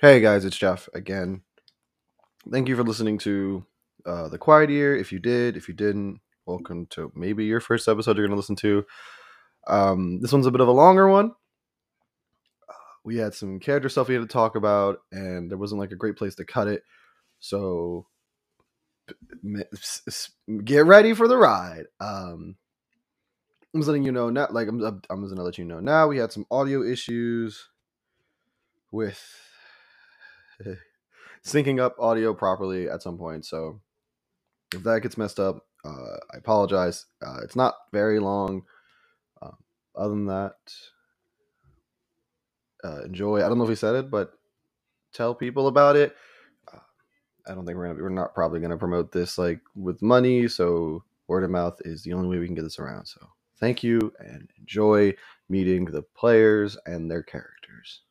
Hey 0.00 0.20
guys, 0.20 0.46
it's 0.46 0.56
Jeff 0.56 0.88
again. 0.94 1.42
Thank 2.50 2.68
you 2.68 2.76
for 2.76 2.82
listening 2.82 3.18
to 3.18 3.66
uh, 4.06 4.30
The 4.30 4.38
Quiet 4.38 4.70
Year. 4.70 4.96
If 4.96 5.12
you 5.12 5.18
did, 5.18 5.58
if 5.58 5.68
you 5.68 5.74
didn't, 5.74 6.20
welcome 6.46 6.86
to 6.92 7.12
maybe 7.14 7.44
your 7.44 7.60
first 7.60 7.86
episode 7.86 8.16
you're 8.16 8.26
going 8.26 8.34
to 8.34 8.40
listen 8.40 8.56
to. 8.56 8.86
Um, 9.66 10.22
this 10.22 10.32
one's 10.32 10.46
a 10.46 10.50
bit 10.50 10.62
of 10.62 10.68
a 10.68 10.72
longer 10.72 11.06
one. 11.06 11.32
Uh, 12.66 12.72
we 13.04 13.18
had 13.18 13.34
some 13.34 13.60
character 13.60 13.90
stuff 13.90 14.08
we 14.08 14.14
had 14.14 14.22
to 14.22 14.26
talk 14.26 14.56
about, 14.56 15.00
and 15.12 15.50
there 15.50 15.58
wasn't 15.58 15.82
like 15.82 15.92
a 15.92 15.96
great 15.96 16.16
place 16.16 16.34
to 16.36 16.46
cut 16.46 16.66
it. 16.66 16.82
So 17.40 18.06
get 20.64 20.86
ready 20.86 21.12
for 21.12 21.28
the 21.28 21.36
ride. 21.36 21.84
Um, 22.00 22.56
I'm 23.74 23.82
just 23.82 23.88
letting 23.88 24.04
you 24.04 24.12
know 24.12 24.30
now. 24.30 24.48
Like 24.50 24.66
I'm, 24.66 24.82
I'm 24.82 25.22
just 25.22 25.34
gonna 25.34 25.42
let 25.42 25.58
you 25.58 25.66
know 25.66 25.80
now. 25.80 26.08
We 26.08 26.16
had 26.16 26.32
some 26.32 26.46
audio 26.50 26.82
issues 26.82 27.68
with 28.90 29.22
syncing 31.44 31.80
up 31.80 31.96
audio 31.98 32.34
properly 32.34 32.88
at 32.88 33.02
some 33.02 33.18
point. 33.18 33.44
So 33.46 33.80
if 34.74 34.82
that 34.84 35.00
gets 35.02 35.18
messed 35.18 35.40
up, 35.40 35.66
uh, 35.84 36.16
I 36.32 36.38
apologize. 36.38 37.06
Uh, 37.24 37.38
it's 37.42 37.56
not 37.56 37.74
very 37.92 38.20
long. 38.20 38.62
Um, 39.42 39.56
other 39.96 40.10
than 40.10 40.26
that, 40.26 40.56
uh, 42.84 43.02
enjoy. 43.04 43.38
I 43.38 43.48
don't 43.48 43.58
know 43.58 43.64
if 43.64 43.70
we 43.70 43.76
said 43.76 43.94
it, 43.96 44.10
but 44.10 44.32
tell 45.12 45.34
people 45.34 45.68
about 45.68 45.96
it. 45.96 46.16
Uh, 46.72 46.78
I 47.48 47.54
don't 47.54 47.66
think 47.66 47.78
we're 47.78 47.88
gonna. 47.88 48.02
We're 48.02 48.10
not 48.10 48.34
probably 48.34 48.60
gonna 48.60 48.76
promote 48.76 49.12
this 49.12 49.38
like 49.38 49.60
with 49.74 50.02
money. 50.02 50.48
So 50.48 51.04
word 51.28 51.44
of 51.44 51.50
mouth 51.50 51.80
is 51.84 52.02
the 52.02 52.12
only 52.12 52.28
way 52.28 52.38
we 52.38 52.46
can 52.46 52.54
get 52.54 52.62
this 52.62 52.78
around. 52.78 53.06
So 53.06 53.26
thank 53.58 53.82
you 53.82 54.12
and 54.18 54.50
enjoy 54.58 55.14
meeting 55.48 55.86
the 55.86 56.02
players 56.02 56.76
and 56.86 57.10
their 57.10 57.22
characters. 57.22 58.02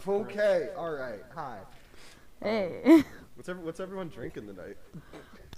Crispy. 0.00 0.32
Okay. 0.38 0.68
All 0.76 0.90
right. 0.92 1.22
Hi. 1.34 1.58
Hey, 2.42 3.02
What's 3.34 3.48
every, 3.48 3.62
What's 3.62 3.80
everyone 3.80 4.08
drinking 4.08 4.46
tonight? 4.46 4.76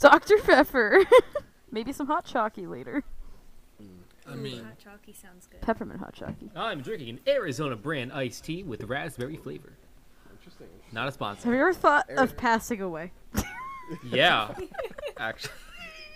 Dr. 0.01 0.39
Pepper. 0.39 1.01
Maybe 1.71 1.93
some 1.93 2.07
hot 2.07 2.25
chalky 2.25 2.67
later. 2.67 3.05
I 4.29 4.35
mean, 4.37 4.63
hot 4.65 4.79
chalky 4.79 5.13
sounds 5.13 5.47
good. 5.47 5.61
Peppermint 5.63 5.99
hot 6.01 6.13
chalky. 6.15 6.51
I'm 6.55 6.81
drinking 6.81 7.09
an 7.09 7.21
Arizona 7.27 7.75
brand 7.77 8.13
iced 8.13 8.45
tea 8.45 8.63
with 8.63 8.85
raspberry 8.85 9.37
flavor. 9.37 9.73
Interesting. 10.31 10.69
Not 10.93 11.09
a 11.09 11.13
sponsor. 11.13 11.45
Have 11.47 11.55
you 11.55 11.61
ever 11.61 11.73
thought 11.73 12.07
Aaron. 12.09 12.23
of 12.23 12.37
passing 12.37 12.81
away? 12.81 13.13
Yeah, 14.05 14.55
actually. 15.19 15.53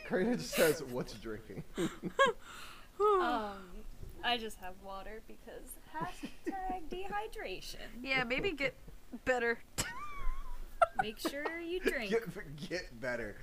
Karina 0.09 0.37
just 0.37 0.53
says, 0.53 0.83
"What's 0.91 1.13
drinking?" 1.15 1.63
Um, 2.99 3.51
I 4.27 4.37
just 4.39 4.59
have 4.59 4.75
water 4.85 5.23
because 5.29 5.71
hashtag 5.95 6.83
dehydration. 6.91 7.77
Yeah, 8.03 8.25
maybe 8.25 8.51
get 8.51 8.75
better. 9.25 9.59
Make 11.01 11.19
sure 11.21 11.61
you 11.61 11.79
drink. 11.85 12.11
get, 12.11 12.69
get 12.69 13.01
better. 13.01 13.37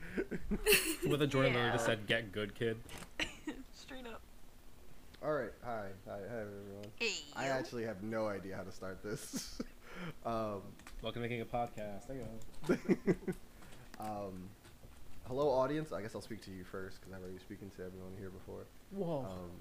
With 1.07 1.21
a 1.21 1.27
Jordan 1.27 1.53
Yeah. 1.53 1.59
Lillard 1.69 1.73
just 1.73 1.85
said, 1.85 2.05
"Get 2.05 2.31
good, 2.33 2.53
kid." 2.53 2.77
Straight 3.73 4.05
up. 4.05 4.21
All 5.23 5.31
right. 5.31 5.51
Hi. 5.63 5.85
Hi. 6.05 6.17
Hi, 6.29 6.41
everyone. 6.41 6.85
Hey. 6.99 7.13
I 7.37 7.45
actually 7.45 7.85
have 7.85 8.03
no 8.03 8.27
idea 8.27 8.57
how 8.57 8.63
to 8.63 8.71
start 8.71 9.01
this. 9.01 9.59
um, 10.25 10.61
Welcome 11.01 11.21
to 11.23 11.29
making 11.29 11.41
a 11.41 11.45
podcast. 11.45 12.07
There 12.07 12.17
you 12.17 12.97
go. 13.07 13.15
um, 14.01 14.33
hello, 15.29 15.49
audience. 15.49 15.93
I 15.93 16.01
guess 16.01 16.13
I'll 16.13 16.21
speak 16.21 16.41
to 16.41 16.51
you 16.51 16.65
first 16.65 16.99
because 16.99 17.13
I've 17.13 17.21
already 17.23 17.39
spoken 17.39 17.69
to 17.77 17.85
everyone 17.85 18.11
here 18.19 18.29
before. 18.31 18.65
Whoa. 18.91 19.19
Um, 19.29 19.51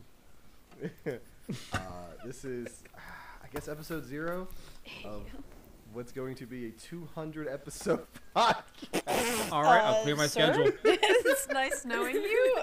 uh, 1.73 1.79
this 2.25 2.45
is, 2.45 2.83
I 3.43 3.47
guess, 3.53 3.69
episode 3.69 4.05
zero 4.05 4.49
of 5.05 5.23
what's 5.93 6.13
going 6.13 6.35
to 6.37 6.47
be 6.47 6.67
a 6.69 6.71
200 6.71 7.49
episode 7.49 8.07
podcast. 8.37 9.53
All 9.53 9.63
right, 9.63 9.83
I'll 9.83 10.03
clear 10.03 10.17
my 10.17 10.27
schedule. 10.27 10.71
it's 10.85 11.49
nice 11.49 11.85
knowing 11.85 12.15
you. 12.17 12.55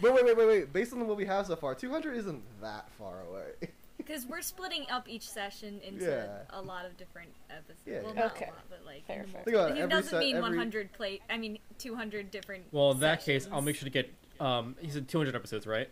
Wait, 0.00 0.14
wait, 0.14 0.24
wait, 0.24 0.36
wait, 0.36 0.46
wait. 0.48 0.72
Based 0.72 0.92
on 0.92 1.06
what 1.06 1.16
we 1.16 1.26
have 1.26 1.46
so 1.46 1.56
far, 1.56 1.74
200 1.74 2.16
isn't 2.16 2.42
that 2.62 2.88
far 2.98 3.20
away. 3.28 3.70
Because 3.98 4.26
we're 4.26 4.40
splitting 4.42 4.84
up 4.90 5.08
each 5.08 5.28
session 5.30 5.80
into 5.86 6.04
Yeah. 6.06 6.38
a 6.50 6.60
lot 6.60 6.84
of 6.86 6.96
different 6.96 7.28
episodes. 7.50 7.80
Yeah, 7.86 8.00
well, 8.02 8.14
yeah. 8.14 8.20
not 8.22 8.32
Okay. 8.36 8.46
a 8.46 8.48
lot, 8.48 8.64
but 8.68 8.80
like. 8.84 9.06
Fair, 9.06 9.24
fair. 9.30 9.42
Think 9.44 9.54
about 9.56 9.70
it. 9.70 9.76
He 9.76 9.82
Every 9.82 9.90
doesn't 9.94 10.10
se- 10.10 10.18
mean 10.18 10.36
every- 10.36 10.48
100 10.50 10.92
plate. 10.92 11.22
I 11.30 11.38
mean 11.38 11.58
200 11.78 12.30
different. 12.32 12.64
Well, 12.72 12.90
in 12.92 13.00
that 13.00 13.24
case, 13.24 13.46
I'll 13.52 13.60
make 13.60 13.76
sure 13.76 13.84
to 13.84 13.90
get. 13.90 14.12
Um, 14.40 14.74
he 14.80 14.90
said 14.90 15.06
200 15.08 15.36
episodes, 15.36 15.66
right? 15.68 15.88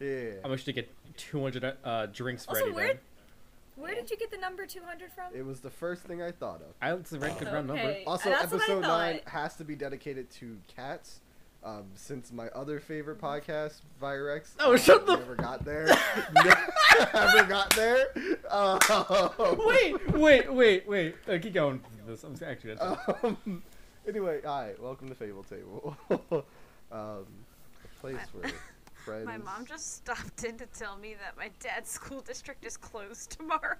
Yeah. 0.00 0.30
I'll 0.44 0.50
make 0.50 0.58
sure 0.60 0.66
to 0.66 0.72
get 0.72 0.90
200 1.16 1.76
uh, 1.84 2.06
drinks 2.06 2.46
Also, 2.46 2.60
ready 2.62 2.72
where 2.72 2.86
then. 2.88 2.98
where 3.76 3.94
did 3.94 4.10
you 4.10 4.16
get 4.16 4.30
the 4.30 4.38
number 4.38 4.66
200 4.66 5.12
from? 5.12 5.24
It 5.34 5.44
was 5.44 5.60
the 5.60 5.70
first 5.70 6.02
thing 6.02 6.22
I 6.22 6.30
thought 6.32 6.60
of. 6.62 6.74
I 6.80 6.92
it's 6.94 7.12
a 7.12 7.18
right 7.18 7.38
good 7.38 7.52
round 7.52 7.68
number. 7.68 7.82
Okay. 7.82 8.04
Also, 8.06 8.30
That's 8.30 8.52
episode 8.52 8.82
nine 8.82 9.20
has 9.26 9.54
to 9.56 9.64
be 9.64 9.74
dedicated 9.76 10.30
to 10.32 10.56
cats. 10.74 11.20
Um, 11.64 11.84
since 11.94 12.32
my 12.32 12.48
other 12.48 12.80
favorite 12.80 13.20
podcast, 13.20 13.82
Virex, 14.02 14.48
Oh, 14.58 14.74
uh, 14.74 14.76
shut 14.76 15.06
the- 15.06 15.14
never 15.14 15.36
got 15.36 15.64
there. 15.64 15.86
never 17.14 17.44
got 17.44 17.70
there. 17.76 18.08
Um, 18.50 18.80
wait, 19.64 20.12
wait, 20.12 20.52
wait, 20.52 20.88
wait. 20.88 21.14
Uh, 21.28 21.38
keep 21.40 21.54
going. 21.54 21.80
with 22.04 22.20
This. 22.20 22.24
I'm 22.24 22.34
actually 22.44 22.74
gonna. 22.74 23.16
Um, 23.22 23.62
anyway, 24.08 24.40
hi, 24.44 24.72
welcome 24.80 25.08
to 25.08 25.14
Fable 25.14 25.44
Table. 25.44 25.96
um, 26.10 26.42
a 26.90 28.00
place 28.00 28.16
where 28.32 28.50
friends. 29.04 29.26
My 29.26 29.38
mom 29.38 29.66
just 29.66 29.96
stopped 29.96 30.44
in 30.44 30.56
to 30.58 30.66
tell 30.66 30.96
me 30.96 31.14
that 31.14 31.36
my 31.36 31.50
dad's 31.60 31.90
school 31.90 32.20
district 32.20 32.64
is 32.64 32.76
closed 32.76 33.30
tomorrow. 33.30 33.76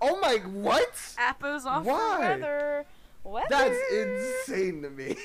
Oh 0.00 0.18
my, 0.20 0.36
what? 0.36 0.94
Appo's 1.18 1.66
off 1.66 1.84
Why? 1.84 2.16
for 2.16 2.20
weather. 2.20 2.86
Weather. 3.24 3.46
That's 3.50 3.78
insane 3.92 4.82
to 4.82 4.90
me. 4.90 5.16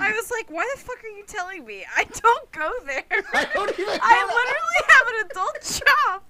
I 0.00 0.12
was 0.12 0.30
like, 0.30 0.48
why 0.50 0.70
the 0.74 0.80
fuck 0.80 1.02
are 1.02 1.08
you 1.08 1.24
telling 1.26 1.64
me? 1.64 1.84
I 1.96 2.04
don't 2.04 2.52
go 2.52 2.72
there. 2.86 3.02
I 3.34 3.48
don't 3.52 3.70
even. 3.76 3.98
I 4.00 4.24
literally 4.30 4.82
have 4.88 5.08
an 5.08 5.14
adult 5.30 5.82
job. 5.82 6.22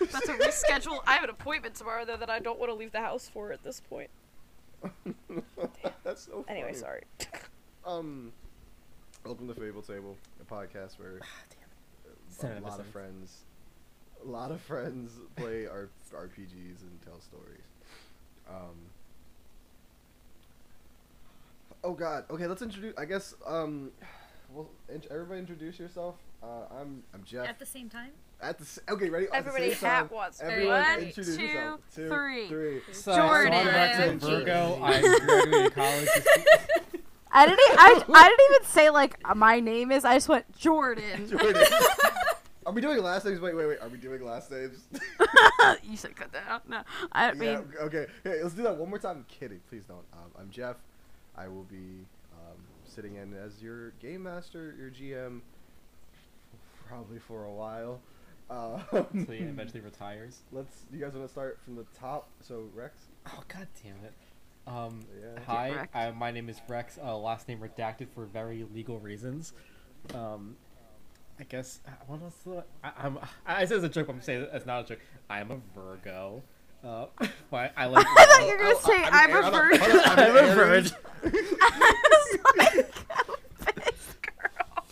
That's 0.12 0.28
a 0.28 0.34
reschedule. 0.34 0.98
I 1.06 1.12
have 1.12 1.24
an 1.24 1.30
appointment 1.30 1.76
tomorrow 1.76 2.04
though 2.04 2.16
that 2.16 2.30
I 2.30 2.40
don't 2.40 2.58
want 2.58 2.70
to 2.70 2.74
leave 2.74 2.90
the 2.90 3.00
house 3.00 3.28
for 3.32 3.52
at 3.52 3.62
this 3.62 3.80
point. 3.80 4.10
That's 6.02 6.22
so. 6.26 6.44
Anyway, 6.48 6.72
sorry. 6.72 7.02
Um, 7.86 8.32
welcome 9.28 9.46
to 9.46 9.52
Fable 9.52 9.82
Table, 9.82 10.16
a 10.40 10.44
podcast 10.54 10.98
where 10.98 11.20
Son 12.30 12.50
a 12.56 12.60
a 12.60 12.66
lot 12.66 12.80
of 12.80 12.86
friends, 12.86 13.36
a 14.24 14.26
lot 14.26 14.50
of 14.50 14.58
friends 14.62 15.12
play 15.36 15.66
R- 15.66 15.90
RPGs 16.14 16.80
and 16.80 16.98
tell 17.04 17.20
stories. 17.20 17.66
Um. 18.48 18.88
Oh 21.84 21.92
God. 21.92 22.24
Okay, 22.30 22.46
let's 22.46 22.62
introduce. 22.62 22.94
I 22.96 23.04
guess. 23.04 23.34
Um. 23.46 23.90
Well, 24.50 24.70
int- 24.88 25.08
everybody 25.10 25.40
introduce 25.40 25.78
yourself. 25.78 26.14
Uh, 26.42 26.62
I'm 26.80 27.02
I'm 27.12 27.22
Jeff. 27.22 27.46
At 27.46 27.58
the 27.58 27.66
same 27.66 27.90
time? 27.90 28.12
At 28.40 28.56
the 28.56 28.64
s- 28.64 28.78
okay, 28.88 29.10
ready? 29.10 29.26
Everybody 29.26 29.26
At 29.26 29.30
the 29.32 29.36
Everybody 29.36 29.74
same 29.74 29.90
hat 29.90 30.00
time, 30.08 30.08
wants. 30.10 30.40
Everyone 30.40 30.80
One, 30.80 31.00
introduce 31.00 31.36
two, 31.36 31.42
yourself. 31.42 31.80
Two, 31.94 32.08
three. 32.08 32.48
three. 32.48 32.80
So, 32.92 33.14
Jordan. 33.14 33.52
So 33.52 33.58
I'm 33.58 33.66
Rex 33.66 34.24
Virgo. 34.24 34.80
I 34.82 35.00
graduated 35.26 35.74
college. 35.74 36.08
This- 37.46 37.56
I 37.78 37.94
didn't. 37.94 38.08
e- 38.10 38.14
I, 38.14 38.20
I 38.20 38.28
didn't 38.28 38.50
even 38.56 38.68
say 38.68 38.90
like 38.90 39.36
my 39.36 39.60
name 39.60 39.90
is. 39.92 40.04
I 40.04 40.14
just 40.14 40.28
went 40.28 40.56
Jordan. 40.56 41.28
Jordan. 41.28 41.64
Are 42.66 42.72
we 42.72 42.82
doing 42.82 43.02
last 43.02 43.24
names? 43.24 43.40
Wait, 43.40 43.54
wait, 43.56 43.66
wait. 43.66 43.80
Are 43.80 43.88
we 43.88 43.96
doing 43.96 44.22
last 44.22 44.50
names? 44.50 44.86
you 45.82 45.96
should 45.96 46.14
cut 46.14 46.30
that 46.32 46.44
out. 46.48 46.68
No, 46.68 46.82
I 47.12 47.32
mean, 47.32 47.48
yeah. 47.74 47.80
Okay. 47.84 48.06
Hey, 48.22 48.42
let's 48.42 48.54
do 48.54 48.62
that 48.64 48.76
one 48.76 48.90
more 48.90 48.98
time. 48.98 49.16
I'm 49.18 49.24
kidding. 49.24 49.60
Please 49.70 49.84
don't. 49.86 50.04
Um, 50.12 50.30
I'm 50.38 50.50
Jeff. 50.50 50.76
I 51.34 51.48
will 51.48 51.62
be 51.64 52.04
um, 52.34 52.58
sitting 52.84 53.14
in 53.16 53.32
as 53.32 53.62
your 53.62 53.92
game 53.92 54.24
master, 54.24 54.74
your 54.78 54.90
GM, 54.90 55.40
probably 56.86 57.18
for 57.18 57.44
a 57.44 57.52
while. 57.52 58.00
Uh, 58.50 58.80
So 58.90 59.06
he 59.32 59.38
eventually 59.44 59.80
retires. 59.80 60.40
let's. 60.52 60.84
You 60.92 61.00
guys 61.00 61.12
want 61.14 61.26
to 61.26 61.32
start 61.32 61.58
from 61.64 61.74
the 61.76 61.84
top? 61.98 62.28
So 62.40 62.64
Rex. 62.74 63.00
Oh 63.28 63.42
god 63.48 63.66
damn 63.82 64.04
it. 64.04 64.12
Um, 64.68 65.00
Yeah. 65.18 65.40
hi, 65.46 65.70
Rex. 65.74 65.88
uh, 65.94 66.12
my 66.14 66.30
name 66.30 66.48
is 66.48 66.60
Rex. 66.68 66.98
Uh, 67.02 67.16
last 67.16 67.48
name 67.48 67.58
redacted 67.60 68.08
for 68.14 68.26
very 68.26 68.66
legal 68.74 68.98
reasons. 69.00 69.52
Um, 70.14 70.56
I 71.40 71.44
guess 71.44 71.80
uh, 71.86 71.90
what 72.06 72.20
else? 72.22 72.34
do 72.44 72.62
I, 72.84 72.88
I, 72.88 72.92
I'm. 73.06 73.18
I 73.46 73.64
said 73.64 73.78
it's 73.78 73.86
a 73.86 73.88
joke, 73.88 74.08
but 74.08 74.14
I'm 74.16 74.22
saying 74.22 74.42
it- 74.42 74.50
it's 74.52 74.66
not 74.66 74.84
a 74.84 74.88
joke. 74.88 74.98
I'm 75.30 75.50
a 75.50 75.56
Virgo. 75.74 76.42
Uh, 76.84 77.06
but 77.50 77.72
I 77.76 77.86
like. 77.86 78.06
I 78.18 78.26
thought 78.26 78.46
you 78.46 78.52
were 78.52 78.58
gonna 78.58 78.74
Oh, 78.76 78.80
say 78.86 79.04
I'm 79.04 79.30
I'm, 79.32 79.36
a 79.36 79.42
hold 79.42 79.54
on, 79.54 79.70
virgin. 79.70 80.00
I'm 80.04 80.18
I'm 80.18 80.18
an 80.18 80.36
a 80.36 80.48
Aries. 80.48 80.54
virgin. 80.54 80.96
I 81.60 81.94
was 82.10 82.56
like, 82.58 82.74
this 83.74 84.16
girl. 84.22 84.84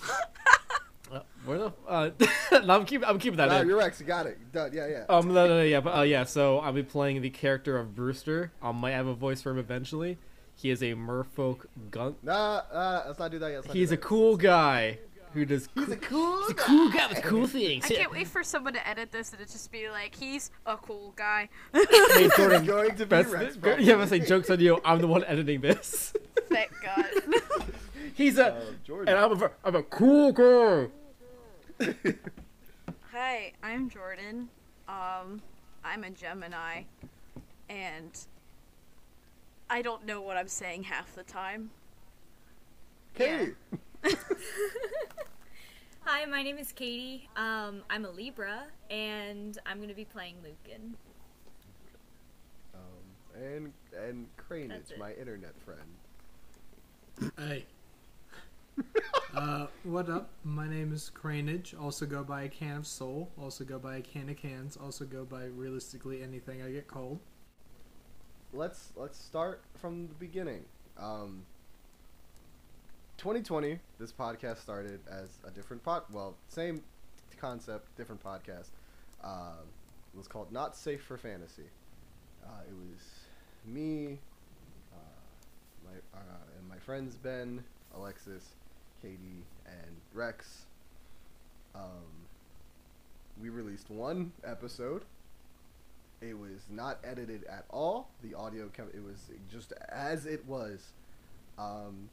Uh, 1.12 1.20
where 1.46 1.58
the? 1.58 1.72
Uh, 1.88 2.10
no, 2.64 2.74
I'm 2.74 2.84
keeping. 2.84 3.08
I'm 3.08 3.18
keeping 3.18 3.36
that 3.38 3.48
No, 3.48 3.60
in. 3.60 3.68
you're 3.68 3.78
Rex. 3.78 4.00
You 4.00 4.06
got 4.06 4.26
it. 4.26 4.38
Done. 4.52 4.70
Yeah, 4.72 4.86
yeah. 4.88 5.04
Um, 5.08 5.28
no, 5.28 5.46
no, 5.46 5.56
no, 5.58 5.62
yeah, 5.62 5.80
but 5.80 5.96
uh, 5.98 6.02
yeah. 6.02 6.24
So 6.24 6.58
I'll 6.58 6.72
be 6.72 6.82
playing 6.82 7.22
the 7.22 7.30
character 7.30 7.78
of 7.78 7.94
Brewster. 7.94 8.52
I 8.62 8.72
might 8.72 8.92
have 8.92 9.06
a 9.06 9.14
voice 9.14 9.40
for 9.42 9.50
him 9.50 9.58
eventually. 9.58 10.18
He 10.54 10.70
is 10.70 10.82
a 10.82 10.94
merfolk 10.94 11.66
gunk. 11.90 12.16
Nah, 12.22 12.62
uh, 12.72 13.04
let's 13.06 13.18
not 13.18 13.30
do 13.30 13.38
that 13.38 13.48
yet. 13.50 13.56
Let's 13.62 13.72
He's 13.74 13.88
do 13.90 13.94
a 13.94 13.96
that. 13.98 14.02
cool 14.04 14.36
guy 14.38 14.98
who 15.34 15.44
does. 15.44 15.68
He's 15.74 15.90
a 15.90 15.96
cool. 15.98 16.40
He's 16.42 16.50
a 16.50 16.54
cool 16.54 16.90
guy 16.90 17.06
with 17.08 17.22
cool 17.22 17.46
things. 17.46 17.84
I 17.84 17.88
can't 17.94 18.10
wait 18.12 18.26
for 18.26 18.42
someone 18.42 18.72
to 18.72 18.88
edit 18.88 19.12
this 19.12 19.32
and 19.32 19.40
it 19.42 19.50
just 19.50 19.70
be 19.70 19.90
like, 19.90 20.14
he's 20.14 20.50
a 20.64 20.76
cool 20.78 21.12
guy. 21.14 21.50
Hey, 21.74 22.28
Jordan, 22.38 22.64
going 22.64 22.90
to 22.92 22.96
be 22.96 23.04
best- 23.04 23.30
Rex. 23.30 23.56
go- 23.56 23.76
yeah, 23.76 23.92
I'm 23.92 23.98
gonna 23.98 24.06
say 24.06 24.18
jokes 24.20 24.48
on 24.48 24.60
you. 24.60 24.80
I'm 24.82 24.98
the 25.00 25.06
one 25.08 25.24
editing 25.24 25.60
this. 25.60 26.14
Thank 26.48 26.70
God. 26.82 27.04
He's 28.14 28.38
a, 28.38 28.54
Uh, 28.54 28.60
Jordan. 28.82 29.14
and 29.14 29.22
I'm 29.22 29.32
a, 29.32 29.34
ver- 29.34 29.52
I'm 29.62 29.76
a 29.76 29.82
cool 29.82 30.32
guy. 30.32 30.90
Hi, 33.12 33.52
I'm 33.62 33.90
Jordan. 33.90 34.48
Um, 34.88 35.42
I'm 35.84 36.04
a 36.04 36.10
Gemini, 36.10 36.82
and 37.68 38.18
I 39.68 39.82
don't 39.82 40.06
know 40.06 40.22
what 40.22 40.38
I'm 40.38 40.48
saying 40.48 40.84
half 40.84 41.14
the 41.14 41.22
time. 41.22 41.70
Katie. 43.14 43.52
Hi, 46.00 46.24
my 46.24 46.42
name 46.42 46.56
is 46.56 46.72
Katie. 46.72 47.28
Um, 47.36 47.82
I'm 47.90 48.06
a 48.06 48.10
Libra, 48.10 48.62
and 48.90 49.58
I'm 49.66 49.80
gonna 49.80 49.92
be 49.92 50.06
playing 50.06 50.36
Lucan. 50.42 50.96
Um, 52.74 53.42
and 53.42 53.72
and 54.08 54.26
Cranage, 54.38 54.68
That's 54.70 54.92
it. 54.92 54.98
my 54.98 55.12
internet 55.12 55.54
friend. 55.60 57.32
Hey. 57.36 57.66
uh, 59.34 59.66
what 59.84 60.08
up? 60.08 60.30
My 60.44 60.68
name 60.68 60.92
is 60.92 61.10
Cranage. 61.10 61.74
Also 61.80 62.06
go 62.06 62.22
by 62.22 62.42
a 62.42 62.48
can 62.48 62.78
of 62.78 62.86
soul. 62.86 63.30
Also 63.40 63.64
go 63.64 63.78
by 63.78 63.96
a 63.96 64.00
can 64.00 64.28
of 64.28 64.36
cans. 64.36 64.76
Also 64.76 65.04
go 65.04 65.24
by 65.24 65.44
realistically 65.44 66.22
anything 66.22 66.62
I 66.62 66.70
get 66.70 66.88
called. 66.88 67.18
Let's 68.52 68.92
let's 68.96 69.18
start 69.18 69.62
from 69.74 70.08
the 70.08 70.14
beginning. 70.14 70.64
Um, 70.98 71.44
2020, 73.18 73.78
this 73.98 74.12
podcast 74.12 74.58
started 74.58 75.00
as 75.10 75.28
a 75.46 75.50
different 75.50 75.82
pod. 75.82 76.02
Well, 76.12 76.36
same 76.48 76.82
concept, 77.40 77.94
different 77.96 78.22
podcast. 78.22 78.68
Uh, 79.22 79.56
it 80.14 80.16
was 80.16 80.28
called 80.28 80.52
Not 80.52 80.76
Safe 80.76 81.02
for 81.02 81.16
Fantasy. 81.16 81.70
Uh, 82.44 82.60
it 82.68 82.74
was 82.74 83.02
me, 83.66 84.18
uh, 84.92 85.84
my 85.84 86.18
uh, 86.18 86.58
and 86.58 86.68
my 86.68 86.78
friends 86.78 87.16
Ben, 87.16 87.62
Alexis, 87.94 88.54
Katie, 89.06 89.44
and 89.66 89.96
Rex. 90.12 90.64
Um, 91.76 92.26
we 93.40 93.50
released 93.50 93.88
one 93.88 94.32
episode. 94.44 95.02
It 96.20 96.36
was 96.36 96.62
not 96.68 96.98
edited 97.04 97.44
at 97.44 97.66
all. 97.70 98.08
The 98.24 98.34
audio 98.34 98.68
came, 98.68 98.86
it 98.92 99.04
was 99.04 99.30
just 99.52 99.72
as 99.90 100.26
it 100.26 100.44
was. 100.46 100.80
Um, 101.56 102.08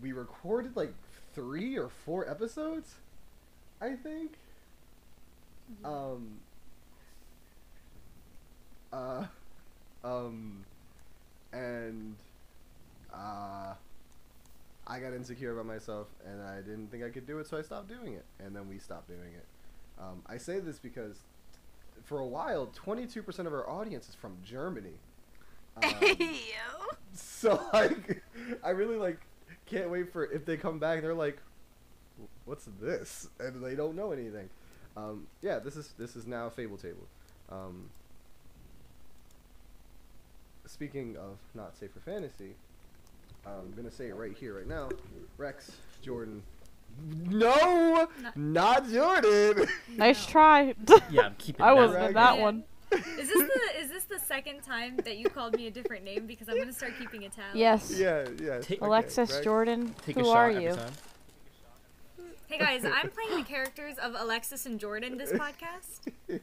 we 0.00 0.12
recorded 0.12 0.76
like 0.76 0.94
three 1.34 1.76
or 1.76 1.88
four 1.88 2.28
episodes, 2.30 2.94
I 3.80 3.94
think. 3.94 4.32
Um. 5.84 6.38
Uh, 8.92 9.24
um, 10.04 10.64
and 11.52 12.14
uh, 13.12 13.74
I 14.86 15.00
got 15.00 15.12
insecure 15.12 15.52
about 15.52 15.66
myself, 15.66 16.08
and 16.24 16.40
I 16.40 16.56
didn't 16.56 16.90
think 16.90 17.02
I 17.02 17.10
could 17.10 17.26
do 17.26 17.38
it, 17.38 17.46
so 17.48 17.56
I 17.56 17.62
stopped 17.62 17.88
doing 17.88 18.14
it, 18.14 18.24
and 18.38 18.54
then 18.54 18.68
we 18.68 18.78
stopped 18.78 19.08
doing 19.08 19.32
it. 19.34 19.44
Um, 19.98 20.22
I 20.26 20.36
say 20.36 20.60
this 20.60 20.78
because 20.78 21.16
for 22.04 22.20
a 22.20 22.26
while, 22.26 22.68
22% 22.68 23.38
of 23.40 23.52
our 23.52 23.68
audience 23.68 24.08
is 24.08 24.14
from 24.14 24.36
Germany. 24.44 24.94
Um, 25.82 26.16
so 27.12 27.60
like, 27.74 28.22
I 28.64 28.70
really 28.70 28.96
like 28.96 29.18
can't 29.66 29.90
wait 29.90 30.10
for 30.10 30.24
if 30.24 30.46
they 30.46 30.56
come 30.56 30.78
back. 30.78 31.02
They're 31.02 31.12
like, 31.12 31.38
"What's 32.46 32.66
this?" 32.80 33.28
and 33.38 33.62
they 33.62 33.74
don't 33.74 33.94
know 33.94 34.10
anything. 34.10 34.48
Um, 34.96 35.26
yeah, 35.42 35.58
this 35.58 35.76
is 35.76 35.92
this 35.98 36.16
is 36.16 36.26
now 36.26 36.48
Fable 36.48 36.78
Table. 36.78 37.06
Um, 37.50 37.90
speaking 40.64 41.16
of 41.16 41.36
not 41.54 41.76
safe 41.76 41.90
for 41.92 42.00
fantasy, 42.00 42.54
I'm 43.46 43.72
gonna 43.76 43.90
say 43.90 44.08
it 44.08 44.16
right 44.16 44.36
here, 44.36 44.58
right 44.58 44.66
now. 44.66 44.88
Rex, 45.38 45.72
Jordan. 46.02 46.42
No, 47.28 48.08
not 48.34 48.88
Jordan. 48.90 49.66
Nice 49.96 50.26
try. 50.26 50.74
Yeah, 51.10 51.22
I'm 51.22 51.34
keeping. 51.36 51.64
I 51.64 51.72
wasn't 51.72 52.04
in 52.04 52.14
that 52.14 52.36
Yeah. 52.36 52.42
one. 52.42 52.64
Is 52.92 53.28
this 53.28 53.28
the 53.28 53.80
is 53.80 53.88
this 53.90 54.04
the 54.04 54.18
second 54.18 54.62
time 54.62 54.96
that 55.04 55.18
you 55.18 55.28
called 55.28 55.54
me 55.56 55.66
a 55.66 55.70
different 55.70 56.04
name? 56.04 56.26
Because 56.26 56.48
I'm 56.48 56.56
gonna 56.56 56.72
start 56.72 56.92
keeping 56.98 57.24
a 57.24 57.28
tally. 57.28 57.58
Yes. 57.60 57.92
yeah, 57.98 58.26
yeah. 58.40 58.60
Take- 58.60 58.80
Alexis, 58.80 59.30
Rex. 59.32 59.44
Jordan, 59.44 59.94
Take 60.06 60.14
who 60.16 60.22
a 60.22 60.24
shot 60.24 60.36
are 60.36 60.50
you? 60.50 60.76
Hey 62.46 62.58
guys, 62.58 62.84
I'm 62.84 63.10
playing 63.10 63.42
the 63.42 63.44
characters 63.48 63.96
of 63.98 64.14
Alexis 64.16 64.66
and 64.66 64.78
Jordan 64.78 65.18
this 65.18 65.32
podcast. 65.32 66.40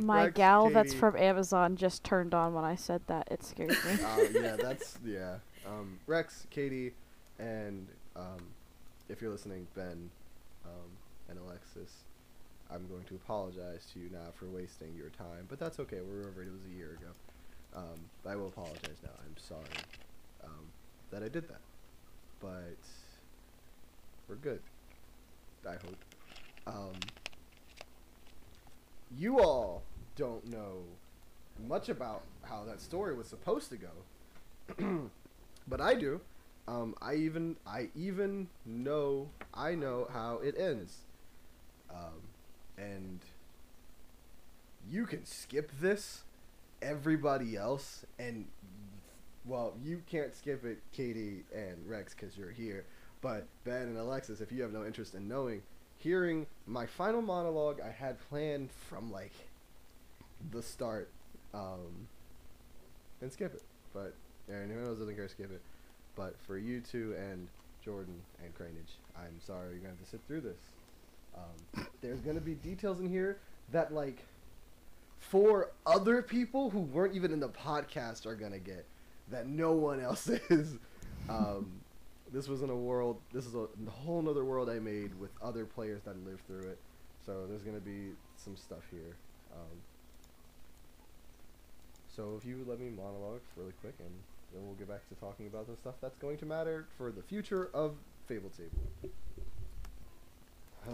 My 0.00 0.24
Rex, 0.24 0.36
gal 0.36 0.70
that's 0.70 0.94
from 0.94 1.16
Amazon 1.16 1.76
just 1.76 2.04
turned 2.04 2.34
on 2.34 2.54
when 2.54 2.64
I 2.64 2.74
said 2.74 3.02
that. 3.06 3.28
It 3.30 3.42
scared 3.42 3.70
me. 3.70 4.02
uh, 4.04 4.18
yeah, 4.32 4.56
that's 4.60 4.98
yeah. 5.04 5.36
Um, 5.66 5.98
Rex, 6.06 6.46
Katie, 6.50 6.92
and 7.38 7.86
um, 8.16 8.40
if 9.08 9.20
you're 9.20 9.30
listening, 9.30 9.66
Ben, 9.74 10.10
um, 10.64 10.90
and 11.28 11.38
Alexis, 11.38 12.04
I'm 12.72 12.86
going 12.88 13.04
to 13.04 13.14
apologize 13.14 13.86
to 13.92 14.00
you 14.00 14.10
now 14.10 14.28
for 14.34 14.46
wasting 14.46 14.94
your 14.96 15.10
time, 15.10 15.46
but 15.48 15.58
that's 15.58 15.80
okay. 15.80 15.98
We're 16.00 16.28
over 16.28 16.42
it. 16.42 16.48
It 16.48 16.52
was 16.52 16.64
a 16.72 16.76
year 16.76 16.92
ago. 16.92 17.12
Um, 17.74 18.00
I 18.28 18.36
will 18.36 18.48
apologize 18.48 18.98
now. 19.02 19.10
I'm 19.24 19.36
sorry 19.36 19.62
um, 20.44 20.66
that 21.10 21.22
I 21.22 21.28
did 21.28 21.48
that, 21.48 21.60
but 22.40 22.76
we're 24.28 24.36
good. 24.36 24.60
I 25.68 25.72
hope. 25.72 26.04
Um, 26.66 26.92
you 29.16 29.40
all 29.40 29.82
don't 30.20 30.46
know 30.50 30.82
much 31.66 31.88
about 31.88 32.24
how 32.42 32.62
that 32.64 32.78
story 32.78 33.16
was 33.16 33.26
supposed 33.26 33.70
to 33.70 33.78
go, 33.78 35.08
but 35.66 35.80
I 35.80 35.94
do. 35.94 36.20
Um, 36.68 36.94
I 37.00 37.14
even 37.14 37.56
I 37.66 37.88
even 37.96 38.48
know 38.66 39.30
I 39.54 39.74
know 39.74 40.08
how 40.12 40.40
it 40.44 40.56
ends, 40.58 40.98
um, 41.90 42.20
and 42.76 43.20
you 44.90 45.06
can 45.06 45.24
skip 45.24 45.72
this. 45.80 46.22
Everybody 46.82 47.56
else 47.56 48.06
and 48.18 48.46
well, 49.46 49.74
you 49.82 50.02
can't 50.10 50.34
skip 50.34 50.64
it, 50.64 50.78
Katie 50.92 51.44
and 51.54 51.76
Rex, 51.88 52.14
because 52.14 52.36
you're 52.36 52.50
here. 52.50 52.84
But 53.22 53.46
Ben 53.64 53.82
and 53.82 53.98
Alexis, 53.98 54.40
if 54.40 54.52
you 54.52 54.62
have 54.62 54.72
no 54.72 54.84
interest 54.84 55.14
in 55.14 55.28
knowing, 55.28 55.62
hearing 55.98 56.46
my 56.66 56.86
final 56.86 57.20
monologue 57.20 57.80
I 57.80 57.90
had 57.90 58.16
planned 58.28 58.70
from 58.88 59.10
like 59.10 59.32
the 60.50 60.62
start, 60.62 61.10
um, 61.54 62.08
then 63.20 63.30
skip 63.30 63.54
it. 63.54 63.62
But 63.92 64.14
anyone 64.48 64.86
else 64.86 64.98
doesn't 64.98 65.14
care, 65.14 65.28
skip 65.28 65.50
it. 65.52 65.60
But 66.16 66.34
for 66.46 66.58
you 66.58 66.80
two 66.80 67.14
and 67.18 67.48
Jordan 67.84 68.14
and 68.42 68.54
Cranage, 68.54 68.98
I'm 69.16 69.40
sorry 69.40 69.70
you're 69.70 69.78
gonna 69.78 69.90
have 69.90 70.04
to 70.04 70.10
sit 70.10 70.20
through 70.26 70.42
this. 70.42 70.58
Um, 71.36 71.86
there's 72.00 72.20
gonna 72.20 72.40
be 72.40 72.54
details 72.54 73.00
in 73.00 73.08
here 73.08 73.38
that 73.72 73.92
like 73.92 74.24
four 75.18 75.70
other 75.86 76.22
people 76.22 76.70
who 76.70 76.80
weren't 76.80 77.14
even 77.14 77.32
in 77.32 77.40
the 77.40 77.48
podcast 77.48 78.26
are 78.26 78.34
gonna 78.34 78.58
get 78.58 78.84
that 79.30 79.46
no 79.46 79.72
one 79.72 80.00
else 80.00 80.28
is. 80.50 80.78
Um, 81.28 81.70
this 82.32 82.48
was 82.48 82.62
in 82.62 82.70
a 82.70 82.76
world. 82.76 83.20
This 83.32 83.46
is 83.46 83.54
a 83.54 83.66
whole 83.90 84.22
nother 84.22 84.44
world 84.44 84.70
I 84.70 84.78
made 84.78 85.18
with 85.18 85.30
other 85.42 85.64
players 85.64 86.02
that 86.04 86.16
lived 86.24 86.46
through 86.46 86.70
it. 86.70 86.78
So 87.24 87.46
there's 87.48 87.62
gonna 87.62 87.80
be 87.80 88.10
some 88.36 88.56
stuff 88.56 88.82
here. 88.90 89.16
Um, 89.52 89.78
so 92.14 92.36
if 92.38 92.46
you 92.46 92.58
would 92.58 92.68
let 92.68 92.80
me 92.80 92.90
monologue 92.90 93.40
really 93.56 93.72
quick, 93.80 93.94
and 93.98 94.10
then 94.52 94.64
we'll 94.64 94.74
get 94.74 94.88
back 94.88 95.08
to 95.08 95.14
talking 95.14 95.46
about 95.46 95.68
the 95.68 95.76
stuff 95.76 95.94
that's 96.00 96.16
going 96.18 96.38
to 96.38 96.46
matter 96.46 96.86
for 96.96 97.12
the 97.12 97.22
future 97.22 97.70
of 97.72 97.94
Fable 98.26 98.50
Table. 98.50 99.12
Uh, 100.88 100.92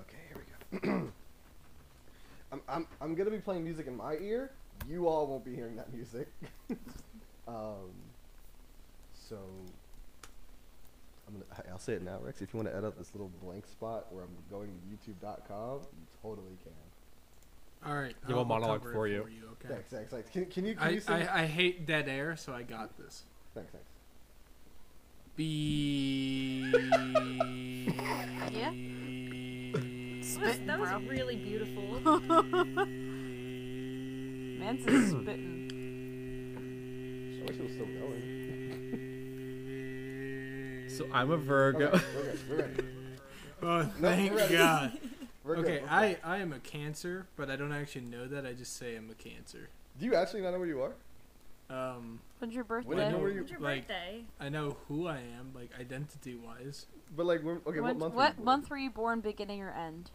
okay, 0.00 0.18
here 0.28 0.44
we 0.72 0.78
go. 0.78 0.88
I'm, 2.52 2.60
I'm, 2.68 2.86
I'm 3.00 3.14
gonna 3.14 3.30
be 3.30 3.38
playing 3.38 3.64
music 3.64 3.86
in 3.86 3.96
my 3.96 4.14
ear. 4.14 4.52
You 4.88 5.08
all 5.08 5.26
won't 5.26 5.44
be 5.44 5.54
hearing 5.54 5.76
that 5.76 5.92
music. 5.92 6.28
um, 7.48 7.90
so 9.28 9.36
I'm 11.26 11.34
gonna. 11.34 11.44
I'll 11.70 11.78
say 11.78 11.94
it 11.94 12.02
now, 12.02 12.18
Rex. 12.22 12.42
If 12.42 12.52
you 12.52 12.58
want 12.58 12.70
to 12.70 12.76
edit 12.76 12.96
this 12.98 13.10
little 13.14 13.30
blank 13.42 13.66
spot 13.66 14.06
where 14.12 14.24
I'm 14.24 14.36
going 14.50 14.68
to 14.68 15.12
YouTube.com, 15.12 15.80
you 15.80 16.06
totally 16.22 16.56
can. 16.62 16.83
All 17.86 17.94
right. 17.94 18.14
Give 18.26 18.30
a 18.36 18.38
I'll- 18.38 18.38
I'll 18.40 18.44
monologue 18.46 18.78
cover 18.80 18.90
it 18.90 18.94
for 18.94 19.06
you. 19.08 19.20
okay. 19.22 19.68
Thanks, 19.68 19.90
thanks, 19.90 20.10
thanks. 20.10 20.30
Can, 20.30 20.46
can 20.46 20.64
you 20.66 20.74
can 20.74 20.84
I, 20.84 20.90
you 20.90 21.00
sing? 21.00 21.14
I, 21.14 21.42
I 21.42 21.46
hate 21.46 21.86
dead 21.86 22.08
air, 22.08 22.36
so 22.36 22.52
I 22.52 22.62
got 22.62 22.96
this. 22.98 23.24
Thanks, 23.54 23.72
thanks. 23.72 23.88
Be. 25.36 26.72
Yeah? 28.54 28.70
That 29.74 30.40
was, 30.40 30.58
that 30.66 30.78
was 30.80 30.88
bro. 30.90 30.98
really 31.08 31.36
beautiful. 31.36 32.00
Man's 34.58 34.86
is 34.86 35.10
spitting. 35.10 35.70
I 37.40 37.42
wish 37.50 37.58
it 37.58 37.62
was 37.64 37.72
still 37.72 37.86
going. 37.86 38.22
So 40.88 41.06
I'm 41.12 41.30
a 41.30 41.36
Virgo. 41.36 41.88
Okay, 41.88 42.00
we're 42.16 42.22
good. 42.24 42.40
We're 42.48 42.56
ready. 42.56 42.82
Oh, 43.62 43.78
No, 43.82 43.90
thank 44.00 44.32
we're. 44.34 44.48
God. 44.50 44.98
We're 45.44 45.58
Okay, 45.58 45.80
we're 45.82 45.88
I, 45.90 46.08
good. 46.08 46.18
I 46.24 46.38
am 46.38 46.52
a 46.52 46.58
Cancer, 46.58 47.26
but 47.36 47.50
I 47.50 47.56
don't 47.56 47.72
actually 47.72 48.02
know 48.06 48.26
that. 48.26 48.46
I 48.46 48.54
just 48.54 48.76
say 48.76 48.96
I'm 48.96 49.10
a 49.10 49.14
Cancer. 49.14 49.68
Do 49.98 50.06
you 50.06 50.14
actually 50.14 50.40
not 50.40 50.52
know 50.52 50.58
where 50.58 50.66
you 50.68 50.80
are? 50.82 50.92
Um, 51.70 52.20
When's 52.38 52.54
your 52.54 52.64
When 52.64 52.82
birthday? 52.82 53.12
know 53.12 53.18
where 53.18 53.28
you- 53.30 53.36
When's 53.36 53.50
your 53.50 53.60
Like- 53.60 53.86
birthday? 53.86 54.24
I 54.40 54.48
know 54.48 54.76
who 54.88 55.06
I 55.06 55.18
am, 55.18 55.52
like 55.54 55.70
identity 55.78 56.34
wise. 56.34 56.86
But 57.14 57.26
like, 57.26 57.42
when, 57.42 57.60
okay, 57.66 57.80
When- 57.80 57.98
what 57.98 57.98
month? 57.98 58.00
were 58.00 58.08
you 58.08 58.14
what 58.16 58.36
born? 58.36 58.44
month 58.44 58.70
were 58.70 58.78
you 58.78 58.90
born, 58.90 59.20
beginning 59.20 59.62
or 59.62 59.70
end? 59.70 60.10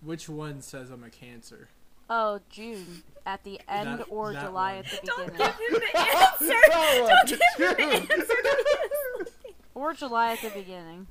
Which 0.00 0.28
one 0.28 0.60
says 0.62 0.90
I'm 0.90 1.02
a 1.02 1.10
Cancer? 1.10 1.68
Oh, 2.10 2.40
June. 2.48 3.02
At 3.26 3.42
the 3.44 3.60
end 3.68 3.98
That- 4.00 4.04
or 4.04 4.32
that 4.32 4.44
July 4.46 4.76
one. 4.76 4.84
at 4.84 4.90
the 4.90 5.00
beginning. 5.02 5.38
Don't 5.38 5.56
beginning. 5.56 5.56
give 5.58 5.82
him 5.82 5.90
the 5.92 5.98
answer. 5.98 6.60
Don't 7.08 7.28
give 7.58 7.78
him 7.78 8.06
the 8.08 8.14
answer. 8.14 9.32
Or 9.74 9.92
July 9.94 10.32
at 10.32 10.40
the 10.40 10.50
beginning. 10.50 11.06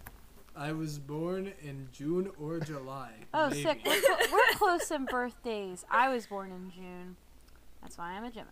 I 0.58 0.72
was 0.72 0.98
born 0.98 1.54
in 1.62 1.88
June 1.94 2.32
or 2.42 2.60
July. 2.60 3.12
Oh, 3.34 3.50
maybe. 3.50 3.62
sick. 3.64 3.82
We're, 3.86 4.02
cl- 4.02 4.18
we're 4.32 4.58
close 4.58 4.90
in 4.92 5.06
birthdays. 5.06 5.86
I 5.90 6.10
was 6.10 6.26
born 6.26 6.52
in 6.52 6.72
June. 6.72 7.16
That's 7.82 7.98
why 7.98 8.12
I'm 8.14 8.24
a 8.24 8.30
Gemini. 8.32 8.50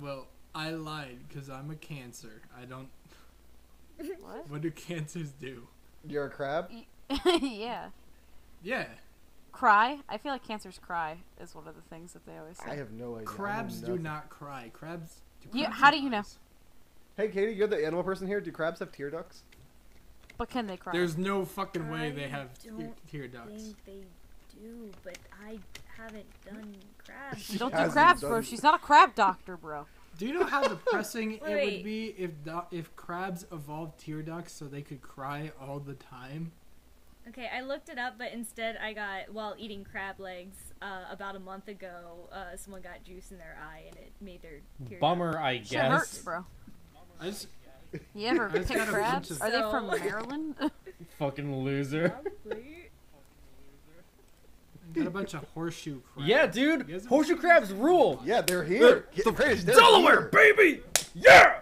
Well, 0.00 0.28
I 0.54 0.70
lied 0.70 1.18
because 1.28 1.50
I'm 1.50 1.70
a 1.70 1.74
Cancer. 1.76 2.42
I 2.60 2.64
don't. 2.64 2.88
What? 4.22 4.48
What 4.48 4.60
do 4.62 4.70
Cancers 4.70 5.30
do? 5.32 5.66
You're 6.06 6.24
a 6.26 6.30
crab. 6.30 6.70
yeah. 7.42 7.88
Yeah, 8.62 8.86
Cry. 9.52 9.98
I 10.08 10.16
feel 10.18 10.32
like 10.32 10.46
cancers 10.46 10.78
cry 10.78 11.16
is 11.42 11.54
one 11.54 11.66
of 11.66 11.74
the 11.74 11.82
things 11.82 12.12
that 12.12 12.24
they 12.26 12.36
always 12.38 12.56
say. 12.58 12.70
I 12.70 12.76
have 12.76 12.92
no 12.92 13.14
idea. 13.16 13.26
Crabs 13.26 13.80
do 13.80 13.98
not 13.98 14.28
cry. 14.30 14.70
Crabs. 14.72 15.20
Do 15.50 15.58
You- 15.58 15.66
how 15.66 15.90
do 15.90 15.98
you 15.98 16.08
know? 16.08 16.22
Hey, 17.16 17.28
Katie, 17.28 17.52
you're 17.52 17.66
the 17.66 17.84
animal 17.84 18.02
person 18.04 18.26
here. 18.26 18.40
Do 18.40 18.50
crabs 18.52 18.78
have 18.80 18.92
tear 18.92 19.10
ducts? 19.10 19.42
But 20.40 20.48
can 20.50 20.66
they 20.66 20.76
cry? 20.78 20.92
There's 20.92 21.16
no 21.18 21.44
fucking 21.44 21.88
way 21.90 22.06
I 22.08 22.10
they 22.10 22.28
have 22.28 22.58
tear, 22.58 22.72
don't 22.72 23.08
tear 23.10 23.28
ducts. 23.28 23.62
think 23.62 23.76
they 23.84 24.04
do, 24.60 24.90
but 25.04 25.18
I 25.46 25.58
haven't 25.98 26.24
done 26.46 26.74
crabs. 27.04 27.42
She 27.44 27.58
Don't 27.58 27.70
do 27.70 27.76
hasn't 27.76 27.92
crabs, 27.92 28.20
bro. 28.22 28.30
done- 28.30 28.42
She's 28.42 28.62
not 28.62 28.74
a 28.74 28.78
crab 28.78 29.14
doctor, 29.14 29.56
bro. 29.58 29.84
Do 30.18 30.26
you 30.26 30.32
know 30.34 30.44
how 30.46 30.66
depressing 30.66 31.32
it 31.34 31.42
Wait. 31.42 31.74
would 31.76 31.84
be 31.84 32.06
if 32.18 32.30
do- 32.42 32.62
if 32.70 32.96
crabs 32.96 33.44
evolved 33.52 33.98
tear 33.98 34.22
ducts 34.22 34.52
so 34.54 34.64
they 34.64 34.82
could 34.82 35.02
cry 35.02 35.52
all 35.60 35.78
the 35.78 35.94
time? 35.94 36.52
Okay, 37.28 37.48
I 37.54 37.60
looked 37.60 37.90
it 37.90 37.98
up, 37.98 38.14
but 38.16 38.32
instead 38.32 38.78
I 38.82 38.94
got 38.94 39.32
while 39.32 39.54
eating 39.58 39.84
crab 39.84 40.18
legs 40.18 40.56
uh, 40.80 41.04
about 41.10 41.36
a 41.36 41.38
month 41.38 41.68
ago. 41.68 42.28
Uh, 42.32 42.56
someone 42.56 42.80
got 42.80 43.04
juice 43.04 43.30
in 43.30 43.36
their 43.36 43.58
eye, 43.62 43.82
and 43.88 43.96
it 43.98 44.10
made 44.22 44.40
their 44.40 44.60
tear 44.88 44.98
Bummer, 44.98 45.38
I 45.38 45.58
Shit 45.58 45.68
guess. 45.72 45.90
hurts, 45.92 46.18
bro. 46.18 46.46
I 47.20 47.26
just 47.26 47.48
You 48.14 48.28
ever 48.28 48.48
I 48.48 48.58
just 48.58 48.68
pick 48.68 48.76
got 48.78 48.88
a 48.88 48.92
bunch 48.92 49.04
crabs? 49.04 49.30
of- 49.32 49.42
Are 49.42 49.50
they 49.50 49.60
from 49.70 49.86
Maryland? 49.88 50.54
Fucking 51.18 51.62
loser. 51.64 52.14
Got 54.92 55.06
a 55.06 55.10
bunch 55.10 55.34
of 55.34 55.44
horseshoe 55.54 56.00
crabs. 56.00 56.28
Yeah, 56.28 56.46
dude. 56.46 57.04
Horseshoe 57.08 57.36
crabs 57.36 57.72
rule. 57.72 58.20
Yeah, 58.24 58.40
they're 58.42 58.64
here. 58.64 59.06
The- 59.14 59.22
Get- 59.32 59.38
Rich, 59.38 59.60
they're 59.62 59.76
Delaware, 59.76 60.20
here. 60.22 60.30
baby. 60.32 60.82
Yeah. 61.14 61.58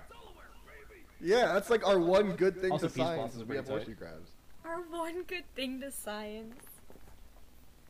Yeah, 1.20 1.52
that's 1.52 1.68
like 1.68 1.86
our 1.86 1.98
one 1.98 2.32
good 2.36 2.56
thing 2.60 2.70
Also, 2.72 2.88
to 2.88 2.94
science. 2.94 3.16
blossoms 3.16 3.34
is 3.36 3.42
are 3.42 3.44
we 3.46 3.56
have 3.56 3.66
pretty 3.66 3.84
horseshoe 3.84 3.96
crabs. 3.98 4.30
Our 4.64 4.80
one 4.82 5.22
good 5.24 5.44
thing 5.56 5.80
to 5.80 5.90
science. 5.90 6.54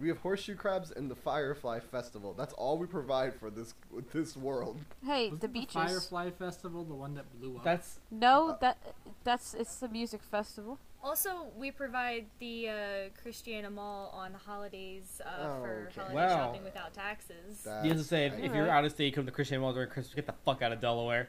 We 0.01 0.09
have 0.09 0.19
horseshoe 0.19 0.55
crabs 0.55 0.93
and 0.93 1.11
the 1.11 1.17
Firefly 1.17 1.81
Festival. 1.81 2.33
That's 2.33 2.53
all 2.55 2.79
we 2.79 2.87
provide 2.87 3.35
for 3.35 3.51
this 3.51 3.75
this 4.13 4.37
world. 4.37 4.79
hey, 5.05 5.25
Wasn't 5.25 5.41
the 5.41 5.49
beaches. 5.49 5.75
Firefly 5.75 6.31
Festival, 6.31 6.85
the 6.85 6.95
one 6.95 7.15
that 7.15 7.25
blew 7.41 7.57
up. 7.57 7.65
That's 7.65 7.99
No, 8.11 8.57
that 8.61 8.79
that's 9.25 9.55
it's 9.55 9.77
the 9.77 9.89
music 9.89 10.23
festival. 10.23 10.79
Also, 11.03 11.47
we 11.57 11.71
provide 11.71 12.27
the 12.41 12.69
uh, 12.69 12.75
Christiana 13.23 13.71
Mall 13.71 14.11
on 14.15 14.33
the 14.33 14.39
holidays 14.39 15.21
uh, 15.25 15.29
Oh, 15.41 15.61
for 15.63 15.89
okay. 15.91 16.01
holiday 16.01 16.15
Wow. 16.15 16.29
shopping 16.29 16.65
without 16.65 16.93
taxes. 16.93 17.63
That's 17.65 17.85
you 17.85 17.91
have 17.91 17.99
to 17.99 18.05
say 18.05 18.27
if, 18.27 18.35
if 18.35 18.53
you're 18.53 18.65
Alright. 18.65 18.71
out 18.71 18.85
of 18.85 18.91
state, 18.93 19.15
come 19.15 19.27
to 19.27 19.33
Christiana 19.33 19.63
Mall 19.63 19.73
during 19.73 19.91
Christmas. 19.91 20.15
Get 20.15 20.27
the 20.27 20.35
fuck 20.45 20.61
out 20.63 20.73
of 20.73 20.81
Delaware. 20.81 21.29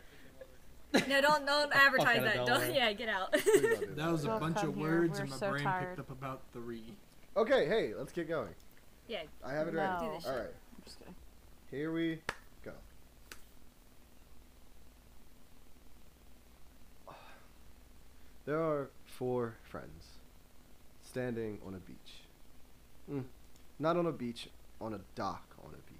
No, 1.07 1.21
don't 1.21 1.45
don't 1.45 1.71
advertise 1.75 2.17
outta 2.19 2.21
that. 2.37 2.45
Don't, 2.47 2.73
yeah, 2.73 2.91
get 2.93 3.09
out. 3.09 3.31
Please 3.33 3.61
don't 3.61 3.79
do 3.79 3.85
that 3.95 4.11
was 4.11 4.25
a 4.25 4.29
bunch 4.39 4.57
of 4.63 4.75
words, 4.75 5.17
We're 5.17 5.21
and 5.21 5.29
my 5.31 5.37
so 5.37 5.49
brain 5.51 5.63
tired. 5.63 5.87
picked 5.97 5.99
up 5.99 6.11
about 6.11 6.41
three. 6.51 6.93
Okay, 7.39 7.65
hey, 7.67 7.93
let's 7.97 8.11
get 8.11 8.27
going. 8.27 8.53
yeah, 9.07 9.21
I 9.45 9.53
have 9.53 9.69
it 9.69 9.73
No. 9.73 9.79
ready. 9.79 10.05
Do 10.07 10.11
this 10.11 10.25
All 10.25 10.33
shit. 10.33 10.41
right, 10.41 10.53
I'm 10.75 10.83
just 10.83 10.99
kidding. 10.99 11.15
here 11.71 11.93
we 11.93 12.21
go. 12.65 12.73
There 18.45 18.59
are 18.59 18.89
four 19.05 19.55
friends 19.63 20.17
standing 21.03 21.59
on 21.65 21.73
a 21.75 21.79
beach. 21.79 22.21
Mm, 23.11 23.23
not 23.79 23.97
on 23.97 24.05
a 24.05 24.11
beach, 24.11 24.49
on 24.81 24.93
a 24.93 24.99
dock 25.15 25.55
on 25.63 25.71
a 25.73 25.91
beach. 25.91 25.99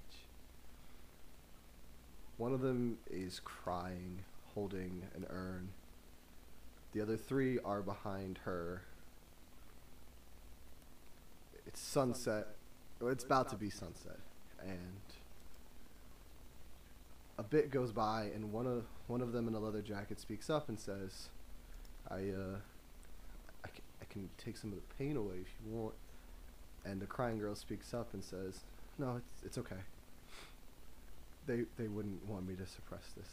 One 2.38 2.54
of 2.54 2.62
them 2.62 2.98
is 3.10 3.40
crying, 3.44 4.24
holding 4.54 5.04
an 5.16 5.26
urn. 5.30 5.70
The 6.94 7.02
other 7.02 7.18
three 7.18 7.60
are 7.60 7.82
behind 7.82 8.40
her. 8.46 8.84
It's 11.70 11.82
sunset. 11.82 12.48
It's 13.00 13.24
about 13.24 13.50
to 13.50 13.56
be 13.56 13.70
sunset, 13.70 14.18
and 14.60 15.04
a 17.38 17.44
bit 17.44 17.70
goes 17.70 17.92
by, 17.92 18.32
and 18.34 18.52
one 18.52 18.66
of 18.66 18.86
one 19.06 19.22
of 19.22 19.34
them 19.34 19.48
in 19.48 19.54
a 19.54 19.60
leather 19.60 19.84
jacket 19.84 20.20
speaks 20.20 20.50
up 20.50 20.68
and 20.68 20.80
says, 20.80 21.30
"I 22.10 22.16
uh, 22.16 22.58
I 23.64 23.68
can, 23.68 23.84
I 24.02 24.06
can 24.10 24.30
take 24.40 24.58
some 24.58 24.72
of 24.72 24.78
the 24.78 24.96
pain 24.98 25.16
away 25.16 25.36
if 25.42 25.54
you 25.64 25.72
want." 25.72 25.94
And 26.86 27.00
the 27.00 27.06
crying 27.06 27.38
girl 27.38 27.54
speaks 27.54 27.94
up 27.94 28.16
and 28.16 28.24
says, 28.24 28.62
"No, 28.98 29.18
it's 29.18 29.46
it's 29.46 29.58
okay. 29.60 29.84
They 31.46 31.66
they 31.78 31.88
wouldn't 31.88 32.28
want 32.28 32.48
me 32.48 32.56
to 32.56 32.66
suppress 32.66 33.12
this." 33.16 33.30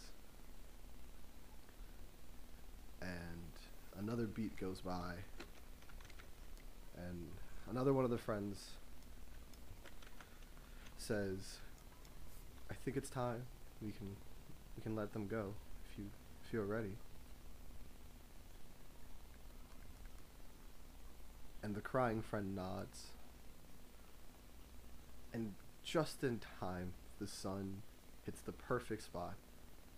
And 3.01 3.99
another 3.99 4.27
beat 4.27 4.59
goes 4.59 4.83
by, 4.83 5.15
and 6.99 7.29
another 7.69 7.93
one 7.93 8.05
of 8.05 8.11
the 8.11 8.19
friends 8.19 8.71
says, 10.99 11.59
"I 12.71 12.75
think 12.75 12.97
it's 12.97 13.11
time 13.11 13.47
we 13.81 13.93
can 13.93 14.17
we 14.77 14.83
can 14.83 14.97
let 14.97 15.13
them 15.13 15.27
go 15.27 15.55
if 15.91 15.99
you 15.99 16.11
if 16.45 16.53
you're 16.53 16.65
ready." 16.65 16.97
And 21.63 21.75
the 21.75 21.81
crying 21.81 22.23
friend 22.23 22.55
nods. 22.55 23.13
And 25.33 25.55
just 25.83 26.23
in 26.25 26.41
time, 26.61 26.95
the 27.19 27.27
sun 27.27 27.83
hits 28.25 28.41
the 28.41 28.53
perfect 28.53 29.03
spot 29.03 29.35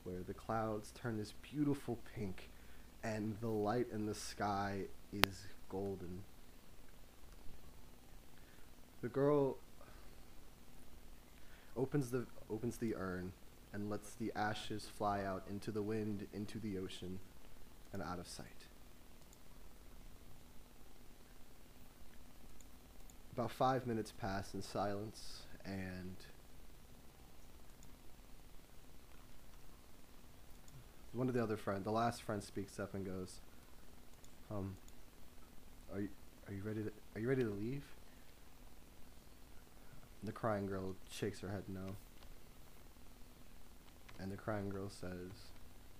where 0.05 0.23
the 0.27 0.35
clouds 0.35 0.93
turn 0.93 1.19
this 1.19 1.33
beautiful 1.43 1.99
pink 2.15 2.49
and 3.03 3.37
the 3.41 3.49
light 3.49 3.87
in 3.93 4.07
the 4.07 4.15
sky 4.15 4.85
is 5.13 5.47
golden. 5.69 6.25
The 9.01 9.09
girl 9.09 9.57
opens 11.77 12.11
the 12.11 12.27
opens 12.51 12.79
the 12.79 12.97
urn 12.97 13.33
and 13.73 13.89
lets 13.89 14.15
the 14.15 14.33
ashes 14.35 14.89
fly 14.97 15.23
out 15.23 15.45
into 15.49 15.71
the 15.71 15.83
wind, 15.83 16.27
into 16.33 16.59
the 16.59 16.79
ocean, 16.79 17.21
and 17.93 18.03
out 18.03 18.19
of 18.19 18.27
sight. 18.27 18.47
About 23.35 23.53
five 23.53 23.87
minutes 23.87 24.13
pass 24.13 24.53
in 24.53 24.63
silence, 24.63 25.43
and 25.65 26.17
one 31.13 31.29
of 31.29 31.35
the 31.35 31.43
other 31.43 31.57
friends, 31.57 31.85
the 31.85 31.93
last 31.93 32.23
friend, 32.23 32.43
speaks 32.43 32.81
up 32.81 32.95
and 32.95 33.07
goes, 33.07 33.41
"Um, 34.51 34.77
are 35.93 36.01
you 36.01 36.09
are 36.49 36.53
you 36.53 36.63
ready 36.63 36.83
to 36.83 36.91
are 37.15 37.21
you 37.21 37.29
ready 37.29 37.45
to 37.45 37.51
leave?" 37.51 37.85
The 40.25 40.33
crying 40.33 40.67
girl 40.67 40.95
shakes 41.11 41.41
her 41.41 41.49
head 41.49 41.63
no. 41.69 41.95
And 44.21 44.33
the 44.33 44.37
crying 44.37 44.69
girl 44.69 44.91
says, 44.91 45.31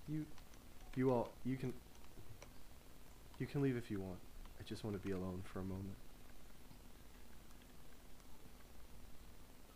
"You, 0.09 0.25
you 0.95 1.11
all, 1.11 1.31
you 1.45 1.55
can, 1.55 1.73
you 3.39 3.47
can 3.47 3.61
leave 3.61 3.77
if 3.77 3.89
you 3.89 3.99
want. 4.01 4.19
I 4.59 4.63
just 4.63 4.83
want 4.83 5.01
to 5.01 5.07
be 5.07 5.13
alone 5.13 5.41
for 5.45 5.59
a 5.59 5.63
moment." 5.63 5.95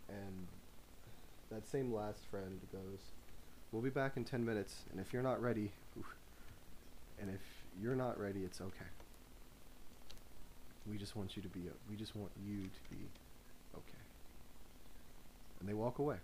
And 0.10 0.48
that 1.50 1.66
same 1.66 1.94
last 1.94 2.26
friend 2.30 2.60
goes, 2.72 3.00
"We'll 3.72 3.82
be 3.82 3.90
back 3.90 4.18
in 4.18 4.26
ten 4.26 4.44
minutes, 4.44 4.84
and 4.92 5.00
if 5.00 5.14
you're 5.14 5.24
not 5.24 5.42
ready, 5.42 5.72
and 7.20 7.30
if 7.30 7.42
you're 7.82 7.96
not 7.96 8.20
ready, 8.20 8.42
it's 8.42 8.60
okay. 8.60 8.92
We 10.86 10.98
just 10.98 11.16
want 11.16 11.38
you 11.38 11.42
to 11.42 11.50
be, 11.50 11.62
we 11.90 11.96
just 11.96 12.14
want 12.14 12.32
you 12.46 12.64
to 12.64 12.90
be 12.90 12.98
okay." 12.98 13.23
And 15.64 15.70
they 15.70 15.74
walk 15.74 16.00
away. 16.00 16.18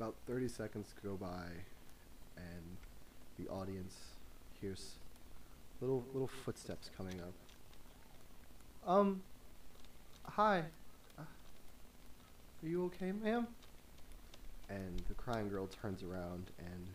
About 0.00 0.14
30 0.26 0.48
seconds 0.48 0.94
go 1.04 1.14
by, 1.14 1.44
and 2.38 2.76
the 3.38 3.50
audience 3.52 3.94
hears 4.62 4.92
little 5.82 6.02
little 6.14 6.28
footsteps 6.28 6.88
coming 6.96 7.20
up. 7.20 7.34
Um, 8.90 9.20
hi. 10.24 10.62
Uh, 11.18 11.22
are 12.62 12.68
you 12.68 12.84
okay, 12.86 13.12
ma'am? 13.12 13.46
And 14.70 15.02
the 15.08 15.14
crying 15.14 15.50
girl 15.50 15.66
turns 15.66 16.02
around, 16.02 16.50
and 16.58 16.86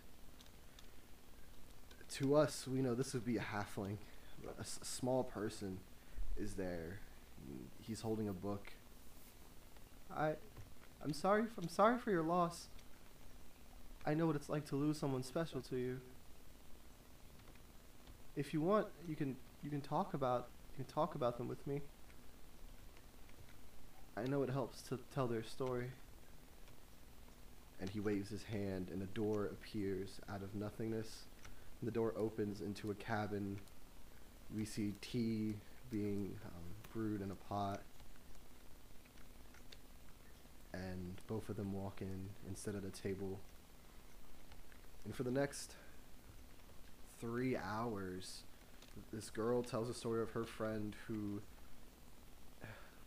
to 2.16 2.34
us, 2.36 2.68
we 2.68 2.82
know 2.82 2.96
this 2.96 3.14
would 3.14 3.26
be 3.26 3.38
a 3.38 3.42
halfling. 3.42 3.98
A, 4.58 4.62
s- 4.62 4.80
a 4.82 4.86
small 4.86 5.24
person 5.24 5.78
is 6.40 6.54
there. 6.56 7.00
He's 7.82 8.02
holding 8.02 8.28
a 8.28 8.34
book. 8.34 8.72
I, 10.16 10.34
I'm 11.04 11.14
sorry. 11.14 11.46
I'm 11.58 11.70
sorry 11.70 11.98
for 11.98 12.12
your 12.12 12.24
loss. 12.24 12.68
I 14.06 14.14
know 14.14 14.26
what 14.26 14.36
it's 14.36 14.50
like 14.50 14.66
to 14.70 14.76
lose 14.76 14.98
someone 14.98 15.24
special 15.24 15.62
to 15.62 15.76
you. 15.76 16.00
If 18.36 18.54
you 18.54 18.62
want, 18.62 18.88
you 19.08 19.16
can 19.16 19.36
you 19.64 19.70
can 19.70 19.82
talk 19.82 20.14
about 20.14 20.48
you 20.72 20.84
can 20.84 20.94
talk 20.94 21.16
about 21.16 21.38
them 21.38 21.48
with 21.48 21.66
me. 21.68 21.82
I 24.18 24.24
know 24.26 24.44
it 24.44 24.50
helps 24.50 24.82
to 24.84 25.00
tell 25.14 25.28
their 25.28 25.44
story. 25.44 25.92
And 27.80 27.90
he 27.90 28.00
waves 28.00 28.30
his 28.30 28.44
hand, 28.44 28.90
and 28.92 29.02
a 29.02 29.08
door 29.08 29.46
appears 29.46 30.20
out 30.30 30.44
of 30.44 30.54
nothingness. 30.54 31.24
And 31.80 31.88
the 31.88 31.92
door 31.92 32.14
opens 32.16 32.62
into 32.62 32.92
a 32.92 32.96
cabin. 32.96 33.58
We 34.56 34.66
see 34.66 34.94
tea 35.02 35.56
being 35.90 36.36
um, 36.46 36.71
brewed 36.94 37.22
in 37.22 37.32
a 37.32 37.36
pot. 37.36 37.82
And 40.74 41.16
both 41.28 41.50
of 41.50 41.58
them 41.58 41.74
walk 41.74 42.02
in 42.02 42.30
and 42.48 42.58
sit 42.58 42.76
at 42.76 42.84
a 42.84 42.90
table. 42.90 43.40
And 45.06 45.14
for 45.14 45.24
the 45.24 45.32
next 45.32 45.74
three 47.20 47.58
hours, 47.58 48.44
this 49.12 49.30
girl 49.30 49.64
tells 49.64 49.90
a 49.90 49.94
story 49.94 50.22
of 50.22 50.32
her 50.32 50.44
friend 50.44 50.96
who 51.08 51.42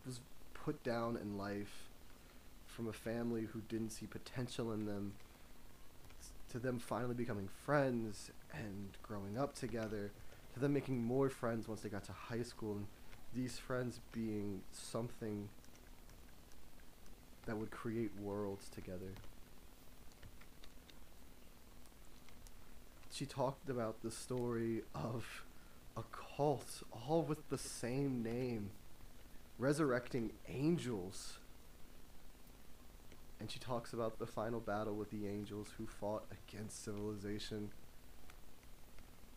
was 0.05 0.19
put 0.53 0.83
down 0.83 1.17
in 1.17 1.37
life 1.37 1.89
from 2.67 2.87
a 2.87 2.93
family 2.93 3.47
who 3.51 3.61
didn't 3.69 3.91
see 3.91 4.05
potential 4.05 4.71
in 4.71 4.85
them 4.85 5.13
to 6.51 6.59
them 6.59 6.79
finally 6.79 7.15
becoming 7.15 7.49
friends 7.65 8.31
and 8.53 8.97
growing 9.01 9.37
up 9.37 9.55
together 9.55 10.11
to 10.53 10.59
them 10.59 10.73
making 10.73 11.03
more 11.03 11.29
friends 11.29 11.67
once 11.67 11.81
they 11.81 11.89
got 11.89 12.03
to 12.03 12.11
high 12.11 12.43
school 12.43 12.73
and 12.73 12.85
these 13.35 13.57
friends 13.57 13.99
being 14.11 14.61
something 14.71 15.49
that 17.45 17.57
would 17.57 17.69
create 17.69 18.11
worlds 18.19 18.69
together 18.69 19.11
she 23.15 23.25
talked 23.25 23.69
about 23.69 24.03
the 24.03 24.11
story 24.11 24.81
of 24.93 25.45
a 25.95 26.03
cult, 26.11 26.83
all 26.91 27.21
with 27.21 27.47
the 27.49 27.57
same 27.57 28.21
name, 28.21 28.71
resurrecting 29.57 30.33
angels. 30.49 31.37
And 33.39 33.49
she 33.49 33.57
talks 33.57 33.93
about 33.93 34.19
the 34.19 34.25
final 34.25 34.59
battle 34.59 34.95
with 34.95 35.11
the 35.11 35.29
angels 35.29 35.69
who 35.77 35.87
fought 35.87 36.25
against 36.29 36.83
civilization, 36.83 37.69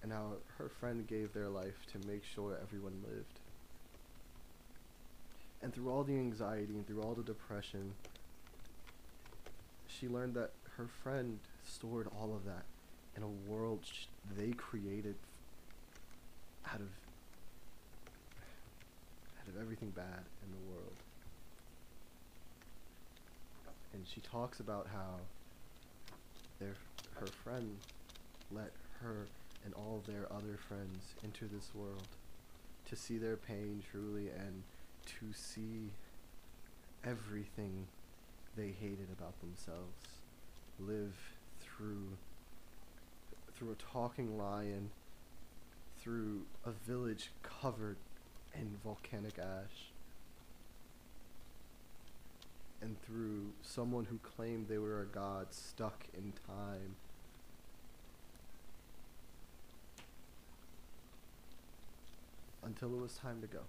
and 0.02 0.12
how 0.12 0.38
her 0.56 0.68
friend 0.68 1.06
gave 1.06 1.32
their 1.32 1.48
life 1.48 1.86
to 1.92 2.08
make 2.08 2.24
sure 2.24 2.58
everyone 2.60 3.04
lived. 3.06 3.37
And 5.62 5.74
through 5.74 5.90
all 5.90 6.04
the 6.04 6.14
anxiety 6.14 6.74
and 6.74 6.86
through 6.86 7.02
all 7.02 7.14
the 7.14 7.22
depression, 7.22 7.92
she 9.86 10.08
learned 10.08 10.34
that 10.34 10.52
her 10.76 10.86
friend 11.02 11.38
stored 11.64 12.06
all 12.18 12.32
of 12.34 12.44
that 12.44 12.64
in 13.16 13.22
a 13.24 13.50
world 13.50 13.80
sh- 13.82 14.04
they 14.36 14.50
created 14.52 15.16
out 16.66 16.80
of 16.80 16.88
out 19.40 19.48
of 19.48 19.60
everything 19.60 19.90
bad 19.90 20.22
in 20.44 20.52
the 20.52 20.72
world. 20.72 20.94
And 23.92 24.06
she 24.06 24.20
talks 24.20 24.60
about 24.60 24.86
how 24.92 25.16
their 26.60 26.74
her 27.18 27.26
friend 27.42 27.76
let 28.52 28.70
her 29.00 29.26
and 29.64 29.74
all 29.74 30.02
their 30.06 30.32
other 30.32 30.56
friends 30.68 31.14
into 31.24 31.46
this 31.46 31.70
world 31.74 32.04
to 32.88 32.94
see 32.94 33.18
their 33.18 33.36
pain 33.36 33.82
truly 33.90 34.28
and 34.28 34.62
to 35.20 35.32
see 35.32 35.90
everything 37.04 37.86
they 38.56 38.74
hated 38.80 39.08
about 39.16 39.38
themselves 39.40 40.20
live 40.78 41.16
through 41.60 42.16
through 43.56 43.72
a 43.72 43.92
talking 43.92 44.38
lion, 44.38 44.90
through 45.98 46.42
a 46.64 46.70
village 46.70 47.30
covered 47.42 47.96
in 48.54 48.76
volcanic 48.84 49.36
ash, 49.36 49.90
and 52.80 53.00
through 53.02 53.50
someone 53.62 54.04
who 54.04 54.18
claimed 54.18 54.68
they 54.68 54.78
were 54.78 55.00
a 55.02 55.06
god 55.06 55.48
stuck 55.50 56.04
in 56.16 56.32
time. 56.46 56.94
Until 62.62 62.94
it 62.94 63.00
was 63.00 63.14
time 63.14 63.40
to 63.40 63.48
go. 63.48 63.60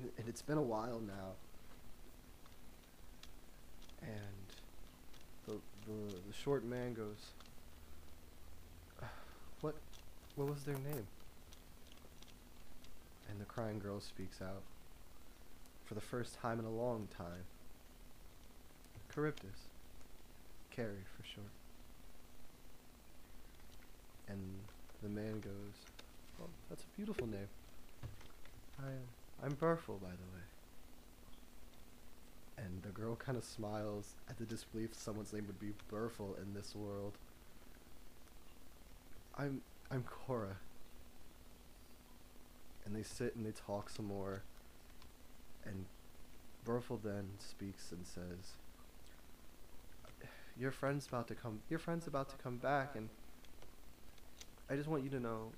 And, 0.00 0.28
it's 0.28 0.42
been 0.42 0.58
a 0.58 0.62
while 0.62 1.00
now. 1.00 1.34
And 4.02 4.10
the 5.46 5.54
the 5.86 6.14
the 6.28 6.32
short 6.32 6.64
man 6.64 6.94
goes. 6.94 7.32
Uh, 9.02 9.06
what 9.60 9.74
what 10.36 10.48
was 10.48 10.62
their 10.64 10.76
name? 10.76 11.06
And 13.28 13.40
the 13.40 13.44
crying 13.44 13.78
girl 13.78 14.00
speaks 14.00 14.40
out. 14.40 14.62
For 15.84 15.94
the 15.94 16.00
first 16.00 16.38
time 16.40 16.58
in 16.58 16.64
a 16.64 16.70
long 16.70 17.08
time. 17.16 17.44
Charybdis. 19.14 19.68
Carrie 20.70 21.04
for 21.16 21.24
short. 21.26 21.50
And 24.28 24.38
the 25.02 25.08
man 25.08 25.40
goes, 25.40 25.74
"Well, 26.38 26.48
that's 26.68 26.84
a 26.84 26.96
beautiful 26.96 27.26
name. 27.26 27.48
I 28.78 28.86
am 28.92 29.19
I'm 29.42 29.54
Burful, 29.54 29.98
by 29.98 30.10
the 30.10 30.16
way." 30.16 30.42
And 32.58 32.82
the 32.82 32.90
girl 32.90 33.16
kind 33.16 33.38
of 33.38 33.44
smiles 33.44 34.14
at 34.28 34.36
the 34.36 34.44
disbelief 34.44 34.94
someone's 34.94 35.32
name 35.32 35.46
would 35.46 35.58
be 35.58 35.72
Burful 35.88 36.34
in 36.34 36.52
this 36.54 36.74
world. 36.74 37.16
I'm 39.36 39.62
I'm 39.90 40.02
Cora. 40.02 40.58
And 42.84 42.94
they 42.94 43.02
sit 43.02 43.34
and 43.34 43.46
they 43.46 43.52
talk 43.52 43.88
some 43.88 44.06
more. 44.06 44.42
And 45.64 45.86
Burful 46.64 46.98
then 46.98 47.30
speaks 47.38 47.92
and 47.92 48.06
says, 48.06 48.56
"Your 50.58 50.70
friend's 50.70 51.06
about 51.06 51.28
to 51.28 51.34
come. 51.34 51.62
Your 51.70 51.78
friend's 51.78 52.06
about 52.06 52.28
to 52.30 52.36
come 52.36 52.58
back, 52.58 52.94
and 52.94 53.08
I 54.68 54.76
just 54.76 54.88
want 54.88 55.02
you 55.02 55.10
to 55.10 55.20
know, 55.20 55.52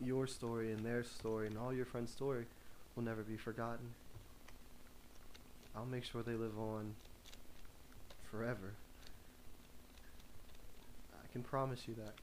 your 0.00 0.26
story 0.26 0.72
and 0.72 0.84
their 0.84 1.04
story 1.04 1.46
and 1.46 1.58
all 1.58 1.72
your 1.72 1.84
friends' 1.84 2.10
story 2.10 2.46
will 2.94 3.02
never 3.02 3.22
be 3.22 3.36
forgotten. 3.36 3.94
I'll 5.76 5.86
make 5.86 6.04
sure 6.04 6.22
they 6.22 6.34
live 6.34 6.58
on 6.58 6.94
forever. 8.30 8.74
I 11.12 11.32
can 11.32 11.42
promise 11.42 11.80
you 11.88 11.94
that, 11.94 12.14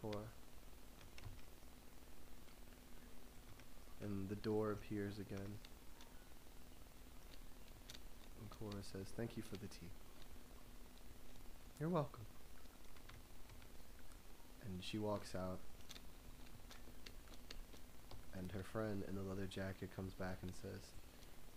Cora. 0.00 0.24
And 4.02 4.28
the 4.28 4.36
door 4.36 4.72
appears 4.72 5.18
again. 5.18 5.38
And 8.40 8.50
Cora 8.58 8.82
says, 8.92 9.06
Thank 9.16 9.36
you 9.36 9.42
for 9.42 9.56
the 9.56 9.66
tea. 9.66 9.90
You're 11.80 11.90
welcome. 11.90 12.24
And 14.64 14.82
she 14.82 14.98
walks 14.98 15.34
out 15.34 15.58
and 18.36 18.52
her 18.52 18.62
friend 18.62 19.02
in 19.08 19.14
the 19.14 19.22
leather 19.22 19.46
jacket 19.46 19.90
comes 19.94 20.14
back 20.14 20.38
and 20.42 20.52
says, 20.54 20.80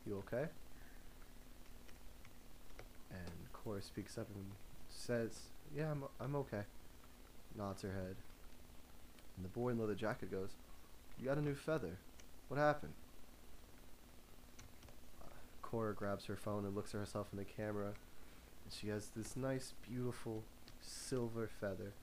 You 0.05 0.17
okay? 0.17 0.49
And 3.11 3.31
Cora 3.53 3.81
speaks 3.81 4.17
up 4.17 4.27
and 4.33 4.45
says, 4.89 5.49
Yeah, 5.75 5.91
I'm, 5.91 6.03
I'm 6.19 6.35
okay. 6.37 6.63
Nods 7.57 7.81
her 7.81 7.91
head. 7.91 8.15
And 9.35 9.45
the 9.45 9.49
boy 9.49 9.69
in 9.69 9.77
the 9.77 9.83
leather 9.83 9.95
jacket 9.95 10.31
goes, 10.31 10.51
You 11.19 11.27
got 11.27 11.37
a 11.37 11.41
new 11.41 11.55
feather. 11.55 11.97
What 12.47 12.59
happened? 12.59 12.93
Cora 15.61 15.93
grabs 15.93 16.25
her 16.25 16.35
phone 16.35 16.65
and 16.65 16.75
looks 16.75 16.93
at 16.93 16.99
herself 16.99 17.27
in 17.31 17.37
the 17.37 17.45
camera. 17.45 17.93
And 18.65 18.73
she 18.73 18.89
has 18.89 19.09
this 19.15 19.37
nice, 19.37 19.73
beautiful 19.87 20.43
silver 20.81 21.49
feather 21.59 21.93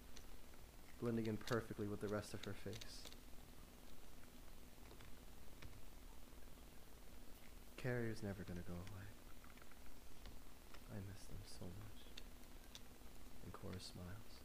blending 1.00 1.26
in 1.26 1.36
perfectly 1.36 1.86
with 1.86 2.00
the 2.00 2.08
rest 2.08 2.34
of 2.34 2.44
her 2.44 2.52
face. 2.52 3.04
Carrier's 7.88 8.22
never 8.22 8.42
gonna 8.46 8.60
go 8.68 8.74
away. 8.74 9.06
I 10.92 10.96
miss 11.08 11.22
them 11.24 11.38
so 11.58 11.64
much. 11.64 12.04
And 13.44 13.52
Cora 13.54 13.80
smiles. 13.80 14.42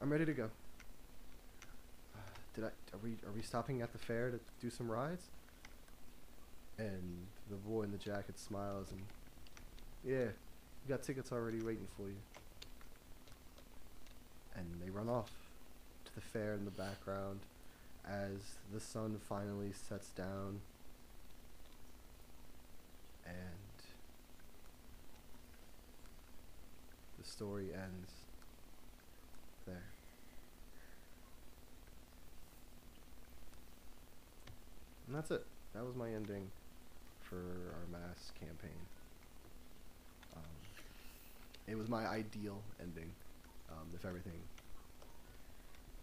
I'm 0.00 0.10
ready 0.10 0.24
to 0.24 0.32
go. 0.32 0.48
Uh, 2.14 2.20
Did 2.54 2.64
I? 2.64 2.68
Are 2.68 3.00
we? 3.02 3.10
Are 3.26 3.32
we 3.36 3.42
stopping 3.42 3.82
at 3.82 3.92
the 3.92 3.98
fair 3.98 4.30
to 4.30 4.40
do 4.62 4.70
some 4.70 4.90
rides? 4.90 5.26
And 6.78 7.26
the 7.50 7.56
boy 7.56 7.82
in 7.82 7.92
the 7.92 7.98
jacket 7.98 8.38
smiles 8.38 8.90
and, 8.90 9.02
yeah, 10.02 10.28
we 10.82 10.88
got 10.88 11.02
tickets 11.02 11.32
already 11.32 11.60
waiting 11.60 11.86
for 11.98 12.08
you. 12.08 12.16
And 14.56 14.66
they 14.82 14.88
run 14.88 15.10
off 15.10 15.30
to 16.06 16.14
the 16.14 16.22
fair 16.22 16.54
in 16.54 16.64
the 16.64 16.70
background 16.70 17.40
as 18.08 18.56
the 18.72 18.80
sun 18.80 19.20
finally 19.28 19.72
sets 19.72 20.08
down. 20.12 20.60
And 23.26 23.36
the 27.18 27.24
story 27.24 27.68
ends 27.72 28.10
there. 29.66 29.84
And 35.06 35.16
that's 35.16 35.30
it. 35.30 35.44
That 35.74 35.84
was 35.84 35.94
my 35.94 36.08
ending 36.10 36.50
for 37.20 37.36
our 37.36 37.86
mass 37.90 38.32
campaign. 38.38 38.78
Um, 40.36 40.42
it 41.66 41.76
was 41.76 41.88
my 41.88 42.06
ideal 42.06 42.60
ending, 42.80 43.10
um, 43.70 43.88
if 43.94 44.04
everything, 44.04 44.40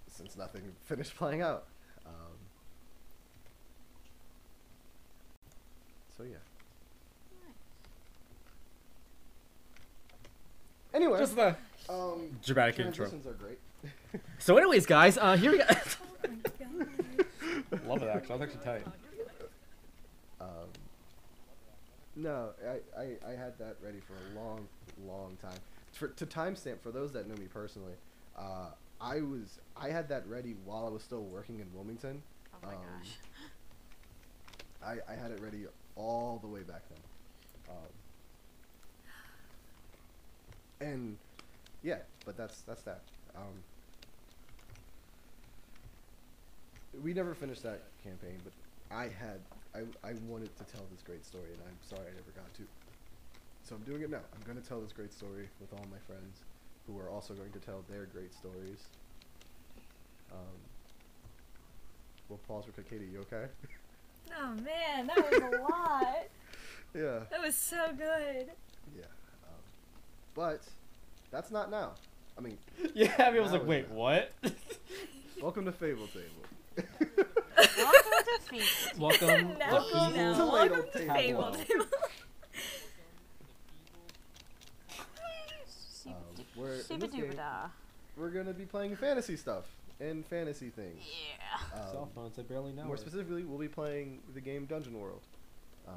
since 0.08 0.36
nothing 0.38 0.62
finished 0.86 1.16
playing 1.16 1.42
out. 1.42 1.66
Um, 2.06 2.38
so 6.18 6.24
yeah. 6.24 6.38
Anyway, 10.94 11.20
Just 11.20 11.36
the 11.36 11.56
um, 11.88 12.38
dramatic 12.44 12.80
intro. 12.80 13.06
are 13.08 13.34
great. 13.34 13.60
So, 14.40 14.58
anyways, 14.58 14.86
guys, 14.86 15.18
uh, 15.18 15.38
here 15.38 15.52
we 15.52 15.58
go. 15.60 15.66
Oh. 15.70 16.86
Love 17.88 18.02
it, 18.02 18.10
actually. 18.10 18.38
That 18.38 18.40
was 18.40 18.42
actually 18.42 18.66
tight. 18.66 18.86
Um, 20.42 20.48
no, 22.16 22.50
I, 22.68 23.00
I, 23.00 23.04
I 23.28 23.32
had 23.36 23.58
that 23.60 23.76
ready 23.84 24.00
for 24.00 24.14
a 24.14 24.40
long, 24.40 24.68
long 25.06 25.38
time. 25.42 25.58
For, 25.94 26.08
to 26.08 26.26
timestamp, 26.26 26.80
for 26.82 26.92
those 26.92 27.12
that 27.14 27.28
know 27.28 27.36
me 27.36 27.48
personally, 27.54 27.94
uh, 28.38 28.70
I 29.02 29.22
was 29.22 29.60
I 29.78 29.90
had 29.90 30.10
that 30.10 30.28
ready 30.28 30.56
while 30.66 30.86
I 30.86 30.90
was 30.90 31.04
still 31.04 31.24
working 31.24 31.60
in 31.60 31.68
Wilmington. 31.74 32.22
Oh 32.54 32.58
my 32.68 32.74
Um, 32.74 32.80
gosh. 33.02 33.12
I, 35.08 35.12
I 35.12 35.16
had 35.16 35.32
it 35.32 35.40
ready 35.42 35.66
all 35.96 36.40
the 36.42 36.48
way 36.48 36.62
back 36.62 36.82
then. 36.90 37.00
Um, 37.70 37.76
and 40.82 41.18
yeah, 41.84 42.00
but 42.26 42.38
that's 42.38 42.62
that's 42.62 42.82
that. 42.84 43.02
Um, 43.36 43.64
we 47.04 47.14
never 47.14 47.34
finished 47.34 47.64
that 47.64 47.82
campaign, 48.04 48.38
but 48.44 48.54
I 48.96 49.04
had 49.04 49.40
I, 49.76 49.80
I 50.08 50.14
wanted 50.28 50.56
to 50.58 50.64
tell 50.66 50.86
this 50.92 51.02
great 51.04 51.26
story, 51.26 51.52
and 51.54 51.62
I'm 51.68 51.78
sorry 51.82 52.08
I 52.08 52.12
never 52.12 52.32
got 52.36 52.54
to. 52.56 52.64
So 53.64 53.76
I'm 53.76 53.84
doing 53.84 54.02
it 54.02 54.10
now. 54.10 54.22
I'm 54.34 54.42
going 54.46 54.60
to 54.60 54.68
tell 54.68 54.82
this 54.82 54.92
great 54.92 55.14
story 55.14 55.48
with 55.62 55.72
all 55.74 55.86
my 55.92 56.00
friends, 56.08 56.40
who 56.88 57.00
are 57.00 57.10
also 57.10 57.34
going 57.34 57.52
to 57.52 57.60
tell 57.60 57.84
their 57.90 58.06
great 58.06 58.34
stories. 58.34 58.88
Um, 60.32 60.58
we'll 62.28 62.40
pause 62.48 62.66
for 62.74 62.82
Katie. 62.82 63.08
You 63.12 63.20
okay? 63.20 63.46
Oh 64.40 64.54
man, 64.56 65.08
that 65.08 65.18
was 65.18 65.42
a 65.42 65.62
lot. 65.62 66.28
yeah. 66.96 67.20
That 67.30 67.42
was 67.42 67.56
so 67.56 67.90
good. 67.98 68.48
Yeah. 68.98 69.06
But 70.40 70.62
that's 71.32 71.52
not 71.52 71.70
now. 71.70 71.96
I 72.38 72.40
mean, 72.40 72.58
Yeah, 72.96 73.14
I 73.18 73.30
mean, 73.30 73.40
I 73.40 73.44
was 73.44 73.52
like, 73.52 73.68
wait, 73.68 73.90
that. 73.90 73.94
what? 73.94 74.32
welcome 75.42 75.66
to 75.66 75.74
Fable 75.74 76.08
Table. 76.08 76.88
Welcome 77.78 78.02
to 78.24 78.40
Feast. 78.50 78.98
Welcome 78.98 79.58
now, 79.60 79.68
to 79.68 79.74
Welcome 79.74 80.14
People's 80.14 80.14
to 80.14 80.18
now, 80.18 80.54
Ladle 80.54 80.54
welcome 80.54 80.92
to 80.94 81.14
Fable 81.14 81.52
Table. 81.52 81.86
Um, 86.08 86.14
we're, 86.56 86.84
game, 86.88 87.32
we're 88.16 88.30
gonna 88.30 88.54
be 88.54 88.64
playing 88.64 88.96
fantasy 88.96 89.36
stuff 89.36 89.66
and 90.00 90.26
fantasy 90.26 90.70
things. 90.70 91.04
Yeah. 91.04 91.82
Um, 91.82 91.92
Cell 91.92 92.10
phones, 92.16 92.40
I 92.40 92.44
barely 92.44 92.72
know 92.72 92.86
More 92.86 92.96
it. 92.96 93.02
specifically, 93.02 93.44
we'll 93.44 93.60
be 93.60 93.68
playing 93.68 94.22
the 94.34 94.40
game 94.40 94.64
Dungeon 94.68 94.98
World. 95.02 95.20
Um, 95.86 95.96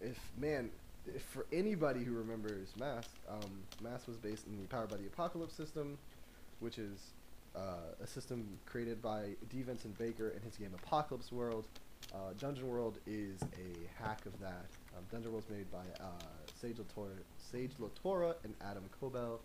if 0.00 0.16
man, 0.38 0.70
if 0.84 0.85
for 1.32 1.46
anybody 1.52 2.04
who 2.04 2.12
remembers 2.12 2.68
Mass, 2.78 3.08
um, 3.28 3.62
Mass 3.82 4.06
was 4.06 4.16
based 4.16 4.46
in 4.46 4.60
the 4.60 4.66
Powered 4.68 4.88
by 4.88 4.96
the 4.96 5.06
Apocalypse 5.06 5.54
system, 5.54 5.98
which 6.60 6.78
is 6.78 7.12
uh, 7.54 7.94
a 8.02 8.06
system 8.06 8.58
created 8.66 9.00
by 9.00 9.30
D. 9.50 9.62
Vincent 9.62 9.96
Baker 9.98 10.28
in 10.30 10.42
his 10.42 10.56
game 10.56 10.72
Apocalypse 10.74 11.32
World. 11.32 11.66
Uh, 12.14 12.32
Dungeon 12.38 12.68
World 12.68 12.98
is 13.06 13.40
a 13.42 14.02
hack 14.02 14.24
of 14.26 14.38
that. 14.40 14.66
Um, 14.96 15.04
Dungeon 15.10 15.32
World's 15.32 15.48
made 15.50 15.70
by 15.72 15.84
uh, 16.00 16.08
Sage 16.60 16.76
LaTorra, 16.76 17.16
Sage 17.50 17.72
LaTorra 17.80 18.34
and 18.44 18.54
Adam 18.60 18.84
Koebel. 19.00 19.38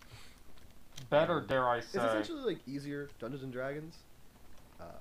Better, 1.10 1.40
dare 1.40 1.68
I 1.68 1.80
say. 1.80 1.98
It's 1.98 2.04
essentially 2.04 2.42
like 2.42 2.58
easier 2.68 3.08
Dungeons 3.18 3.42
and 3.42 3.52
Dragons. 3.52 3.96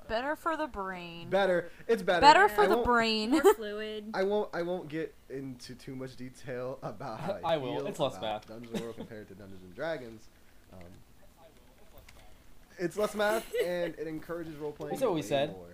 Better 0.08 0.36
for 0.36 0.58
the 0.58 0.68
brain. 0.68 1.30
better. 1.30 1.72
It's 1.88 2.02
better. 2.04 2.20
Better 2.22 2.50
for 2.50 2.62
I 2.64 2.68
the 2.68 2.76
won't- 2.76 2.86
brain. 2.86 3.32
More 3.32 3.54
fluid. 3.56 4.06
I 4.14 4.24
won't. 4.24 4.50
I 4.54 4.62
won't 4.62 4.90
get 4.90 5.14
into 5.30 5.74
too 5.76 5.96
much 5.96 6.16
detail 6.18 6.80
about 6.84 7.20
how 7.22 7.38
I, 7.46 7.54
I 7.54 7.58
will. 7.58 7.78
feel 7.78 7.88
It's 7.88 8.00
less 8.00 8.18
about 8.18 8.22
math. 8.22 8.48
Dungeons 8.48 8.82
World 8.82 8.96
compared 8.98 9.28
to 9.30 9.36
Dungeons 9.36 9.64
and 9.64 9.74
Dragons. 9.76 10.28
Um, 10.74 10.80
it's 12.78 12.98
less 12.98 13.16
math 13.16 13.46
and 13.66 13.94
it 13.98 14.08
encourages 14.08 14.56
role 14.58 14.72
playing. 14.72 14.92
That's 14.92 15.02
what 15.02 15.14
we 15.14 15.22
way 15.22 15.28
said. 15.28 15.52
More. 15.52 15.66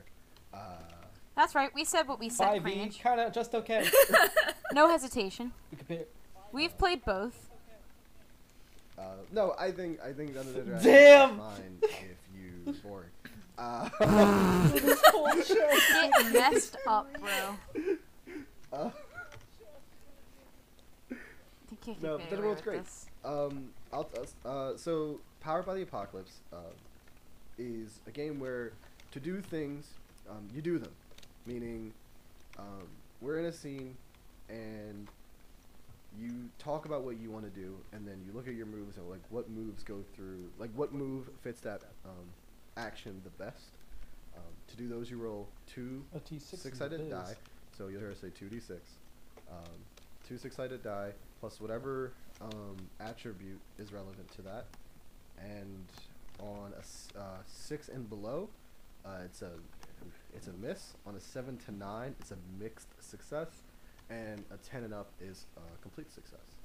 Uh, 0.53 0.57
That's 1.35 1.55
right. 1.55 1.71
We 1.73 1.83
said 1.83 2.07
what 2.07 2.19
we 2.19 2.29
said. 2.29 2.45
Five 2.45 2.67
E, 2.67 2.71
Cranage. 2.73 2.99
kind 2.99 3.19
of 3.19 3.33
just 3.33 3.55
okay. 3.55 3.87
No 4.73 4.89
hesitation. 4.89 5.53
We 5.71 5.77
compare. 5.77 6.03
We've 6.51 6.77
played 6.77 7.05
both. 7.05 7.49
uh, 8.99 9.03
no, 9.31 9.55
I 9.57 9.71
think 9.71 9.99
I 10.01 10.11
think 10.11 10.33
Dungeons 10.35 10.55
and 10.57 10.65
Dragons 10.65 10.83
Damn! 10.83 11.31
is 11.31 11.37
fine 11.37 11.77
if 11.83 12.17
you 12.35 12.73
boring. 12.83 13.07
Uh, 13.57 13.89
this 14.69 15.01
whole 15.07 15.41
show. 15.41 15.55
Get 15.91 16.33
messed 16.33 16.77
up, 16.85 17.07
bro. 17.19 17.55
uh, 18.71 18.89
I 21.09 21.15
think 21.69 21.87
you 21.87 21.93
can 21.93 22.03
No, 22.03 22.15
away 22.15 22.37
World's 22.39 22.61
great. 22.61 22.83
this. 22.83 23.07
Um, 23.25 23.69
I'll, 23.91 24.09
uh, 24.45 24.47
uh, 24.47 24.77
so 24.77 25.19
Powered 25.41 25.65
by 25.65 25.73
the 25.75 25.81
Apocalypse 25.81 26.39
uh, 26.53 26.57
is 27.57 27.99
a 28.07 28.11
game 28.11 28.39
where 28.39 28.73
to 29.11 29.19
do 29.19 29.41
things, 29.41 29.87
um, 30.29 30.47
you 30.53 30.61
do 30.61 30.77
them. 30.77 30.91
Meaning, 31.45 31.93
um, 32.59 32.83
we're 33.21 33.39
in 33.39 33.45
a 33.45 33.51
scene, 33.53 33.95
and 34.49 35.07
you 36.19 36.31
talk 36.59 36.85
about 36.85 37.03
what 37.03 37.17
you 37.17 37.31
want 37.31 37.45
to 37.45 37.59
do, 37.59 37.75
and 37.93 38.05
then 38.07 38.21
you 38.27 38.33
look 38.33 38.47
at 38.47 38.53
your 38.55 38.65
moves 38.65 38.97
and 38.97 39.09
like 39.09 39.21
what 39.29 39.49
moves 39.49 39.83
go 39.83 40.03
through, 40.15 40.49
like 40.59 40.69
what 40.75 40.93
move 40.93 41.29
fits 41.41 41.61
that 41.61 41.81
um, 42.05 42.25
action 42.77 43.21
the 43.23 43.43
best. 43.43 43.71
Um, 44.35 44.43
to 44.67 44.77
do 44.77 44.87
those, 44.87 45.09
you 45.09 45.17
roll 45.17 45.47
two 45.65 46.03
A 46.15 46.19
T6 46.19 46.31
in 46.31 46.37
the 46.37 46.57
six-sided 46.57 47.09
die. 47.09 47.35
So 47.77 47.87
you'll 47.87 47.99
hear 47.99 48.11
us 48.11 48.19
say 48.19 48.29
two 48.29 48.49
d 48.49 48.59
six. 48.59 48.81
Um, 49.49 49.71
two 50.27 50.37
six-sided 50.37 50.83
die 50.83 51.11
plus 51.39 51.61
whatever 51.61 52.13
um, 52.41 52.77
attribute 52.99 53.59
is 53.79 53.93
relevant 53.93 54.29
to 54.35 54.41
that, 54.43 54.65
and 55.39 55.85
on 56.39 56.73
a 56.73 57.19
uh, 57.19 57.23
six 57.45 57.89
and 57.89 58.09
below, 58.09 58.49
uh, 59.05 59.19
it's 59.25 59.41
a 59.41 59.51
it's 60.35 60.47
a 60.47 60.53
miss. 60.53 60.93
On 61.05 61.15
a 61.15 61.19
seven 61.19 61.57
to 61.65 61.71
nine, 61.71 62.15
it's 62.19 62.31
a 62.31 62.37
mixed 62.59 62.87
success, 63.01 63.63
and 64.09 64.43
a 64.51 64.57
ten 64.57 64.83
and 64.83 64.93
up 64.93 65.09
is 65.21 65.45
a 65.57 65.81
complete 65.81 66.11
success. 66.11 66.55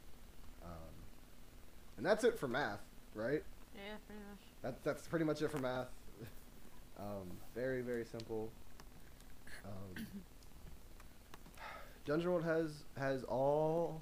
Um, 0.64 0.70
and 1.96 2.06
that's 2.06 2.24
it 2.24 2.38
for 2.38 2.48
math, 2.48 2.80
right? 3.14 3.42
Yeah, 3.74 3.94
pretty 4.06 4.22
much. 4.30 4.42
That, 4.62 4.84
that's 4.84 5.06
pretty 5.08 5.24
much 5.24 5.42
it 5.42 5.50
for 5.50 5.58
math. 5.58 5.88
Um, 6.98 7.30
very, 7.54 7.82
very 7.82 8.04
simple. 8.04 8.50
Um, 9.64 10.06
Dungeon 12.04 12.30
World 12.30 12.44
has 12.44 12.84
has 12.98 13.24
all 13.24 14.00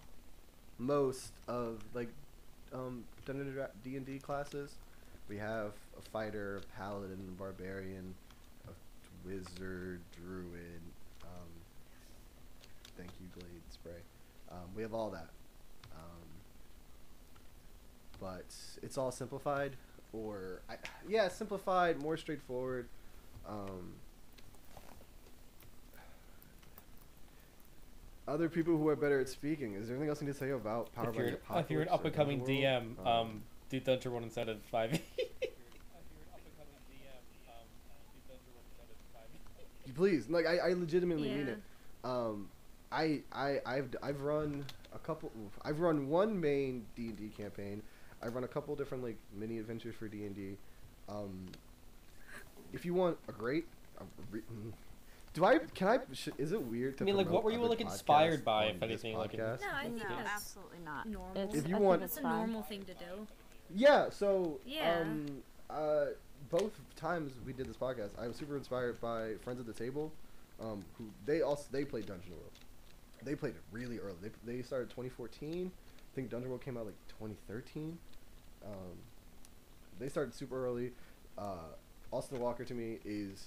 most 0.79 1.33
of 1.49 1.83
like 1.95 2.09
um, 2.73 3.05
D 3.27 3.97
and 3.97 4.07
D 4.07 4.19
classes. 4.19 4.75
We 5.29 5.37
have 5.37 5.73
a 5.99 6.03
fighter, 6.11 6.57
a 6.57 6.81
paladin, 6.81 7.19
a 7.29 7.39
barbarian, 7.39 8.15
a 8.67 8.73
wizard, 9.29 10.01
druid. 10.17 10.83
Um, 11.23 11.51
thank 12.97 13.11
you, 13.21 13.29
Glade 13.35 13.63
Spray. 13.71 13.93
Um, 14.51 14.69
we 14.75 14.83
have 14.83 14.93
all 14.93 15.11
that. 15.11 15.29
Um, 15.95 16.27
but 18.21 18.55
it's 18.83 18.99
all 18.99 19.13
simplified, 19.13 19.77
or 20.13 20.61
I, 20.69 20.75
yeah, 21.09 21.29
simplified, 21.29 22.03
more 22.03 22.17
straightforward. 22.17 22.87
Um, 23.49 23.95
other 28.29 28.49
people 28.49 28.77
who 28.77 28.89
are 28.89 28.97
better 28.97 29.21
at 29.21 29.29
speaking. 29.29 29.75
Is 29.75 29.87
there 29.89 29.97
anything 29.97 30.09
else 30.09 30.21
you 30.21 30.27
need 30.27 30.35
to 30.35 30.39
say 30.39 30.51
about 30.51 30.93
Power 30.95 31.09
if 31.11 31.17
by 31.17 31.23
you're, 31.23 31.39
if 31.61 31.71
you're 31.71 31.83
an 31.83 31.89
up 31.89 32.05
and 32.05 32.15
coming 32.15 32.41
DM, 32.43 32.97
World? 32.97 33.09
um, 33.09 33.43
do 33.69 33.81
Dungeon 33.81 34.13
World 34.13 34.25
instead 34.25 34.49
of 34.49 34.63
five. 34.65 34.93
You 39.87 39.93
please, 39.95 40.29
like 40.29 40.47
I, 40.47 40.59
I 40.59 40.73
legitimately 40.75 41.29
mean 41.29 41.47
Yeah. 41.47 41.53
it. 41.53 41.59
Um, 42.05 42.49
I, 42.93 43.21
I, 43.33 43.59
I've, 43.67 43.95
I've 44.03 44.21
run 44.21 44.65
a 44.93 44.99
couple. 44.99 45.31
I've 45.65 45.81
run 45.81 46.09
one 46.09 46.41
main 46.41 46.87
D 46.97 47.09
and 47.09 47.17
D 47.17 47.29
campaign. 47.37 47.83
I've 48.23 48.35
run 48.35 48.45
a 48.45 48.49
couple 48.49 48.75
different 48.77 49.03
like 49.05 49.17
mini 49.37 49.59
adventures 49.59 49.95
for 49.95 50.09
D 50.09 50.25
and 50.27 50.35
D. 50.35 50.57
Um, 51.09 51.47
if 52.73 52.85
you 52.85 52.95
want 52.95 53.19
a 53.29 53.33
great, 53.33 53.67
a 54.01 54.05
re- 54.31 54.43
do 55.35 55.45
I? 55.45 55.59
Can 55.75 55.89
I? 55.89 55.99
Sh- 56.13 56.29
is 56.39 56.53
it 56.53 56.63
weird 56.63 56.99
to? 56.99 57.05
I 57.05 57.07
mean, 57.07 57.17
like, 57.17 57.29
what 57.31 57.43
were 57.45 57.51
you, 57.51 57.59
other 57.61 57.69
like, 57.71 57.81
inspired 57.81 58.45
by, 58.45 58.67
if 58.67 58.81
this 58.81 58.89
anything, 59.05 59.17
like. 59.17 59.37
No, 59.37 59.57
I 59.75 59.85
think 59.85 59.97
no, 59.97 60.09
that's 60.09 60.31
absolutely 60.31 60.79
not. 60.85 61.09
normal. 61.09 61.43
It's, 61.43 61.55
If 61.55 61.69
you 61.69 61.77
I 61.77 61.81
want- 61.81 62.03
it's 62.03 62.15
That's 62.15 62.25
a 62.25 62.29
normal 62.29 62.63
thing 62.63 62.85
to 62.85 62.95
do. 62.95 63.27
Yeah. 63.75 64.11
So, 64.11 64.59
Yeah. 64.67 65.01
um, 65.03 65.43
uh, 65.69 66.07
both 66.51 66.73
times 66.97 67.33
we 67.47 67.53
did 67.53 67.67
this 67.69 67.77
podcast, 67.77 68.11
I 68.19 68.27
was 68.27 68.37
super 68.37 68.57
inspired 68.57 69.01
by 69.01 69.35
friends 69.43 69.61
at 69.61 69.67
the 69.67 69.73
table, 69.73 70.11
um, 70.61 70.85
who 70.99 71.05
they 71.27 71.43
also 71.43 71.65
they 71.71 71.85
played 71.85 72.07
Dungeon 72.07 72.33
World. 72.33 72.53
They 73.25 73.35
played 73.35 73.55
it 73.55 73.63
really 73.73 73.99
early. 73.99 74.15
They 74.23 74.57
they 74.57 74.63
started 74.63 74.91
2014. 74.91 75.71
I 75.75 76.15
think 76.15 76.31
Dungeon 76.31 76.51
World 76.51 76.63
came 76.65 76.77
out 76.77 76.87
like 76.87 76.97
2013. 77.19 77.99
Um, 78.65 78.97
they 79.99 80.09
started 80.09 80.35
super 80.35 80.65
early. 80.65 80.93
Uh, 81.39 81.75
Austin 82.13 82.41
Walker 82.41 82.65
to 82.65 82.75
me 82.75 82.99
is 83.05 83.47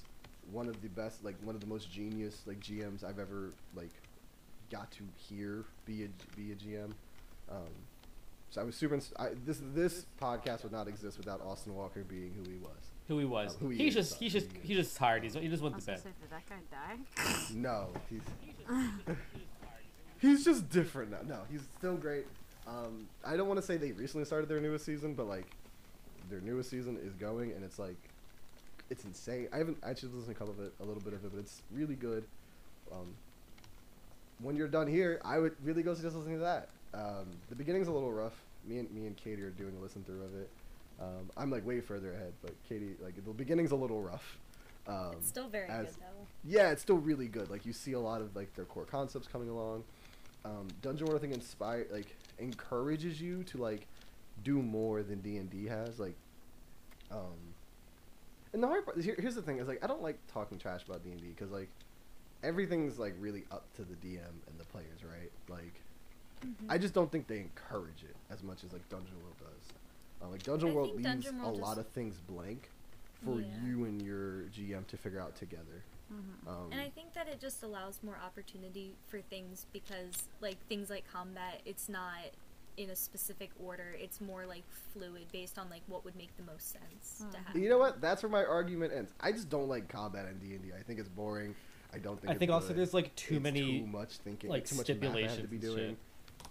one 0.52 0.68
of 0.68 0.82
the 0.82 0.90
best, 0.90 1.24
like 1.24 1.36
one 1.44 1.56
of 1.56 1.62
the 1.62 1.68
most 1.68 1.92
genius 1.92 2.42
like 2.46 2.60
GMs 2.60 3.04
I've 3.04 3.20
ever 3.20 3.52
like 3.76 3.92
got 4.72 4.92
to 4.92 5.04
hear 5.18 5.66
be 5.86 6.04
a 6.04 6.08
be 6.36 6.52
a 6.52 6.56
GM. 6.56 6.92
Um, 7.52 7.70
so 8.50 8.62
I 8.62 8.64
was 8.64 8.76
super. 8.76 8.96
Ins- 8.96 9.14
I, 9.18 9.30
this 9.46 9.62
this 9.74 10.06
podcast 10.22 10.64
would 10.64 10.72
not 10.72 10.88
exist 10.88 11.18
without 11.18 11.42
Austin 11.42 11.76
Walker 11.76 12.04
being 12.04 12.34
who 12.38 12.50
he 12.50 12.58
was. 12.58 12.72
who 13.08 13.20
he 13.20 13.26
was. 13.26 13.56
Uh, 13.56 13.60
who 13.60 13.70
he 13.70 13.78
he's 13.80 13.96
is, 13.96 14.10
just 14.10 14.12
sorry, 14.12 14.20
he's 14.24 14.34
just 14.34 14.48
who 14.52 14.60
he 14.62 14.68
he's 14.68 14.78
just 14.86 14.98
tired. 14.98 15.24
He's 15.24 15.34
he 15.34 15.48
just 15.48 15.62
I 15.62 15.66
went 15.66 15.80
to 15.80 15.86
gonna 15.86 15.98
bed. 15.98 16.04
say, 16.04 16.10
did 16.22 16.30
that 16.32 16.44
guy 16.48 17.26
die? 17.26 17.54
No, 17.56 17.90
he's 18.10 18.22
he's 20.20 20.46
just 20.46 20.70
different 20.70 21.12
now. 21.12 21.20
No, 21.28 21.40
he's 21.52 21.62
still 21.78 21.96
great. 21.96 22.26
Um, 22.68 23.08
I 23.26 23.36
don't 23.36 23.48
want 23.48 23.60
to 23.60 23.66
say 23.66 23.78
they 23.78 23.92
recently 23.92 24.26
started 24.26 24.50
their 24.50 24.60
newest 24.60 24.86
season, 24.86 25.14
but 25.14 25.28
like 25.28 25.46
their 26.30 26.40
newest 26.42 26.70
season 26.70 26.98
is 27.04 27.14
going, 27.16 27.52
and 27.52 27.64
it's 27.64 27.80
like 27.80 27.98
it's 28.90 29.04
insane. 29.06 29.48
I 29.54 29.58
haven't 29.58 29.78
actually 29.84 30.10
listened 30.14 30.26
to 30.28 30.32
a 30.32 30.36
couple 30.48 30.54
of 30.54 30.60
it, 30.68 30.74
a 30.80 30.84
little 30.86 31.02
bit 31.02 31.14
of 31.14 31.24
it, 31.26 31.32
but 31.34 31.40
it's 31.40 31.62
really 31.72 31.96
good. 31.96 32.24
Um, 32.92 33.14
when 34.40 34.56
you're 34.56 34.68
done 34.68 34.88
here, 34.88 35.22
I 35.24 35.40
would 35.40 35.56
really 35.64 35.84
go 35.84 35.94
suggest 35.94 36.16
listening 36.16 36.38
to 36.40 36.44
that. 36.44 36.70
Um, 36.94 37.28
the 37.50 37.56
beginning's 37.56 37.88
a 37.88 37.92
little 37.92 38.12
rough. 38.12 38.34
Me 38.66 38.78
and 38.80 38.90
me 38.92 39.08
and 39.08 39.18
Katie 39.18 39.42
are 39.42 39.50
doing 39.50 39.74
a 39.78 39.82
listen 39.82 40.04
through 40.04 40.24
of 40.24 40.36
it. 40.36 40.50
Um, 41.02 41.30
I'm 41.36 41.50
like 41.50 41.66
way 41.66 41.82
further 41.82 42.14
ahead, 42.14 42.34
but 42.42 42.52
Katie, 42.70 42.96
like 43.02 43.16
the 43.16 43.22
beginning's 43.34 43.72
a 43.72 43.76
little 43.76 44.02
rough. 44.02 44.38
Um, 44.88 45.14
It's 45.18 45.28
still 45.28 45.48
very 45.48 45.68
as- 45.70 45.88
good 45.88 45.96
though. 46.02 46.28
yeah, 46.46 46.72
it's 46.72 46.82
still 46.82 46.98
really 46.98 47.28
good. 47.28 47.50
Like 47.50 47.66
you 47.66 47.74
see 47.74 47.94
a 47.94 48.00
lot 48.00 48.22
of 48.22 48.36
like 48.36 48.54
their 48.56 48.66
core 48.66 48.86
concepts 48.86 49.28
coming 49.28 49.50
along. 49.50 49.84
Um, 50.46 50.68
Dungeon 50.82 51.08
World 51.08 51.20
I 51.20 51.22
think 51.22 51.34
inspired 51.34 51.88
like 51.92 52.16
encourages 52.44 53.20
you 53.22 53.44
to 53.46 53.58
like 53.58 53.88
do 54.44 54.62
more 54.62 55.02
than 55.04 55.20
D 55.22 55.38
and 55.38 55.50
D 55.50 55.66
has. 55.68 56.00
Like, 56.00 56.16
um, 57.12 57.38
and 58.54 58.62
the 58.62 58.68
hard 58.68 58.86
part 58.86 59.00
here, 59.02 59.16
here's 59.18 59.36
the 59.36 59.42
thing 59.42 59.58
is 59.60 59.68
like 59.68 59.84
I 59.84 59.88
don't 59.88 60.02
like 60.04 60.18
talking 60.32 60.58
trash 60.60 60.82
about 60.86 61.04
D 61.04 61.12
and 61.12 61.20
D 61.22 61.28
because 61.36 61.52
like 61.52 61.70
everything's 62.44 63.00
like 63.00 63.16
really 63.20 63.46
up 63.52 63.64
to 63.76 63.84
the 63.84 63.96
DM 63.96 64.20
and 64.48 64.60
the 64.60 64.66
players, 64.66 65.04
right? 65.04 65.32
Like, 65.50 65.74
Mm-hmm. 66.46 66.70
I 66.72 66.78
just 66.78 66.94
don't 66.94 67.10
think 67.10 67.28
they 67.28 67.40
encourage 67.40 68.04
it 68.04 68.18
as 68.30 68.44
much 68.44 68.66
as 68.66 68.74
like 68.74 68.82
Dungeon 68.90 69.16
World 69.22 69.36
does. 69.40 69.72
Uh, 70.22 70.30
like 70.30 70.44
Dungeon 70.44 70.72
I 70.72 70.74
World 70.74 70.90
leaves 70.90 71.04
Dungeon 71.04 71.40
a 71.40 71.44
World 71.46 71.62
lot 71.62 71.78
of 71.78 71.88
things 71.88 72.18
blank 72.28 72.70
for 73.24 73.40
Yeah. 73.40 73.48
you 73.66 73.86
and 73.86 74.02
your 74.02 74.42
GM 74.54 74.86
to 74.88 74.98
figure 74.98 75.22
out 75.22 75.38
together. 75.38 75.84
Mhm. 76.14 76.48
Um, 76.48 76.72
And 76.72 76.80
I 76.82 76.90
think 76.90 77.14
that 77.14 77.28
it 77.28 77.40
just 77.40 77.64
allows 77.64 78.02
more 78.04 78.18
opportunity 78.18 78.96
for 79.08 79.22
things 79.22 79.66
because, 79.74 80.28
like, 80.42 80.58
things 80.68 80.90
like 80.90 81.06
combat, 81.12 81.62
it's 81.66 81.90
not 81.90 82.18
in 82.78 82.90
a 82.90 82.96
specific 82.96 83.52
order. 83.64 83.96
It's 84.00 84.20
more 84.20 84.46
like 84.48 84.64
fluid 84.94 85.28
based 85.32 85.60
on 85.60 85.70
like 85.70 85.82
what 85.88 86.04
would 86.06 86.16
make 86.16 86.36
the 86.38 86.44
most 86.44 86.72
sense 86.72 87.20
to 87.32 87.38
Mhm. 87.38 87.44
have. 87.46 87.56
You 87.56 87.70
know 87.70 87.78
what? 87.78 88.02
That's 88.02 88.24
where 88.24 88.32
my 88.32 88.44
argument 88.44 88.94
ends. 88.94 89.14
I 89.20 89.32
just 89.32 89.50
don't 89.50 89.68
like 89.70 89.88
combat 89.90 90.26
in 90.28 90.40
D 90.40 90.56
and 90.56 90.64
D. 90.64 90.72
I 90.74 90.82
think 90.82 91.00
it's 91.00 91.10
boring. 91.10 91.56
I 91.94 92.00
don't 92.00 92.18
think. 92.20 92.30
I 92.30 92.32
it's 92.34 92.40
think 92.40 92.50
also 92.52 92.70
good. 92.70 92.78
there's 92.78 92.94
like 92.96 93.16
too 93.16 93.36
It's 93.36 93.44
many 93.44 93.82
too 93.82 93.86
much 93.86 94.18
thinking, 94.18 94.50
like 94.50 94.66
too 94.66 94.76
much 94.76 94.90
math 94.90 95.16
I 95.16 95.22
have 95.22 95.38
to 95.42 95.48
be 95.48 95.60
doing. 95.60 95.90
shit. 95.92 95.98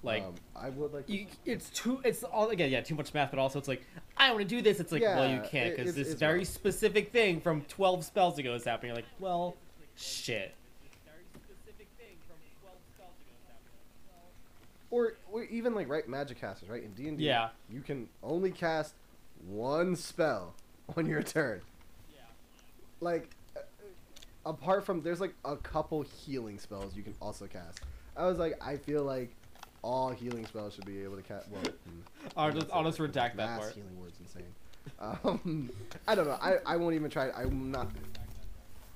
Like 0.02 0.22
um, 0.24 0.34
I 0.56 0.68
would 0.70 0.92
like. 0.92 1.06
to- 1.06 1.12
you, 1.12 1.26
it's 1.44 1.70
too 1.70 2.00
it's 2.04 2.24
all 2.24 2.50
again 2.50 2.70
yeah 2.70 2.80
too 2.80 2.94
much 2.96 3.14
math, 3.14 3.30
but 3.30 3.38
also 3.38 3.58
it's 3.58 3.68
like 3.68 3.84
I 4.16 4.30
want 4.30 4.40
to 4.42 4.48
do 4.48 4.60
this. 4.60 4.80
It's 4.80 4.90
like 4.92 5.02
well 5.02 5.28
you 5.30 5.40
can't 5.48 5.76
because 5.76 5.90
it's- 5.90 5.94
this 5.94 6.08
it's 6.12 6.20
very 6.20 6.40
rough. 6.40 6.48
specific 6.48 7.12
thing 7.12 7.40
from 7.40 7.62
twelve 7.62 8.04
spells 8.04 8.38
ago 8.38 8.54
is 8.54 8.64
happening. 8.64 8.90
You're 8.90 8.96
like 8.96 9.06
well 9.20 9.56
shit. 9.96 10.54
or, 14.90 15.14
or 15.32 15.44
even 15.44 15.74
like 15.74 15.88
right 15.88 16.06
magic 16.08 16.38
casters, 16.40 16.68
right? 16.68 16.82
In 16.82 16.92
D 16.92 17.08
and 17.08 17.16
D, 17.16 17.24
Yeah. 17.24 17.48
you 17.70 17.80
can 17.80 18.08
only 18.22 18.50
cast 18.50 18.94
one 19.48 19.96
spell 19.96 20.54
on 20.96 21.06
your 21.06 21.22
turn. 21.22 21.62
Yeah. 22.14 22.20
like, 23.00 23.30
uh, 23.56 23.60
apart 24.44 24.84
from 24.84 25.00
there's 25.02 25.20
like 25.20 25.34
a 25.46 25.56
couple 25.56 26.02
healing 26.02 26.58
spells 26.58 26.94
you 26.94 27.02
can 27.02 27.14
also 27.22 27.46
cast. 27.46 27.80
I 28.16 28.26
was 28.26 28.38
like, 28.38 28.58
I 28.62 28.76
feel 28.76 29.02
like 29.02 29.34
all 29.82 30.10
healing 30.10 30.46
spells 30.46 30.74
should 30.74 30.84
be 30.86 31.02
able 31.02 31.16
to 31.16 31.22
cast. 31.22 31.48
Well, 31.50 31.60
hmm, 31.62 32.00
I'll 32.36 32.52
just 32.52 32.68
not 32.68 32.76
I'll 32.76 32.84
just 32.84 32.98
redact 32.98 33.12
that 33.12 33.36
mass 33.36 33.60
part. 33.60 33.74
healing 33.74 34.00
word's 34.00 34.18
insane. 34.20 34.42
Um, 35.00 35.70
I 36.08 36.14
don't 36.14 36.26
know. 36.26 36.38
I, 36.40 36.56
I 36.66 36.76
won't 36.76 36.94
even 36.94 37.10
try. 37.10 37.30
I'm 37.30 37.70
not. 37.70 37.88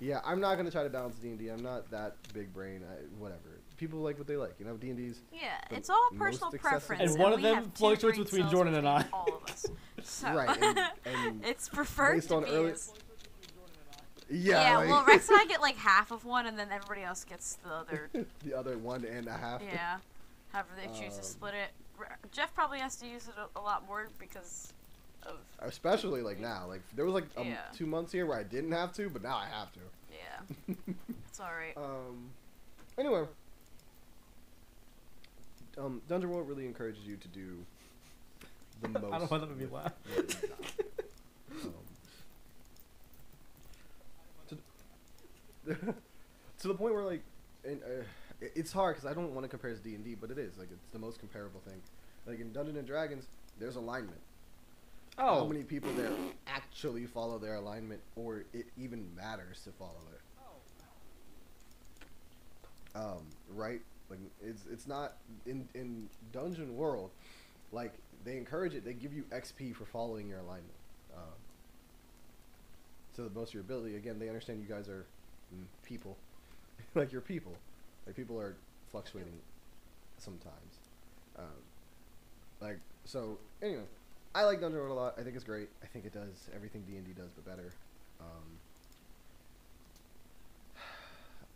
Yeah, 0.00 0.20
I'm 0.24 0.40
not 0.40 0.56
gonna 0.56 0.70
try 0.70 0.82
to 0.84 0.90
balance 0.90 1.16
D 1.16 1.28
and 1.28 1.38
D. 1.38 1.48
I'm 1.48 1.62
not 1.62 1.90
that 1.90 2.16
big 2.34 2.52
brain. 2.52 2.82
I, 2.88 2.94
whatever. 3.20 3.40
People 3.78 3.98
like 4.00 4.16
what 4.18 4.26
they 4.26 4.36
like. 4.36 4.54
You 4.58 4.64
know, 4.66 4.76
D 4.76 4.88
and 4.88 4.96
D's. 4.96 5.20
Yeah, 5.32 5.58
it's 5.70 5.90
all 5.90 6.08
personal 6.16 6.50
preference. 6.52 7.12
And 7.12 7.20
one 7.20 7.32
of 7.32 7.42
them 7.42 7.54
have 7.56 7.64
two 7.64 7.70
fluctuates 7.78 8.18
between 8.18 8.42
cells 8.42 8.52
Jordan 8.52 8.74
and 8.74 8.88
I. 8.88 9.04
All 9.12 9.40
of 9.42 9.50
us. 9.50 9.66
So 10.02 10.32
Right, 10.34 10.56
and- 10.62 10.78
and 11.04 11.44
it's 11.44 11.68
preferred 11.68 12.14
based 12.14 12.28
to 12.28 12.36
on 12.36 12.44
be 12.44 12.50
early- 12.50 12.72
Yeah. 14.30 14.62
Yeah, 14.62 14.76
like- 14.78 14.88
well, 14.88 15.04
Rex 15.04 15.28
and 15.28 15.38
I 15.38 15.44
get 15.46 15.60
like 15.60 15.76
half 15.76 16.10
of 16.10 16.24
one, 16.24 16.46
and 16.46 16.58
then 16.58 16.68
everybody 16.72 17.02
else 17.02 17.24
gets 17.24 17.58
the 17.64 17.70
other. 17.72 18.10
the 18.44 18.54
other 18.54 18.78
one 18.78 19.04
and 19.04 19.26
a 19.28 19.32
half. 19.36 19.62
Yeah, 19.62 19.98
however 20.56 20.70
they 20.76 20.86
choose 20.98 21.12
Um, 21.14 21.20
to 21.20 21.24
split 21.26 21.54
it. 21.54 21.70
Jeff 22.32 22.54
probably 22.54 22.78
has 22.78 22.96
to 22.96 23.06
use 23.06 23.28
it 23.28 23.34
a, 23.36 23.58
a 23.58 23.62
lot 23.62 23.86
more 23.86 24.08
because 24.18 24.72
of 25.24 25.36
Especially 25.60 26.22
like 26.22 26.38
now. 26.40 26.64
Like 26.66 26.80
there 26.94 27.04
was 27.04 27.12
like 27.14 27.24
um, 27.36 27.46
Yeah. 27.48 27.58
two 27.74 27.84
months 27.86 28.10
here 28.12 28.24
where 28.26 28.38
I 28.38 28.42
didn't 28.42 28.72
have 28.72 28.92
to, 28.94 29.10
but 29.10 29.22
now 29.22 29.36
I 29.36 29.46
have 29.46 29.70
to. 29.74 29.80
yeah. 30.10 30.74
It's 31.28 31.40
all 31.40 31.50
right. 31.52 31.76
Um. 31.76 32.30
Anyway. 32.98 33.24
Um, 35.78 36.00
Dungeon 36.08 36.30
World 36.30 36.48
really 36.48 36.64
encourages 36.64 37.04
you 37.04 37.16
to 37.18 37.28
do 37.28 37.58
the 38.80 38.88
most. 38.88 39.04
I 39.12 39.18
don't 39.18 39.30
want 39.30 39.42
that 39.42 39.48
to 39.48 39.54
be 39.54 39.64
with 39.64 39.72
laugh. 39.72 39.92
what 40.14 40.42
you 40.42 40.48
got. 40.48 40.58
Um, 44.48 44.58
to, 45.68 45.94
to 46.60 46.68
the 46.68 46.74
point 46.74 46.94
where 46.94 47.04
like, 47.04 47.22
and, 47.64 47.80
uh, 47.82 47.86
it- 47.88 48.06
it's 48.40 48.72
hard 48.72 48.96
because 48.96 49.10
I 49.10 49.14
don't 49.14 49.32
want 49.34 49.44
to 49.44 49.48
compare 49.48 49.70
it 49.70 49.76
to 49.76 49.82
D 49.82 49.94
and 49.94 50.04
D, 50.04 50.14
but 50.14 50.30
it 50.30 50.38
is 50.38 50.58
like 50.58 50.68
it's 50.70 50.92
the 50.92 50.98
most 50.98 51.18
comparable 51.18 51.60
thing. 51.60 51.80
Like 52.26 52.40
in 52.40 52.52
Dungeons 52.52 52.78
and 52.78 52.86
Dragons, 52.86 53.26
there's 53.58 53.76
alignment. 53.76 54.20
Oh, 55.18 55.40
How 55.40 55.46
many 55.46 55.62
people 55.62 55.92
there 55.94 56.10
actually 56.46 57.06
follow 57.06 57.38
their 57.38 57.54
alignment, 57.54 58.00
or 58.16 58.44
it 58.52 58.66
even 58.76 59.06
matters 59.16 59.62
to 59.64 59.70
follow 59.72 60.02
it? 60.12 60.20
um, 62.96 63.26
right? 63.54 63.80
Like 64.08 64.20
it's 64.42 64.64
it's 64.70 64.86
not 64.86 65.14
in 65.46 65.68
in 65.74 66.08
Dungeon 66.32 66.76
World, 66.76 67.10
like 67.72 67.94
they 68.24 68.36
encourage 68.36 68.74
it. 68.74 68.84
They 68.84 68.94
give 68.94 69.12
you 69.12 69.24
XP 69.30 69.74
for 69.74 69.84
following 69.84 70.28
your 70.28 70.38
alignment. 70.38 70.74
Uh, 71.14 71.20
to 73.16 73.22
the 73.22 73.30
most 73.30 73.48
of 73.48 73.54
your 73.54 73.62
ability. 73.62 73.96
Again, 73.96 74.18
they 74.18 74.28
understand 74.28 74.60
you 74.60 74.68
guys 74.72 74.88
are 74.88 75.06
mm, 75.54 75.64
people, 75.82 76.16
like 76.94 77.12
you're 77.12 77.20
people. 77.20 77.54
Like 78.06 78.16
people 78.16 78.40
are 78.40 78.56
fluctuating 78.90 79.38
sometimes. 80.18 80.78
Um, 81.38 81.44
like 82.60 82.78
so. 83.04 83.38
Anyway, 83.62 83.84
I 84.34 84.44
like 84.44 84.60
Dungeon 84.60 84.78
World 84.80 84.92
a 84.92 84.94
lot. 85.00 85.14
I 85.18 85.22
think 85.22 85.34
it's 85.34 85.44
great. 85.44 85.68
I 85.82 85.86
think 85.86 86.04
it 86.04 86.12
does 86.12 86.48
everything 86.54 86.84
D 86.88 86.96
and 86.96 87.06
D 87.06 87.12
does, 87.12 87.30
but 87.34 87.44
better. 87.44 87.72
Um, 88.20 88.58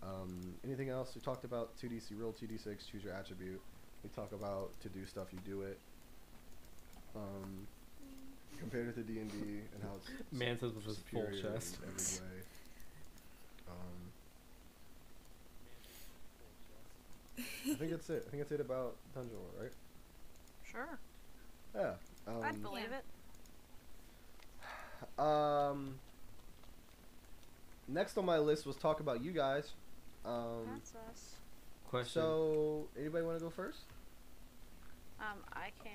um, 0.09 0.55
anything 0.65 0.89
else? 0.89 1.13
We 1.15 1.21
talked 1.21 1.45
about 1.45 1.77
2d6, 1.79 2.19
roll 2.19 2.33
2d6, 2.33 2.91
choose 2.91 3.05
your 3.05 3.13
attribute. 3.15 3.61
We 4.03 4.11
talk 4.11 4.33
about 4.33 4.71
to 4.81 4.89
do 4.89 5.05
stuff, 5.05 5.29
you 5.33 5.39
do 5.45 5.63
it. 5.63 5.79
Um, 7.15 7.67
compared 8.59 8.89
it 8.89 8.95
to 8.95 9.03
D 9.03 9.19
and 9.21 9.31
D 9.31 9.37
and 9.39 9.83
how 9.83 9.97
it's 9.97 10.09
Man 10.33 10.59
says 10.59 10.73
with 10.73 10.85
his 10.85 10.99
full 10.99 11.23
superior 11.23 11.47
in 11.49 11.55
chest. 11.55 11.79
every 11.87 12.27
way. 12.27 12.43
Um, 13.69 14.11
I 17.69 17.75
think 17.75 17.91
that's 17.91 18.09
it. 18.11 18.25
I 18.27 18.31
think 18.31 18.43
that's 18.43 18.53
it 18.53 18.61
about 18.61 18.97
Dungeon 19.15 19.35
World, 19.37 19.55
right? 19.61 19.73
Sure. 20.65 20.99
Yeah. 21.75 21.93
Um, 22.27 22.43
I'd 22.43 22.63
believe 22.63 22.91
it. 22.93 23.05
Um, 25.19 25.95
next 27.89 28.19
on 28.19 28.25
my 28.27 28.39
list 28.39 28.67
was 28.67 28.77
talk 28.77 29.01
about 29.01 29.23
you 29.23 29.33
guys. 29.33 29.73
Um, 30.27 30.67
That's 30.75 30.95
us. 31.11 31.35
Question. 31.89 32.21
so 32.23 32.87
anybody 32.99 33.25
want 33.25 33.39
to 33.39 33.45
go 33.45 33.51
first? 33.51 33.79
Um, 35.19 35.39
I 35.55 35.71
can. 35.83 35.93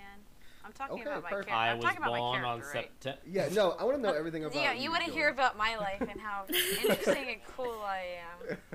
I'm 0.65 0.71
talking 0.73 0.95
Okay, 0.95 1.03
about 1.03 1.21
my 1.23 1.29
perfect. 1.29 1.49
character. 1.49 1.53
I 1.53 1.69
I'm 1.71 1.77
was 1.77 1.85
talking 1.85 1.97
about 1.99 2.11
my 2.13 2.17
born 2.19 2.43
on 2.43 2.59
character, 2.61 2.77
right? 2.79 2.91
September. 2.99 3.19
Yeah, 3.27 3.47
no, 3.53 3.71
I 3.79 3.83
want 3.83 3.97
to 3.97 4.01
know 4.01 4.13
everything 4.17 4.43
about. 4.45 4.55
Yeah, 4.55 4.73
you 4.73 4.89
want 4.89 5.05
to 5.05 5.11
hear 5.11 5.29
about 5.29 5.55
my 5.57 5.75
life 5.77 6.01
and 6.01 6.19
how 6.19 6.45
interesting 6.49 7.29
and 7.29 7.41
cool 7.55 7.79
I 7.85 8.03
am. 8.51 8.57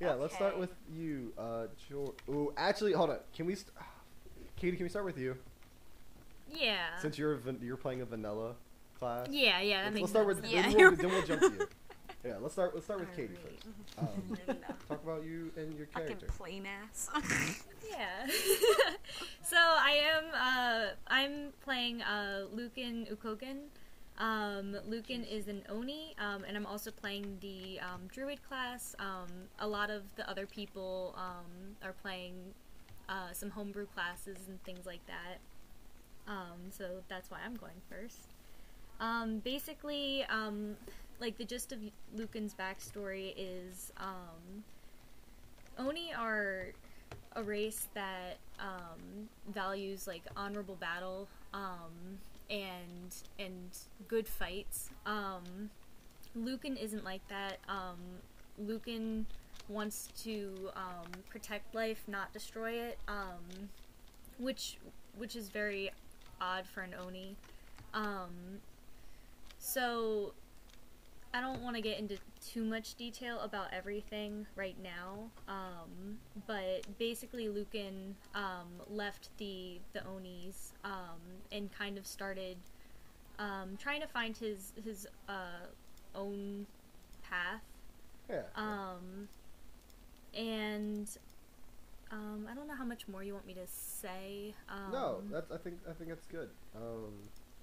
yeah, 0.00 0.14
let's 0.14 0.34
start 0.34 0.58
with 0.58 0.70
you, 0.92 1.32
uh, 1.38 1.66
George. 1.88 2.14
Ooh, 2.28 2.52
actually, 2.56 2.92
hold 2.92 3.10
on. 3.10 3.18
Can 3.34 3.46
we, 3.46 3.54
st- 3.54 3.72
Katie? 4.56 4.76
Can 4.76 4.84
we 4.84 4.90
start 4.90 5.04
with 5.04 5.18
you? 5.18 5.36
Yeah. 6.52 6.96
Since 7.00 7.18
you're 7.18 7.34
van- 7.36 7.60
you're 7.62 7.76
playing 7.76 8.00
a 8.00 8.04
vanilla 8.04 8.54
class. 8.98 9.28
yeah, 9.30 9.60
yeah, 9.60 9.84
that 9.84 9.84
Let's, 9.84 9.94
makes 9.94 10.02
let's 10.02 10.10
start 10.10 10.26
sense. 10.28 10.40
with 10.42 10.50
Yeah, 10.50 10.62
then, 10.62 10.76
we'll, 10.76 10.96
then 10.96 11.08
we'll 11.10 11.22
jump 11.26 11.40
to 11.42 11.46
you. 11.58 11.68
Yeah, 12.24 12.34
let's 12.40 12.54
start. 12.54 12.74
Let's 12.74 12.84
start 12.84 12.98
with 12.98 13.14
Katie 13.14 13.34
Alright. 13.36 13.62
first. 13.62 13.66
Um, 13.98 14.38
No. 14.48 14.54
talk 14.88 15.02
about 15.04 15.22
you 15.24 15.52
and 15.56 15.72
your 15.78 15.86
Fucking 15.86 16.08
character. 16.18 16.26
plain 16.36 16.66
ass. 16.66 17.08
Yeah. 17.88 18.26
so 19.42 19.56
I 19.56 20.02
am 20.12 20.24
uh 20.34 20.86
I'm 21.06 21.52
playing 21.62 22.02
uh 22.02 22.46
Lucan 22.52 23.06
Ukogan. 23.10 23.68
Um 24.18 24.76
Lucan 24.88 25.22
is 25.22 25.46
an 25.46 25.62
Oni, 25.68 26.14
um, 26.18 26.44
and 26.46 26.56
I'm 26.56 26.66
also 26.66 26.90
playing 26.90 27.38
the 27.40 27.78
um, 27.80 28.08
Druid 28.12 28.40
class. 28.48 28.96
Um, 28.98 29.28
a 29.60 29.66
lot 29.66 29.90
of 29.90 30.02
the 30.16 30.28
other 30.28 30.44
people 30.44 31.14
um, 31.16 31.76
are 31.84 31.94
playing 32.02 32.34
uh, 33.08 33.32
some 33.32 33.50
homebrew 33.50 33.86
classes 33.86 34.38
and 34.48 34.62
things 34.64 34.86
like 34.86 35.06
that. 35.06 35.38
Um, 36.26 36.70
so 36.70 36.84
that's 37.08 37.30
why 37.30 37.38
I'm 37.44 37.54
going 37.54 37.80
first. 37.88 38.34
Basically, 39.44 40.26
like 41.20 41.38
the 41.38 41.44
gist 41.44 41.72
of 41.72 41.78
Lucan's 42.16 42.54
backstory 42.54 43.34
is 43.36 43.92
Oni 45.78 46.12
are 46.12 46.66
a 47.36 47.42
race 47.42 47.86
that 47.94 48.38
values 49.54 50.06
like 50.08 50.22
honorable 50.36 50.74
battle 50.74 51.28
and 52.50 53.14
and 53.38 53.70
good 54.08 54.26
fights. 54.26 54.90
Um, 55.06 55.70
Lucan 56.34 56.76
isn't 56.76 57.04
like 57.04 57.26
that. 57.28 57.58
Um, 57.68 57.98
Lucan 58.58 59.26
wants 59.68 60.08
to 60.24 60.70
um, 60.76 61.10
protect 61.28 61.74
life, 61.74 62.02
not 62.06 62.32
destroy 62.32 62.72
it, 62.72 62.98
um, 63.08 63.68
which 64.38 64.78
which 65.16 65.36
is 65.36 65.48
very 65.48 65.90
odd 66.40 66.66
for 66.66 66.80
an 66.82 66.94
Oni. 66.94 67.36
Um, 67.94 68.60
so 69.58 70.32
I 71.34 71.40
don't 71.40 71.62
want 71.62 71.76
to 71.76 71.82
get 71.82 71.98
into 71.98 72.16
too 72.44 72.64
much 72.64 72.94
detail 72.94 73.40
about 73.40 73.68
everything 73.72 74.46
right 74.56 74.76
now, 74.82 75.30
um, 75.46 76.18
but 76.46 76.86
basically 76.98 77.48
Lucan 77.48 78.16
um, 78.34 78.80
left 78.88 79.28
the 79.36 79.78
the 79.92 80.06
Onis 80.06 80.72
um, 80.84 81.20
and 81.52 81.70
kind 81.70 81.98
of 81.98 82.06
started 82.06 82.56
um, 83.38 83.76
trying 83.78 84.00
to 84.00 84.06
find 84.06 84.36
his 84.36 84.72
his 84.82 85.06
uh, 85.28 85.66
own 86.14 86.66
path. 87.22 87.62
Yeah. 88.30 88.42
Um, 88.56 89.28
and 90.34 91.08
um, 92.10 92.46
I 92.50 92.54
don't 92.54 92.66
know 92.68 92.76
how 92.76 92.84
much 92.84 93.06
more 93.06 93.22
you 93.22 93.34
want 93.34 93.46
me 93.46 93.54
to 93.54 93.66
say. 93.66 94.54
Um, 94.68 94.92
no, 94.92 95.22
that's. 95.30 95.50
I 95.50 95.58
think. 95.58 95.76
I 95.88 95.92
think 95.92 96.08
that's 96.08 96.26
good. 96.26 96.48
Um, 96.74 97.12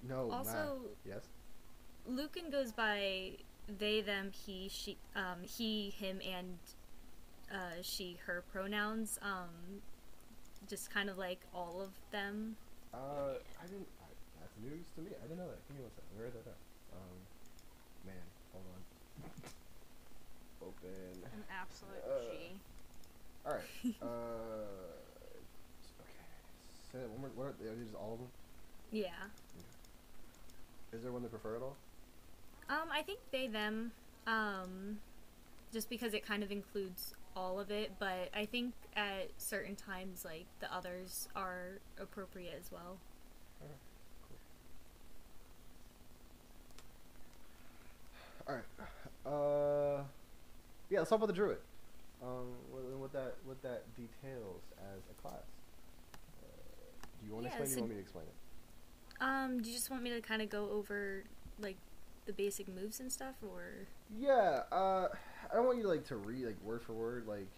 no. 0.08 0.28
Matt. 0.28 0.38
also, 0.38 0.80
Yes. 1.04 1.22
Lucan 2.08 2.50
goes 2.50 2.70
by 2.70 3.32
they, 3.68 4.00
them, 4.00 4.30
he, 4.32 4.68
she, 4.70 4.96
um, 5.14 5.42
he, 5.42 5.90
him, 5.90 6.20
and 6.26 6.58
uh, 7.52 7.82
she, 7.82 8.18
her 8.26 8.42
pronouns. 8.52 9.18
Um, 9.22 9.82
just 10.68 10.90
kind 10.90 11.08
of 11.08 11.18
like 11.18 11.40
all 11.54 11.80
of 11.80 11.90
them. 12.10 12.56
Uh, 12.92 13.38
I 13.62 13.66
didn't. 13.66 13.86
I, 14.02 14.06
that's 14.40 14.56
news 14.62 14.86
to 14.96 15.02
me. 15.02 15.10
I 15.18 15.22
didn't 15.26 15.38
know 15.38 15.48
that. 15.48 15.62
Give 15.68 15.76
me 15.76 15.82
one 15.82 15.92
second. 15.94 16.10
Where 16.16 16.26
did 16.26 16.44
that? 16.44 16.50
at? 16.50 16.96
Um, 16.96 17.16
man, 18.06 18.26
hold 18.52 18.64
on. 18.74 18.82
Open. 20.66 21.22
An 21.22 21.44
absolute 21.50 22.02
Uh, 22.02 22.18
G. 22.24 22.58
All 23.46 23.52
right. 23.52 23.62
uh, 24.02 24.66
okay. 26.02 26.34
Say 26.92 26.98
that 26.98 27.10
one 27.10 27.20
more. 27.20 27.30
What 27.36 27.46
are, 27.46 27.70
are 27.70 27.76
these 27.76 27.94
all 27.94 28.14
of 28.14 28.18
them? 28.18 28.28
Yeah. 28.90 29.30
Is 30.92 31.02
there 31.02 31.12
one 31.12 31.22
they 31.22 31.28
prefer 31.28 31.56
at 31.56 31.62
all? 31.62 31.76
Um, 32.68 32.88
I 32.92 33.02
think 33.02 33.20
they, 33.30 33.46
them. 33.46 33.92
Um, 34.26 34.98
just 35.72 35.88
because 35.88 36.14
it 36.14 36.24
kind 36.26 36.42
of 36.42 36.50
includes 36.50 37.14
all 37.36 37.60
of 37.60 37.70
it, 37.70 37.92
but 37.98 38.30
I 38.34 38.46
think 38.46 38.72
at 38.96 39.28
certain 39.36 39.76
times, 39.76 40.24
like 40.24 40.46
the 40.60 40.72
others 40.74 41.28
are 41.36 41.78
appropriate 42.00 42.54
as 42.58 42.72
well. 42.72 42.96
All 48.48 48.54
right. 48.54 48.64
Uh, 49.26 50.02
yeah. 50.88 50.98
Let's 50.98 51.10
talk 51.10 51.18
about 51.18 51.26
the 51.26 51.32
druid. 51.32 51.58
Um, 52.22 52.46
what, 52.70 52.82
what 52.98 53.12
that 53.12 53.34
what 53.44 53.60
that 53.62 53.82
details 53.96 54.62
as 54.78 55.02
a 55.10 55.20
class. 55.20 55.42
Uh, 56.14 56.46
do 57.20 57.26
you 57.26 57.34
want 57.34 57.46
to 57.46 57.50
Yeah, 57.50 57.62
explain? 57.62 57.66
or 57.66 57.66
do 57.66 57.74
you 57.74 57.80
want 57.82 57.90
me 57.90 57.94
to 57.96 58.00
explain 58.00 58.24
it? 58.24 59.22
Um, 59.22 59.62
do 59.62 59.68
you 59.68 59.74
just 59.76 59.90
want 59.90 60.02
me 60.02 60.10
to 60.10 60.20
kind 60.20 60.42
of 60.42 60.48
go 60.48 60.70
over 60.70 61.24
like 61.58 61.76
the 62.26 62.32
basic 62.32 62.68
moves 62.68 63.00
and 63.00 63.10
stuff, 63.10 63.36
or? 63.42 63.86
Yeah. 64.18 64.62
Uh, 64.70 65.08
I 65.50 65.54
don't 65.54 65.66
want 65.66 65.78
you 65.78 65.88
like 65.88 66.04
to 66.06 66.16
read 66.16 66.46
like 66.46 66.60
word 66.62 66.82
for 66.82 66.92
word. 66.92 67.26
Like, 67.26 67.48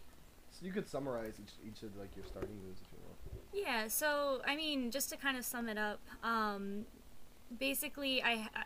so 0.51 0.64
you 0.64 0.72
could 0.72 0.88
summarize 0.88 1.34
each 1.42 1.53
each 1.66 1.82
of 1.82 1.97
like 1.97 2.14
your 2.16 2.24
starting 2.26 2.57
moves 2.66 2.80
if 2.80 2.88
you 2.92 2.99
want. 3.05 3.16
Yeah, 3.53 3.88
so 3.88 4.40
I 4.47 4.57
mean, 4.57 4.90
just 4.90 5.11
to 5.11 5.16
kind 5.16 5.36
of 5.36 5.45
sum 5.45 5.68
it 5.68 5.78
up, 5.78 6.01
um, 6.22 6.86
basically, 7.59 8.22
I, 8.22 8.49
I 8.55 8.64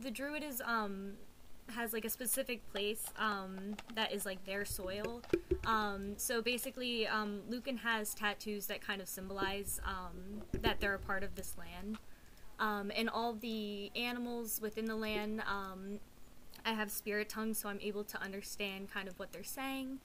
the 0.00 0.10
druid 0.10 0.42
is 0.42 0.60
um 0.64 1.12
has 1.68 1.92
like 1.92 2.04
a 2.04 2.10
specific 2.10 2.60
place 2.72 3.04
um 3.16 3.76
that 3.94 4.12
is 4.12 4.26
like 4.26 4.44
their 4.44 4.64
soil. 4.64 5.22
Um, 5.66 6.14
so 6.16 6.42
basically, 6.42 7.06
um, 7.06 7.42
Lucan 7.48 7.78
has 7.78 8.14
tattoos 8.14 8.66
that 8.66 8.80
kind 8.80 9.00
of 9.00 9.08
symbolize 9.08 9.80
um 9.84 10.42
that 10.60 10.80
they're 10.80 10.94
a 10.94 10.98
part 10.98 11.22
of 11.22 11.34
this 11.34 11.56
land. 11.58 11.98
Um, 12.62 12.92
and 12.94 13.10
all 13.10 13.32
the 13.32 13.90
animals 13.96 14.60
within 14.62 14.84
the 14.84 14.94
land, 14.94 15.42
um, 15.48 15.98
I 16.64 16.74
have 16.74 16.92
spirit 16.92 17.28
tongues, 17.28 17.58
so 17.58 17.68
I'm 17.68 17.80
able 17.82 18.04
to 18.04 18.22
understand 18.22 18.88
kind 18.88 19.08
of 19.08 19.18
what 19.18 19.32
they're 19.32 19.42
saying. 19.42 19.98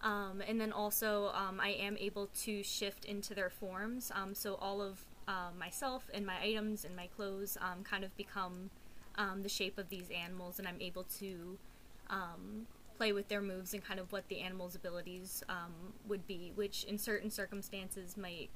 Um, 0.00 0.40
and 0.46 0.60
then 0.60 0.70
also, 0.70 1.32
um, 1.34 1.58
I 1.58 1.70
am 1.70 1.96
able 1.98 2.28
to 2.42 2.62
shift 2.62 3.04
into 3.04 3.34
their 3.34 3.50
forms. 3.50 4.12
Um, 4.14 4.32
so 4.32 4.54
all 4.60 4.80
of 4.80 5.04
uh, 5.26 5.50
myself 5.58 6.08
and 6.14 6.24
my 6.24 6.40
items 6.40 6.84
and 6.84 6.94
my 6.94 7.08
clothes 7.16 7.58
um, 7.60 7.82
kind 7.82 8.04
of 8.04 8.16
become 8.16 8.70
the 9.42 9.48
shape 9.48 9.76
of 9.76 9.88
these 9.88 10.08
animals, 10.10 10.60
and 10.60 10.68
I'm 10.68 10.80
able 10.80 11.04
to 11.18 11.58
play 12.96 13.12
with 13.12 13.26
their 13.26 13.42
moves 13.42 13.74
and 13.74 13.82
kind 13.82 13.98
of 13.98 14.12
what 14.12 14.28
the 14.28 14.40
animal's 14.40 14.76
abilities 14.76 15.42
would 16.06 16.28
be, 16.28 16.52
which 16.54 16.84
in 16.84 16.96
certain 16.96 17.30
circumstances 17.30 18.16
might 18.16 18.50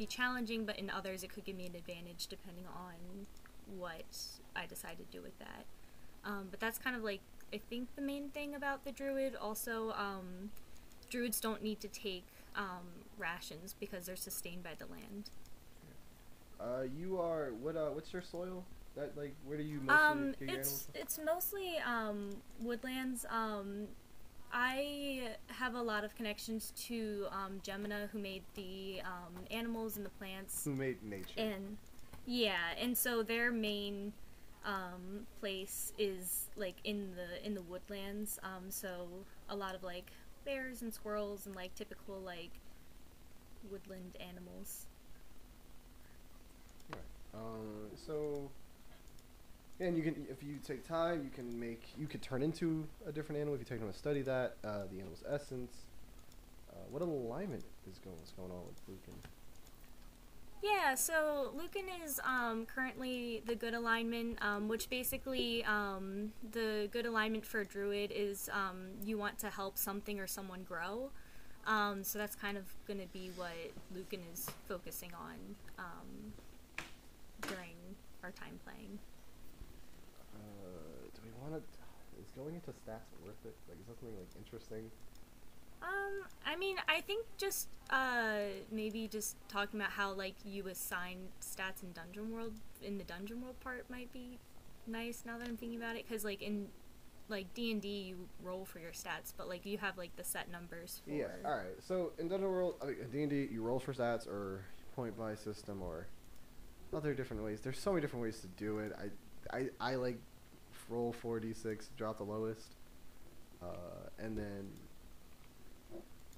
be 0.00 0.06
challenging, 0.06 0.64
but 0.64 0.78
in 0.78 0.88
others 0.88 1.22
it 1.22 1.28
could 1.32 1.44
give 1.44 1.56
me 1.56 1.66
an 1.66 1.76
advantage 1.76 2.26
depending 2.26 2.64
on 2.66 3.26
what 3.78 4.16
I 4.56 4.64
decide 4.64 4.96
to 4.96 5.04
do 5.16 5.22
with 5.22 5.38
that. 5.38 5.66
Um, 6.24 6.48
but 6.50 6.58
that's 6.58 6.78
kind 6.78 6.96
of 6.96 7.04
like 7.04 7.20
I 7.52 7.58
think 7.58 7.94
the 7.96 8.02
main 8.02 8.30
thing 8.30 8.54
about 8.54 8.84
the 8.84 8.92
druid. 8.92 9.36
Also, 9.36 9.92
um, 9.92 10.50
druids 11.10 11.38
don't 11.38 11.62
need 11.62 11.80
to 11.80 11.88
take 11.88 12.24
um, 12.56 12.86
rations 13.18 13.74
because 13.78 14.06
they're 14.06 14.16
sustained 14.16 14.62
by 14.62 14.70
the 14.78 14.86
land. 14.86 15.30
Uh, 16.58 16.84
you 16.98 17.20
are 17.20 17.52
what? 17.60 17.76
Uh, 17.76 17.88
what's 17.90 18.12
your 18.12 18.22
soil? 18.22 18.64
That 18.96 19.16
like, 19.16 19.34
where 19.44 19.58
do 19.58 19.64
you 19.64 19.80
mostly 19.80 20.06
Um, 20.06 20.34
it's 20.40 20.88
it's 20.94 21.18
mostly 21.24 21.76
um, 21.86 22.30
woodlands. 22.60 23.26
Um, 23.28 23.88
I 24.52 25.36
have 25.48 25.74
a 25.74 25.82
lot 25.82 26.04
of 26.04 26.14
connections 26.16 26.72
to 26.88 27.26
um, 27.30 27.60
Gemina, 27.64 28.08
who 28.10 28.18
made 28.18 28.42
the 28.54 29.00
um, 29.04 29.44
animals 29.50 29.96
and 29.96 30.04
the 30.04 30.10
plants, 30.10 30.64
Who 30.64 30.74
made 30.74 31.02
nature? 31.02 31.28
and 31.36 31.76
yeah, 32.26 32.74
and 32.78 32.96
so 32.96 33.22
their 33.22 33.50
main 33.52 34.12
um, 34.64 35.26
place 35.40 35.92
is 35.98 36.48
like 36.56 36.76
in 36.84 37.10
the 37.16 37.44
in 37.46 37.54
the 37.54 37.62
woodlands. 37.62 38.38
Um, 38.42 38.70
so 38.70 39.06
a 39.48 39.56
lot 39.56 39.74
of 39.74 39.82
like 39.82 40.10
bears 40.44 40.82
and 40.82 40.92
squirrels 40.92 41.46
and 41.46 41.54
like 41.54 41.74
typical 41.74 42.18
like 42.20 42.50
woodland 43.70 44.16
animals. 44.20 44.86
Um, 47.32 47.90
so, 47.94 48.50
and 49.80 49.96
you 49.96 50.02
can, 50.02 50.26
if 50.30 50.42
you 50.42 50.58
take 50.64 50.86
time, 50.86 51.22
you 51.24 51.30
can 51.30 51.58
make, 51.58 51.82
you 51.98 52.06
could 52.06 52.22
turn 52.22 52.42
into 52.42 52.86
a 53.06 53.12
different 53.12 53.40
animal 53.40 53.54
if 53.54 53.60
you 53.60 53.66
take 53.66 53.80
time 53.80 53.90
to 53.90 53.98
study 53.98 54.22
that, 54.22 54.56
uh, 54.62 54.82
the 54.92 54.98
animal's 54.98 55.24
essence. 55.28 55.72
Uh, 56.70 56.76
what 56.90 57.02
alignment 57.02 57.64
is 57.90 57.98
going, 57.98 58.16
what's 58.16 58.32
going 58.32 58.50
on 58.50 58.60
with 58.66 58.76
Lucan? 58.86 59.14
Yeah, 60.62 60.94
so 60.94 61.52
Lucan 61.56 61.86
is 62.04 62.20
um, 62.22 62.66
currently 62.66 63.42
the 63.46 63.54
good 63.54 63.72
alignment, 63.72 64.38
um, 64.42 64.68
which 64.68 64.90
basically 64.90 65.64
um, 65.64 66.32
the 66.52 66.88
good 66.92 67.06
alignment 67.06 67.46
for 67.46 67.60
a 67.60 67.64
druid 67.64 68.12
is 68.14 68.50
um, 68.52 68.88
you 69.02 69.16
want 69.16 69.38
to 69.38 69.48
help 69.48 69.78
something 69.78 70.20
or 70.20 70.26
someone 70.26 70.62
grow. 70.62 71.10
Um, 71.66 72.04
so 72.04 72.18
that's 72.18 72.36
kind 72.36 72.58
of 72.58 72.64
going 72.86 73.00
to 73.00 73.06
be 73.06 73.30
what 73.36 73.52
Lucan 73.94 74.20
is 74.32 74.50
focusing 74.68 75.12
on 75.14 75.56
um, 75.78 76.84
during 77.40 77.76
our 78.22 78.30
time 78.30 78.60
playing. 78.64 78.98
Uh, 81.40 81.50
want 81.50 81.62
to, 81.62 82.20
is 82.20 82.30
going 82.36 82.54
into 82.54 82.70
stats 82.70 83.08
worth 83.24 83.40
it? 83.44 83.56
Like, 83.68 83.80
is 83.80 83.86
that 83.88 83.98
something, 83.98 84.16
like, 84.16 84.28
interesting? 84.36 84.90
Um, 85.82 86.26
I 86.44 86.56
mean, 86.56 86.76
I 86.88 87.00
think 87.00 87.24
just 87.38 87.68
uh, 87.88 88.52
maybe 88.70 89.08
just 89.08 89.36
talking 89.48 89.80
about 89.80 89.92
how 89.92 90.12
like 90.12 90.34
you 90.44 90.68
assign 90.68 91.28
stats 91.40 91.82
in 91.82 91.92
Dungeon 91.92 92.32
World 92.32 92.52
in 92.82 92.98
the 92.98 93.04
Dungeon 93.04 93.40
World 93.40 93.58
part 93.60 93.88
might 93.88 94.12
be 94.12 94.38
nice. 94.86 95.22
Now 95.24 95.38
that 95.38 95.48
I'm 95.48 95.56
thinking 95.56 95.78
about 95.78 95.96
it, 95.96 96.04
because 96.06 96.22
like 96.22 96.42
in 96.42 96.68
like 97.30 97.52
D 97.54 97.72
and 97.72 97.80
D, 97.80 97.88
you 97.88 98.28
roll 98.42 98.64
for 98.64 98.78
your 98.78 98.90
stats, 98.90 99.32
but 99.36 99.48
like 99.48 99.64
you 99.64 99.78
have 99.78 99.96
like 99.96 100.14
the 100.16 100.24
set 100.24 100.50
numbers 100.50 101.00
for. 101.04 101.12
Yeah, 101.12 101.26
alright. 101.44 101.82
So, 101.82 102.12
in 102.18 102.28
Dungeon 102.28 102.50
World, 102.50 102.74
I 102.82 102.86
mean, 102.86 102.96
in 103.00 103.28
D&D, 103.28 103.48
you 103.52 103.62
roll 103.62 103.78
for 103.78 103.94
stats 103.94 104.26
or 104.26 104.64
point 104.94 105.16
buy 105.16 105.34
system 105.34 105.82
or 105.82 106.08
other 106.94 107.14
different 107.14 107.42
ways. 107.42 107.60
There's 107.60 107.78
so 107.78 107.92
many 107.92 108.02
different 108.02 108.24
ways 108.24 108.40
to 108.40 108.48
do 108.48 108.80
it. 108.80 108.92
I, 108.98 109.56
I, 109.56 109.68
I 109.80 109.94
like 109.94 110.18
roll 110.90 111.14
4d6, 111.22 111.88
drop 111.96 112.18
the 112.18 112.24
lowest, 112.24 112.74
uh, 113.62 113.66
and 114.18 114.36
then 114.36 114.68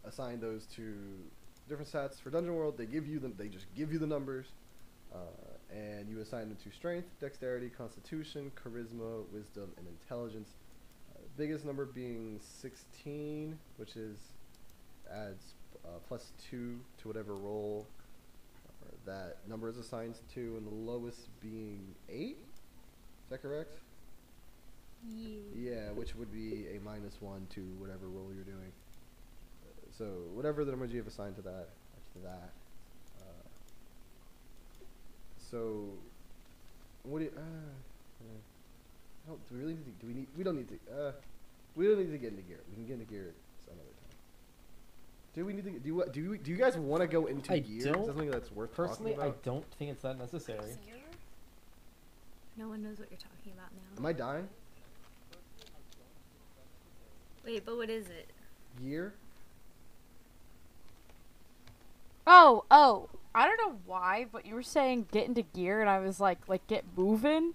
assign 0.04 0.40
those 0.40 0.66
to 0.76 0.94
different 1.68 1.90
stats. 1.90 2.20
For 2.20 2.30
Dungeon 2.30 2.54
World, 2.54 2.76
they 2.76 2.86
give 2.86 3.06
you 3.06 3.18
them. 3.18 3.34
They 3.36 3.48
just 3.48 3.66
give 3.74 3.92
you 3.92 3.98
the 3.98 4.06
numbers, 4.06 4.46
uh, 5.14 5.18
and 5.74 6.08
you 6.08 6.20
assign 6.20 6.48
them 6.48 6.58
to 6.64 6.70
strength, 6.70 7.08
dexterity, 7.20 7.70
constitution, 7.70 8.52
charisma, 8.54 9.24
wisdom, 9.32 9.72
and 9.78 9.86
intelligence. 9.86 10.50
Uh, 11.14 11.20
biggest 11.36 11.64
number 11.64 11.86
being 11.86 12.38
16, 12.60 13.58
which 13.76 13.96
is 13.96 14.18
adds 15.10 15.54
uh, 15.84 15.98
plus 16.06 16.32
two 16.50 16.78
to 16.98 17.08
whatever 17.08 17.34
roll 17.34 17.86
that 19.06 19.36
number 19.48 19.68
is 19.68 19.78
assigned 19.78 20.16
to, 20.34 20.56
and 20.56 20.66
the 20.66 20.74
lowest 20.74 21.28
being 21.40 21.94
eight. 22.08 22.38
Is 23.24 23.30
that 23.30 23.42
correct? 23.42 23.78
Yeah. 25.04 25.38
Yeah, 25.54 25.90
which 25.92 26.14
would 26.14 26.32
be 26.32 26.66
a 26.76 26.80
minus 26.84 27.20
one 27.20 27.46
to 27.54 27.60
whatever 27.78 28.06
roll 28.06 28.30
you're 28.34 28.44
doing. 28.44 28.72
So 29.96 30.04
whatever 30.32 30.64
the 30.64 30.70
numbers 30.70 30.92
you 30.92 30.98
have 30.98 31.06
assigned 31.06 31.36
to 31.36 31.42
that, 31.42 31.68
to 32.14 32.18
that. 32.22 32.50
Uh, 33.20 33.24
so, 35.50 35.84
what 37.02 37.18
do 37.18 37.24
you, 37.24 37.32
uh, 37.36 37.40
uh, 37.40 38.24
I 39.26 39.28
don't, 39.28 39.48
do 39.48 39.54
we 39.54 39.60
really 39.60 39.74
need 39.74 39.84
to, 39.84 39.90
do 40.00 40.06
we 40.06 40.14
need, 40.14 40.26
we 40.36 40.44
don't 40.44 40.56
need 40.56 40.68
to, 40.68 40.78
uh, 40.96 41.12
we 41.76 41.86
don't 41.86 41.98
need 41.98 42.12
to 42.12 42.18
get 42.18 42.30
into 42.30 42.42
gear. 42.42 42.60
We 42.70 42.74
can 42.76 42.86
get 42.86 42.94
into 42.94 43.06
gear 43.06 43.34
some 43.64 43.74
other 43.74 43.82
time. 43.82 44.16
Do 45.34 45.44
we 45.44 45.52
need 45.52 45.64
to, 45.64 45.70
do 45.70 45.88
you, 45.88 46.04
do 46.12 46.20
you, 46.20 46.38
do 46.38 46.50
you 46.50 46.56
guys 46.56 46.76
want 46.76 47.02
to 47.02 47.06
go 47.06 47.26
into 47.26 47.52
I 47.52 47.58
gear? 47.58 47.78
Is 47.78 47.84
don't- 47.84 47.98
that 47.98 48.06
something 48.06 48.30
that's 48.30 48.52
worth 48.52 48.72
Personally, 48.72 49.14
talking 49.14 49.30
I 49.30 49.34
don't 49.42 49.64
think 49.78 49.90
it's 49.90 50.02
that 50.02 50.18
necessary. 50.18 50.76
No 52.56 52.68
one 52.68 52.82
knows 52.82 52.98
what 52.98 53.10
you're 53.10 53.18
talking 53.18 53.52
about 53.52 53.70
now. 53.72 53.98
Am. 53.98 54.06
I 54.06 54.12
dying? 54.12 54.48
Wait, 57.44 57.64
but 57.64 57.76
what 57.76 57.90
is 57.90 58.06
it? 58.06 58.28
Gear? 58.80 59.14
Oh, 62.26 62.64
oh. 62.70 63.08
I 63.34 63.46
don't 63.46 63.56
know 63.56 63.78
why, 63.86 64.26
but 64.30 64.44
you 64.44 64.54
were 64.54 64.62
saying 64.62 65.06
get 65.10 65.26
into 65.26 65.42
gear, 65.42 65.80
and 65.80 65.88
I 65.88 65.98
was 66.00 66.20
like, 66.20 66.38
like 66.48 66.66
get 66.66 66.84
moving. 66.96 67.54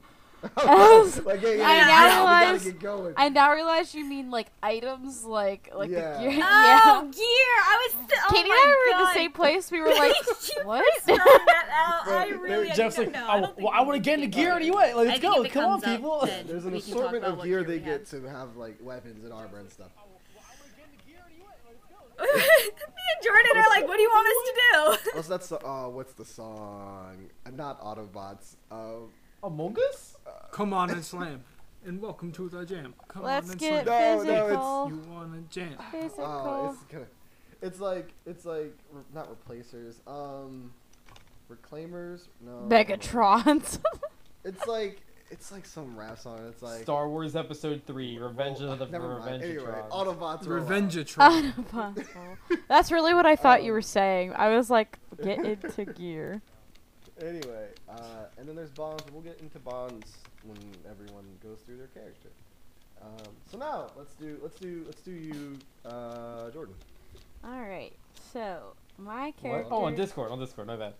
Was- 0.55 1.21
like, 1.25 1.41
yeah, 1.41 1.49
yeah, 1.53 1.63
I 1.67 1.77
now 1.77 1.87
yeah, 1.87 2.19
we 2.21 2.25
gotta 2.25 2.45
realize- 2.45 2.63
get 2.63 2.79
going. 2.79 3.13
I 3.17 3.29
now 3.29 3.53
realize 3.53 3.95
you 3.95 4.05
mean 4.05 4.29
like 4.31 4.47
items, 4.61 5.23
like 5.23 5.71
like 5.75 5.89
Yeah. 5.89 6.13
the 6.17 6.29
gear. 6.29 6.29
Oh, 6.43 6.63
yeah. 6.65 7.01
gear! 7.11 7.53
I 7.65 7.87
was. 7.87 8.07
Th- 8.07 8.19
oh 8.23 8.29
Katie 8.29 8.49
and 8.49 8.53
I 8.53 8.67
were 8.67 8.99
in 8.99 9.05
the 9.05 9.13
same 9.13 9.31
place. 9.31 9.71
We 9.71 9.81
were 9.81 9.89
like, 9.89 10.13
what? 10.65 10.85
that 11.07 11.67
out. 11.71 12.07
I 12.07 12.25
Wait, 12.27 12.39
really. 12.39 12.69
Jeff's 12.75 12.97
like, 12.97 13.13
don't 13.13 13.21
know. 13.21 13.27
oh, 13.27 13.31
I 13.31 13.39
don't 13.41 13.57
well, 13.57 13.71
I 13.73 13.81
want 13.81 13.95
to 13.95 13.99
get 13.99 14.19
into 14.19 14.27
gear 14.27 14.49
go. 14.51 14.55
anyway. 14.57 14.93
Let's 14.95 15.11
I 15.11 15.17
go. 15.17 15.43
Come 15.49 15.65
on, 15.71 15.81
people. 15.81 16.27
There's 16.45 16.65
an 16.65 16.71
we 16.73 16.81
can 16.81 16.93
talk 16.93 16.99
assortment 17.13 17.23
of 17.25 17.43
gear 17.43 17.63
they 17.63 17.79
get 17.79 18.05
to 18.07 18.21
have 18.29 18.55
like 18.57 18.77
weapons 18.81 19.23
and 19.23 19.33
armor 19.33 19.59
and 19.59 19.69
stuff. 19.71 19.89
Me 22.19 22.25
and 22.25 23.23
Jordan 23.23 23.51
are 23.55 23.69
like, 23.69 23.87
what 23.87 23.97
do 23.97 24.01
you 24.01 24.09
want 24.09 24.27
us 24.27 24.33
to 24.45 24.53
do? 25.05 25.11
What's 25.17 25.27
that? 25.27 25.43
So- 25.43 25.57
uh, 25.63 25.89
what's 25.89 26.13
the 26.13 26.25
song? 26.25 27.29
Not 27.53 27.79
Autobots. 27.81 28.55
Um, 28.71 29.09
Among 29.43 29.75
Us? 29.89 30.15
Come 30.51 30.73
on 30.73 30.89
and 30.89 31.03
slam. 31.03 31.43
And 31.85 32.01
welcome 32.01 32.31
to 32.33 32.49
the 32.49 32.65
jam. 32.65 32.93
Come 33.07 33.23
Let's 33.23 33.45
on 33.47 33.51
and 33.51 33.59
get 33.59 33.85
No, 33.85 33.91
slam. 33.91 34.27
no, 34.27 34.33
it's- 34.33 34.47
physical. 34.47 34.89
You 34.89 35.11
wanna 35.13 35.41
jam? 35.49 35.77
physical. 35.91 36.23
oh, 36.25 36.69
it's 36.73 36.83
kind 36.91 37.03
of. 37.03 37.09
It's 37.61 37.79
like 37.79 38.13
it's 38.25 38.45
like 38.45 38.73
re- 38.91 39.01
not 39.13 39.29
replacers. 39.29 40.01
Um, 40.07 40.73
reclaimers. 41.49 42.27
No. 42.41 42.65
Megatrons. 42.67 43.79
It's 44.43 44.65
like 44.65 45.01
it's 45.29 45.51
like 45.51 45.65
some 45.65 45.97
rap 45.99 46.17
song. 46.19 46.39
It's 46.47 46.61
like 46.61 46.81
Star 46.83 47.09
Wars 47.09 47.35
Episode 47.35 47.81
3, 47.85 48.17
Revenge 48.17 48.59
Well, 48.61 48.71
of 48.73 48.79
the 48.79 48.85
never 48.85 49.19
mind. 49.19 49.43
Anyway, 49.43 49.61
Revengeatron. 49.65 49.89
Autobots. 49.89 50.47
are 50.47 50.57
allowed. 50.57 50.69
Revengeatron. 50.69 51.57
Impossible. 51.57 52.37
That's 52.69 52.89
really 52.91 53.13
what 53.13 53.25
I 53.25 53.35
thought 53.35 53.63
you 53.63 53.71
Um, 53.71 53.75
were 53.75 53.81
saying. 53.81 54.33
I 54.35 54.55
was 54.55 54.69
like, 54.69 54.99
get 55.21 55.43
into 55.43 55.83
gear. 55.85 56.41
Anyway, 57.21 57.69
uh, 57.89 58.25
and 58.37 58.47
then 58.47 58.55
there's 58.55 58.69
bonds. 58.69 59.03
We'll 59.11 59.21
get 59.23 59.39
into 59.41 59.59
bonds 59.59 60.13
when 60.43 60.57
everyone 60.89 61.25
goes 61.41 61.59
through 61.65 61.77
their 61.77 61.87
character. 61.87 62.29
Um, 63.01 63.33
so 63.51 63.57
now 63.57 63.87
let's 63.95 64.13
do 64.15 64.37
let's 64.41 64.55
do 64.59 64.83
let's 64.85 65.01
do 65.01 65.11
you, 65.11 65.57
uh, 65.85 66.49
Jordan. 66.51 66.75
All 67.43 67.61
right. 67.61 67.93
So 68.33 68.73
my 68.97 69.25
What? 69.27 69.41
character. 69.41 69.73
Oh, 69.73 69.85
on 69.85 69.95
Discord, 69.95 70.31
on 70.31 70.39
Discord, 70.39 70.67
my 70.67 70.75
bad. 70.75 70.93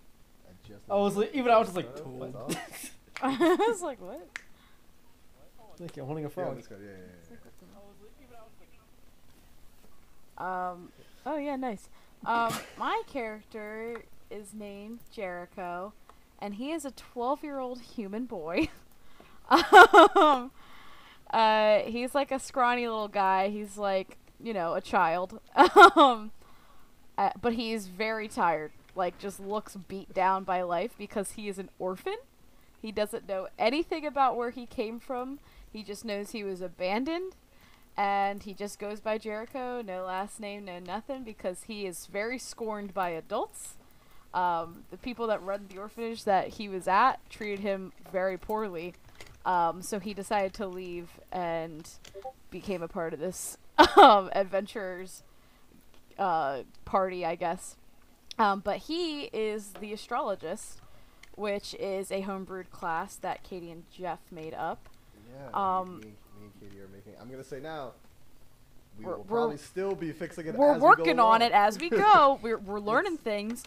I 0.47 0.67
just. 0.67 0.89
I 0.89 0.95
was 0.95 1.15
like, 1.17 1.33
even 1.33 1.51
I 1.51 1.57
was 1.57 1.67
just 1.67 1.77
like, 1.77 1.87
what? 2.05 2.33
what's 2.33 2.57
up? 2.57 2.63
I 3.21 3.55
was 3.69 3.81
like, 3.81 4.01
what? 4.01 4.27
Like, 5.79 5.97
I'm 5.97 6.05
holding 6.05 6.25
a 6.25 6.27
Yeah, 6.27 6.33
frog. 6.33 6.55
Discord, 6.57 6.81
yeah, 6.83 6.91
yeah, 6.91 6.97
yeah. 10.39 10.71
Um. 10.71 10.91
Oh 11.25 11.37
yeah, 11.37 11.55
nice. 11.55 11.89
Um, 12.25 12.53
my 12.77 13.01
character 13.07 14.03
is 14.29 14.53
named 14.53 14.99
Jericho, 15.11 15.93
and 16.39 16.55
he 16.55 16.71
is 16.71 16.85
a 16.85 16.91
12-year-old 16.91 17.81
human 17.81 18.25
boy. 18.25 18.69
um, 20.15 20.51
uh, 21.31 21.79
he's 21.79 22.13
like 22.13 22.31
a 22.31 22.39
scrawny 22.39 22.87
little 22.87 23.07
guy. 23.07 23.49
He's 23.49 23.77
like, 23.77 24.17
you 24.41 24.53
know, 24.53 24.73
a 24.73 24.81
child. 24.81 25.39
um, 25.95 26.31
uh, 27.17 27.31
but 27.41 27.53
he's 27.53 27.87
very 27.87 28.27
tired. 28.27 28.71
Like, 28.95 29.17
just 29.19 29.39
looks 29.39 29.75
beat 29.75 30.13
down 30.13 30.43
by 30.43 30.61
life 30.63 30.91
because 30.97 31.31
he 31.31 31.47
is 31.47 31.59
an 31.59 31.69
orphan. 31.79 32.17
He 32.81 32.91
doesn't 32.91 33.27
know 33.27 33.47
anything 33.57 34.05
about 34.05 34.35
where 34.35 34.51
he 34.51 34.65
came 34.65 34.99
from. 34.99 35.39
He 35.71 35.83
just 35.83 36.05
knows 36.05 36.31
he 36.31 36.43
was 36.43 36.61
abandoned 36.61 37.35
and 37.97 38.43
he 38.43 38.53
just 38.53 38.77
goes 38.77 38.99
by 38.99 39.17
Jericho, 39.17 39.81
no 39.81 40.05
last 40.05 40.39
name, 40.39 40.65
no 40.65 40.77
nothing, 40.77 41.23
because 41.23 41.63
he 41.63 41.87
is 41.87 42.05
very 42.05 42.37
scorned 42.37 42.93
by 42.93 43.09
adults. 43.09 43.75
Um, 44.33 44.83
the 44.91 44.97
people 44.97 45.27
that 45.27 45.41
run 45.43 45.67
the 45.69 45.79
orphanage 45.79 46.25
that 46.25 46.49
he 46.49 46.69
was 46.69 46.87
at 46.87 47.17
treated 47.29 47.59
him 47.59 47.93
very 48.11 48.37
poorly, 48.37 48.93
um, 49.45 49.81
so 49.81 49.99
he 49.99 50.13
decided 50.13 50.53
to 50.55 50.67
leave 50.67 51.09
and 51.31 51.89
became 52.51 52.83
a 52.83 52.87
part 52.87 53.13
of 53.13 53.19
this 53.19 53.57
um, 53.97 54.29
adventurers 54.33 55.23
uh, 56.19 56.63
party, 56.85 57.25
I 57.25 57.35
guess. 57.35 57.75
Um, 58.37 58.59
but 58.59 58.77
he 58.77 59.23
is 59.33 59.73
the 59.79 59.93
astrologist, 59.93 60.81
which 61.35 61.73
is 61.75 62.11
a 62.11 62.21
homebrewed 62.21 62.69
class 62.69 63.15
that 63.15 63.43
Katie 63.43 63.71
and 63.71 63.83
Jeff 63.91 64.19
made 64.31 64.53
up. 64.53 64.89
Yeah. 65.33 65.49
Um, 65.79 65.99
me, 65.99 66.05
me, 66.05 66.11
me 66.39 66.45
and 66.45 66.61
Katie 66.61 66.81
are 66.81 66.87
making. 66.89 67.13
I'm 67.19 67.29
gonna 67.29 67.43
say 67.43 67.59
now. 67.59 67.93
We 68.99 69.05
We're- 69.05 69.17
will 69.17 69.23
probably 69.25 69.57
still 69.57 69.93
be 69.95 70.11
fixing 70.11 70.47
it. 70.47 70.55
we're 70.55 70.71
as 70.71 70.75
we 70.75 70.79
go 70.81 70.85
working 70.87 71.19
on 71.19 71.41
it 71.41 71.51
as 71.51 71.79
we 71.79 71.89
go. 71.89 72.39
we're 72.43 72.57
we're 72.57 72.79
learning 72.79 73.17
things. 73.17 73.63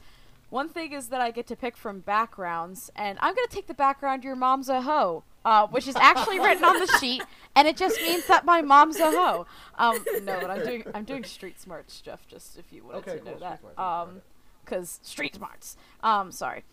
One 0.51 0.69
thing 0.69 0.93
is 0.93 1.09
that 1.09 1.21
I 1.21 1.31
get 1.31 1.47
to 1.49 1.57
pick 1.57 1.77
from 1.77 2.01
backgrounds, 2.01 2.91
and 2.97 3.19
I'm 3.21 3.35
gonna 3.35 3.47
take 3.49 3.67
the 3.69 3.75
background 3.75 4.25
"Your 4.25 4.35
mom's 4.37 4.69
a 4.69 4.83
hoe," 4.83 5.23
uh, 5.45 5.67
which 5.69 5.87
is 5.89 5.97
actually 5.97 6.39
written 6.47 6.65
on 6.65 6.79
the 6.79 6.89
sheet, 6.99 7.23
and 7.55 7.67
it 7.69 7.77
just 7.77 8.01
means 8.03 8.27
that 8.27 8.45
my 8.45 8.61
mom's 8.61 8.99
a 8.99 9.11
hoe. 9.13 9.47
Um, 9.79 10.05
no, 10.25 10.41
but 10.41 10.51
I'm 10.51 10.65
doing 10.65 10.85
I'm 10.93 11.05
doing 11.05 11.23
street 11.25 11.61
smarts, 11.61 12.01
Jeff. 12.01 12.27
Just 12.27 12.59
if 12.59 12.73
you 12.73 12.85
wanted 12.85 12.99
Okay, 12.99 13.13
to 13.13 13.19
cool, 13.19 13.25
know 13.27 13.37
street 13.37 13.41
that, 13.49 13.61
smarts, 13.61 13.79
um, 13.79 14.23
because 14.65 15.01
street 15.03 15.35
smarts. 15.37 15.77
Um, 16.03 16.33
sorry. 16.33 16.65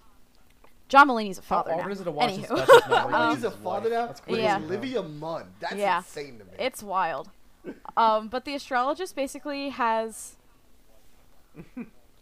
John 0.89 1.09
Mulaney's 1.09 1.37
a 1.37 1.41
father 1.41 1.71
often 1.73 1.85
now. 1.87 1.91
is 1.91 1.99
it 2.01 2.03
to 2.05 2.11
watch 2.11 2.29
Anywho. 2.31 2.47
the 2.47 2.65
specials 2.65 2.83
now? 2.89 3.07
where 3.11 3.15
Um, 3.15 3.35
He's 3.35 3.43
a 3.43 3.51
father 3.51 3.89
now. 3.89 4.05
That's 4.07 4.21
with 4.21 4.27
crazy. 4.29 4.41
Yeah. 4.43 4.57
Olivia 4.57 5.03
Munn. 5.03 5.47
That's 5.59 5.75
Yeah. 5.75 5.97
insane 5.97 6.39
to 6.39 6.45
me. 6.45 6.51
It's 6.57 6.81
wild. 6.81 7.29
Um, 7.97 8.29
but 8.29 8.45
the 8.45 8.55
astrologist 8.55 9.13
basically 9.13 9.69
has. 9.69 10.37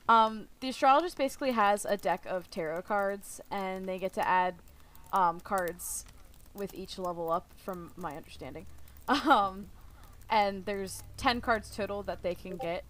Um, 0.08 0.48
the 0.60 0.70
astrologist 0.70 1.18
basically 1.18 1.52
has 1.52 1.84
a 1.86 1.98
deck 1.98 2.26
of 2.28 2.50
tarot 2.50 2.84
cards, 2.84 3.42
and 3.50 3.88
they 3.88 3.98
get 3.98 4.14
to 4.14 4.28
add 4.28 4.56
um, 5.12 5.40
cards 5.40 6.06
with 6.54 6.74
each 6.74 6.98
level 7.00 7.32
up, 7.32 7.48
from 7.58 7.92
my 7.96 8.16
understanding. 8.16 8.66
Um, 9.08 9.68
and 10.32 10.66
there's 10.66 11.04
ten 11.18 11.40
cards 11.40 11.70
total 11.76 12.02
that 12.04 12.24
they 12.24 12.34
can 12.34 12.58
get. 12.58 12.84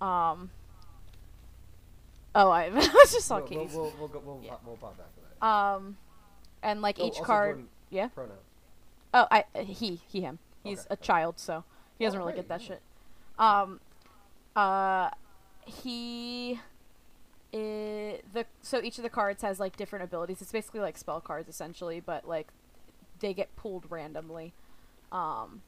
Um. 0.00 0.50
Oh, 2.34 2.50
I 2.50 2.68
was 2.70 3.12
just 3.12 3.26
saw 3.26 3.40
we'll, 3.40 3.48
we'll, 3.50 3.68
we'll, 3.74 3.92
we'll, 3.98 4.08
we'll, 4.24 4.40
Yeah. 4.44 4.50
pop- 4.50 4.62
we'll 4.64 4.76
pop 4.76 4.96
back 4.96 5.08
to 5.14 5.20
that. 5.40 5.44
Um, 5.46 5.96
and 6.62 6.80
like 6.80 6.98
Oh, 7.00 7.06
each 7.08 7.16
card. 7.22 7.50
Jordan, 7.56 7.68
yeah? 7.90 8.08
Pronoun. 8.08 8.36
Oh, 9.12 9.26
I 9.30 9.44
uh, 9.56 9.62
he 9.64 10.00
he 10.06 10.20
him. 10.20 10.38
He's 10.62 10.80
Okay, 10.80 10.86
a 10.90 10.92
okay. 10.92 11.02
child, 11.04 11.40
so 11.40 11.64
he 11.98 12.04
doesn't 12.04 12.20
Oh, 12.20 12.22
really 12.26 12.34
hey, 12.34 12.42
get 12.42 12.48
that 12.48 12.60
yeah. 12.60 12.66
shit. 12.68 12.82
Um, 13.40 13.80
uh, 14.54 15.10
he. 15.70 16.60
i 17.52 18.20
the 18.32 18.46
so 18.62 18.80
each 18.82 18.98
of 18.98 19.02
the 19.02 19.10
cards 19.10 19.42
has 19.42 19.58
like 19.58 19.76
different 19.76 20.04
abilities. 20.04 20.40
It's 20.42 20.52
basically 20.52 20.80
like 20.80 20.98
spell 20.98 21.20
cards 21.20 21.48
essentially, 21.48 22.00
but 22.00 22.28
like 22.28 22.48
they 23.20 23.34
get 23.34 23.54
pulled 23.56 23.84
randomly, 23.90 24.52
um, 25.12 25.62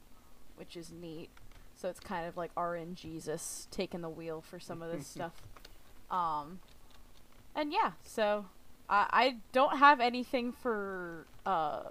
which 0.55 0.75
is 0.75 0.91
neat. 0.91 1.29
So 1.75 1.89
it's 1.89 1.99
kind 1.99 2.27
of 2.27 2.37
like 2.37 2.51
RN 2.57 2.95
Jesus 2.95 3.67
taking 3.71 4.01
the 4.01 4.09
wheel 4.09 4.41
for 4.41 4.59
some 4.59 4.81
of 4.81 4.91
this 4.91 5.07
stuff. 5.15 5.41
Um, 6.11 6.59
and 7.55 7.71
yeah, 7.71 7.93
so 8.03 8.45
I 8.89 9.07
I 9.11 9.35
don't 9.51 9.77
have 9.77 9.99
anything 9.99 10.51
for 10.51 11.25
uh 11.45 11.83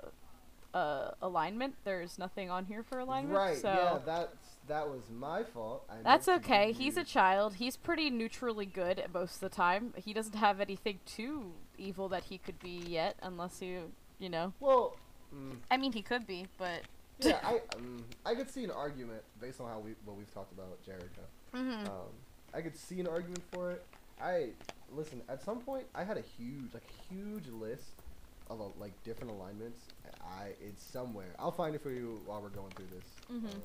uh 0.75 1.11
alignment. 1.21 1.75
There's 1.85 2.19
nothing 2.19 2.51
on 2.51 2.67
here 2.67 2.83
for 2.83 2.99
alignment. 2.99 3.37
Right. 3.37 3.59
So 3.59 3.69
Yeah. 3.69 3.99
That's 4.05 4.42
that 4.69 4.89
was 4.89 5.03
my 5.11 5.43
fault. 5.43 5.85
I 5.91 5.97
that's 6.03 6.29
okay. 6.29 6.69
give 6.69 6.77
He's 6.79 6.97
a 6.97 7.05
child. 7.05 7.55
He's 7.55 7.77
pretty 7.77 8.11
neutrally 8.11 8.67
good 8.67 9.03
most 9.13 9.35
of 9.37 9.41
the 9.41 9.49
time. 9.49 9.95
He 9.97 10.13
doesn't 10.13 10.37
have 10.37 10.61
anything 10.61 11.01
too 11.07 11.53
evil 11.79 12.09
that 12.11 12.25
he 12.25 12.39
could 12.39 12.59
be 12.61 12.83
yet, 12.87 13.17
unless 13.23 13.61
you, 13.63 13.93
you 14.19 14.29
know. 14.29 14.53
Well. 14.61 14.97
Mm, 15.35 15.57
I 15.71 15.77
mean, 15.79 15.93
he 15.93 16.03
could 16.03 16.27
be, 16.27 16.47
but. 16.59 16.83
yeah, 17.19 17.39
I 17.45 17.61
um, 17.77 18.05
I 18.27 18.35
could 18.35 18.51
see 18.51 18.65
an 18.65 18.71
argument 18.71 19.23
based 19.41 19.61
on 19.61 19.69
how 19.69 19.79
we 19.79 19.95
what 20.05 20.17
we've 20.17 20.33
talked 20.33 20.53
about 20.53 20.83
Jericho. 20.85 21.23
hmm 21.53 21.87
Um, 21.87 22.13
I 22.55 22.61
could 22.61 22.77
see 22.77 23.01
an 23.01 23.07
argument 23.07 23.43
for 23.51 23.71
it. 23.73 23.85
I 24.21 24.51
listen. 24.95 25.23
At 25.29 25.43
some 25.43 25.61
point, 25.61 25.87
I 25.95 26.05
had 26.05 26.19
a 26.19 26.23
huge, 26.37 26.75
like, 26.75 26.85
huge 27.11 27.49
list 27.49 28.03
of 28.51 28.61
uh, 28.61 28.65
like 28.79 28.93
different 29.05 29.33
alignments. 29.33 29.87
I 30.23 30.49
it's 30.61 30.85
somewhere. 30.85 31.35
I'll 31.39 31.51
find 31.51 31.75
it 31.75 31.83
for 31.83 31.91
you 31.91 32.21
while 32.27 32.43
we're 32.43 32.51
going 32.51 32.71
through 32.77 32.89
this. 32.95 33.05
Mhm. 33.33 33.55
Um, 33.55 33.63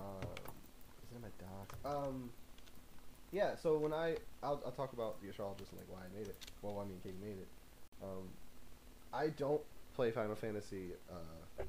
um, 0.00 0.28
is 1.04 1.12
it 1.12 1.16
in 1.16 1.22
my 1.22 1.28
docs? 1.38 1.78
Um, 1.84 2.30
yeah. 3.32 3.56
So 3.56 3.78
when 3.78 3.92
I 3.92 4.16
I'll, 4.42 4.62
I'll 4.64 4.72
talk 4.72 4.92
about 4.92 5.22
the 5.22 5.28
astrologist 5.28 5.70
and 5.72 5.80
like 5.80 5.88
why 5.88 6.00
I 6.00 6.18
made 6.18 6.28
it. 6.28 6.36
Well, 6.62 6.74
why 6.74 6.82
I 6.82 6.86
mean, 6.86 6.98
Katie 7.02 7.16
made 7.20 7.38
it. 7.38 7.48
Um, 8.02 8.28
I 9.12 9.28
don't 9.28 9.62
play 9.94 10.10
Final 10.10 10.34
Fantasy 10.34 10.92
uh, 11.10 11.64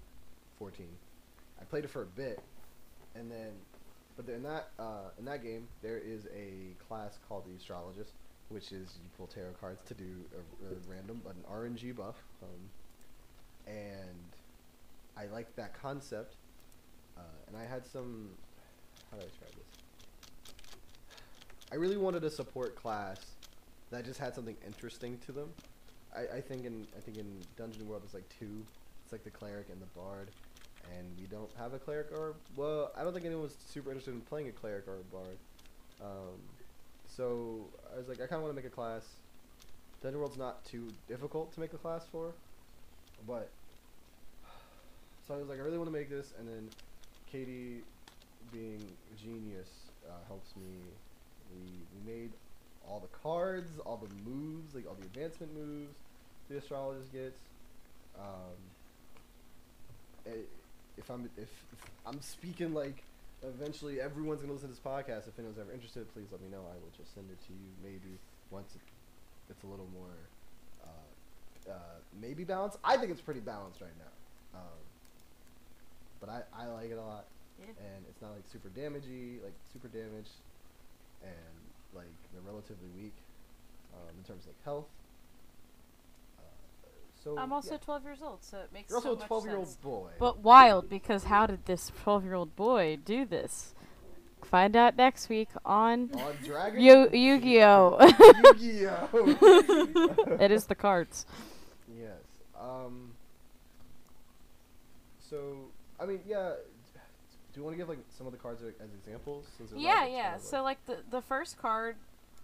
14. 0.58 0.88
I 1.60 1.64
played 1.66 1.84
it 1.84 1.90
for 1.90 2.04
a 2.04 2.06
bit, 2.06 2.40
and 3.16 3.32
then, 3.32 3.52
but 4.16 4.28
in 4.30 4.44
that 4.44 4.70
uh, 4.80 5.10
in 5.20 5.26
that 5.26 5.44
game 5.44 5.68
there 5.82 5.98
is 5.98 6.28
a 6.36 6.76
class 6.88 7.20
called 7.28 7.46
the 7.46 7.56
astrologist, 7.56 8.14
which 8.50 8.72
is 8.72 9.00
you 9.04 9.10
pull 9.18 9.28
tarot 9.28 9.54
cards 9.60 9.82
to 9.88 9.94
do 9.94 10.26
a, 10.34 10.74
a 10.74 10.78
random 10.88 11.22
an 11.30 11.36
RNG 11.52 11.96
buff, 11.96 12.16
um, 12.42 12.70
and 13.68 14.36
I 15.18 15.26
like 15.28 15.56
that 15.56 15.80
concept, 15.80 16.36
uh, 17.18 17.22
and 17.48 17.58
I 17.58 17.66
had 17.66 17.86
some 17.86 18.30
how 19.12 19.18
do 19.18 19.24
I 19.24 19.26
describe 19.28 19.52
this? 19.52 19.82
I 21.72 21.76
really 21.76 21.98
wanted 21.98 22.24
a 22.24 22.30
support 22.30 22.76
class 22.76 23.20
that 23.92 24.06
just 24.06 24.20
had 24.20 24.34
something 24.34 24.56
interesting 24.66 25.18
to 25.26 25.32
them. 25.32 25.50
I, 26.16 26.38
I 26.38 26.42
think 26.42 26.66
in 26.66 26.88
I 26.98 27.02
think 27.02 27.18
in 27.18 27.42
Dungeon 27.58 27.88
World 27.88 28.04
there's 28.04 28.14
like 28.14 28.30
two. 28.40 28.66
It's 29.04 29.12
like 29.12 29.24
the 29.24 29.30
cleric 29.30 29.68
and 29.70 29.82
the 29.82 29.88
bard, 29.88 30.30
and 30.98 31.08
we 31.18 31.26
don't 31.26 31.50
have 31.58 31.74
a 31.74 31.80
cleric 31.80 32.08
or 32.12 32.36
well, 32.56 32.92
I 32.98 33.04
don't 33.04 33.14
think 33.14 33.26
anyone's 33.26 33.56
super 33.68 33.90
interested 33.90 34.14
in 34.14 34.22
playing 34.22 34.48
a 34.48 34.52
cleric 34.52 34.88
or 34.88 34.96
a 34.96 35.04
bard. 35.14 35.38
Um, 36.02 36.40
so 37.08 37.68
I 37.94 37.98
was 37.98 38.08
like, 38.08 38.18
I 38.18 38.28
kind 38.28 38.38
of 38.38 38.44
want 38.44 38.56
to 38.56 38.62
make 38.62 38.72
a 38.72 38.74
class. 38.74 39.06
Dungeon 40.02 40.20
World's 40.20 40.38
not 40.38 40.64
too 40.66 40.88
difficult 41.08 41.54
to 41.54 41.60
make 41.60 41.74
a 41.74 41.78
class 41.78 42.06
for, 42.12 42.34
but 43.28 43.50
so 45.28 45.36
I 45.36 45.38
was 45.38 45.48
like, 45.48 45.60
I 45.60 45.62
really 45.62 45.78
want 45.78 45.90
to 45.92 45.98
make 45.98 46.10
this, 46.10 46.34
and 46.40 46.48
then 46.48 46.70
Katie, 47.32 47.82
being 48.52 48.82
genius, 49.24 49.70
uh, 50.08 50.14
helps 50.28 50.56
me. 50.56 50.82
We 51.56 51.62
we 52.06 52.12
made 52.12 52.32
all 52.88 53.00
the 53.00 53.08
cards, 53.24 53.70
all 53.86 53.98
the 53.98 54.14
moves, 54.30 54.76
like 54.76 54.86
all 54.88 54.96
the 54.96 55.06
advancement 55.06 55.54
moves 55.56 55.96
the 56.50 56.58
astrologist 56.58 57.12
gets. 57.14 57.40
Um, 58.20 58.58
i- 60.28 60.46
if 60.98 61.10
I'm 61.10 61.30
if, 61.38 61.48
if 61.72 61.86
I'm 62.06 62.22
speaking 62.22 62.74
like 62.74 63.04
eventually 63.44 64.02
everyone's 64.02 64.42
gonna 64.42 64.54
listen 64.54 64.68
to 64.70 64.76
this 64.76 64.84
podcast. 64.84 65.28
If 65.28 65.40
anyone's 65.40 65.58
ever 65.60 65.72
interested, 65.72 66.12
please 66.14 66.28
let 66.32 66.42
me 66.42 66.50
know. 66.50 66.60
I 66.70 66.76
will 66.76 66.92
just 66.98 67.14
send 67.16 67.30
it 67.32 67.40
to 67.48 67.54
you. 67.54 67.70
Maybe 67.84 68.18
once 68.52 68.76
it, 68.76 68.82
it's 69.50 69.64
a 69.64 69.68
little 69.68 69.88
more 69.94 70.12
uh, 70.84 71.72
uh, 71.72 71.74
maybe 72.22 72.44
balanced. 72.44 72.78
I 72.84 72.98
think 72.98 73.12
it's 73.12 73.22
pretty 73.22 73.40
balanced 73.40 73.80
right 73.82 73.96
now. 73.98 74.60
Um, 74.60 74.78
but 76.22 76.30
I, 76.30 76.42
I 76.56 76.68
like 76.68 76.90
it 76.92 76.98
a 76.98 77.02
lot, 77.02 77.26
Yeah. 77.60 77.66
and 77.80 78.06
it's 78.10 78.22
not 78.22 78.32
like 78.32 78.44
super 78.52 78.70
damagey, 78.70 79.44
like 79.44 79.54
super 79.74 79.88
damaged, 79.90 80.40
and 81.24 81.34
like 81.94 82.06
they're 82.32 82.42
relatively 82.46 82.88
weak 82.96 83.16
um, 83.94 84.08
in 84.18 84.24
terms 84.24 84.44
of 84.46 84.50
like 84.50 84.64
health. 84.64 84.86
Uh, 86.40 86.44
so 87.24 87.38
I'm 87.38 87.52
also 87.52 87.72
yeah. 87.74 87.78
12 87.84 88.04
years 88.04 88.22
old, 88.24 88.44
so 88.44 88.58
it 88.60 88.70
makes 88.74 88.92
sense. 88.92 89.04
You're 89.04 89.12
also 89.12 89.14
so 89.14 89.14
a 89.16 89.20
much 89.20 89.28
12 89.28 89.46
year 89.48 89.58
old 89.58 89.82
boy. 89.82 90.10
But 90.20 90.40
wild, 90.40 90.90
because 90.90 91.26
how 91.26 91.46
did 91.48 91.66
this 91.66 91.92
12 92.04 92.24
year 92.24 92.36
old 92.36 92.56
boy 92.56 92.98
do 93.04 93.26
this? 93.26 93.74
Find 94.44 94.76
out 94.76 94.96
next 94.98 95.30
week 95.30 95.50
on 95.66 96.10
on 96.16 96.36
Dragon. 96.44 96.82
Yu 96.82 97.10
Yu 97.14 97.40
Gi 97.40 97.64
Oh. 97.64 97.98
Yu-Gi-Oh. 98.60 100.38
it 100.40 100.50
is 100.52 100.66
the 100.66 100.74
cards. 100.76 101.26
Yes. 101.88 102.18
Um. 102.60 103.12
So 105.20 105.71
I 106.02 106.06
mean, 106.06 106.20
yeah. 106.28 106.54
Do 107.54 107.60
you 107.60 107.64
want 107.64 107.76
to 107.76 107.78
give 107.78 107.90
like 107.90 108.00
some 108.10 108.26
of 108.26 108.32
the 108.32 108.40
cards 108.40 108.62
as 108.64 108.90
examples? 108.94 109.46
Since 109.58 109.72
there's 109.72 109.82
not, 109.82 109.82
Yeah, 109.82 109.90
like, 109.90 110.02
a 110.02 110.06
ton 110.06 110.14
yeah. 110.14 110.38
So 110.38 110.64
like 110.64 110.86
the 110.86 110.98
the 111.10 111.22
first 111.22 111.58
card, 111.58 111.98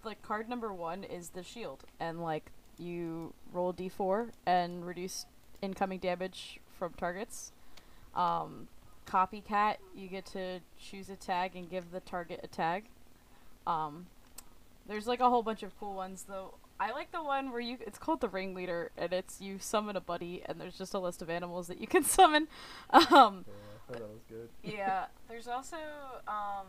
like 0.04 0.22
card 0.22 0.50
number 0.50 0.74
one 0.74 1.04
is 1.04 1.30
the 1.30 1.44
shield, 1.44 1.84
and 2.00 2.22
like 2.22 2.52
you 2.78 3.34
roll 3.52 3.72
d 3.72 3.90
d4 3.90 4.30
and 4.46 4.86
reduce 4.86 5.26
incoming 5.62 6.00
damage 6.00 6.60
from 6.78 6.94
targets. 6.94 7.52
Um, 8.14 8.68
copycat, 9.08 9.78
you 9.96 10.08
get 10.08 10.26
to 10.28 10.60
choose 10.80 11.10
a 11.10 11.16
tag 11.16 11.56
and 11.56 11.70
give 11.70 11.92
the 11.92 12.00
target 12.02 12.42
a 12.44 12.48
tag. 12.48 12.86
Um, 13.66 14.08
there's 14.88 15.08
like 15.08 15.20
a 15.20 15.30
whole 15.30 15.44
bunch 15.44 15.64
of 15.64 15.78
cool 15.80 15.96
ones 15.96 16.26
though. 16.28 16.56
I 16.80 16.92
like 16.92 17.12
the 17.12 17.24
one 17.24 17.52
where 17.52 17.60
you 17.60 17.78
it's 17.82 17.98
called 17.98 18.22
the 18.22 18.30
ringleader 18.30 18.92
and 18.98 19.12
it's 19.14 19.42
you 19.42 19.58
summon 19.60 19.96
a 19.96 20.02
buddy 20.02 20.44
and 20.46 20.60
there's 20.62 20.78
just 20.78 20.94
a 20.94 21.00
list 21.00 21.22
of 21.22 21.30
animals 21.30 21.68
that 21.68 21.80
you 21.82 21.88
can 21.88 22.04
summon. 22.18 22.48
Um, 22.92 23.00
yeah, 23.12 23.14
I 23.14 23.92
thought 23.92 24.00
that 24.00 24.02
was 24.10 24.22
good. 24.30 24.50
yeah, 24.64 25.06
there's 25.28 25.48
also 25.48 25.78
um 26.28 26.66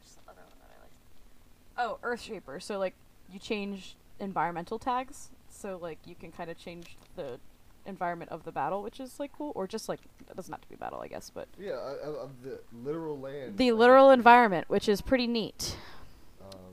there's 0.00 0.14
the 0.16 0.30
other 0.30 0.40
one 0.42 0.58
that 0.60 0.70
I 0.70 0.82
like. 0.82 1.88
Oh, 1.90 1.98
Earthshaper. 2.02 2.60
So 2.62 2.78
like 2.78 2.94
you 3.32 3.38
change 3.38 3.94
environmental 4.18 4.78
tags. 4.78 5.30
So 5.50 5.78
like 5.80 5.98
you 6.06 6.14
can 6.14 6.32
kind 6.32 6.50
of 6.50 6.58
change 6.58 6.96
the 7.16 7.38
environment 7.86 8.30
of 8.30 8.44
the 8.44 8.52
battle, 8.52 8.82
which 8.82 8.98
is 9.00 9.18
like 9.20 9.30
cool, 9.36 9.52
or 9.54 9.66
just 9.66 9.88
like 9.88 10.00
it 10.28 10.36
doesn't 10.36 10.52
have 10.52 10.60
to 10.60 10.68
be 10.68 10.76
battle, 10.76 11.00
I 11.00 11.08
guess, 11.08 11.30
but 11.32 11.48
Yeah, 11.58 11.72
of 11.72 12.30
the 12.42 12.60
literal 12.84 13.18
land. 13.18 13.56
the 13.56 13.72
literal 13.72 14.10
environment, 14.10 14.68
which 14.68 14.88
is 14.88 15.00
pretty 15.00 15.26
neat. 15.26 15.76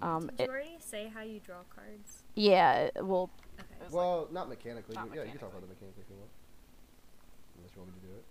Um, 0.02 0.10
Um, 0.10 0.32
it, 0.38 0.44
you 0.46 0.50
already 0.50 0.77
say 0.88 1.12
how 1.14 1.22
you 1.22 1.40
draw 1.40 1.64
cards? 1.74 2.24
yeah, 2.36 2.90
well, 3.02 3.30
Okay. 3.60 3.84
was 3.84 3.94
well, 3.94 4.28
not 4.32 4.50
mechanically. 4.50 4.96
Not 4.96 5.10
but 5.10 5.18
yeah, 5.18 5.24
you 5.24 5.32
can 5.32 5.40
talk 5.40 5.50
about 5.50 5.62
the 5.62 5.68
mechanics 5.68 5.98
if 5.98 6.10
you 6.10 6.16
want. 6.16 6.30
Unless 7.58 7.72
you 7.76 7.82
want 7.82 7.94
me 7.94 8.00
to 8.02 8.08
do 8.08 8.14
it. 8.14 8.26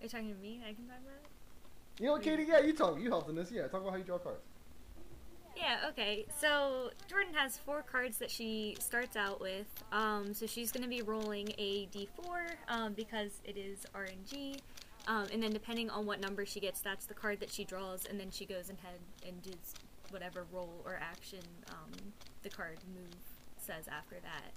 Are 0.00 0.02
you 0.04 0.08
talking 0.08 0.34
to 0.34 0.40
me? 0.40 0.60
I 0.62 0.74
can 0.74 0.84
talk 0.84 0.98
about 1.00 1.20
it? 1.24 2.02
You 2.02 2.06
know, 2.06 2.18
Katie. 2.18 2.44
Yeah, 2.46 2.60
you 2.60 2.74
talk. 2.74 3.00
You 3.00 3.08
helped 3.08 3.30
in 3.30 3.36
this. 3.36 3.50
Yeah, 3.50 3.62
talk 3.68 3.80
about 3.80 3.92
how 3.92 3.96
you 3.96 4.04
draw 4.04 4.18
cards. 4.18 4.44
Yeah, 5.56 5.88
okay. 5.88 6.26
So 6.38 6.90
Jordan 7.08 7.32
has 7.32 7.56
four 7.56 7.80
cards 7.82 8.18
that 8.18 8.30
she 8.30 8.76
starts 8.78 9.16
out 9.16 9.40
with. 9.40 9.66
Um, 9.90 10.34
so 10.34 10.44
she's 10.46 10.70
going 10.70 10.82
to 10.82 10.88
be 10.88 11.00
rolling 11.00 11.48
a 11.56 11.86
d4 11.86 12.08
um, 12.68 12.92
because 12.92 13.40
it 13.44 13.56
is 13.56 13.86
RNG. 13.94 14.58
Um, 15.06 15.26
and 15.32 15.42
then 15.42 15.52
depending 15.52 15.88
on 15.88 16.04
what 16.04 16.20
number 16.20 16.44
she 16.44 16.60
gets, 16.60 16.80
that's 16.80 17.06
the 17.06 17.14
card 17.14 17.40
that 17.40 17.50
she 17.50 17.64
draws, 17.64 18.04
and 18.04 18.18
then 18.20 18.30
she 18.30 18.44
goes 18.44 18.68
ahead 18.68 18.98
and 19.26 19.40
does 19.42 19.72
whatever 20.10 20.46
role 20.52 20.82
or 20.84 20.98
action 21.00 21.40
um, 21.70 21.90
the 22.42 22.48
card 22.50 22.78
move 22.94 23.14
says 23.58 23.84
after 23.90 24.16
that. 24.22 24.52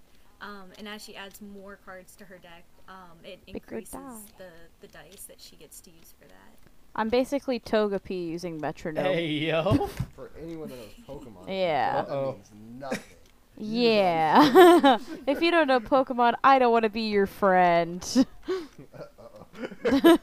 Um, 0.45 0.69
and 0.77 0.87
as 0.87 1.03
she 1.03 1.15
adds 1.15 1.41
more 1.41 1.77
cards 1.83 2.15
to 2.17 2.25
her 2.25 2.37
deck, 2.37 2.63
um, 2.87 3.17
it 3.25 3.39
increases 3.47 3.93
the, 4.37 4.47
the 4.79 4.87
dice 4.87 5.23
that 5.27 5.39
she 5.41 5.55
gets 5.57 5.81
to 5.81 5.89
use 5.91 6.13
for 6.19 6.27
that. 6.27 6.69
I'm 6.95 7.09
basically 7.09 7.59
Togepi 7.59 8.27
using 8.29 8.59
metronome. 8.59 9.03
Hey 9.05 9.27
yo. 9.27 9.87
For 10.15 10.31
anyone 10.41 10.69
that 10.69 10.77
knows 10.77 10.89
Pokemon, 11.07 11.47
Yeah. 11.47 12.01
that 12.01 12.09
Uh-oh. 12.09 12.31
means 12.33 12.51
nothing. 12.79 12.99
Yeah. 13.57 14.97
if 15.27 15.41
you 15.41 15.51
don't 15.51 15.67
know 15.67 15.79
Pokemon, 15.81 16.33
I 16.43 16.57
don't 16.59 16.71
want 16.71 16.83
to 16.83 16.89
be 16.89 17.01
your 17.09 17.27
friend. 17.27 18.01
Uh-oh. 18.97 20.17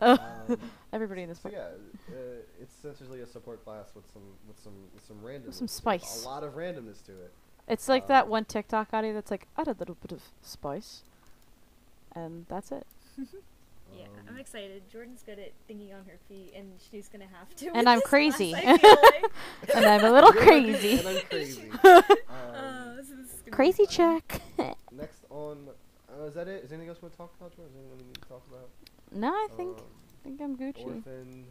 Um, 0.00 0.58
Everybody 0.92 1.22
in 1.22 1.28
this 1.28 1.38
So 1.38 1.50
part. 1.50 1.54
yeah, 1.54 2.14
uh, 2.14 2.20
it's 2.40 2.47
essentially 2.84 3.20
a 3.20 3.26
support 3.26 3.64
class 3.64 3.86
with 3.94 4.04
some 4.12 4.22
with 4.46 4.58
some 4.62 4.72
with 4.94 5.04
some 5.06 5.16
randomness. 5.18 5.54
some 5.54 5.68
spice. 5.68 6.24
A 6.24 6.28
lot 6.28 6.42
of 6.44 6.54
randomness 6.54 7.02
to 7.06 7.12
it. 7.12 7.32
It's 7.66 7.88
like 7.88 8.02
Um, 8.04 8.08
that 8.08 8.28
one 8.28 8.44
TikTok 8.46 8.88
audio 8.94 9.12
that's 9.12 9.30
like, 9.30 9.46
add 9.58 9.68
a 9.68 9.76
little 9.78 9.96
bit 10.00 10.12
of 10.12 10.22
spice. 10.42 11.02
And 12.14 12.46
that's 12.48 12.72
it. 12.72 12.86
Yeah, 13.96 14.04
I'm 14.28 14.34
Um, 14.34 14.38
excited. 14.38 14.82
Jordan's 14.92 15.22
good 15.24 15.38
at 15.38 15.52
thinking 15.66 15.94
on 15.94 16.04
her 16.04 16.18
feet, 16.28 16.52
and 16.54 16.72
she's 16.90 17.08
gonna 17.08 17.24
have 17.26 17.56
to. 17.56 17.74
And 17.74 17.88
I'm 17.88 18.02
crazy. 18.02 18.50
class, 18.52 18.62
I 18.66 18.76
feel 18.76 18.96
like. 19.02 19.32
And 19.74 19.86
I'm 19.86 20.04
a 20.04 20.10
little 20.12 20.32
crazy. 20.32 20.98
And 20.98 21.08
I'm 21.08 21.20
crazy. 21.30 21.70
Uh, 21.82 22.02
Um, 22.28 22.96
so 22.96 23.14
this 23.14 23.32
is 23.32 23.40
gonna 23.40 23.44
be 23.44 23.50
Crazy 23.50 23.86
check. 23.86 24.42
next 24.92 25.24
on, 25.30 25.68
uh, 26.20 26.24
is 26.24 26.34
that 26.34 26.48
it? 26.48 26.64
Is 26.64 26.68
there 26.68 26.76
anything 26.76 26.90
else 26.90 26.98
we 27.00 27.06
want 27.06 27.12
to 27.14 27.16
talk 27.18 27.32
about, 27.40 27.56
Jordan? 27.56 27.72
Is 27.72 27.74
there 27.76 27.82
anything 27.82 27.98
we 27.98 28.04
need 28.04 28.20
to 28.20 28.28
talk 28.28 28.42
about? 28.50 28.68
no, 29.10 29.28
I 29.32 29.48
think 29.56 29.78
Um, 29.78 29.84
I 29.84 30.28
think 30.28 30.40
I'm 30.42 30.56
Gucci. 30.58 30.84
orphan, 30.84 31.46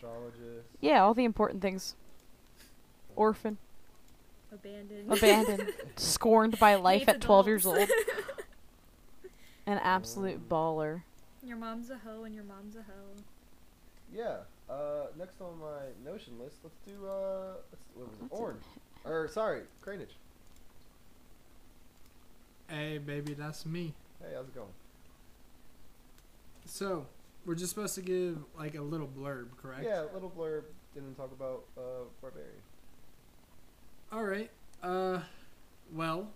astrologist. 0.00 0.68
Yeah, 0.80 1.02
all 1.02 1.14
the 1.14 1.24
important 1.24 1.62
things. 1.62 1.94
Orphan, 3.16 3.58
Abandoned. 4.52 5.12
abandoned, 5.12 5.72
scorned 5.96 6.58
by 6.58 6.76
life 6.76 7.00
Hates 7.00 7.14
at 7.14 7.20
12 7.20 7.46
years 7.46 7.66
old. 7.66 7.78
An 9.66 9.78
absolute 9.78 10.48
baller. 10.48 11.02
your 11.44 11.56
mom's 11.56 11.90
a 11.90 11.98
hoe, 11.98 12.24
and 12.24 12.34
your 12.34 12.44
mom's 12.44 12.76
a 12.76 12.82
hoe. 12.82 13.22
Yeah. 14.12 14.36
Uh, 14.68 15.06
next 15.18 15.40
on 15.40 15.58
my 15.60 16.10
notion 16.10 16.38
list, 16.38 16.56
let's 16.62 16.76
do 16.86 17.06
uh, 17.06 17.54
let's, 17.70 17.84
what 17.94 18.08
was 18.08 18.16
it? 18.16 18.22
What's 18.22 18.32
it? 18.32 18.42
Orange. 18.42 18.62
Or 19.04 19.28
sorry, 19.28 19.62
Cranage. 19.80 20.16
Hey, 22.68 22.98
baby, 22.98 23.34
that's 23.34 23.66
me. 23.66 23.92
Hey, 24.20 24.28
how's 24.34 24.46
it 24.46 24.54
going? 24.54 24.68
So, 26.64 27.06
we're 27.46 27.54
just 27.54 27.70
supposed 27.70 27.94
to 27.94 28.02
give 28.02 28.38
like 28.58 28.74
a 28.74 28.82
little 28.82 29.08
blurb, 29.08 29.48
correct? 29.60 29.84
Yeah, 29.84 30.04
little 30.12 30.30
blurb. 30.30 30.64
Didn't 30.94 31.14
talk 31.14 31.32
about 31.32 31.64
uh, 31.76 32.04
barbarian. 32.20 32.50
All 34.12 34.24
right. 34.24 34.50
Uh, 34.82 35.20
well, 35.92 36.28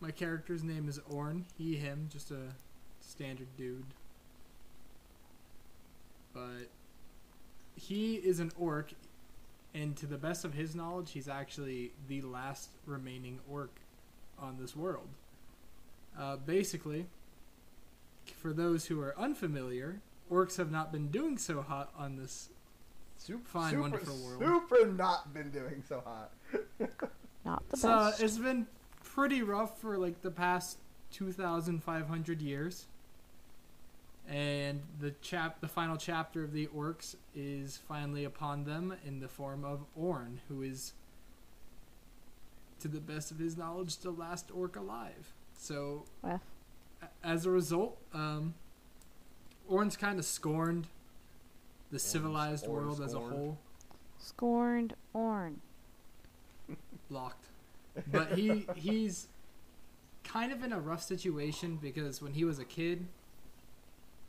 my 0.00 0.10
character's 0.10 0.62
name 0.62 0.88
is 0.88 1.00
Orn. 1.10 1.46
He, 1.58 1.76
him, 1.76 2.08
just 2.12 2.30
a 2.30 2.54
standard 3.00 3.48
dude. 3.56 3.84
But 6.32 6.68
he 7.76 8.16
is 8.16 8.40
an 8.40 8.52
orc, 8.58 8.92
and 9.72 9.96
to 9.96 10.06
the 10.06 10.18
best 10.18 10.44
of 10.44 10.54
his 10.54 10.74
knowledge, 10.74 11.12
he's 11.12 11.28
actually 11.28 11.92
the 12.08 12.22
last 12.22 12.70
remaining 12.86 13.40
orc 13.48 13.70
on 14.38 14.56
this 14.60 14.76
world. 14.76 15.08
Uh, 16.18 16.36
basically, 16.36 17.06
for 18.30 18.52
those 18.52 18.86
who 18.86 19.00
are 19.00 19.14
unfamiliar, 19.18 20.00
orcs 20.30 20.56
have 20.56 20.70
not 20.70 20.92
been 20.92 21.08
doing 21.08 21.38
so 21.38 21.62
hot 21.62 21.90
on 21.96 22.16
this 22.16 22.48
Super, 23.18 23.46
Fine, 23.48 23.70
super, 23.70 23.80
wonderful 23.82 24.16
world. 24.18 24.42
Super 24.70 24.86
not 24.86 25.32
been 25.32 25.50
doing 25.50 25.82
so 25.88 26.02
hot. 26.04 26.30
Not 27.44 27.62
the 27.68 27.76
So 27.76 27.88
best. 27.88 28.22
it's 28.22 28.38
been 28.38 28.66
pretty 29.02 29.42
rough 29.42 29.78
for 29.80 29.98
like 29.98 30.22
the 30.22 30.30
past 30.30 30.78
2,500 31.12 32.40
years. 32.42 32.86
And 34.28 34.80
the 35.00 35.10
chap, 35.22 35.60
the 35.60 35.68
final 35.68 35.96
chapter 35.98 36.42
of 36.42 36.52
the 36.52 36.66
orcs 36.68 37.14
is 37.34 37.76
finally 37.76 38.24
upon 38.24 38.64
them 38.64 38.94
in 39.06 39.20
the 39.20 39.28
form 39.28 39.64
of 39.64 39.84
Orn, 39.94 40.40
who 40.48 40.62
is, 40.62 40.94
to 42.80 42.88
the 42.88 43.00
best 43.00 43.30
of 43.30 43.38
his 43.38 43.56
knowledge, 43.56 43.98
the 43.98 44.10
last 44.10 44.50
orc 44.52 44.76
alive. 44.76 45.34
So, 45.56 46.04
Well. 46.22 46.40
A- 47.24 47.26
as 47.28 47.46
a 47.46 47.50
result, 47.50 47.98
um, 48.12 48.54
Orn's 49.68 49.96
kind 49.96 50.18
of 50.18 50.24
scorned 50.24 50.86
the 51.90 51.98
civilized 51.98 52.66
Orn 52.66 52.84
world 52.86 53.00
as 53.00 53.14
a 53.14 53.18
whole. 53.20 53.58
Scorned 54.18 54.94
Orn. 55.12 55.60
blocked. 57.08 57.46
But 58.10 58.32
he 58.38 58.66
he's 58.76 59.28
kind 60.24 60.52
of 60.52 60.62
in 60.64 60.72
a 60.72 60.80
rough 60.80 61.02
situation 61.02 61.76
because 61.80 62.20
when 62.22 62.32
he 62.32 62.44
was 62.44 62.58
a 62.58 62.64
kid, 62.64 63.06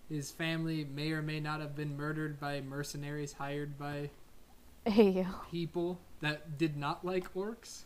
his 0.09 0.29
family 0.31 0.85
may 0.85 1.11
or 1.11 1.21
may 1.21 1.39
not 1.39 1.61
have 1.61 1.75
been 1.75 1.97
murdered 1.97 2.39
by 2.39 2.61
mercenaries 2.61 3.33
hired 3.33 3.77
by 3.77 4.09
Hey, 4.85 5.25
people 5.49 5.97
that 6.21 6.57
did 6.59 6.77
not 6.77 7.03
like 7.03 7.33
orcs. 7.33 7.85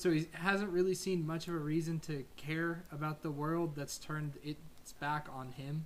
So 0.00 0.10
he 0.10 0.28
hasn't 0.32 0.70
really 0.70 0.94
seen 0.94 1.26
much 1.26 1.46
of 1.46 1.52
a 1.52 1.58
reason 1.58 2.00
to 2.00 2.24
care 2.38 2.84
about 2.90 3.20
the 3.20 3.30
world 3.30 3.76
that's 3.76 3.98
turned 3.98 4.32
its 4.42 4.94
back 4.98 5.28
on 5.30 5.52
him. 5.52 5.84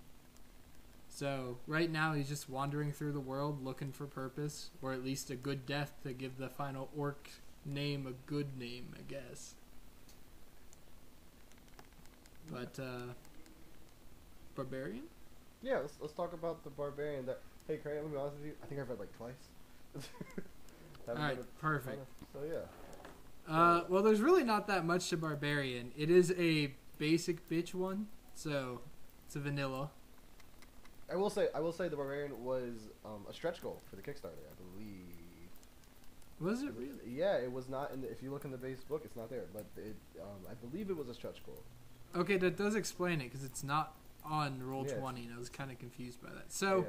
So 1.08 1.58
right 1.66 1.90
now 1.90 2.12
he's 2.12 2.28
just 2.28 2.48
wandering 2.48 2.92
through 2.92 3.10
the 3.10 3.18
world 3.18 3.64
looking 3.64 3.90
for 3.90 4.06
purpose, 4.06 4.70
or 4.80 4.92
at 4.92 5.04
least 5.04 5.30
a 5.30 5.34
good 5.34 5.66
death 5.66 5.94
to 6.04 6.12
give 6.12 6.38
the 6.38 6.48
final 6.48 6.90
orc 6.96 7.28
name 7.64 8.06
a 8.06 8.12
good 8.30 8.56
name, 8.56 8.94
I 8.96 9.02
guess. 9.12 9.56
But 12.48 12.78
uh 12.80 13.14
barbarian? 14.54 15.02
Yeah, 15.60 15.78
let's, 15.78 15.94
let's 16.00 16.12
talk 16.12 16.34
about 16.34 16.62
the 16.62 16.70
barbarian. 16.70 17.26
That 17.26 17.40
hey, 17.66 17.78
Craig, 17.78 17.96
let 17.96 18.04
me 18.04 18.12
be 18.12 18.16
honest 18.16 18.36
with 18.36 18.46
you. 18.46 18.52
I 18.62 18.66
think 18.66 18.80
I've 18.80 18.88
read 18.88 19.00
like 19.00 19.16
twice. 19.16 19.32
All 19.96 20.04
Haven't 21.08 21.20
right, 21.20 21.36
read 21.36 21.46
a 21.46 21.60
perfect. 21.60 22.06
So 22.32 22.38
yeah. 22.48 22.60
Uh, 23.48 23.82
well, 23.88 24.02
there's 24.02 24.20
really 24.20 24.44
not 24.44 24.66
that 24.68 24.84
much 24.84 25.08
to 25.10 25.16
Barbarian. 25.16 25.92
It 25.96 26.10
is 26.10 26.32
a 26.38 26.74
basic 26.98 27.48
bitch 27.48 27.74
one, 27.74 28.06
so 28.34 28.80
it's 29.26 29.36
a 29.36 29.40
vanilla. 29.40 29.90
I 31.12 31.16
will 31.16 31.30
say, 31.30 31.48
I 31.54 31.60
will 31.60 31.72
say, 31.72 31.88
the 31.88 31.96
barbarian 31.96 32.44
was 32.44 32.88
um, 33.04 33.26
a 33.28 33.34
stretch 33.34 33.62
goal 33.62 33.80
for 33.90 33.96
the 33.96 34.02
Kickstarter, 34.02 34.30
I 34.30 34.54
believe. 34.56 35.04
Was 36.40 36.62
it 36.62 36.72
really? 36.76 36.90
Yeah, 37.06 37.36
it 37.36 37.52
was 37.52 37.68
not 37.68 37.92
in. 37.92 38.00
The, 38.00 38.10
if 38.10 38.22
you 38.22 38.30
look 38.30 38.44
in 38.44 38.50
the 38.50 38.56
base 38.56 38.82
book, 38.82 39.02
it's 39.04 39.16
not 39.16 39.30
there, 39.30 39.44
but 39.52 39.64
it, 39.76 39.94
um, 40.20 40.50
I 40.50 40.54
believe 40.54 40.90
it 40.90 40.96
was 40.96 41.08
a 41.08 41.14
stretch 41.14 41.44
goal. 41.44 41.62
Okay, 42.16 42.36
that 42.38 42.56
does 42.56 42.74
explain 42.74 43.20
it 43.20 43.24
because 43.24 43.44
it's 43.44 43.62
not 43.62 43.94
on 44.24 44.62
Roll 44.62 44.86
Yeah. 44.86 44.94
20, 44.94 45.26
and 45.26 45.34
I 45.34 45.38
was 45.38 45.48
kind 45.48 45.70
of 45.70 45.78
confused 45.78 46.22
by 46.22 46.30
that. 46.30 46.52
So 46.52 46.78
yeah. 46.78 46.84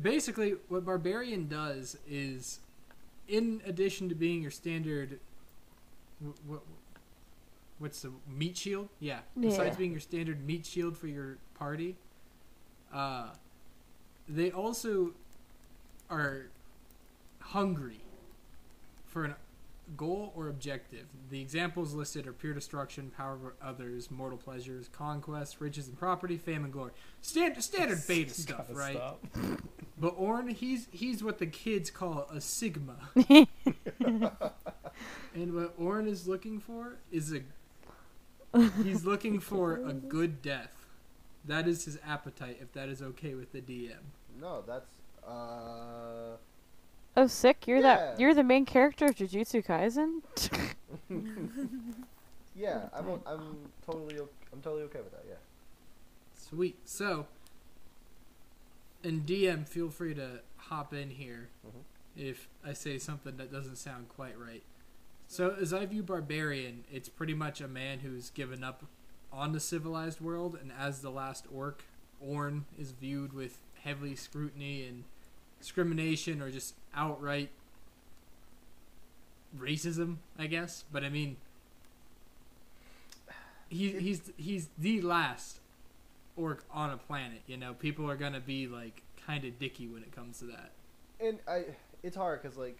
basically, 0.00 0.56
what 0.68 0.84
Barbarian 0.84 1.48
does 1.48 1.98
is, 2.08 2.60
in 3.28 3.62
addition 3.66 4.08
to 4.08 4.14
being 4.14 4.42
your 4.42 4.50
standard, 4.50 5.20
what, 6.46 6.62
what's 7.78 8.02
the 8.02 8.12
meat 8.28 8.56
shield? 8.56 8.88
Yeah. 9.00 9.20
Besides 9.38 9.76
being 9.76 9.92
your 9.92 10.00
standard 10.00 10.44
meat 10.44 10.66
shield 10.66 10.96
for 10.96 11.06
your 11.06 11.38
party, 11.54 11.96
uh, 12.92 13.28
they 14.28 14.50
also 14.50 15.12
are 16.10 16.46
hungry 17.40 18.00
for 19.06 19.24
a 19.24 19.36
goal 19.96 20.32
or 20.36 20.48
objective. 20.48 21.06
The 21.30 21.40
examples 21.40 21.94
listed 21.94 22.26
are 22.26 22.32
pure 22.32 22.54
destruction, 22.54 23.10
power 23.16 23.34
over 23.34 23.54
others, 23.62 24.10
mortal 24.10 24.38
pleasures, 24.38 24.88
conquest, 24.88 25.60
riches 25.60 25.88
and 25.88 25.98
property, 25.98 26.36
fame 26.36 26.64
and 26.64 26.72
glory. 26.72 26.92
Standard 27.20 27.62
standard 27.62 28.02
beta 28.08 28.34
stuff, 28.34 28.66
right? 28.70 29.00
But 30.00 30.14
Orn, 30.16 30.46
he's 30.46 30.86
he's 30.92 31.24
what 31.24 31.38
the 31.38 31.46
kids 31.46 31.90
call 31.90 32.28
a 32.32 32.40
sigma. 32.40 32.94
and 33.16 33.48
what 35.34 35.74
Orn 35.76 36.06
is 36.06 36.28
looking 36.28 36.60
for 36.60 36.98
is 37.10 37.32
a 37.32 37.40
He's 38.84 39.04
looking 39.04 39.40
for 39.40 39.74
a 39.74 39.92
good 39.92 40.40
death. 40.40 40.72
That 41.44 41.66
is 41.66 41.84
his 41.84 41.98
appetite. 42.06 42.58
If 42.60 42.72
that 42.74 42.88
is 42.88 43.02
okay 43.02 43.34
with 43.34 43.52
the 43.52 43.60
DM. 43.60 43.96
No, 44.40 44.62
that's 44.64 44.98
uh. 45.26 46.36
Oh, 47.20 47.26
sick! 47.26 47.66
You're 47.66 47.78
Yeah. 47.78 47.82
that. 47.96 48.20
You're 48.20 48.32
the 48.34 48.44
main 48.44 48.64
character 48.64 49.06
of 49.06 49.16
Jujutsu 49.16 49.64
Kaisen. 49.64 50.22
yeah, 52.54 52.88
I'm 52.92 53.08
o- 53.08 53.22
I'm 53.26 53.56
totally 53.84 54.20
o- 54.20 54.28
I'm 54.52 54.60
totally 54.60 54.82
okay 54.84 55.00
with 55.00 55.10
that. 55.10 55.24
Yeah. 55.28 55.34
Sweet. 56.34 56.76
So, 56.84 57.26
and 59.02 59.26
DM, 59.26 59.66
feel 59.66 59.90
free 59.90 60.14
to 60.14 60.40
hop 60.56 60.94
in 60.94 61.10
here 61.10 61.48
Mhm. 61.66 61.82
if 62.16 62.48
I 62.64 62.72
say 62.72 62.98
something 62.98 63.36
that 63.36 63.50
doesn't 63.50 63.76
sound 63.76 64.08
quite 64.08 64.38
right. 64.38 64.62
So, 65.26 65.50
as 65.60 65.72
I 65.72 65.86
view 65.86 66.02
Barbarian, 66.02 66.84
it's 66.90 67.08
pretty 67.08 67.34
much 67.34 67.60
a 67.60 67.68
man 67.68 67.98
who's 68.00 68.30
given 68.30 68.62
up 68.64 68.84
on 69.32 69.52
the 69.52 69.60
civilized 69.60 70.20
world, 70.20 70.56
and 70.56 70.72
as 70.72 71.02
the 71.02 71.10
last 71.10 71.46
orc, 71.52 71.82
Orn 72.20 72.64
is 72.78 72.92
viewed 72.92 73.32
with 73.32 73.58
heavy 73.82 74.14
scrutiny 74.16 74.84
and 74.86 75.04
discrimination 75.58 76.40
or 76.42 76.50
just 76.50 76.74
outright 76.94 77.50
racism, 79.56 80.16
I 80.38 80.46
guess. 80.46 80.84
But 80.92 81.04
I 81.04 81.08
mean, 81.08 81.36
he, 83.68 83.92
he's 83.92 84.32
he's 84.36 84.68
the 84.78 85.00
last 85.00 85.60
orc 86.36 86.64
on 86.70 86.90
a 86.90 86.96
planet. 86.96 87.42
You 87.46 87.56
know, 87.56 87.74
people 87.74 88.10
are 88.10 88.16
gonna 88.16 88.40
be 88.40 88.66
like 88.66 89.02
kind 89.26 89.44
of 89.44 89.58
dicky 89.58 89.86
when 89.88 90.02
it 90.02 90.12
comes 90.12 90.38
to 90.40 90.46
that. 90.46 90.72
And 91.20 91.38
I, 91.48 91.64
it's 92.02 92.16
hard 92.16 92.42
because 92.42 92.56
like, 92.56 92.78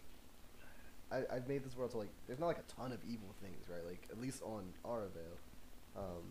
I 1.10 1.22
I've 1.32 1.48
made 1.48 1.64
this 1.64 1.76
world 1.76 1.92
so 1.92 1.98
like 1.98 2.10
there's 2.26 2.38
not 2.38 2.46
like 2.46 2.58
a 2.58 2.80
ton 2.80 2.92
of 2.92 2.98
evil 3.08 3.34
things, 3.42 3.68
right? 3.68 3.84
Like 3.86 4.08
at 4.10 4.20
least 4.20 4.42
on 4.42 4.64
Aravale, 4.84 5.38
um, 5.96 6.22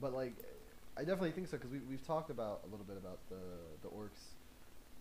but 0.00 0.12
like 0.12 0.34
I 0.96 1.00
definitely 1.00 1.30
think 1.30 1.48
so 1.48 1.56
because 1.56 1.70
we 1.70 1.78
we've 1.88 2.04
talked 2.06 2.30
about 2.30 2.62
a 2.66 2.70
little 2.70 2.86
bit 2.86 2.96
about 2.96 3.18
the 3.28 3.36
the 3.82 3.88
orcs 3.88 4.34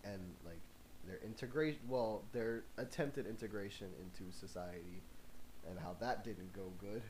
and 0.04 0.22
like 0.46 0.62
their 1.08 1.20
integration, 1.26 1.80
well, 1.88 2.24
their 2.34 2.64
attempted 2.78 3.26
integration 3.28 3.88
into 4.02 4.32
society, 4.36 5.02
and 5.70 5.80
how 5.80 5.96
that 6.00 6.24
didn't 6.24 6.54
go 6.54 6.72
good. 6.80 7.02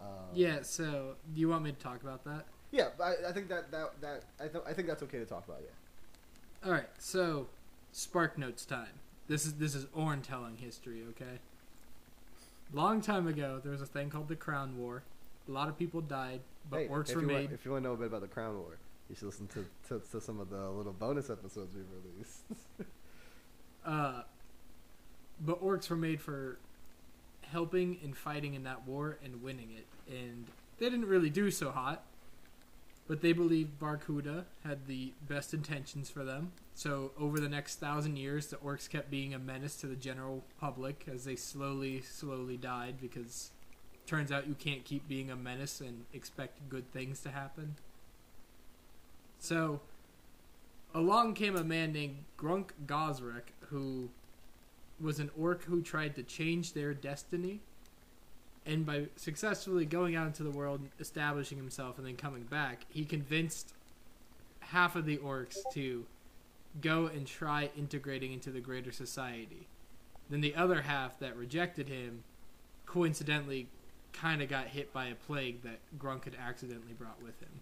Um, 0.00 0.06
Yeah. 0.32 0.62
So, 0.62 1.16
do 1.34 1.40
you 1.40 1.48
want 1.48 1.64
me 1.64 1.72
to 1.72 1.78
talk 1.78 2.02
about 2.02 2.24
that? 2.24 2.46
Yeah, 2.70 2.88
I, 3.02 3.14
I 3.28 3.32
think 3.32 3.48
that 3.48 3.70
that 3.72 4.00
that 4.00 4.24
I 4.38 4.48
th- 4.48 4.64
I 4.66 4.72
think 4.72 4.88
that's 4.88 5.02
okay 5.04 5.18
to 5.18 5.24
talk 5.24 5.46
about. 5.48 5.60
Yeah. 5.62 6.66
All 6.66 6.72
right. 6.72 6.88
So, 6.98 7.48
Spark 7.92 8.38
Notes 8.38 8.64
time. 8.64 9.00
This 9.26 9.46
is 9.46 9.54
this 9.54 9.74
is 9.74 9.86
Orn 9.94 10.22
telling 10.22 10.56
history. 10.56 11.02
Okay. 11.10 11.38
Long 12.72 13.00
time 13.00 13.26
ago, 13.26 13.60
there 13.62 13.72
was 13.72 13.80
a 13.80 13.86
thing 13.86 14.10
called 14.10 14.28
the 14.28 14.36
Crown 14.36 14.76
War. 14.76 15.02
A 15.48 15.50
lot 15.50 15.68
of 15.68 15.78
people 15.78 16.02
died, 16.02 16.40
but 16.70 16.80
Hey, 16.80 16.88
orcs 16.88 17.14
were 17.14 17.22
made. 17.22 17.34
Want, 17.34 17.52
if 17.52 17.64
you 17.64 17.70
want 17.72 17.82
to 17.84 17.88
know 17.88 17.94
a 17.94 17.96
bit 17.96 18.08
about 18.08 18.20
the 18.20 18.28
Crown 18.28 18.58
War, 18.58 18.76
you 19.08 19.16
should 19.16 19.24
listen 19.24 19.46
to, 19.48 19.64
to, 19.88 20.02
to 20.10 20.20
some 20.20 20.38
of 20.38 20.50
the 20.50 20.68
little 20.68 20.92
bonus 20.92 21.30
episodes 21.30 21.74
we've 21.74 21.86
released. 22.04 22.40
Uh, 23.88 24.22
but 25.40 25.62
orcs 25.62 25.88
were 25.88 25.96
made 25.96 26.20
for 26.20 26.58
helping 27.40 27.98
and 28.04 28.14
fighting 28.14 28.52
in 28.52 28.64
that 28.64 28.86
war 28.86 29.18
and 29.24 29.42
winning 29.42 29.70
it, 29.76 29.86
and 30.14 30.44
they 30.78 30.90
didn't 30.90 31.06
really 31.06 31.30
do 31.30 31.50
so 31.50 31.70
hot. 31.70 32.04
But 33.06 33.22
they 33.22 33.32
believed 33.32 33.80
Barkuda 33.80 34.44
had 34.64 34.86
the 34.86 35.14
best 35.26 35.54
intentions 35.54 36.10
for 36.10 36.24
them. 36.24 36.52
So 36.74 37.12
over 37.18 37.40
the 37.40 37.48
next 37.48 37.76
thousand 37.80 38.18
years, 38.18 38.48
the 38.48 38.56
orcs 38.56 38.86
kept 38.86 39.10
being 39.10 39.32
a 39.32 39.38
menace 39.38 39.76
to 39.76 39.86
the 39.86 39.96
general 39.96 40.44
public 40.60 41.06
as 41.10 41.24
they 41.24 41.34
slowly, 41.34 42.02
slowly 42.02 42.58
died. 42.58 42.96
Because 43.00 43.52
turns 44.04 44.30
out 44.30 44.46
you 44.46 44.54
can't 44.54 44.84
keep 44.84 45.08
being 45.08 45.30
a 45.30 45.36
menace 45.36 45.80
and 45.80 46.04
expect 46.12 46.68
good 46.68 46.92
things 46.92 47.20
to 47.22 47.30
happen. 47.30 47.76
So 49.38 49.80
along 50.94 51.34
came 51.34 51.56
a 51.56 51.64
man 51.64 51.92
named 51.92 52.24
Grunk 52.38 52.70
Gosrick, 52.86 53.54
who 53.70 54.08
was 55.00 55.18
an 55.20 55.30
orc 55.38 55.64
who 55.64 55.82
tried 55.82 56.14
to 56.16 56.22
change 56.22 56.72
their 56.72 56.94
destiny. 56.94 57.60
And 58.66 58.84
by 58.84 59.06
successfully 59.16 59.86
going 59.86 60.14
out 60.14 60.26
into 60.26 60.42
the 60.42 60.50
world, 60.50 60.80
establishing 61.00 61.56
himself, 61.56 61.96
and 61.96 62.06
then 62.06 62.16
coming 62.16 62.42
back, 62.42 62.84
he 62.90 63.04
convinced 63.04 63.72
half 64.60 64.96
of 64.96 65.06
the 65.06 65.16
orcs 65.18 65.56
to 65.72 66.04
go 66.80 67.06
and 67.06 67.26
try 67.26 67.70
integrating 67.76 68.32
into 68.32 68.50
the 68.50 68.60
greater 68.60 68.92
society. 68.92 69.66
Then 70.28 70.42
the 70.42 70.54
other 70.54 70.82
half 70.82 71.18
that 71.20 71.36
rejected 71.36 71.88
him, 71.88 72.24
coincidentally, 72.84 73.68
kind 74.12 74.42
of 74.42 74.48
got 74.48 74.68
hit 74.68 74.92
by 74.92 75.06
a 75.06 75.14
plague 75.14 75.62
that 75.62 75.78
Grunk 75.98 76.24
had 76.24 76.34
accidentally 76.34 76.92
brought 76.92 77.22
with 77.22 77.40
him. 77.40 77.60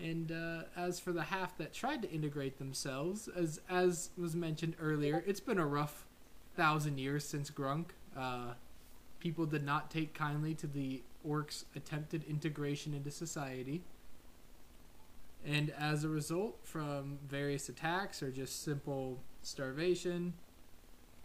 And 0.00 0.30
uh, 0.30 0.62
as 0.76 1.00
for 1.00 1.12
the 1.12 1.24
half 1.24 1.56
that 1.58 1.72
tried 1.72 2.02
to 2.02 2.10
integrate 2.10 2.58
themselves, 2.58 3.28
as 3.28 3.60
as 3.68 4.10
was 4.16 4.36
mentioned 4.36 4.76
earlier, 4.80 5.24
it's 5.26 5.40
been 5.40 5.58
a 5.58 5.66
rough 5.66 6.06
thousand 6.56 6.98
years 6.98 7.24
since 7.24 7.50
Grunk. 7.50 7.86
Uh, 8.16 8.54
people 9.18 9.44
did 9.46 9.64
not 9.64 9.90
take 9.90 10.14
kindly 10.14 10.54
to 10.54 10.66
the 10.66 11.02
orcs' 11.26 11.64
attempted 11.74 12.22
integration 12.28 12.94
into 12.94 13.10
society. 13.10 13.82
And 15.44 15.70
as 15.70 16.04
a 16.04 16.08
result, 16.08 16.58
from 16.62 17.18
various 17.28 17.68
attacks 17.68 18.22
or 18.22 18.30
just 18.30 18.62
simple 18.62 19.18
starvation, 19.42 20.34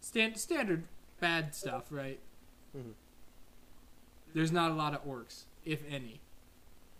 stand, 0.01 0.37
standard 0.37 0.85
bad 1.19 1.53
stuff, 1.55 1.91
right? 1.91 2.19
Mhm. 2.75 2.93
There's 4.33 4.51
not 4.51 4.71
a 4.71 4.73
lot 4.73 4.93
of 4.93 5.05
orcs, 5.05 5.43
if 5.63 5.83
any. 5.87 6.21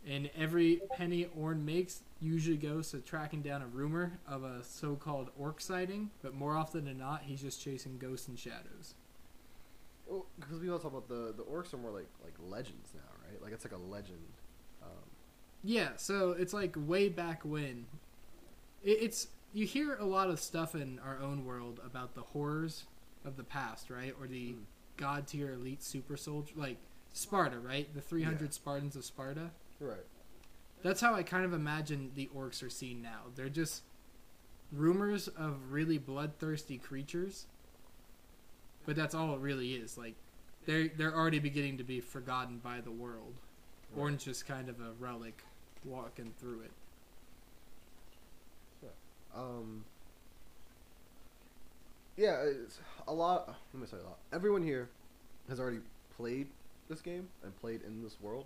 And 0.05 0.29
every 0.37 0.81
penny 0.97 1.27
Orn 1.37 1.63
makes 1.65 2.01
usually 2.19 2.57
goes 2.57 2.91
to 2.91 2.99
tracking 2.99 3.41
down 3.41 3.61
a 3.61 3.67
rumor 3.67 4.19
of 4.27 4.43
a 4.43 4.63
so 4.63 4.95
called 4.95 5.29
orc 5.37 5.61
sighting, 5.61 6.11
but 6.21 6.33
more 6.33 6.55
often 6.57 6.85
than 6.85 6.97
not, 6.97 7.21
he's 7.23 7.41
just 7.41 7.61
chasing 7.61 7.97
ghosts 7.97 8.27
and 8.27 8.37
shadows. 8.37 8.95
Because 10.39 10.59
we 10.59 10.69
all 10.69 10.79
talk 10.79 10.91
about 10.91 11.07
the 11.07 11.33
the 11.35 11.43
orcs 11.43 11.73
are 11.73 11.77
more 11.77 11.91
like 11.91 12.07
like 12.23 12.33
legends 12.49 12.89
now, 12.93 13.01
right? 13.29 13.41
Like 13.41 13.53
it's 13.53 13.63
like 13.63 13.73
a 13.73 13.77
legend. 13.77 14.19
Um, 14.81 14.89
Yeah, 15.63 15.91
so 15.95 16.31
it's 16.31 16.53
like 16.53 16.75
way 16.77 17.07
back 17.09 17.43
when. 17.45 17.85
It, 18.83 18.97
it's 19.01 19.27
you 19.53 19.65
hear 19.65 19.95
a 19.95 20.05
lot 20.05 20.29
of 20.29 20.39
stuff 20.39 20.75
in 20.75 20.99
our 20.99 21.17
own 21.19 21.45
world 21.45 21.79
about 21.85 22.15
the 22.15 22.21
horrors 22.21 22.83
of 23.23 23.37
the 23.37 23.43
past, 23.43 23.89
right? 23.89 24.13
Or 24.19 24.27
the 24.27 24.53
Mm. 24.53 24.63
god 24.97 25.27
tier 25.27 25.53
elite 25.53 25.81
super 25.81 26.17
soldier, 26.17 26.53
like 26.57 26.77
Sparta, 27.13 27.57
right? 27.59 27.91
The 27.95 28.01
300 28.01 28.41
Yeah. 28.45 28.49
Spartans 28.51 28.95
of 28.97 29.05
Sparta. 29.05 29.51
Right. 29.79 30.05
That's 30.83 31.01
how 31.01 31.13
I 31.15 31.23
kind 31.23 31.45
of 31.45 31.53
imagine 31.53 32.11
the 32.15 32.29
orcs 32.35 32.61
are 32.63 32.69
seen 32.69 33.01
now. 33.01 33.21
They're 33.35 33.49
just 33.49 33.83
rumors 34.71 35.27
of 35.27 35.71
really 35.71 35.97
bloodthirsty 35.97 36.77
creatures. 36.77 37.45
But 38.85 38.95
that's 38.95 39.15
all 39.15 39.33
it 39.33 39.39
really 39.39 39.73
is. 39.73 39.97
Like 39.97 40.15
they're 40.65 40.89
they're 40.89 41.15
already 41.15 41.39
beginning 41.39 41.77
to 41.77 41.83
be 41.83 42.01
forgotten 42.01 42.57
by 42.57 42.81
the 42.81 42.91
world. 42.91 43.35
Right. 43.91 44.01
Orn's 44.01 44.25
just 44.25 44.45
kind 44.45 44.67
of 44.67 44.79
a 44.81 44.91
relic 44.99 45.43
walking 45.85 46.33
through 46.39 46.61
it. 46.61 46.71
Um. 49.35 49.83
Yeah, 52.15 52.43
it's 52.43 52.79
a 53.07 53.13
lot. 53.13 53.55
Let 53.73 53.81
me 53.81 53.87
say 53.87 53.97
a 53.97 54.03
lot. 54.03 54.19
Everyone 54.31 54.61
here 54.61 54.89
has 55.49 55.59
already 55.59 55.79
played 56.15 56.47
this 56.87 57.01
game 57.01 57.27
and 57.43 57.59
played 57.59 57.81
in 57.81 58.03
this 58.03 58.17
world. 58.21 58.45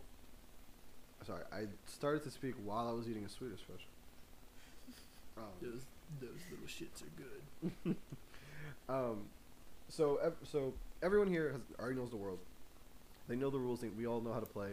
Sorry, 1.26 1.44
I 1.52 1.66
started 1.86 2.24
to 2.24 2.32
speak 2.32 2.56
while 2.64 2.88
I 2.88 2.92
was 2.94 3.10
eating 3.10 3.26
a 3.26 3.30
Swedish 3.30 3.60
fish. 3.62 3.86
Um, 5.38 5.44
Those 5.62 5.86
those 6.20 6.40
little 6.50 6.66
shits 6.66 7.04
are 7.04 7.14
good. 7.86 7.96
Um, 8.90 9.26
so 9.90 10.16
ev- 10.24 10.38
so 10.44 10.74
everyone 11.04 11.28
here 11.28 11.52
has 11.52 11.62
already 11.80 11.96
knows 12.00 12.10
the 12.10 12.16
world. 12.18 12.40
They 13.28 13.36
know 13.36 13.50
the 13.50 13.60
rules. 13.60 13.82
They, 13.82 13.90
we 13.90 14.08
all 14.08 14.22
know 14.22 14.34
how 14.34 14.40
to 14.40 14.46
play. 14.46 14.70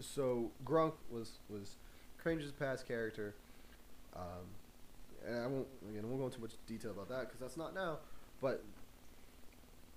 So 0.00 0.50
Grunk 0.64 0.92
was 1.10 1.32
was 1.50 1.76
Crange's 2.22 2.52
past 2.52 2.86
character, 2.88 3.34
um, 4.16 4.46
and 5.26 5.36
I 5.36 5.46
won't 5.48 5.66
again 5.90 6.02
I 6.04 6.06
won't 6.06 6.20
go 6.20 6.26
into 6.26 6.40
much 6.40 6.52
detail 6.66 6.92
about 6.92 7.08
that 7.10 7.22
because 7.26 7.40
that's 7.40 7.56
not 7.56 7.74
now. 7.74 7.98
But 8.40 8.62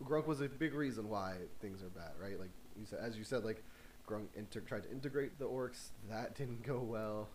Grunk 0.04 0.26
was 0.28 0.42
a 0.42 0.50
big 0.50 0.74
reason 0.74 1.08
why 1.10 1.36
things 1.62 1.82
are 1.82 1.90
bad, 1.90 2.12
right? 2.22 2.40
Like 2.40 2.50
you 2.80 2.86
said, 2.86 3.00
as 3.02 3.18
you 3.18 3.24
said, 3.24 3.44
like 3.44 3.64
Grunk 4.08 4.28
inter- 4.36 4.62
tried 4.62 4.84
to 4.84 4.92
integrate 4.92 5.38
the 5.40 5.46
orcs. 5.46 5.90
That 6.10 6.36
didn't 6.36 6.64
go 6.64 6.80
well, 6.80 7.30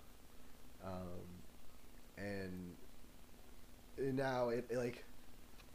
um, 0.84 1.20
and 2.16 2.76
now 4.16 4.50
it, 4.50 4.66
it, 4.70 4.76
like 4.76 5.04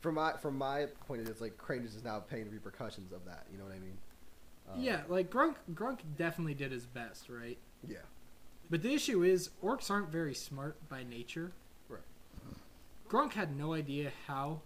from 0.01 0.16
my 0.16 0.34
from 0.34 0.57
my 0.57 0.88
point 1.07 1.20
of 1.22 1.26
view, 1.26 1.32
it's 1.32 1.41
like 1.41 1.57
Cranges 1.57 1.95
is 1.95 2.03
now 2.03 2.20
paying 2.20 2.45
the 2.45 2.51
repercussions 2.51 3.11
of 3.11 3.26
that. 3.26 3.45
You 3.51 3.57
know 3.57 3.66
what 3.66 3.74
I 3.74 3.80
mean? 3.80 3.97
Um, 4.72 4.82
yeah, 4.82 5.01
like 5.07 5.30
Grunk 5.30 5.55
Grunk 5.74 5.99
definitely 6.18 6.53
did 6.53 6.72
his 6.72 6.86
best, 6.86 7.30
right? 7.30 7.57
Yeah. 7.88 7.97
But 8.70 8.82
the 8.82 8.93
issue 8.93 9.24
is 9.24 9.49
orcs 9.63 9.91
aren't 9.91 10.11
very 10.11 10.34
smart 10.34 10.78
by 10.89 11.03
nature. 11.03 11.51
Right. 11.88 12.01
Grunk 13.07 13.34
had 13.34 13.55
no 13.55 13.74
idea 13.74 14.11
how 14.28 14.61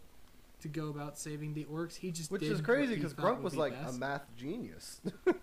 to 0.61 0.67
go 0.67 0.89
about 0.89 1.17
saving 1.17 1.53
the 1.53 1.65
orcs. 1.65 1.95
He 1.97 2.11
just 2.11 2.31
Which 2.31 2.41
did 2.41 2.51
is 2.51 2.61
crazy 2.61 2.95
because 2.95 3.13
thought 3.13 3.39
Grunk 3.39 3.41
was 3.41 3.53
be 3.53 3.59
like 3.59 3.73
best. 3.81 3.95
a 3.95 3.99
math 3.99 4.25
genius. 4.37 5.01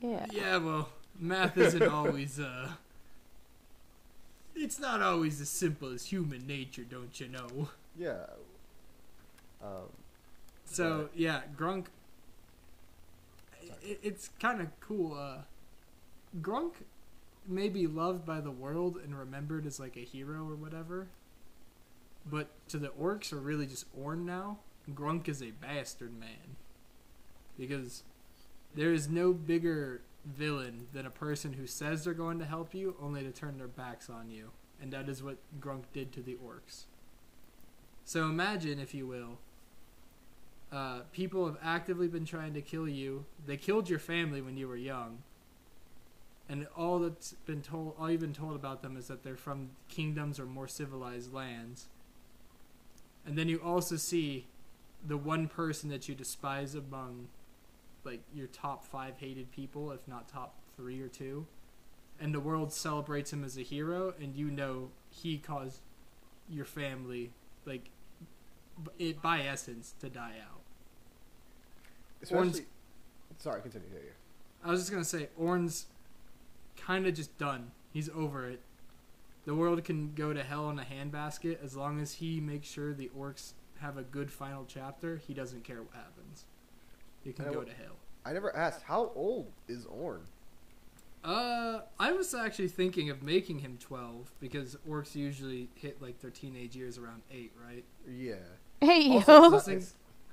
Yeah. 0.00 0.26
Yeah, 0.32 0.56
well, 0.56 0.88
math 1.18 1.56
isn't 1.56 1.82
always 1.82 2.40
uh 2.40 2.72
it's 4.54 4.78
not 4.78 5.00
always 5.00 5.40
as 5.40 5.48
simple 5.48 5.88
as 5.92 6.06
human 6.06 6.46
nature, 6.46 6.82
don't 6.84 7.18
you 7.20 7.28
know? 7.28 7.68
yeah. 7.96 8.26
Um, 9.62 9.88
So 10.64 11.08
yeah, 11.14 11.42
Grunk. 11.56 11.86
It, 13.82 14.00
it's 14.02 14.30
kind 14.40 14.60
of 14.60 14.68
cool. 14.80 15.14
Uh, 15.14 15.42
Grunk 16.40 16.72
may 17.46 17.68
be 17.68 17.86
loved 17.86 18.24
by 18.24 18.40
the 18.40 18.50
world 18.50 18.96
and 19.02 19.16
remembered 19.18 19.66
as 19.66 19.78
like 19.80 19.96
a 19.96 20.00
hero 20.04 20.48
or 20.48 20.54
whatever, 20.54 21.08
but 22.24 22.50
to 22.68 22.78
the 22.78 22.88
orcs 22.88 23.32
are 23.32 23.40
really 23.40 23.66
just 23.66 23.86
Orn 23.98 24.24
now, 24.24 24.58
Grunk 24.90 25.28
is 25.28 25.42
a 25.42 25.50
bastard 25.50 26.18
man, 26.18 26.56
because 27.58 28.02
there 28.74 28.92
is 28.92 29.08
no 29.08 29.32
bigger 29.32 30.02
villain 30.24 30.86
than 30.92 31.04
a 31.04 31.10
person 31.10 31.54
who 31.54 31.66
says 31.66 32.04
they're 32.04 32.14
going 32.14 32.38
to 32.38 32.44
help 32.44 32.74
you 32.74 32.96
only 33.00 33.22
to 33.22 33.30
turn 33.30 33.58
their 33.58 33.68
backs 33.68 34.08
on 34.08 34.30
you, 34.30 34.50
and 34.80 34.92
that 34.92 35.08
is 35.08 35.22
what 35.22 35.38
Grunk 35.60 35.84
did 35.92 36.12
to 36.12 36.22
the 36.22 36.36
orcs. 36.36 36.84
So 38.04 38.24
imagine, 38.24 38.78
if 38.80 38.94
you 38.94 39.06
will, 39.06 39.38
uh, 40.72 41.00
people 41.12 41.46
have 41.46 41.58
actively 41.62 42.08
been 42.08 42.24
trying 42.24 42.54
to 42.54 42.62
kill 42.62 42.88
you. 42.88 43.26
They 43.46 43.56
killed 43.56 43.90
your 43.90 43.98
family 43.98 44.40
when 44.40 44.56
you 44.56 44.66
were 44.66 44.76
young, 44.76 45.22
and 46.48 46.66
all 46.76 46.98
that's 46.98 47.32
been 47.32 47.62
told, 47.62 47.94
all 47.98 48.10
you've 48.10 48.20
been 48.20 48.32
told 48.32 48.56
about 48.56 48.82
them 48.82 48.96
is 48.96 49.06
that 49.08 49.22
they're 49.22 49.36
from 49.36 49.70
kingdoms 49.88 50.40
or 50.40 50.46
more 50.46 50.68
civilized 50.68 51.32
lands. 51.32 51.88
And 53.26 53.36
then 53.38 53.48
you 53.48 53.58
also 53.58 53.96
see 53.96 54.46
the 55.06 55.16
one 55.16 55.48
person 55.48 55.88
that 55.90 56.08
you 56.08 56.14
despise 56.14 56.74
among, 56.74 57.28
like 58.04 58.20
your 58.34 58.46
top 58.48 58.84
five 58.84 59.14
hated 59.18 59.50
people, 59.52 59.92
if 59.92 60.06
not 60.08 60.28
top 60.28 60.54
three 60.76 61.00
or 61.00 61.08
two, 61.08 61.46
and 62.20 62.34
the 62.34 62.40
world 62.40 62.72
celebrates 62.72 63.32
him 63.32 63.44
as 63.44 63.56
a 63.56 63.62
hero, 63.62 64.14
and 64.20 64.34
you 64.36 64.50
know 64.50 64.90
he 65.10 65.38
caused 65.38 65.80
your 66.48 66.64
family, 66.64 67.30
like, 67.64 67.90
b- 68.82 69.08
it 69.10 69.22
by 69.22 69.42
essence, 69.42 69.94
to 70.00 70.08
die 70.08 70.36
out. 70.42 70.60
Especially. 72.22 72.66
Sorry, 73.38 73.60
continue. 73.60 73.88
Yeah, 73.92 74.00
yeah. 74.04 74.68
I 74.68 74.70
was 74.70 74.80
just 74.80 74.92
gonna 74.92 75.04
say, 75.04 75.28
Orn's 75.36 75.86
kind 76.76 77.06
of 77.06 77.14
just 77.14 77.36
done. 77.38 77.72
He's 77.92 78.08
over 78.10 78.48
it. 78.48 78.60
The 79.44 79.54
world 79.54 79.82
can 79.84 80.14
go 80.14 80.32
to 80.32 80.42
hell 80.42 80.70
in 80.70 80.78
a 80.78 80.84
handbasket 80.84 81.62
as 81.64 81.76
long 81.76 82.00
as 82.00 82.14
he 82.14 82.40
makes 82.40 82.68
sure 82.68 82.94
the 82.94 83.10
orcs 83.18 83.54
have 83.80 83.96
a 83.98 84.02
good 84.02 84.30
final 84.30 84.64
chapter. 84.66 85.16
He 85.16 85.34
doesn't 85.34 85.64
care 85.64 85.82
what 85.82 85.94
happens. 85.94 86.44
He 87.24 87.32
can 87.32 87.46
I 87.46 87.48
know- 87.48 87.54
go 87.54 87.64
to 87.64 87.72
hell. 87.72 87.96
I 88.24 88.32
never 88.32 88.54
asked 88.54 88.82
how 88.84 89.10
old 89.16 89.50
is 89.66 89.84
Orn. 89.86 90.22
Uh, 91.24 91.80
I 91.98 92.12
was 92.12 92.34
actually 92.34 92.68
thinking 92.68 93.10
of 93.10 93.22
making 93.22 93.60
him 93.60 93.78
twelve 93.80 94.30
because 94.40 94.76
orcs 94.88 95.14
usually 95.16 95.68
hit 95.74 96.00
like 96.02 96.20
their 96.20 96.30
teenage 96.30 96.74
years 96.76 96.98
around 96.98 97.22
eight, 97.32 97.52
right? 97.64 97.84
Yeah. 98.08 98.34
Hey 98.80 99.14
Also, 99.16 99.50
yo. 99.50 99.58
si- 99.58 99.70
think- 99.72 99.84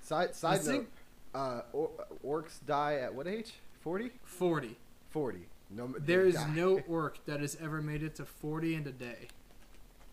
side 0.01 0.35
side 0.35 0.57
note, 0.57 0.71
think- 0.71 0.89
uh, 1.35 1.61
or, 1.73 1.89
orcs 2.23 2.63
die 2.65 2.95
at 2.95 3.13
what 3.13 3.27
age? 3.27 3.53
40? 3.81 4.11
Forty. 4.23 4.77
40. 5.09 5.47
No, 5.69 5.93
There 5.99 6.25
is 6.25 6.35
die. 6.35 6.53
no 6.55 6.79
orc 6.87 7.23
that 7.25 7.39
has 7.41 7.57
ever 7.61 7.81
made 7.81 8.01
it 8.03 8.15
to 8.15 8.25
forty 8.25 8.75
in 8.75 8.87
a 8.87 8.91
day. 8.91 9.27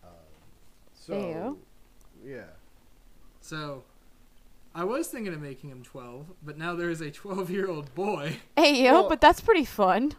Um, 0.04 0.10
so, 0.94 1.58
yeah. 2.24 2.42
So, 3.40 3.84
I 4.74 4.84
was 4.84 5.08
thinking 5.08 5.32
of 5.32 5.40
making 5.40 5.70
him 5.70 5.82
12, 5.82 6.26
but 6.42 6.58
now 6.58 6.74
there 6.74 6.90
is 6.90 7.00
a 7.00 7.10
12 7.10 7.48
year 7.50 7.68
old 7.70 7.94
boy. 7.94 8.36
Hey 8.56 8.84
yo, 8.84 8.92
Well- 8.92 9.08
but 9.08 9.20
that's 9.20 9.40
pretty 9.40 9.64
fun. 9.64 10.12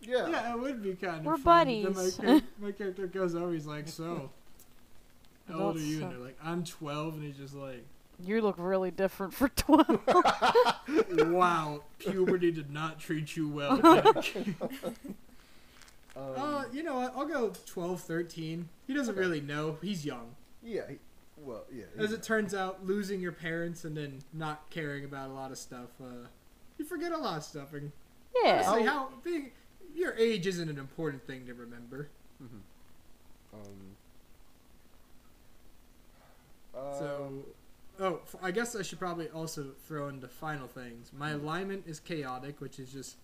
Yeah. 0.00 0.28
Yeah, 0.28 0.52
it 0.54 0.60
would 0.60 0.80
be 0.82 0.94
kind 0.94 1.16
of 1.18 1.24
We're 1.24 1.36
fun. 1.38 1.66
Then 1.66 1.92
buddies. 1.92 2.18
My, 2.20 2.24
char- 2.24 2.40
my 2.60 2.70
character 2.72 3.06
goes 3.08 3.34
over, 3.34 3.52
he's 3.52 3.66
like, 3.66 3.88
So, 3.88 4.30
how 5.48 5.58
old 5.58 5.76
are 5.76 5.80
you? 5.80 5.98
so- 5.98 6.04
And 6.04 6.12
they're 6.12 6.18
like, 6.20 6.38
I'm 6.42 6.62
12. 6.64 7.14
And 7.14 7.22
he's 7.24 7.36
just 7.36 7.54
like, 7.54 7.84
You 8.24 8.40
look 8.42 8.56
really 8.58 8.90
different 8.90 9.32
for 9.34 9.48
twelve. 9.56 10.00
Wow, 11.10 11.82
puberty 11.98 12.50
did 12.50 12.70
not 12.70 12.98
treat 12.98 13.36
you 13.36 13.48
well. 13.48 13.76
Nick." 14.14 14.54
Um, 16.16 16.32
uh, 16.36 16.64
you 16.72 16.82
know 16.82 16.96
what? 16.96 17.14
I'll 17.16 17.26
go 17.26 17.52
12, 17.66 18.00
13. 18.00 18.68
He 18.88 18.94
doesn't 18.94 19.12
Okay. 19.12 19.20
really 19.20 19.40
know. 19.40 19.78
He's 19.80 20.04
young. 20.04 20.34
yeah. 20.64 20.82
he- 20.88 20.98
well, 21.36 21.64
yeah. 21.72 21.84
As 21.96 22.08
he- 22.10 22.16
it 22.16 22.24
turns 22.24 22.52
out, 22.54 22.84
losing 22.84 23.20
your 23.20 23.30
parents 23.30 23.84
and 23.84 23.96
then 23.96 24.18
not 24.32 24.68
caring 24.70 25.04
about 25.04 25.30
a 25.30 25.32
lot 25.32 25.52
of 25.52 25.58
stuff, 25.58 25.90
uh, 26.02 26.26
you 26.76 26.84
forget 26.84 27.12
a 27.12 27.16
lot 27.16 27.36
of 27.36 27.44
stuff. 27.44 27.72
And 27.72 27.92
yeah. 28.42 28.64
honestly, 28.66 28.84
how 28.84 29.10
being 29.22 29.52
your 29.94 30.14
age 30.16 30.48
isn't 30.48 30.68
an 30.68 30.78
important 30.78 31.24
thing 31.24 31.46
to 31.46 31.54
remember. 31.54 32.08
um, 33.54 33.94
So, 36.74 37.24
um, 37.28 37.44
oh, 38.00 38.20
I 38.42 38.50
guess 38.50 38.76
I 38.76 38.82
should 38.82 38.98
probably 38.98 39.28
also 39.28 39.68
throw 39.86 40.08
in 40.08 40.20
the 40.20 40.28
final 40.28 40.68
things. 40.68 41.10
My 41.16 41.32
hmm. 41.32 41.44
alignment 41.44 41.84
is 41.86 42.00
chaotic, 42.00 42.60
which 42.60 42.78
is 42.78 42.92
just 42.92 43.16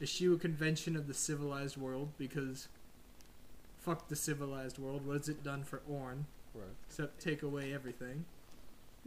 eschew 0.00 0.34
a 0.34 0.38
convention 0.38 0.96
of 0.96 1.06
the 1.06 1.14
civilized 1.14 1.76
world 1.76 2.08
because 2.16 2.68
fuck 3.78 4.08
the 4.08 4.16
civilized 4.16 4.78
world. 4.78 5.06
What 5.06 5.16
has 5.16 5.28
it 5.28 5.42
done 5.42 5.64
for 5.64 5.82
Orn 5.88 6.26
right. 6.54 6.64
except 6.86 7.20
take 7.20 7.42
away 7.42 7.72
everything? 7.72 8.24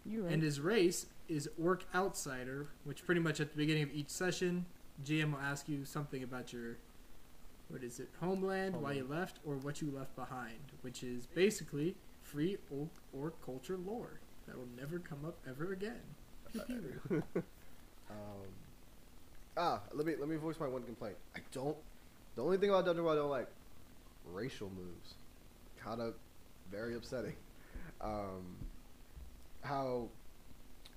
Right. 0.06 0.34
And 0.34 0.43
his 0.43 0.60
race 0.60 1.06
is 1.30 1.49
Orc 1.62 1.86
Outsider, 1.95 2.68
which 2.84 3.06
pretty 3.06 3.22
much 3.22 3.39
at 3.39 3.51
the 3.51 3.58
beginning 3.58 3.84
of 3.84 3.93
each 3.93 4.10
session, 4.10 4.66
GM 5.06 5.32
will 5.32 5.39
ask 5.39 5.70
you 5.70 5.86
something 5.86 6.24
about 6.24 6.51
your 6.51 6.78
what 7.70 7.84
is 7.84 7.99
it, 7.99 8.10
homeland, 8.20 8.76
why 8.80 8.91
you 8.91 9.08
left, 9.10 9.39
or 9.45 9.56
what 9.56 9.82
you 9.82 9.89
left 9.89 10.16
behind, 10.16 10.60
which 10.82 11.01
is 11.01 11.26
basically 11.28 11.95
free 12.22 12.58
orc, 12.70 12.89
orc 13.14 13.43
culture 13.43 13.78
lore 13.78 14.20
that 14.48 14.58
will 14.58 14.68
never 14.78 15.00
come 15.00 15.26
up 15.26 15.38
ever 15.48 15.74
again. 15.74 16.02
Um, 18.10 18.48
ah, 19.58 19.82
let 19.94 20.06
me 20.06 20.14
let 20.20 20.30
me 20.30 20.36
voice 20.36 20.60
my 20.60 20.68
one 20.68 20.84
complaint. 20.84 21.16
I 21.36 21.39
don't. 21.52 21.78
The 22.36 22.44
only 22.44 22.58
thing 22.58 22.70
about 22.70 22.86
Dungeon 22.86 23.04
World 23.04 23.18
I 23.18 23.22
don't 23.22 23.30
like 23.30 23.48
racial 24.32 24.70
moves. 24.70 25.16
Kind 25.82 26.02
of 26.02 26.16
very 26.72 26.96
upsetting. 26.96 27.36
Um, 28.02 28.56
how 29.62 30.08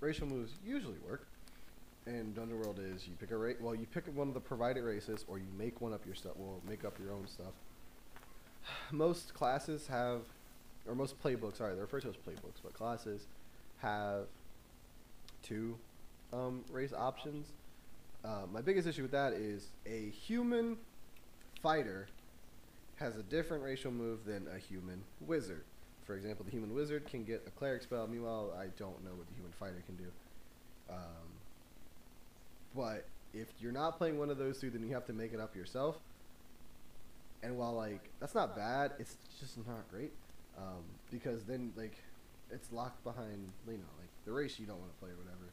racial 0.01 0.26
moves 0.26 0.53
usually 0.64 0.99
work 1.07 1.26
in 2.07 2.32
Dungeon 2.34 2.59
World 2.59 2.80
is 2.82 3.07
you 3.07 3.14
pick 3.18 3.30
a 3.30 3.36
race. 3.36 3.57
Well, 3.61 3.74
you 3.74 3.86
pick 3.86 4.05
one 4.14 4.28
of 4.28 4.34
the 4.34 4.40
provided 4.40 4.84
races, 4.84 5.24
or 5.28 5.38
you 5.38 5.47
make 5.57 5.80
one 5.80 5.92
up 5.92 6.07
yourself. 6.07 6.36
Well, 6.36 6.61
make 6.68 6.84
up 6.84 6.99
your 6.99 7.12
own 7.12 7.26
stuff. 7.26 7.53
Most 8.92 9.34
classes 9.34 9.86
have, 9.88 10.22
or 10.86 10.94
most 10.94 11.20
playbooks. 11.22 11.57
Sorry, 11.59 11.74
they're 11.74 11.84
referred 11.84 12.03
to 12.03 12.09
as 12.09 12.16
playbooks, 12.16 12.61
but 12.62 12.72
classes 12.74 13.26
have 13.78 14.26
two 15.42 15.76
um, 16.32 16.64
race 16.70 16.92
options. 16.92 17.46
Uh, 18.24 18.42
my 18.52 18.60
biggest 18.60 18.88
issue 18.88 19.02
with 19.02 19.12
that 19.12 19.32
is 19.32 19.68
a 19.86 20.10
human 20.10 20.76
fighter 21.62 22.08
has 22.96 23.16
a 23.16 23.22
different 23.22 23.62
racial 23.62 23.90
move 23.90 24.24
than 24.24 24.46
a 24.54 24.58
human 24.58 25.02
wizard. 25.20 25.64
For 26.04 26.16
example, 26.16 26.44
the 26.44 26.50
human 26.50 26.74
wizard 26.74 27.06
can 27.06 27.24
get 27.24 27.44
a 27.46 27.50
cleric 27.50 27.82
spell. 27.82 28.06
Meanwhile, 28.06 28.52
I 28.58 28.66
don't 28.78 29.04
know 29.04 29.10
what 29.14 29.26
the 29.28 29.34
human 29.34 29.52
fighter 29.52 29.82
can 29.86 29.96
do. 29.96 30.10
Um, 30.88 31.26
but 32.74 33.06
if 33.34 33.48
you're 33.60 33.72
not 33.72 33.98
playing 33.98 34.18
one 34.18 34.30
of 34.30 34.38
those 34.38 34.58
two, 34.58 34.70
then 34.70 34.82
you 34.82 34.94
have 34.94 35.04
to 35.06 35.12
make 35.12 35.32
it 35.32 35.40
up 35.40 35.54
yourself. 35.54 35.96
And 37.42 37.58
while 37.58 37.74
like 37.74 38.08
that's 38.20 38.34
not 38.34 38.56
bad, 38.56 38.92
it's 38.98 39.16
just 39.40 39.58
not 39.66 39.88
great 39.90 40.12
um, 40.58 40.82
because 41.10 41.44
then 41.44 41.72
like 41.76 41.96
it's 42.51 42.72
locked 42.72 43.03
behind 43.05 43.51
you 43.66 43.74
know 43.74 43.94
like 43.99 44.09
the 44.24 44.32
race 44.32 44.59
you 44.59 44.66
don't 44.66 44.78
want 44.78 44.92
to 44.92 44.99
play 44.99 45.11
or 45.11 45.16
whatever. 45.16 45.51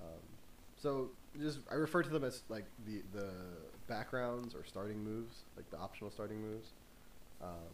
Um, 0.00 0.20
so 0.76 1.10
just 1.40 1.60
I 1.70 1.74
refer 1.74 2.02
to 2.02 2.08
them 2.08 2.24
as 2.24 2.42
like 2.48 2.64
the 2.86 3.02
the 3.12 3.30
backgrounds 3.88 4.54
or 4.54 4.64
starting 4.64 5.02
moves, 5.02 5.44
like 5.56 5.70
the 5.70 5.78
optional 5.78 6.10
starting 6.10 6.40
moves. 6.40 6.70
Um, 7.42 7.72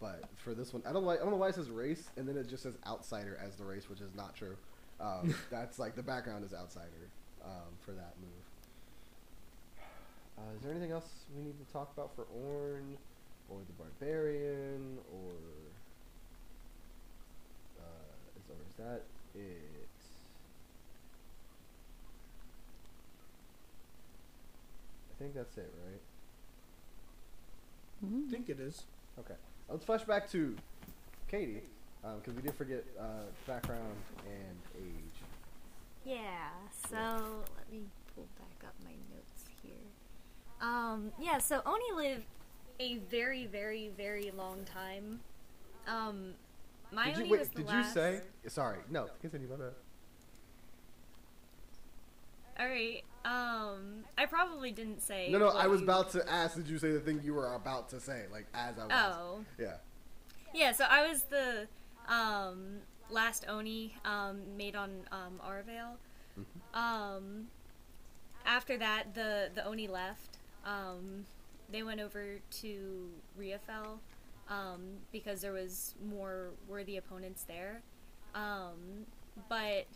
but 0.00 0.24
for 0.36 0.54
this 0.54 0.72
one, 0.72 0.82
I 0.86 0.92
don't 0.92 1.04
like 1.04 1.20
I 1.20 1.22
don't 1.22 1.30
know 1.30 1.38
why 1.38 1.48
it 1.48 1.54
says 1.54 1.70
race 1.70 2.10
and 2.16 2.28
then 2.28 2.36
it 2.36 2.48
just 2.48 2.62
says 2.62 2.76
outsider 2.86 3.38
as 3.44 3.56
the 3.56 3.64
race, 3.64 3.88
which 3.88 4.00
is 4.00 4.14
not 4.14 4.34
true. 4.34 4.56
Um, 5.00 5.34
that's 5.50 5.78
like 5.78 5.96
the 5.96 6.02
background 6.02 6.44
is 6.44 6.52
outsider 6.52 7.08
um, 7.44 7.72
for 7.84 7.92
that 7.92 8.14
move. 8.20 8.30
Uh, 10.36 10.56
is 10.56 10.62
there 10.62 10.72
anything 10.72 10.90
else 10.90 11.08
we 11.36 11.44
need 11.44 11.54
to 11.64 11.72
talk 11.72 11.92
about 11.96 12.10
for 12.16 12.26
Orn 12.34 12.96
or 13.48 13.58
the 13.68 13.72
Barbarian 13.74 14.98
or 15.12 15.30
or 18.48 18.56
is 18.68 18.76
that 18.78 19.02
it? 19.34 19.60
I 25.10 25.22
think 25.22 25.34
that's 25.34 25.56
it, 25.56 25.72
right? 25.86 26.00
I 28.04 28.30
think 28.30 28.48
it 28.48 28.60
is. 28.60 28.84
Okay. 29.18 29.34
Let's 29.68 29.84
flash 29.84 30.02
back 30.02 30.30
to 30.32 30.56
Katie. 31.28 31.62
because 32.02 32.34
we 32.34 32.42
did 32.42 32.54
forget 32.54 32.84
uh, 33.00 33.24
background 33.46 33.96
and 34.26 34.84
age. 34.84 35.22
Yeah, 36.04 36.48
so 36.90 37.42
let 37.56 37.72
me 37.72 37.80
pull 38.14 38.26
back 38.38 38.68
up 38.68 38.74
my 38.84 38.90
notes 39.14 39.44
here. 39.62 39.72
Um, 40.60 41.12
yeah, 41.18 41.38
so 41.38 41.62
Oni 41.64 41.92
lived 41.96 42.24
a 42.80 42.98
very, 43.10 43.46
very, 43.46 43.90
very 43.96 44.30
long 44.36 44.64
time. 44.64 45.20
Um, 45.86 46.34
my 46.94 47.10
did 47.12 47.26
you 47.26 47.32
wait? 47.32 47.54
Did 47.54 47.66
last. 47.66 47.88
you 47.88 47.92
say? 48.02 48.20
Sorry, 48.48 48.78
no. 48.90 49.08
Continue 49.20 49.46
about 49.46 49.58
that. 49.58 49.74
All 52.58 52.66
right. 52.66 53.02
Um, 53.24 54.04
I 54.16 54.26
probably 54.26 54.70
didn't 54.70 55.00
say. 55.02 55.28
No, 55.30 55.38
no. 55.38 55.48
I 55.48 55.66
was 55.66 55.80
you- 55.80 55.86
about 55.86 56.10
to 56.10 56.30
ask. 56.30 56.56
Did 56.56 56.68
you 56.68 56.78
say 56.78 56.92
the 56.92 57.00
thing 57.00 57.20
you 57.24 57.34
were 57.34 57.54
about 57.54 57.88
to 57.90 58.00
say? 58.00 58.24
Like 58.30 58.46
as 58.54 58.78
I 58.78 58.84
was. 58.86 58.92
Oh, 58.92 59.44
Yeah. 59.58 59.76
yeah. 60.52 60.72
So 60.72 60.84
I 60.88 61.08
was 61.08 61.22
the 61.24 61.66
um 62.06 62.80
last 63.10 63.46
Oni 63.48 63.94
um 64.04 64.56
made 64.56 64.76
on 64.76 64.90
um 65.10 65.40
Aravale. 65.44 65.96
Mm-hmm. 66.38 66.78
Um, 66.78 67.46
after 68.46 68.76
that, 68.78 69.14
the 69.14 69.50
the 69.54 69.64
Oni 69.64 69.88
left. 69.88 70.38
Um, 70.64 71.26
they 71.70 71.82
went 71.82 72.00
over 72.00 72.38
to 72.62 73.08
Riafel 73.40 73.98
um, 74.48 74.80
because 75.12 75.40
there 75.40 75.52
was 75.52 75.94
more 76.04 76.50
worthy 76.68 76.96
opponents 76.96 77.44
there. 77.44 77.82
Um, 78.34 79.06
but 79.48 79.86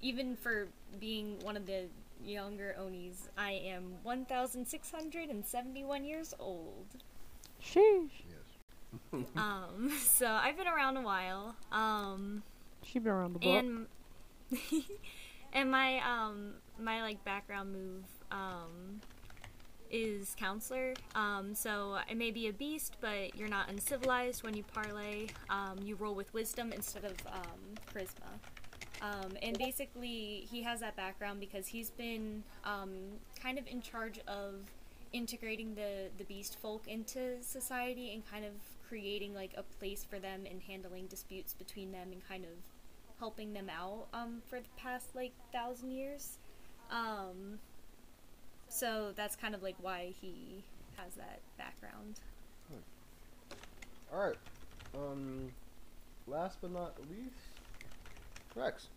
even 0.00 0.36
for 0.36 0.68
being 1.00 1.38
one 1.40 1.56
of 1.56 1.66
the 1.66 1.86
younger 2.24 2.74
Onis, 2.78 3.28
I 3.36 3.52
am 3.52 3.94
1,671 4.02 6.04
years 6.04 6.34
old. 6.38 6.86
Sheesh. 7.62 8.10
Yes. 8.28 8.38
Um, 9.36 9.90
so 9.98 10.28
I've 10.28 10.56
been 10.56 10.68
around 10.68 10.96
a 10.96 11.02
while. 11.02 11.56
Um, 11.72 12.44
She's 12.84 13.02
been 13.02 13.10
around 13.10 13.32
the 13.32 13.38
block. 13.40 13.64
and 13.64 13.86
and 15.52 15.68
my 15.70 15.98
um 15.98 16.54
my 16.78 17.02
like 17.02 17.24
background 17.24 17.72
move 17.72 18.04
um 18.30 19.00
is 19.94 20.34
counselor. 20.38 20.94
Um 21.14 21.54
so 21.54 21.98
i 22.10 22.14
may 22.14 22.32
be 22.32 22.48
a 22.48 22.52
beast 22.52 22.96
but 23.00 23.36
you're 23.36 23.48
not 23.48 23.70
uncivilized 23.70 24.42
when 24.42 24.54
you 24.54 24.64
parlay 24.64 25.28
um 25.48 25.78
you 25.82 25.94
roll 25.94 26.14
with 26.14 26.32
wisdom 26.34 26.72
instead 26.72 27.04
of 27.04 27.16
um 27.32 27.60
charisma. 27.92 28.32
Um 29.00 29.36
and 29.42 29.56
basically 29.56 30.46
he 30.50 30.62
has 30.62 30.80
that 30.80 30.96
background 30.96 31.38
because 31.38 31.68
he's 31.68 31.90
been 31.90 32.42
um 32.64 32.92
kind 33.40 33.56
of 33.58 33.66
in 33.68 33.80
charge 33.80 34.18
of 34.26 34.54
integrating 35.12 35.76
the 35.76 36.08
the 36.18 36.24
beast 36.24 36.58
folk 36.60 36.82
into 36.88 37.40
society 37.40 38.12
and 38.12 38.28
kind 38.28 38.44
of 38.44 38.52
creating 38.88 39.32
like 39.32 39.52
a 39.56 39.62
place 39.78 40.04
for 40.04 40.18
them 40.18 40.40
and 40.50 40.60
handling 40.62 41.06
disputes 41.06 41.54
between 41.54 41.92
them 41.92 42.08
and 42.12 42.20
kind 42.28 42.44
of 42.44 42.50
helping 43.18 43.52
them 43.52 43.70
out 43.70 44.06
um, 44.12 44.42
for 44.48 44.58
the 44.58 44.68
past 44.76 45.14
like 45.14 45.32
thousand 45.52 45.90
years. 45.92 46.38
Um, 46.90 47.58
so 48.74 49.12
that's 49.14 49.36
kind 49.36 49.54
of 49.54 49.62
like 49.62 49.76
why 49.80 50.12
he 50.20 50.64
has 50.96 51.14
that 51.14 51.40
background. 51.58 52.20
All 54.12 54.20
right. 54.20 54.36
Um. 54.94 55.50
Last 56.26 56.58
but 56.62 56.72
not 56.72 56.96
least, 57.10 57.36
Rex. 58.56 58.88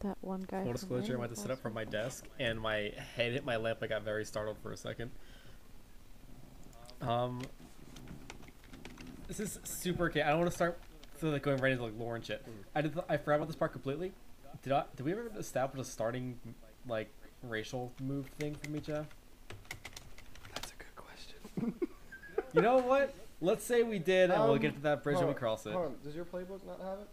that 0.00 0.16
one 0.20 0.44
guy. 0.50 0.64
Full 0.64 0.72
disclosure, 0.72 1.02
I 1.02 1.06
Animal 1.06 1.20
went 1.20 1.34
to 1.34 1.40
sit 1.40 1.50
up 1.50 1.60
from 1.60 1.74
my 1.74 1.84
desk 1.84 2.26
and 2.38 2.60
my 2.60 2.92
head 3.16 3.32
hit 3.32 3.44
my 3.44 3.56
lamp. 3.56 3.78
I 3.82 3.86
got 3.86 4.02
very 4.02 4.24
startled 4.24 4.56
for 4.62 4.72
a 4.72 4.76
second. 4.76 5.10
Um, 7.00 7.40
this 9.28 9.40
is 9.40 9.58
super 9.64 10.06
okay. 10.06 10.22
I 10.22 10.30
don't 10.30 10.40
want 10.40 10.50
to 10.50 10.56
start 10.56 10.78
so 11.20 11.28
like 11.28 11.42
going 11.42 11.58
right 11.58 11.72
into 11.72 11.84
like 11.84 11.98
lore 11.98 12.16
and 12.16 12.24
shit. 12.24 12.44
I 12.74 12.82
did. 12.82 12.98
I 13.08 13.16
forgot 13.16 13.36
about 13.36 13.46
this 13.46 13.56
part 13.56 13.72
completely. 13.72 14.12
Did 14.62 14.72
I? 14.72 14.84
Did 14.96 15.06
we 15.06 15.12
ever 15.12 15.30
establish 15.38 15.86
a 15.86 15.90
starting 15.90 16.38
like 16.86 17.10
racial 17.42 17.92
move 18.00 18.26
thing 18.38 18.54
for 18.62 18.78
Jeff? 18.80 19.06
That's 20.54 20.72
a 20.72 20.74
good 20.76 20.96
question. 20.96 21.74
You 22.52 22.62
know 22.62 22.78
what? 22.78 23.14
Let's 23.40 23.64
say 23.64 23.84
we 23.84 24.00
did, 24.00 24.30
and 24.30 24.42
we'll 24.42 24.54
Um, 24.54 24.58
get 24.58 24.74
to 24.74 24.80
that 24.80 25.04
bridge 25.04 25.18
when 25.18 25.28
we 25.28 25.34
cross 25.34 25.66
it. 25.66 25.72
Hold 25.72 25.86
on. 25.86 25.94
Does 26.02 26.16
your 26.16 26.24
playbook 26.24 26.66
not 26.66 26.80
have 26.80 26.98
it? 26.98 27.08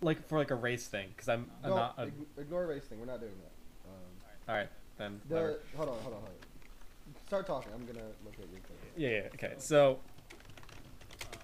Like 0.00 0.26
for 0.26 0.38
like 0.38 0.50
a 0.50 0.54
race 0.54 0.86
thing, 0.86 1.08
because 1.14 1.28
I'm, 1.28 1.50
I'm 1.62 1.70
Don't. 1.70 1.92
A, 1.98 2.40
ignore 2.40 2.66
race 2.66 2.84
thing. 2.84 2.98
We're 2.98 3.06
not 3.06 3.20
doing 3.20 3.32
that. 3.42 3.90
Um, 3.90 4.48
all 4.48 4.54
right, 4.56 4.68
then. 4.96 5.20
the 5.28 5.58
hold 5.76 5.90
on, 5.90 5.94
hold 5.96 6.14
on, 6.14 6.20
hold 6.20 6.24
on. 6.24 6.30
Start 7.26 7.46
talking. 7.46 7.72
I'm 7.74 7.84
gonna 7.86 8.06
look 8.24 8.32
at 8.34 8.38
your 8.40 8.46
playbook. 8.48 8.96
Yeah, 8.96 9.08
yeah, 9.10 9.28
okay. 9.34 9.52
So, 9.58 10.00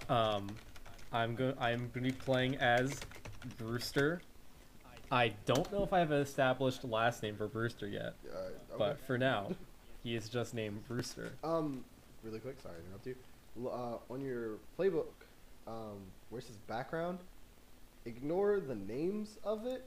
um, 0.09 0.49
I'm 1.13 1.35
go 1.35 1.53
I'm 1.61 1.91
gonna 1.95 2.07
be 2.07 2.13
playing 2.13 2.57
as 2.57 2.99
Brewster. 3.57 4.21
I 5.11 5.33
don't 5.47 5.71
know 5.73 5.83
if 5.83 5.93
I 5.93 6.01
have 6.01 6.11
an 6.11 6.21
established 6.21 6.85
last 6.85 7.23
name 7.23 7.37
for 7.37 7.47
Brewster 7.47 7.89
yet, 7.89 8.15
Uh, 8.31 8.37
okay. 8.37 8.53
but 8.77 9.01
for 9.07 9.17
now, 9.17 9.49
he 10.03 10.15
is 10.15 10.29
just 10.29 10.53
named 10.55 10.87
Brewster. 10.87 11.33
Um, 11.43 11.85
really 12.23 12.41
quick, 12.41 12.61
sorry 12.61 12.77
to 12.77 12.85
interrupt 12.87 13.07
you. 13.07 13.17
Uh, 13.67 14.13
on 14.13 14.21
your 14.21 14.59
playbook, 14.79 15.07
um, 15.67 15.99
where 16.31 16.41
it 16.41 16.47
says 16.47 16.59
background, 16.67 17.19
ignore 18.05 18.61
the 18.61 18.75
names 18.75 19.39
of 19.45 19.67
it. 19.67 19.87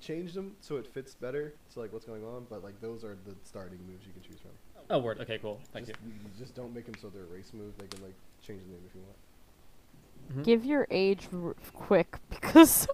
Change 0.00 0.32
them 0.32 0.56
so 0.60 0.76
it 0.76 0.86
fits 0.86 1.14
better 1.14 1.54
to 1.72 1.80
like 1.80 1.92
what's 1.92 2.04
going 2.04 2.24
on. 2.24 2.46
But 2.50 2.64
like 2.64 2.80
those 2.80 3.04
are 3.04 3.16
the 3.24 3.36
starting 3.44 3.78
moves 3.86 4.04
you 4.04 4.12
can 4.12 4.22
choose 4.22 4.40
from. 4.40 4.50
Oh, 4.90 4.98
word. 4.98 5.20
Okay, 5.20 5.38
cool. 5.38 5.60
Thank 5.72 5.86
just, 5.86 5.98
you. 6.04 6.12
Just 6.36 6.56
don't 6.56 6.74
make 6.74 6.86
them 6.86 6.96
so 7.00 7.08
they're 7.08 7.22
race 7.24 7.52
moves. 7.54 7.76
They 7.76 7.86
can 7.86 8.02
like 8.02 8.14
change 8.44 8.62
the 8.62 8.68
name 8.70 8.82
if 8.88 8.94
you 8.94 9.00
want. 9.02 9.16
You. 10.36 10.40
Mhm. 10.42 10.44
Give 10.44 10.64
your 10.64 10.86
age 10.90 11.28
r- 11.32 11.54
quick 11.74 12.18
because 12.30 12.86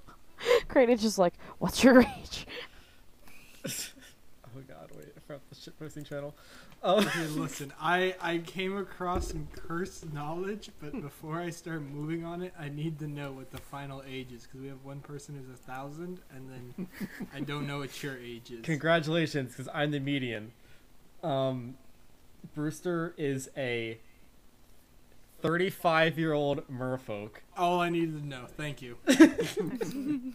Kratos 0.68 1.00
just 1.00 1.18
like, 1.18 1.34
what's 1.58 1.82
your 1.84 2.00
age? 2.02 2.46
oh 3.66 4.60
god, 4.66 4.90
wait, 4.96 5.12
I 5.16 5.20
forgot 5.20 5.40
the 5.50 5.54
shitposting 5.56 6.06
channel. 6.06 6.34
Um, 6.82 7.00
Okay, 7.06 7.26
listen, 7.34 7.72
I, 7.80 8.14
I 8.20 8.38
came 8.38 8.76
across 8.76 9.28
some 9.28 9.48
cursed 9.52 10.12
knowledge, 10.12 10.70
but 10.80 10.92
before 11.02 11.40
I 11.40 11.50
start 11.50 11.82
moving 11.82 12.24
on 12.24 12.40
it, 12.42 12.54
I 12.58 12.68
need 12.68 13.00
to 13.00 13.08
know 13.08 13.32
what 13.32 13.50
the 13.50 13.58
final 13.58 14.02
age 14.08 14.32
is 14.32 14.44
because 14.44 14.60
we 14.60 14.68
have 14.68 14.84
one 14.84 15.00
person 15.00 15.34
who's 15.34 15.52
a 15.52 15.60
thousand, 15.60 16.20
and 16.32 16.48
then 16.48 16.86
I 17.34 17.40
don't 17.40 17.66
know 17.66 17.78
what 17.78 18.00
your 18.02 18.16
age 18.16 18.52
is. 18.52 18.60
Congratulations, 18.64 19.50
because 19.50 19.68
I'm 19.74 19.90
the 19.90 19.98
median. 19.98 20.52
Um, 21.24 21.76
Brewster 22.54 23.12
is 23.18 23.50
a 23.56 23.98
35 25.42 26.18
year 26.18 26.32
old 26.32 26.66
merfolk. 26.68 27.30
All 27.56 27.80
I 27.80 27.88
needed 27.90 28.20
to 28.20 28.26
know. 28.26 28.46
Thank 28.56 28.82
you. 28.82 28.96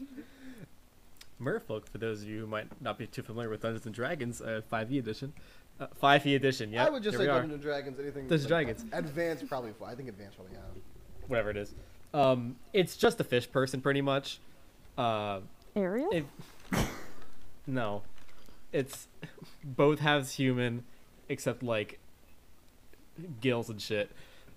Merfolk, 1.42 1.90
for 1.90 1.98
those 1.98 2.22
of 2.22 2.30
you 2.30 2.40
who 2.42 2.48
might 2.48 2.68
not 2.82 2.98
be 2.98 3.06
too 3.06 3.22
familiar 3.22 3.50
with 3.50 3.62
Dungeons 3.62 3.86
and 3.86 3.94
Dragons, 3.94 4.42
uh, 4.42 4.62
5e 4.72 4.98
edition. 5.00 5.34
Uh, 5.80 5.88
5e 6.02 6.36
edition, 6.36 6.72
yeah. 6.72 6.86
I 6.86 6.90
would 6.90 7.04
just 7.04 7.18
here 7.18 7.26
say. 7.26 7.32
Dungeons 7.32 7.54
and 7.54 7.62
Dragons. 7.62 8.00
Anything. 8.00 8.28
Dungeons 8.28 8.44
like, 8.44 8.50
Dragons. 8.50 8.86
Advanced 8.94 9.48
probably. 9.50 9.74
I 9.86 9.96
think 9.96 10.08
advanced 10.10 10.38
probably 10.38 10.56
have. 10.56 10.64
'em. 10.64 10.82
Whatever 11.28 11.50
it 11.50 11.58
is. 11.58 11.74
Um, 12.14 12.56
it's 12.72 12.96
just 12.96 13.20
a 13.20 13.24
fish 13.24 13.52
person, 13.52 13.82
pretty 13.82 14.02
much. 14.02 14.40
Uh, 14.98 15.40
Ariel? 15.76 16.10
it, 16.12 16.26
no. 17.68 18.04
It's 18.72 19.08
both 19.64 20.00
halves 20.00 20.34
human, 20.34 20.84
except 21.28 21.64
like 21.64 22.00
gills 23.42 23.70
and 23.70 23.82
shit. 23.82 24.12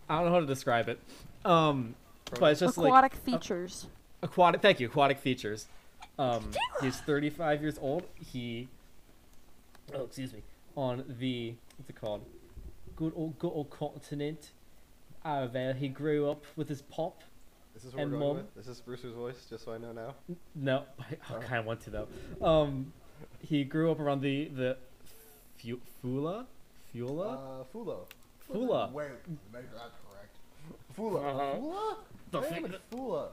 I 0.08 0.16
don't 0.16 0.26
know 0.26 0.32
how 0.32 0.40
to 0.40 0.46
describe 0.46 0.88
it. 0.88 0.98
Um, 1.44 1.94
but 2.40 2.52
it's 2.52 2.60
just 2.60 2.76
like 2.78 2.88
Aquatic 2.88 3.14
features. 3.14 3.86
aquatic 4.22 4.60
thank 4.62 4.80
you 4.80 4.86
aquatic 4.88 5.18
features 5.18 5.66
um 6.18 6.50
he's 6.80 6.96
35 7.00 7.62
years 7.62 7.78
old 7.80 8.02
he 8.32 8.66
oh 9.94 10.04
excuse 10.04 10.32
me 10.32 10.42
on 10.74 11.04
the 11.20 11.54
what's 11.76 11.88
it 11.90 11.94
called 12.00 12.24
good 12.96 13.12
old 13.14 13.38
good 13.38 13.52
old 13.54 13.70
continent 13.70 14.50
uh, 15.24 15.46
where 15.48 15.72
he 15.74 15.86
grew 15.88 16.28
up 16.30 16.42
with 16.56 16.68
his 16.68 16.82
pop 16.82 17.22
Is 17.76 17.82
this 17.82 17.92
what 17.92 18.02
And 18.02 18.12
we're 18.12 18.18
going 18.18 18.36
Mom. 18.38 18.44
with? 18.54 18.58
Is 18.58 18.66
this 18.66 18.80
Brewster's 18.80 19.14
voice? 19.14 19.46
Just 19.48 19.64
so 19.64 19.72
I 19.72 19.78
know 19.78 19.92
now. 19.92 20.14
no 20.54 20.82
i, 21.00 21.34
I 21.34 21.38
kind 21.38 21.56
of 21.60 21.66
want 21.66 21.80
to 21.82 21.90
though 21.90 22.08
um 22.42 22.92
he 23.40 23.62
grew 23.62 23.92
up 23.92 24.00
around 24.00 24.20
the 24.22 24.46
the 24.48 24.76
Fu- 25.58 25.80
fula 26.02 26.46
fula 26.92 27.60
Uh, 27.60 27.64
Fulo. 27.72 28.06
Fula 28.50 28.90
Wait, 28.92 29.08
make 29.52 29.70
that 29.72 29.92
correct. 30.08 30.36
Fula. 30.96 31.20
Uh-huh. 31.20 31.56
Fula? 31.60 31.96
the, 32.30 32.42
fu- 32.42 32.96
Fula. 32.96 33.28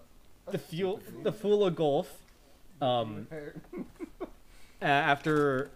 the 0.52 0.58
fuel 0.58 1.00
the 1.24 1.32
fula 1.32 1.74
gulf 1.74 2.10
um 2.82 3.28
after 4.82 5.70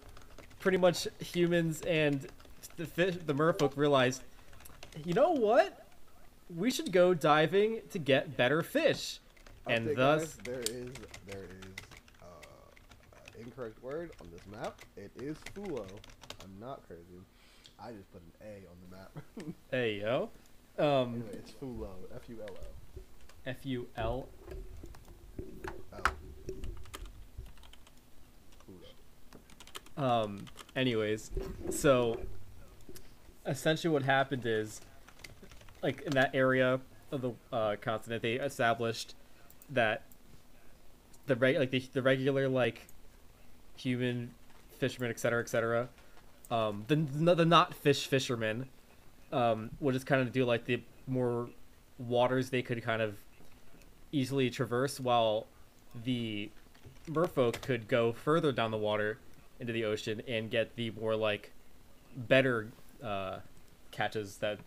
pretty 0.60 0.78
much 0.78 1.08
humans 1.20 1.82
and 1.82 2.28
the 2.78 2.86
fish, 2.86 3.16
the 3.26 3.34
merfolk 3.34 3.76
realized, 3.76 4.22
you 5.06 5.14
know 5.14 5.32
what? 5.32 5.86
We 6.56 6.72
should 6.72 6.92
go 6.92 7.14
diving 7.14 7.82
to 7.92 8.00
get 8.00 8.38
better 8.38 8.62
fish, 8.62 9.20
and 9.68 9.88
Update, 9.88 9.96
thus 9.96 10.38
there 10.44 10.60
is 10.60 10.90
there 11.26 11.44
is 11.44 11.72
uh, 12.22 12.26
an 13.36 13.44
incorrect 13.46 13.82
word 13.84 14.12
on 14.22 14.28
this 14.32 14.42
map. 14.52 14.82
It 14.96 15.12
is 15.22 15.38
Fulo. 15.56 15.86
I'm 16.44 16.60
not 16.60 16.88
crazy. 16.88 17.04
I 17.80 17.92
just 17.92 18.12
put 18.12 18.22
an 18.22 18.32
A 18.42 18.64
on 18.70 18.78
the 18.90 18.96
map. 18.96 19.56
hey 19.72 20.02
yo. 20.02 20.30
Um, 20.78 21.16
Anyway, 21.16 21.30
it's 21.34 21.52
Fulo. 21.52 21.90
F 22.16 22.22
U 22.30 22.38
L 22.42 22.56
O. 22.56 23.02
F 23.46 23.66
U 23.66 23.88
L. 23.98 24.28
Oh. 25.94 26.12
Fulo. 29.98 30.04
Um, 30.04 30.46
anyways, 30.76 31.32
so 31.70 32.20
essentially 33.46 33.92
what 33.92 34.04
happened 34.04 34.44
is, 34.46 34.82
like 35.82 36.02
in 36.02 36.12
that 36.12 36.32
area 36.34 36.80
of 37.12 37.22
the 37.22 37.32
uh, 37.52 37.76
continent, 37.82 38.22
they 38.22 38.34
established 38.34 39.16
that 39.70 40.04
the 41.28 41.36
reg- 41.36 41.58
like 41.58 41.72
the, 41.72 41.80
the 41.94 42.02
regular 42.02 42.48
like 42.48 42.88
human 43.76 44.34
fishermen, 44.78 45.10
etc., 45.10 45.42
etc., 45.42 45.90
um, 46.50 46.86
the 46.88 46.96
the 47.36 47.46
not 47.46 47.74
fish 47.74 48.08
fishermen, 48.08 48.68
um, 49.32 49.72
would 49.80 49.94
just 49.94 50.06
kind 50.06 50.22
of 50.22 50.32
do 50.32 50.46
like 50.46 50.66
the 50.66 50.82
more 51.08 51.50
waters 51.98 52.50
they 52.50 52.62
could 52.62 52.84
kind 52.84 53.02
of 53.02 53.18
easily 54.12 54.50
traverse, 54.50 55.00
while 55.00 55.48
the 56.06 56.50
merfolk 57.10 57.62
could 57.62 57.88
go 57.88 58.12
further 58.12 58.52
down 58.52 58.72
the 58.72 58.78
water 58.78 59.18
into 59.60 59.74
the 59.74 59.86
ocean 59.86 60.22
and 60.28 60.52
get 60.52 60.76
the 60.76 60.92
more 60.92 61.16
like 61.16 61.52
better 62.16 62.68
uh, 63.04 63.40
catches 63.92 64.38
that 64.38 64.60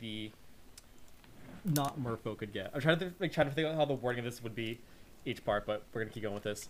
the 0.00 0.30
not 1.64 1.98
merfolk 2.00 2.38
could 2.38 2.52
get. 2.52 2.70
I'm 2.74 2.80
trying 2.80 2.98
to 2.98 3.06
think, 3.06 3.16
like, 3.20 3.32
trying 3.32 3.48
to 3.48 3.52
think 3.52 3.68
of 3.68 3.74
how 3.74 3.84
the 3.84 3.94
wording 3.94 4.20
of 4.20 4.24
this 4.24 4.42
would 4.42 4.54
be 4.54 4.78
each 5.24 5.44
part, 5.44 5.66
but 5.66 5.82
we're 5.92 6.02
gonna 6.02 6.12
keep 6.12 6.22
going 6.22 6.34
with 6.34 6.44
this. 6.44 6.68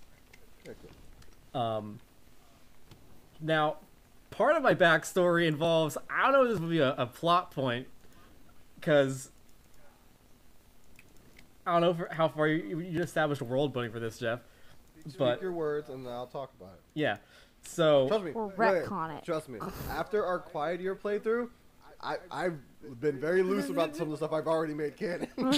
Cool. 0.65 1.61
Um, 1.61 2.01
now, 3.41 3.77
part 4.31 4.57
of 4.57 4.63
my 4.63 4.75
backstory 4.75 5.47
involves 5.47 5.97
I 6.11 6.23
don't 6.25 6.33
know 6.33 6.43
if 6.45 6.51
this 6.51 6.61
will 6.61 6.69
be 6.69 6.79
a, 6.81 6.95
a 6.95 7.07
plot 7.07 7.51
point 7.51 7.87
because 8.77 9.31
I 11.67 11.73
don't 11.73 11.81
know 11.83 11.95
for 11.95 12.13
how 12.15 12.29
far 12.29 12.47
you, 12.49 12.79
you 12.81 13.01
established 13.03 13.43
world 13.43 13.73
building 13.73 13.91
for 13.91 13.99
this, 14.01 14.19
Jeff. 14.19 14.41
Speak 15.03 15.19
But- 15.19 15.43
your 15.43 15.53
words, 15.53 15.89
and 15.89 16.07
I'll 16.09 16.27
talk 16.27 16.53
about 16.61 16.75
it. 16.75 16.81
Yeah, 16.95 17.17
so 17.63 18.09
Trust 18.09 18.25
me. 18.25 18.31
Or 18.33 18.47
wait, 18.49 18.59
wait, 18.59 18.85
retcon 18.85 19.19
it. 19.19 19.25
Trust 19.25 19.49
me. 19.49 19.59
After 19.91 20.25
our 20.25 20.39
quiet 20.39 20.81
year 20.81 20.95
playthrough, 20.95 21.49
I 22.01 22.17
I've 22.31 22.59
been 23.01 23.19
very 23.21 23.43
loose 23.43 23.69
about 23.69 23.97
some 23.97 24.07
of 24.07 24.11
the 24.13 24.17
stuff 24.19 24.33
I've 24.33 24.47
already 24.47 24.75
made 24.75 24.97
canon. 24.97 25.29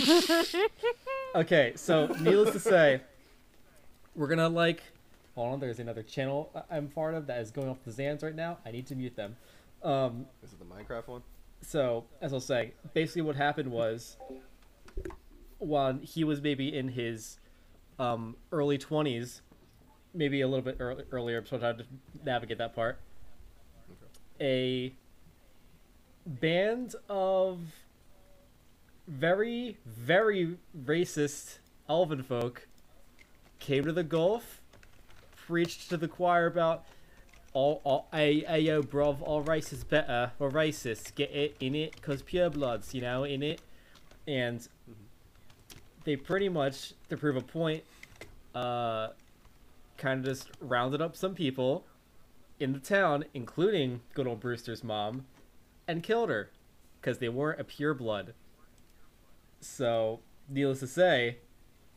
Okay, 1.34 1.74
so 1.76 2.06
needless 2.20 2.52
to 2.54 2.58
say, 2.58 3.02
we're 4.16 4.28
gonna 4.28 4.48
like. 4.48 4.82
Hold 5.38 5.52
on, 5.52 5.60
there's 5.60 5.78
another 5.78 6.02
channel 6.02 6.50
I- 6.52 6.76
I'm 6.76 6.88
part 6.88 7.14
of 7.14 7.28
that 7.28 7.40
is 7.40 7.52
going 7.52 7.68
off 7.68 7.84
the 7.84 7.92
Zans 7.92 8.24
right 8.24 8.34
now. 8.34 8.58
I 8.66 8.72
need 8.72 8.88
to 8.88 8.96
mute 8.96 9.14
them. 9.14 9.36
Um, 9.84 10.26
Is 10.42 10.52
it 10.52 10.58
the 10.58 10.64
Minecraft 10.64 11.06
one? 11.06 11.22
so 11.60 12.06
as 12.20 12.32
I'll 12.32 12.40
say, 12.40 12.72
basically 12.92 13.22
what 13.22 13.36
happened 13.36 13.70
was, 13.70 14.16
while 15.58 15.96
he 16.02 16.24
was 16.24 16.42
maybe 16.42 16.76
in 16.76 16.88
his 16.88 17.38
um, 18.00 18.34
early 18.50 18.78
twenties, 18.78 19.42
maybe 20.12 20.40
a 20.40 20.48
little 20.48 20.64
bit 20.64 20.78
early, 20.80 21.04
earlier, 21.12 21.44
so 21.46 21.54
I 21.56 21.60
tried 21.60 21.78
to 21.78 21.84
navigate 22.24 22.58
that 22.58 22.74
part. 22.74 22.98
A 24.40 24.92
band 26.26 26.96
of 27.08 27.60
very, 29.06 29.78
very 29.86 30.58
racist 30.76 31.58
elven 31.88 32.24
folk 32.24 32.66
came 33.60 33.84
to 33.84 33.92
the 33.92 34.04
Gulf, 34.04 34.57
preached 35.48 35.88
to 35.88 35.96
the 35.96 36.06
choir 36.06 36.46
about 36.46 36.84
all, 37.54 37.80
all 37.82 38.06
hey, 38.12 38.40
hey, 38.40 38.60
yo, 38.60 38.82
bruv, 38.82 39.22
all 39.22 39.40
race 39.40 39.72
is 39.72 39.82
better, 39.82 40.30
or 40.38 40.50
racist, 40.50 41.14
get 41.14 41.30
it, 41.30 41.56
in 41.58 41.74
it, 41.74 42.02
cause 42.02 42.20
pure 42.20 42.50
bloods, 42.50 42.92
you 42.92 43.00
know, 43.00 43.24
in 43.24 43.42
it, 43.42 43.62
and 44.26 44.68
they 46.04 46.16
pretty 46.16 46.50
much, 46.50 46.92
to 47.08 47.16
prove 47.16 47.36
a 47.36 47.40
point, 47.40 47.82
uh, 48.54 49.08
kind 49.96 50.20
of 50.20 50.26
just 50.26 50.50
rounded 50.60 51.00
up 51.00 51.16
some 51.16 51.34
people 51.34 51.86
in 52.60 52.74
the 52.74 52.78
town, 52.78 53.24
including 53.32 54.02
good 54.12 54.26
old 54.26 54.40
Brewster's 54.40 54.84
mom, 54.84 55.24
and 55.88 56.02
killed 56.02 56.28
her, 56.28 56.50
because 57.00 57.16
they 57.18 57.30
weren't 57.30 57.58
a 57.58 57.64
pure 57.64 57.94
blood. 57.94 58.34
So, 59.62 60.20
needless 60.46 60.80
to 60.80 60.86
say, 60.86 61.38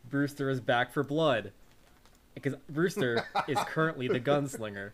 Brewster 0.10 0.50
is 0.50 0.62
back 0.62 0.94
for 0.94 1.04
blood. 1.04 1.52
Because 2.34 2.56
Brewster 2.70 3.26
is 3.48 3.58
currently 3.68 4.08
the 4.08 4.20
gunslinger. 4.20 4.92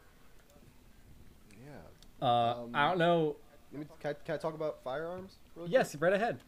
Yeah. 1.51 2.25
Uh, 2.25 2.63
Um, 2.63 2.71
I 2.73 2.89
don't 2.89 2.97
know. 2.97 3.35
Let 3.71 3.81
me, 3.81 3.87
can, 3.99 4.11
I, 4.11 4.13
can 4.25 4.35
I 4.35 4.37
talk 4.37 4.53
about 4.55 4.83
firearms? 4.83 5.33
really 5.55 5.67
quick? 5.69 5.73
Yes, 5.73 5.95
right 5.95 6.13
ahead. 6.13 6.39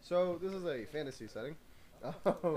So 0.00 0.38
this 0.40 0.52
is 0.52 0.64
a 0.64 0.84
fantasy 0.84 1.26
setting, 1.26 1.56
um, 2.24 2.56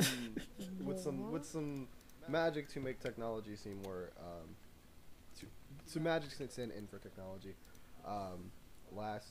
with 0.84 1.00
some 1.00 1.32
with 1.32 1.43
some 1.45 1.88
magic 2.28 2.70
to 2.74 2.80
make 2.80 3.00
technology 3.00 3.56
seem 3.56 3.82
more 3.82 4.12
um, 4.20 4.56
to 5.39 5.47
to 5.93 6.00
magic 6.00 6.30
sits 6.30 6.60
in 6.60 6.70
in 6.72 6.86
for 6.86 7.00
technology. 7.00 7.56
Um, 8.06 8.52
last 8.91 9.30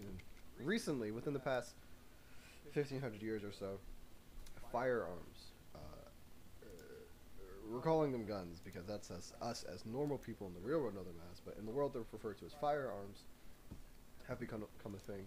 mm, 0.00 0.06
recently, 0.64 1.10
within 1.10 1.34
the 1.34 1.38
past 1.40 1.74
fifteen 2.72 3.00
hundred 3.02 3.20
years 3.22 3.44
or 3.44 3.52
so, 3.52 3.78
firearms. 4.72 5.39
We're 7.70 7.80
calling 7.80 8.10
them 8.10 8.26
guns 8.26 8.60
because 8.64 8.84
that's 8.86 9.10
us, 9.10 9.32
us 9.40 9.64
as 9.72 9.86
normal 9.86 10.18
people 10.18 10.48
in 10.48 10.54
the 10.54 10.60
real 10.60 10.80
world 10.80 10.94
know 10.94 11.04
them 11.04 11.14
as, 11.32 11.40
but 11.40 11.56
in 11.58 11.66
the 11.66 11.70
world 11.70 11.92
they're 11.94 12.02
referred 12.12 12.38
to 12.38 12.46
as 12.46 12.52
firearms. 12.60 13.20
Have 14.28 14.40
become 14.40 14.64
become 14.76 14.94
a 14.94 14.98
thing 14.98 15.26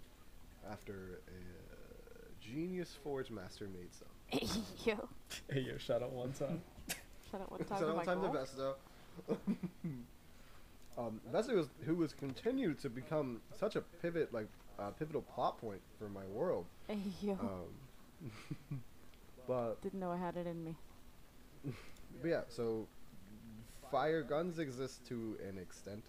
after 0.69 1.21
a 1.27 1.31
uh, 1.31 2.25
genius 2.41 2.97
forge 3.03 3.31
master 3.31 3.67
made 3.67 3.89
some. 3.93 4.59
Yo, 4.85 5.07
Hey, 5.49 5.61
yo, 5.61 5.77
shout 5.77 6.01
out 6.03 6.11
one 6.11 6.31
time. 6.33 6.61
shut 7.31 7.41
up. 7.41 7.51
one 7.51 7.63
time 7.65 7.79
so 7.79 7.91
am 7.91 7.99
I 7.99 8.03
time 8.05 8.21
to 8.21 8.27
girl? 8.29 8.45
Vesto. 9.29 9.35
um, 10.97 11.21
Vesto 11.33 11.55
was 11.55 11.67
who 11.85 11.95
was 11.95 12.13
continued 12.13 12.79
to 12.79 12.89
become 12.89 13.41
such 13.57 13.75
a 13.75 13.81
pivot, 13.81 14.33
like 14.33 14.47
uh, 14.79 14.89
pivotal 14.91 15.21
plot 15.21 15.57
point 15.59 15.81
for 15.99 16.09
my 16.09 16.25
world. 16.27 16.65
Hey, 16.87 16.99
Yo, 17.21 17.33
Um, 17.33 18.81
but 19.47 19.81
didn't 19.81 19.99
know 19.99 20.11
I 20.11 20.18
had 20.18 20.35
it 20.38 20.47
in 20.47 20.63
me. 20.63 20.76
But 22.22 22.30
yeah, 22.30 22.41
so 22.49 22.88
fire 23.91 24.23
guns 24.23 24.60
exist 24.60 25.06
to 25.07 25.38
an 25.48 25.57
extent. 25.57 26.03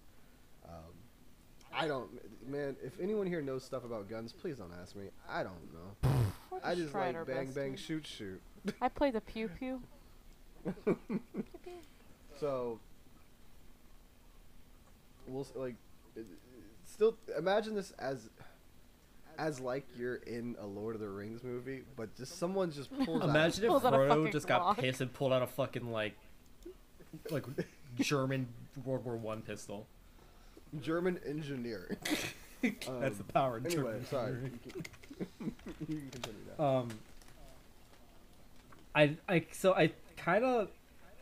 Um, 0.66 0.92
I 1.72 1.86
don't, 1.88 2.08
man. 2.48 2.76
If 2.82 2.98
anyone 3.00 3.26
here 3.26 3.42
knows 3.42 3.64
stuff 3.64 3.84
about 3.84 4.08
guns, 4.08 4.32
please 4.32 4.56
don't 4.56 4.72
ask 4.80 4.94
me. 4.94 5.06
I 5.28 5.42
don't 5.42 5.72
know. 5.72 6.10
We're 6.50 6.60
I 6.62 6.74
just 6.74 6.94
like 6.94 7.26
bang 7.26 7.50
bang 7.52 7.72
to- 7.72 7.76
shoot 7.82 8.06
shoot. 8.06 8.40
I 8.80 8.88
play 8.88 9.10
the 9.10 9.20
pew 9.20 9.48
pew. 9.48 9.82
So 12.40 12.80
we'll 15.26 15.46
like 15.54 15.76
still 16.84 17.16
imagine 17.38 17.74
this 17.74 17.92
as 17.92 18.28
as 19.38 19.60
like 19.60 19.86
you're 19.96 20.16
in 20.16 20.56
a 20.60 20.66
Lord 20.66 20.94
of 20.94 21.00
the 21.00 21.08
Rings 21.08 21.42
movie, 21.44 21.82
but 21.96 22.14
just 22.16 22.38
someone 22.38 22.70
just 22.72 22.90
pulls 23.04 23.22
out 23.22 23.28
Imagine 23.30 23.64
if 23.64 23.68
Pulls 23.70 23.84
out 23.84 23.94
a 23.94 23.96
Frodo 23.98 24.08
fucking 24.08 24.32
just 24.32 24.46
got 24.48 24.60
rock. 24.60 24.78
pissed 24.78 25.00
and 25.00 25.12
pulled 25.12 25.32
out 25.32 25.42
a 25.42 25.46
fucking 25.46 25.90
like, 25.90 26.14
like 27.30 27.44
German 28.00 28.48
World 28.84 29.04
War 29.04 29.16
One 29.16 29.42
pistol. 29.42 29.86
German 30.80 31.20
engineering. 31.26 31.96
That's 32.62 32.86
the 32.86 32.90
Um, 33.24 33.28
power. 33.32 33.56
of 33.58 33.66
Anyway, 33.66 33.82
German 33.82 34.06
sorry. 34.06 34.32
engineering. 34.32 34.86
you 35.80 35.86
can 35.86 36.10
continue 36.10 36.40
now. 36.58 36.64
Um, 36.64 36.88
I 38.94 39.16
I 39.28 39.44
so 39.52 39.74
I 39.74 39.92
kind 40.16 40.44
of 40.44 40.68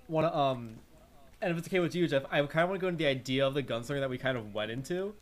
want 0.08 0.26
to 0.26 0.36
um, 0.38 0.74
and 1.40 1.50
if 1.52 1.58
it's 1.58 1.66
okay 1.68 1.80
with 1.80 1.94
you, 1.94 2.06
Jeff, 2.06 2.24
I 2.30 2.40
kind 2.42 2.62
of 2.64 2.68
want 2.70 2.74
to 2.74 2.78
go 2.78 2.88
into 2.88 2.98
the 2.98 3.06
idea 3.06 3.46
of 3.46 3.54
the 3.54 3.62
gunslinger 3.62 4.00
that 4.00 4.10
we 4.10 4.18
kind 4.18 4.36
of 4.38 4.54
went 4.54 4.70
into, 4.70 5.14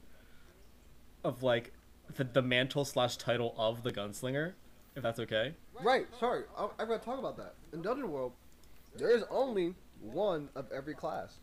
of 1.24 1.42
like 1.42 1.72
the, 2.16 2.24
the 2.24 2.42
mantle 2.42 2.84
slash 2.84 3.16
title 3.16 3.54
of 3.58 3.82
the 3.82 3.90
gunslinger, 3.90 4.52
if 4.96 5.02
that's 5.02 5.20
okay. 5.20 5.54
Right, 5.82 6.06
sorry. 6.18 6.44
I, 6.56 6.66
I 6.78 6.84
forgot 6.84 7.00
to 7.00 7.04
talk 7.04 7.18
about 7.18 7.36
that. 7.36 7.54
In 7.72 7.82
Dungeon 7.82 8.10
World, 8.10 8.32
there 8.96 9.10
is 9.10 9.24
only 9.30 9.74
one 10.00 10.48
of 10.54 10.66
every 10.72 10.94
class. 10.94 11.36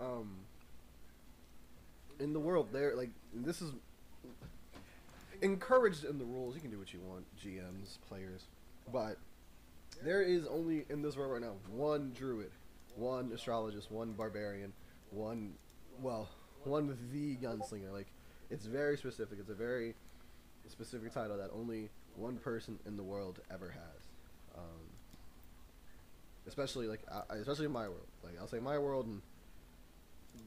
Um, 0.00 0.30
in 2.18 2.32
the 2.32 2.40
world, 2.40 2.68
there 2.72 2.94
like 2.96 3.10
this 3.34 3.62
is 3.62 3.72
encouraged 5.40 6.04
in 6.04 6.18
the 6.18 6.24
rules. 6.24 6.54
You 6.54 6.60
can 6.60 6.70
do 6.70 6.78
what 6.78 6.92
you 6.92 7.00
want, 7.00 7.24
GMs, 7.38 7.98
players, 8.08 8.42
but 8.92 9.16
there 10.04 10.22
is 10.22 10.46
only 10.46 10.84
in 10.88 11.02
this 11.02 11.16
world 11.16 11.32
right 11.32 11.40
now 11.40 11.54
one 11.70 12.12
druid, 12.16 12.50
one 12.96 13.30
astrologist, 13.32 13.90
one 13.90 14.12
barbarian, 14.12 14.72
one 15.10 15.52
well, 16.00 16.28
one 16.64 16.96
the 17.12 17.36
gunslinger. 17.36 17.92
Like 17.92 18.08
it's 18.52 18.66
very 18.66 18.98
specific. 18.98 19.38
It's 19.40 19.48
a 19.48 19.54
very 19.54 19.94
specific 20.68 21.12
title 21.12 21.38
that 21.38 21.50
only 21.54 21.88
one 22.16 22.36
person 22.36 22.78
in 22.86 22.96
the 22.96 23.02
world 23.02 23.40
ever 23.50 23.70
has. 23.70 24.02
Um, 24.56 24.80
especially 26.46 26.86
like, 26.86 27.00
I, 27.10 27.36
especially 27.36 27.64
in 27.66 27.72
my 27.72 27.88
world. 27.88 28.06
Like 28.22 28.34
I'll 28.38 28.46
say 28.46 28.60
my 28.60 28.78
world, 28.78 29.06
and 29.06 29.22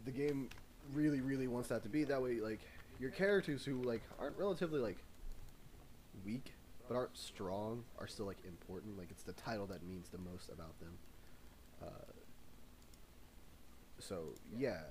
the 0.05 0.11
game 0.11 0.49
really, 0.93 1.19
really 1.19 1.47
wants 1.47 1.69
that 1.69 1.81
to 1.83 1.89
be 1.89 2.03
that 2.03 2.21
way. 2.21 2.39
Like 2.39 2.59
your 2.99 3.09
characters 3.09 3.65
who 3.65 3.81
like 3.81 4.03
aren't 4.19 4.37
relatively 4.37 4.79
like 4.79 4.97
weak 6.23 6.53
but 6.87 6.95
aren't 6.95 7.17
strong 7.17 7.83
are 7.97 8.07
still 8.07 8.27
like 8.27 8.37
important. 8.47 8.99
Like 8.99 9.07
it's 9.09 9.23
the 9.23 9.33
title 9.33 9.65
that 9.67 9.83
means 9.83 10.09
the 10.09 10.19
most 10.19 10.49
about 10.49 10.79
them. 10.79 10.91
Uh, 11.81 12.11
so 13.99 14.25
yeah, 14.55 14.81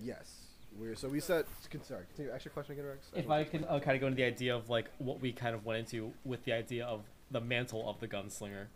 yes. 0.00 0.55
We're 0.78 0.94
so 0.94 1.08
we 1.08 1.20
said. 1.20 1.46
Sorry, 1.82 2.04
continue. 2.06 2.32
Ask 2.32 2.44
your 2.44 2.52
question 2.52 2.72
again, 2.72 2.86
Rex. 2.86 3.06
If 3.14 3.30
I 3.30 3.44
can 3.44 3.64
uh, 3.64 3.78
kind 3.80 3.94
of 3.94 4.00
go 4.00 4.06
into 4.08 4.16
the 4.16 4.24
idea 4.24 4.54
of 4.54 4.68
like 4.68 4.90
what 4.98 5.20
we 5.20 5.32
kind 5.32 5.54
of 5.54 5.64
went 5.64 5.78
into 5.80 6.12
with 6.24 6.44
the 6.44 6.52
idea 6.52 6.84
of 6.86 7.02
the 7.30 7.40
mantle 7.40 7.88
of 7.88 7.98
the 8.00 8.08
gunslinger. 8.08 8.66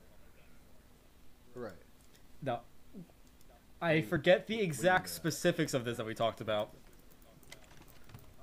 right. 1.55 1.73
Now, 2.43 2.61
I 3.83 4.01
forget 4.03 4.47
the 4.47 4.61
exact 4.61 5.09
specifics 5.11 5.75
of 5.75 5.85
this 5.85 5.99
that 5.99 6.07
we 6.07 6.15
talked 6.15 6.41
about. 6.41 6.71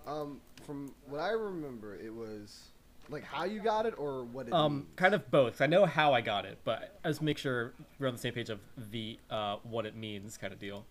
Um, 0.05 0.39
from 0.65 0.93
what 1.07 1.19
I 1.19 1.31
remember, 1.31 1.95
it 1.95 2.13
was 2.13 2.67
like 3.09 3.23
how 3.23 3.45
you 3.45 3.59
got 3.59 3.85
it 3.85 3.93
or 3.97 4.23
what 4.23 4.47
it 4.47 4.53
Um, 4.53 4.73
means. 4.75 4.85
kind 4.95 5.13
of 5.15 5.29
both. 5.31 5.61
I 5.61 5.65
know 5.65 5.85
how 5.85 6.13
I 6.13 6.21
got 6.21 6.45
it, 6.45 6.59
but 6.63 6.99
let's 7.03 7.21
make 7.21 7.37
sure 7.37 7.73
we're 7.99 8.07
on 8.07 8.13
the 8.13 8.19
same 8.19 8.33
page 8.33 8.49
of 8.49 8.59
the 8.91 9.19
uh, 9.29 9.57
what 9.63 9.85
it 9.85 9.95
means 9.95 10.37
kind 10.37 10.53
of 10.53 10.59
deal. 10.59 10.85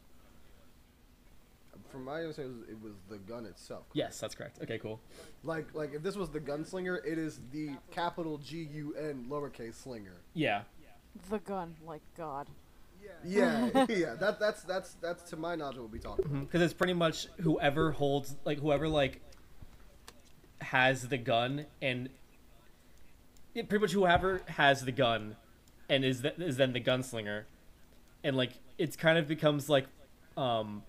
From 1.89 2.05
my 2.05 2.21
understanding, 2.21 2.65
it 2.69 2.75
was, 2.75 2.77
it 2.77 2.83
was 2.83 2.93
the 3.09 3.19
gun 3.19 3.47
itself. 3.47 3.85
Yes, 3.93 4.19
that's 4.21 4.35
correct. 4.35 4.59
Okay, 4.63 4.79
cool. 4.79 5.01
Like 5.45 5.75
like 5.75 5.95
if 5.95 6.03
this 6.03 6.17
was 6.17 6.31
the 6.31 6.41
gunslinger, 6.41 6.99
it 7.07 7.19
is 7.19 7.41
the 7.53 7.71
capital 7.91 8.39
G 8.39 8.69
U 8.75 8.95
N 8.99 9.27
lowercase 9.29 9.75
slinger. 9.75 10.17
Yeah. 10.35 10.63
The 11.31 11.39
gun, 11.39 11.75
like 11.87 12.03
God. 12.17 12.49
Yeah, 13.25 13.71
yeah. 13.89 14.15
That 14.21 14.39
that's 14.41 14.63
that's 14.63 14.95
that's 14.95 15.23
to 15.31 15.37
my 15.37 15.55
knowledge 15.55 15.79
what 15.79 15.91
we 15.91 15.99
talking 15.99 16.25
about. 16.25 16.41
because 16.41 16.61
it's 16.63 16.75
pretty 16.75 16.93
much 16.93 17.29
whoever 17.41 17.93
holds 17.93 18.35
like 18.45 18.59
whoever 18.59 18.89
like 18.89 19.21
has 20.61 21.09
the 21.09 21.19
gun 21.19 21.67
and 21.81 22.09
it, 23.55 23.69
pretty 23.69 23.83
much 23.83 23.93
whoever 23.93 24.43
has 24.49 24.85
the 24.85 24.93
gun 24.93 25.37
and 25.89 26.05
is 26.05 26.23
th- 26.23 26.35
is 26.39 26.57
then 26.57 26.73
the 26.73 26.81
gunslinger 26.81 27.45
and 28.25 28.37
like 28.37 28.53
it's 28.79 28.97
kind 28.97 29.19
of 29.19 29.29
becomes 29.29 29.69
like 29.69 29.87
um 30.37 30.83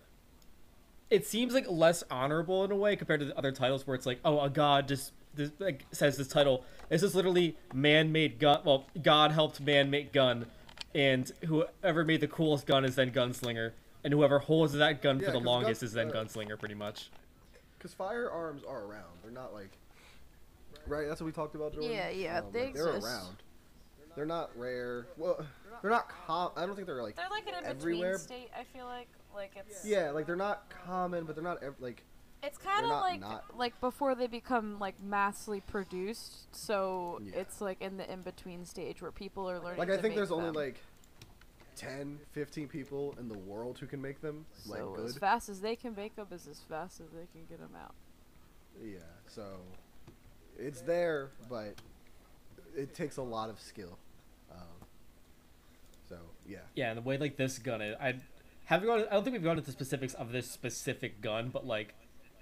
it 1.10 1.26
seems 1.26 1.54
like 1.54 1.66
less 1.70 2.04
honorable 2.12 2.64
in 2.64 2.72
a 2.72 2.76
way 2.76 2.96
compared 2.96 3.20
to 3.20 3.26
the 3.26 3.38
other 3.38 3.52
titles 3.52 3.86
where 3.88 3.96
it's 3.96 4.06
like 4.06 4.20
oh 4.26 4.40
a 4.42 4.50
god 4.50 4.88
just 4.88 5.14
this, 5.36 5.52
like 5.60 5.86
says 5.92 6.18
this 6.18 6.28
title 6.28 6.64
this 6.90 7.04
is 7.04 7.14
literally 7.16 7.56
man-made 7.74 8.40
gun 8.40 8.60
well 8.66 8.86
god 9.04 9.32
helped 9.32 9.60
man 9.62 9.90
make 9.90 10.12
gun 10.12 10.46
and 10.96 11.32
whoever 11.46 12.04
made 12.04 12.22
the 12.22 12.28
coolest 12.28 12.66
gun 12.66 12.84
is 12.84 12.96
then 12.96 13.12
gunslinger 13.12 13.72
and 14.04 14.14
whoever 14.14 14.40
holds 14.40 14.74
that 14.74 15.02
gun 15.02 15.20
Yeah, 15.20 15.26
for 15.28 15.32
the 15.32 15.40
longest 15.40 15.82
gun- 15.82 15.86
is 15.88 15.94
then 15.94 16.10
uh, 16.10 16.14
gunslinger 16.14 16.58
pretty 16.60 16.76
much 16.76 17.10
Because 17.78 17.94
firearms 17.94 18.64
are 18.64 18.84
around. 18.86 19.20
They're 19.22 19.32
not 19.32 19.54
like 19.54 19.72
right. 20.88 21.08
That's 21.08 21.20
what 21.22 21.26
we 21.28 21.32
talked 21.34 21.56
about. 21.56 21.74
Jordan? 21.74 21.92
Yeah, 21.92 22.10
yeah, 22.10 22.40
Um, 22.40 22.46
they 22.52 22.66
like, 22.66 22.74
They're 22.76 22.88
exist. 22.96 23.06
around. 23.06 23.36
They're 24.16 24.26
not 24.26 24.50
rare. 24.58 25.08
Well, 25.18 25.46
they're 25.82 25.92
not 25.92 26.10
com. 26.10 26.52
I 26.56 26.66
don't 26.66 26.76
think 26.76 26.88
they're 26.88 27.04
like. 27.04 27.16
They're 27.18 27.30
like 27.30 27.46
an 27.48 27.54
in 27.64 27.66
Everywhere. 27.70 28.14
between 28.18 28.40
state. 28.40 28.50
I 28.58 28.64
feel 28.64 28.86
like 28.86 29.08
like 29.34 29.52
it's 29.56 29.86
Yeah, 29.86 30.12
like 30.12 30.26
they're 30.26 30.36
not 30.36 30.70
common, 30.86 31.26
but 31.26 31.36
they're 31.36 31.44
not 31.44 31.62
ev- 31.64 31.76
like. 31.80 32.04
it's 32.44 32.58
kind 32.58 32.86
of 32.86 32.92
like 32.92 33.20
not- 33.22 33.58
Like 33.58 33.80
before 33.82 34.16
they 34.16 34.28
become 34.28 34.80
like 34.80 35.02
massively 35.02 35.62
produced, 35.62 36.54
so 36.56 37.20
Yeah. 37.24 37.40
it's 37.42 37.62
like 37.62 37.82
in 37.82 37.98
the 37.98 38.12
in 38.12 38.22
between 38.22 38.66
stage 38.66 39.02
where 39.02 39.12
people 39.12 39.50
are 39.50 39.60
learning. 39.60 39.80
Like 39.80 39.88
to 39.90 39.94
I 39.94 39.98
think 39.98 40.12
make 40.12 40.16
there's 40.16 40.32
only 40.32 40.52
like 40.52 40.80
10, 41.76 42.20
15 42.32 42.68
people 42.68 43.16
in 43.20 43.28
the 43.30 43.38
world 43.38 43.78
who 43.78 43.86
can 43.86 44.02
make 44.02 44.22
them. 44.22 44.46
Like 44.66 44.80
so 44.80 44.94
good. 44.96 45.06
as 45.06 45.18
fast 45.18 45.50
as 45.50 45.62
they 45.62 45.76
can 45.76 45.94
make 45.96 46.16
them 46.16 46.28
is 46.32 46.48
as 46.48 46.60
fast 46.62 47.00
as 47.02 47.08
they 47.12 47.28
can 47.32 47.46
get 47.48 47.60
them 47.60 47.76
out. 47.80 47.94
Yeah, 48.84 48.98
so 49.28 49.44
it's 50.58 50.82
there, 50.82 51.30
but 51.50 51.76
it 52.76 52.94
takes 52.96 53.18
a 53.18 53.22
lot 53.24 53.50
of 53.50 53.60
skill. 53.60 53.98
Um, 54.52 54.88
so 56.10 56.18
yeah, 56.48 56.60
yeah 56.76 56.90
and 56.90 56.98
the 56.98 57.02
way 57.02 57.18
like 57.18 57.38
this 57.38 57.60
gun 57.60 57.82
is 57.82 57.96
i 58.00 58.16
haven't 58.68 58.88
gone 58.88 59.04
i 59.10 59.14
don't 59.14 59.24
think 59.24 59.34
we've 59.34 59.44
gone 59.44 59.58
into 59.58 59.66
the 59.66 59.72
specifics 59.72 60.14
of 60.14 60.32
this 60.32 60.50
specific 60.50 61.22
gun 61.22 61.50
but 61.50 61.66
like 61.66 61.94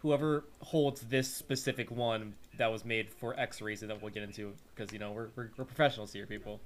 whoever 0.01 0.43
holds 0.61 1.01
this 1.01 1.33
specific 1.33 1.89
one 1.89 2.35
that 2.57 2.71
was 2.71 2.85
made 2.85 3.09
for 3.09 3.37
x 3.39 3.61
reason 3.61 3.87
that 3.87 4.01
we'll 4.01 4.11
get 4.11 4.23
into 4.23 4.53
because 4.75 4.93
you 4.93 4.99
know 4.99 5.11
we're, 5.11 5.29
we're, 5.35 5.49
we're 5.57 5.65
professionals 5.65 6.11
here 6.13 6.25
people 6.25 6.59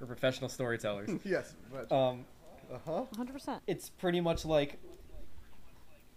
we're 0.00 0.06
professional 0.06 0.48
storytellers 0.48 1.10
yes, 1.24 1.54
but 1.70 1.92
um 1.94 2.24
uh 2.72 2.78
huh. 2.86 3.04
100%. 3.16 3.60
it's 3.66 3.90
pretty 3.90 4.20
much 4.20 4.44
like 4.44 4.78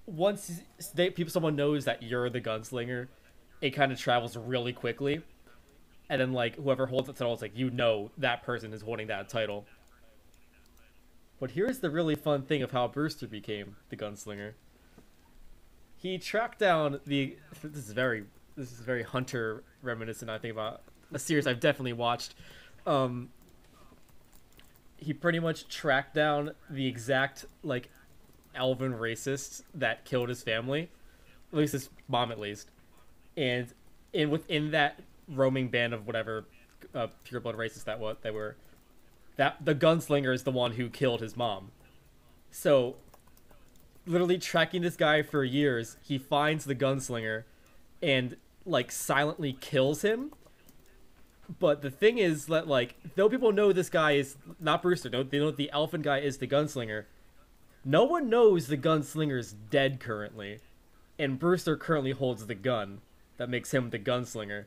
once 0.06 0.62
they 0.94 1.10
people 1.10 1.32
someone 1.32 1.56
knows 1.56 1.86
that 1.86 2.04
you're 2.04 2.30
the 2.30 2.42
gunslinger, 2.42 3.08
it 3.62 3.72
kind 3.72 3.92
of 3.92 4.00
travels 4.00 4.38
really 4.38 4.74
quickly, 4.74 5.22
and 6.10 6.22
then 6.22 6.34
like 6.34 6.56
whoever 6.56 6.86
holds 6.86 7.08
the 7.08 7.14
title 7.14 7.34
is 7.34 7.42
like 7.42 7.58
you 7.58 7.70
know 7.72 8.12
that 8.18 8.44
person 8.44 8.74
is 8.74 8.82
holding 8.82 9.08
that 9.08 9.30
title. 9.30 9.66
But 11.40 11.52
here's 11.52 11.80
the 11.80 11.90
really 11.90 12.16
fun 12.16 12.44
thing 12.44 12.64
of 12.64 12.72
how 12.72 12.88
Brewster 12.88 13.28
became 13.28 13.76
the 13.90 13.98
gunslinger. 13.98 14.54
He 15.98 16.18
tracked 16.18 16.60
down 16.60 17.00
the. 17.06 17.38
This 17.64 17.88
is 17.88 17.92
very. 17.92 18.26
This 18.56 18.72
is 18.72 18.80
very 18.80 19.04
hunter 19.04 19.64
reminiscent. 19.82 20.32
I 20.32 20.38
think 20.38 20.54
about 20.54 20.82
a 21.14 21.20
series 21.20 21.46
I've 21.46 21.60
definitely 21.60 21.94
watched. 21.94 22.36
Um, 22.86 23.30
he 24.98 25.14
pretty 25.14 25.40
much 25.40 25.68
tracked 25.68 26.14
down 26.14 26.52
the 26.70 26.88
exact 26.88 27.46
like 27.64 27.90
elven 28.54 28.94
racist 28.94 29.64
that 29.74 30.06
killed 30.06 30.30
his 30.30 30.42
family, 30.42 30.90
at 31.52 31.58
least 31.58 31.74
his 31.74 31.90
mom 32.08 32.32
at 32.32 32.40
least, 32.40 32.70
and 33.36 33.74
and 34.14 34.32
within 34.32 34.72
that 34.72 35.02
roaming 35.28 35.68
band 35.68 35.94
of 35.94 36.08
whatever 36.08 36.46
uh, 36.94 37.08
pure 37.24 37.42
blood 37.42 37.56
racists 37.56 37.84
that 37.84 38.00
what 38.00 38.22
they 38.22 38.32
were, 38.32 38.56
that 39.38 39.64
the 39.64 39.76
gunslinger 39.76 40.34
is 40.34 40.44
the 40.44 40.52
one 40.52 40.74
who 40.74 40.90
killed 40.90 41.22
his 41.22 41.36
mom. 41.36 41.72
So, 42.52 42.96
literally 44.06 44.38
tracking 44.38 44.82
this 44.82 44.96
guy 44.96 45.22
for 45.22 45.44
years, 45.44 45.98
he 46.02 46.18
finds 46.18 46.66
the 46.66 46.76
gunslinger, 46.76 47.44
and 48.02 48.38
like 48.66 48.92
silently 48.92 49.58
kills 49.60 50.02
him. 50.02 50.32
But 51.60 51.82
the 51.82 51.92
thing 51.92 52.18
is 52.18 52.48
that 52.48 52.68
like 52.68 52.96
though 53.16 53.30
people 53.30 53.52
know 53.52 53.72
this 53.72 53.90
guy 53.90 54.14
is 54.14 54.38
not 54.60 54.82
Brewster, 54.82 55.10
don't 55.10 55.30
they 55.30 55.40
know 55.40 55.52
the 55.52 55.72
elfin 55.72 56.02
guy 56.02 56.20
is 56.20 56.38
the 56.38 56.48
gunslinger. 56.48 57.06
No 57.84 58.04
one 58.04 58.30
knows 58.30 58.68
the 58.68 58.78
gunslinger's 58.78 59.54
dead 59.54 60.00
currently, 60.00 60.60
and 61.20 61.38
Brewster 61.38 61.78
currently 61.78 62.12
holds 62.12 62.48
the 62.48 62.56
gun 62.56 63.02
that 63.38 63.50
makes 63.50 63.74
him 63.74 63.92
the 63.92 64.00
gunslinger. 64.00 64.66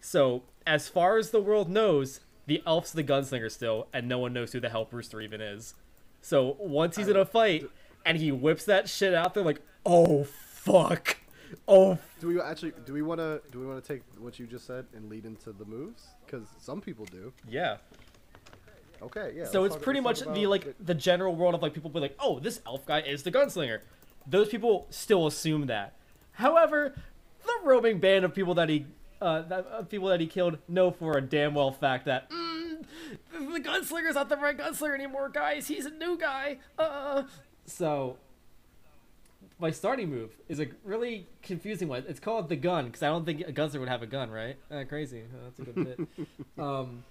So 0.00 0.44
as 0.66 0.88
far 0.88 1.16
as 1.18 1.30
the 1.30 1.40
world 1.40 1.68
knows, 1.68 2.20
the 2.46 2.62
elf's 2.66 2.92
the 2.92 3.04
gunslinger 3.04 3.50
still, 3.50 3.88
and 3.92 4.08
no 4.08 4.18
one 4.18 4.32
knows 4.32 4.52
who 4.52 4.60
the 4.60 4.68
hell 4.68 4.84
Brewster 4.84 5.20
even 5.20 5.40
is. 5.40 5.74
So 6.22 6.56
once 6.58 6.96
he's 6.96 7.08
in 7.08 7.16
a 7.16 7.24
fight 7.24 7.70
and 8.04 8.18
he 8.18 8.32
whips 8.32 8.64
that 8.64 8.88
shit 8.88 9.14
out, 9.14 9.34
they're 9.34 9.44
like, 9.44 9.60
"Oh 9.86 10.24
fuck, 10.24 11.18
oh 11.68 11.98
Do 12.20 12.28
we 12.28 12.40
actually? 12.40 12.72
Do 12.84 12.92
we 12.92 13.02
want 13.02 13.20
to? 13.20 13.40
Do 13.50 13.60
we 13.60 13.66
want 13.66 13.82
to 13.82 13.92
take 13.94 14.02
what 14.18 14.38
you 14.38 14.46
just 14.46 14.66
said 14.66 14.86
and 14.94 15.08
lead 15.08 15.24
into 15.24 15.52
the 15.52 15.64
moves? 15.64 16.08
Because 16.26 16.46
some 16.58 16.80
people 16.80 17.06
do. 17.06 17.32
yeah." 17.48 17.76
Okay, 19.02 19.32
yeah. 19.34 19.46
so 19.46 19.64
it's 19.64 19.74
talk- 19.74 19.82
pretty 19.82 20.00
much 20.00 20.20
the 20.20 20.46
like 20.46 20.74
the 20.78 20.94
general 20.94 21.34
world 21.34 21.54
of 21.54 21.62
like 21.62 21.72
people 21.72 21.88
be 21.90 22.00
like, 22.00 22.16
oh, 22.18 22.38
this 22.38 22.60
elf 22.66 22.84
guy 22.84 23.00
is 23.00 23.22
the 23.22 23.32
gunslinger. 23.32 23.80
Those 24.26 24.48
people 24.48 24.86
still 24.90 25.26
assume 25.26 25.66
that. 25.68 25.94
However, 26.32 26.94
the 27.42 27.52
roaming 27.64 27.98
band 27.98 28.24
of 28.24 28.34
people 28.34 28.54
that 28.54 28.68
he 28.68 28.86
uh, 29.20 29.42
that 29.42 29.66
uh, 29.70 29.82
people 29.82 30.08
that 30.08 30.20
he 30.20 30.26
killed 30.26 30.58
know 30.68 30.90
for 30.90 31.16
a 31.16 31.20
damn 31.20 31.54
well 31.54 31.72
fact 31.72 32.06
that 32.06 32.30
mm, 32.30 32.84
the 33.32 33.60
gunslinger's 33.60 34.14
not 34.14 34.28
the 34.28 34.36
right 34.36 34.56
gunslinger 34.56 34.94
anymore, 34.94 35.28
guys. 35.28 35.68
He's 35.68 35.86
a 35.86 35.90
new 35.90 36.18
guy. 36.18 36.58
Uh, 36.78 37.24
so 37.66 38.16
my 39.58 39.70
starting 39.70 40.08
move 40.08 40.30
is 40.48 40.58
a 40.58 40.66
really 40.84 41.26
confusing 41.42 41.88
one. 41.88 42.04
It's 42.08 42.20
called 42.20 42.48
the 42.48 42.56
gun 42.56 42.86
because 42.86 43.02
I 43.02 43.08
don't 43.08 43.24
think 43.24 43.40
a 43.42 43.52
gunslinger 43.52 43.80
would 43.80 43.88
have 43.88 44.02
a 44.02 44.06
gun, 44.06 44.30
right? 44.30 44.56
Uh, 44.70 44.84
crazy. 44.88 45.22
That's 45.44 45.58
a 45.58 45.72
good 45.72 45.96
bit. 45.96 46.26
um, 46.58 47.04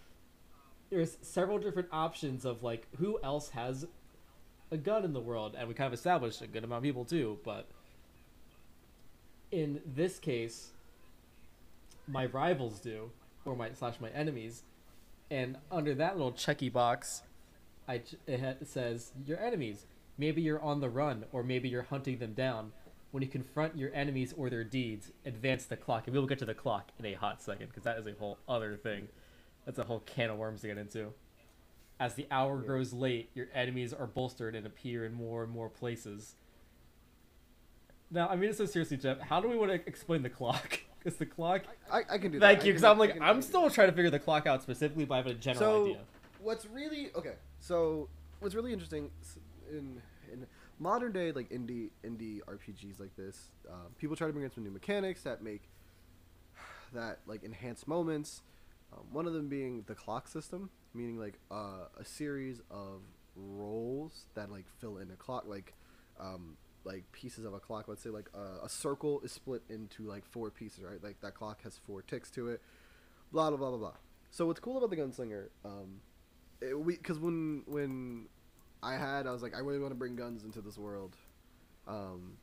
there's 0.89 1.17
several 1.21 1.59
different 1.59 1.89
options 1.91 2.45
of 2.45 2.63
like 2.63 2.87
who 2.97 3.19
else 3.23 3.49
has 3.49 3.85
a 4.71 4.77
gun 4.77 5.05
in 5.05 5.13
the 5.13 5.19
world, 5.19 5.55
and 5.57 5.67
we 5.67 5.73
kind 5.73 5.87
of 5.87 5.93
established 5.93 6.41
a 6.41 6.47
good 6.47 6.63
amount 6.63 6.79
of 6.79 6.83
people 6.83 7.05
too. 7.05 7.37
But 7.43 7.67
in 9.51 9.81
this 9.85 10.19
case, 10.19 10.71
my 12.09 12.25
rivals 12.25 12.79
do, 12.79 13.11
or 13.45 13.55
my 13.55 13.71
slash 13.73 13.95
my 13.99 14.09
enemies, 14.09 14.63
and 15.31 15.57
under 15.71 15.93
that 15.95 16.17
little 16.17 16.31
checky 16.31 16.71
box, 16.71 17.23
I 17.87 18.01
it, 18.27 18.41
it 18.61 18.67
says 18.67 19.11
your 19.25 19.39
enemies. 19.39 19.85
Maybe 20.17 20.41
you're 20.41 20.61
on 20.61 20.81
the 20.81 20.89
run, 20.89 21.25
or 21.31 21.43
maybe 21.43 21.69
you're 21.69 21.83
hunting 21.83 22.17
them 22.17 22.33
down. 22.33 22.73
When 23.11 23.23
you 23.23 23.29
confront 23.29 23.77
your 23.77 23.91
enemies 23.93 24.33
or 24.37 24.49
their 24.49 24.63
deeds, 24.63 25.11
advance 25.25 25.65
the 25.65 25.77
clock, 25.77 26.05
and 26.05 26.13
we 26.13 26.19
will 26.19 26.27
get 26.27 26.39
to 26.39 26.45
the 26.45 26.53
clock 26.53 26.91
in 26.99 27.05
a 27.05 27.13
hot 27.13 27.41
second 27.41 27.67
because 27.67 27.83
that 27.83 27.97
is 27.97 28.05
a 28.05 28.13
whole 28.19 28.37
other 28.47 28.75
thing. 28.75 29.07
That's 29.65 29.79
a 29.79 29.83
whole 29.83 30.01
can 30.01 30.29
of 30.29 30.37
worms 30.37 30.61
to 30.61 30.67
get 30.67 30.77
into. 30.77 31.13
As 31.99 32.15
the 32.15 32.27
hour 32.31 32.57
grows 32.57 32.93
late, 32.93 33.29
your 33.33 33.47
enemies 33.53 33.93
are 33.93 34.07
bolstered 34.07 34.55
and 34.55 34.65
appear 34.65 35.05
in 35.05 35.13
more 35.13 35.43
and 35.43 35.51
more 35.51 35.69
places. 35.69 36.35
Now, 38.11 38.27
I 38.27 38.35
mean, 38.35 38.53
so 38.53 38.65
seriously, 38.65 38.97
Jeff, 38.97 39.19
how 39.19 39.41
do 39.41 39.49
we 39.49 39.57
want 39.57 39.71
to 39.71 39.87
explain 39.87 40.23
the 40.23 40.29
clock? 40.29 40.81
Because 40.99 41.17
the 41.17 41.25
clock. 41.25 41.63
I, 41.91 42.01
I 42.09 42.17
can 42.17 42.31
do 42.31 42.39
that. 42.39 42.45
Thank 42.45 42.65
you. 42.65 42.73
Because 42.73 42.83
I'm 42.83 42.99
like, 42.99 43.17
I'm 43.21 43.41
still 43.41 43.69
trying 43.69 43.87
to 43.87 43.93
figure 43.93 44.09
the 44.11 44.19
clock 44.19 44.45
out 44.45 44.61
specifically, 44.61 45.05
but 45.05 45.15
I 45.15 45.17
have 45.17 45.27
a 45.27 45.33
general 45.33 45.59
so 45.59 45.85
idea. 45.85 45.97
what's 46.41 46.65
really 46.65 47.09
okay 47.15 47.35
so 47.59 48.07
what's 48.39 48.55
really 48.55 48.73
interesting 48.73 49.11
in 49.69 50.01
in 50.31 50.45
modern 50.79 51.11
day 51.11 51.31
like 51.31 51.49
indie 51.49 51.89
indie 52.05 52.39
rpgs 52.47 52.99
like 52.99 53.15
this 53.15 53.49
uh, 53.69 53.87
people 53.97 54.15
try 54.15 54.27
to 54.27 54.33
bring 54.33 54.45
in 54.45 54.51
some 54.51 54.63
new 54.63 54.71
mechanics 54.71 55.23
that 55.23 55.43
make 55.43 55.63
that 56.93 57.19
like 57.27 57.43
enhance 57.43 57.87
moments 57.87 58.41
um, 58.93 59.03
one 59.11 59.27
of 59.27 59.33
them 59.33 59.49
being 59.49 59.83
the 59.87 59.95
clock 59.95 60.27
system 60.27 60.69
meaning 60.93 61.19
like 61.19 61.39
uh, 61.51 61.85
a 61.99 62.05
series 62.05 62.61
of 62.71 63.01
rolls 63.35 64.25
that 64.35 64.51
like 64.51 64.65
fill 64.79 64.97
in 64.97 65.11
a 65.11 65.15
clock 65.15 65.43
like 65.47 65.73
um, 66.19 66.57
like 66.83 67.03
pieces 67.11 67.45
of 67.45 67.53
a 67.53 67.59
clock 67.59 67.87
let's 67.87 68.01
say 68.01 68.09
like 68.09 68.29
uh, 68.33 68.63
a 68.63 68.69
circle 68.69 69.21
is 69.21 69.31
split 69.31 69.61
into 69.69 70.03
like 70.03 70.25
four 70.25 70.49
pieces 70.49 70.83
right 70.83 71.03
like 71.03 71.19
that 71.21 71.33
clock 71.33 71.61
has 71.63 71.77
four 71.85 72.01
ticks 72.01 72.31
to 72.31 72.47
it 72.47 72.61
blah 73.31 73.49
blah 73.49 73.57
blah 73.57 73.69
blah 73.69 73.77
blah 73.77 73.93
so 74.31 74.45
what's 74.45 74.59
cool 74.59 74.77
about 74.77 74.89
the 74.89 74.95
gunslinger 74.95 75.47
um, 75.65 76.01
it, 76.61 76.79
we 76.79 76.95
because 76.95 77.19
when 77.19 77.63
when 77.67 78.27
I 78.81 78.93
had 78.93 79.27
I 79.27 79.31
was 79.31 79.41
like 79.41 79.55
I 79.55 79.59
really 79.59 79.79
want 79.79 79.91
to 79.91 79.95
bring 79.95 80.15
guns 80.15 80.43
into 80.43 80.61
this 80.61 80.77
world, 80.77 81.15
um, 81.87 82.37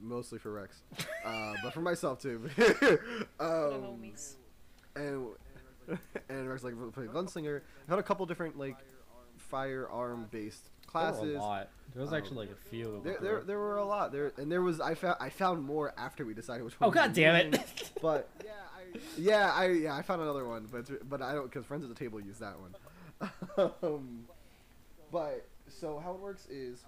mostly 0.00 0.38
for 0.38 0.52
Rex, 0.52 0.82
uh, 1.24 1.54
but 1.62 1.72
for 1.72 1.80
myself 1.80 2.20
too. 2.20 2.48
For 2.56 2.98
um, 3.40 3.82
homies. 3.82 4.34
and 4.96 5.28
and 6.28 6.48
Rex 6.48 6.64
like 6.64 6.74
play 6.92 7.06
gunslinger. 7.06 7.60
I 7.88 7.90
had 7.90 7.98
a 7.98 8.02
couple 8.02 8.26
different 8.26 8.58
like 8.58 8.76
firearm 9.36 10.28
based 10.30 10.70
There 10.82 10.90
classes. 10.90 11.38
Were 11.94 12.00
a 12.00 12.04
lot. 12.04 12.10
There 12.10 12.10
was 12.10 12.12
Um, 12.12 12.16
actually 12.18 12.46
like 12.46 12.50
a 12.50 12.68
few. 12.68 13.00
There, 13.04 13.18
there, 13.20 13.40
there 13.42 13.58
were 13.58 13.78
a 13.78 13.84
lot 13.84 14.12
there, 14.12 14.32
and 14.36 14.50
there 14.50 14.62
was 14.62 14.80
I 14.80 14.94
found 14.94 15.16
I 15.20 15.30
found 15.30 15.64
more 15.64 15.94
after 15.96 16.24
we 16.24 16.34
decided 16.34 16.64
which 16.64 16.78
one. 16.80 16.88
Oh 16.88 16.92
god 16.92 17.12
damn 17.12 17.36
using, 17.46 17.60
it! 17.60 17.90
But 18.02 18.28
yeah, 19.16 19.52
I 19.52 19.66
yeah 19.70 19.96
I 19.96 20.02
found 20.02 20.22
another 20.22 20.46
one, 20.46 20.68
but 20.70 21.08
but 21.08 21.22
I 21.22 21.34
don't 21.34 21.44
because 21.44 21.64
friends 21.64 21.84
at 21.84 21.88
the 21.88 21.94
table 21.94 22.20
use 22.20 22.38
that 22.38 22.56
one. 22.58 22.74
um, 23.82 24.24
but 25.12 25.46
so 25.68 25.98
how 25.98 26.12
it 26.12 26.20
works 26.20 26.46
is 26.46 26.84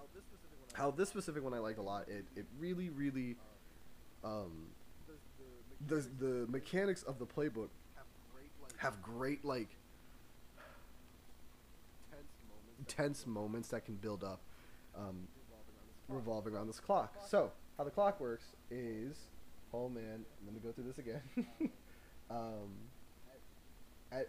how 0.72 0.90
this 0.90 1.08
specific 1.08 1.42
one 1.42 1.54
I 1.54 1.58
liked 1.58 1.78
a 1.78 1.82
lot. 1.82 2.08
It 2.08 2.24
it 2.36 2.46
really 2.58 2.90
really 2.90 3.36
um 4.24 4.68
the 5.86 6.06
the 6.18 6.46
mechanics 6.48 7.02
of 7.02 7.18
the 7.18 7.26
playbook 7.26 7.68
have 8.78 9.00
great 9.02 9.44
like 9.44 9.68
tense 12.86 13.26
moments 13.26 13.68
that 13.68 13.84
can 13.84 13.94
build 13.94 14.22
up 14.22 14.40
um, 14.98 15.28
revolving 16.08 16.54
around 16.54 16.66
this 16.66 16.80
clock. 16.80 17.14
So 17.28 17.50
how 17.78 17.84
the 17.84 17.90
clock 17.90 18.20
works 18.20 18.54
is 18.70 19.16
oh 19.72 19.88
man, 19.88 20.24
let 20.44 20.54
me 20.54 20.60
go 20.62 20.72
through 20.72 20.84
this 20.84 20.98
again. 20.98 21.20
um, 22.30 22.70
at 24.12 24.28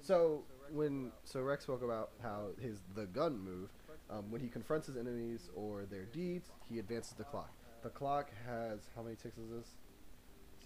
so 0.00 0.42
when 0.72 1.12
so 1.24 1.40
Rex 1.40 1.64
spoke 1.64 1.82
about 1.82 2.10
how 2.22 2.48
his 2.60 2.80
the 2.94 3.06
gun 3.06 3.38
move, 3.38 3.70
um, 4.10 4.30
when 4.30 4.40
he 4.40 4.48
confronts 4.48 4.86
his 4.86 4.96
enemies 4.96 5.50
or 5.54 5.84
their 5.90 6.04
deeds, 6.04 6.50
he 6.68 6.78
advances 6.78 7.12
the 7.12 7.24
clock. 7.24 7.50
The 7.82 7.90
clock 7.90 8.30
has 8.46 8.80
how 8.94 9.02
many 9.02 9.16
ticks 9.16 9.38
is 9.38 9.50
this? 9.50 9.68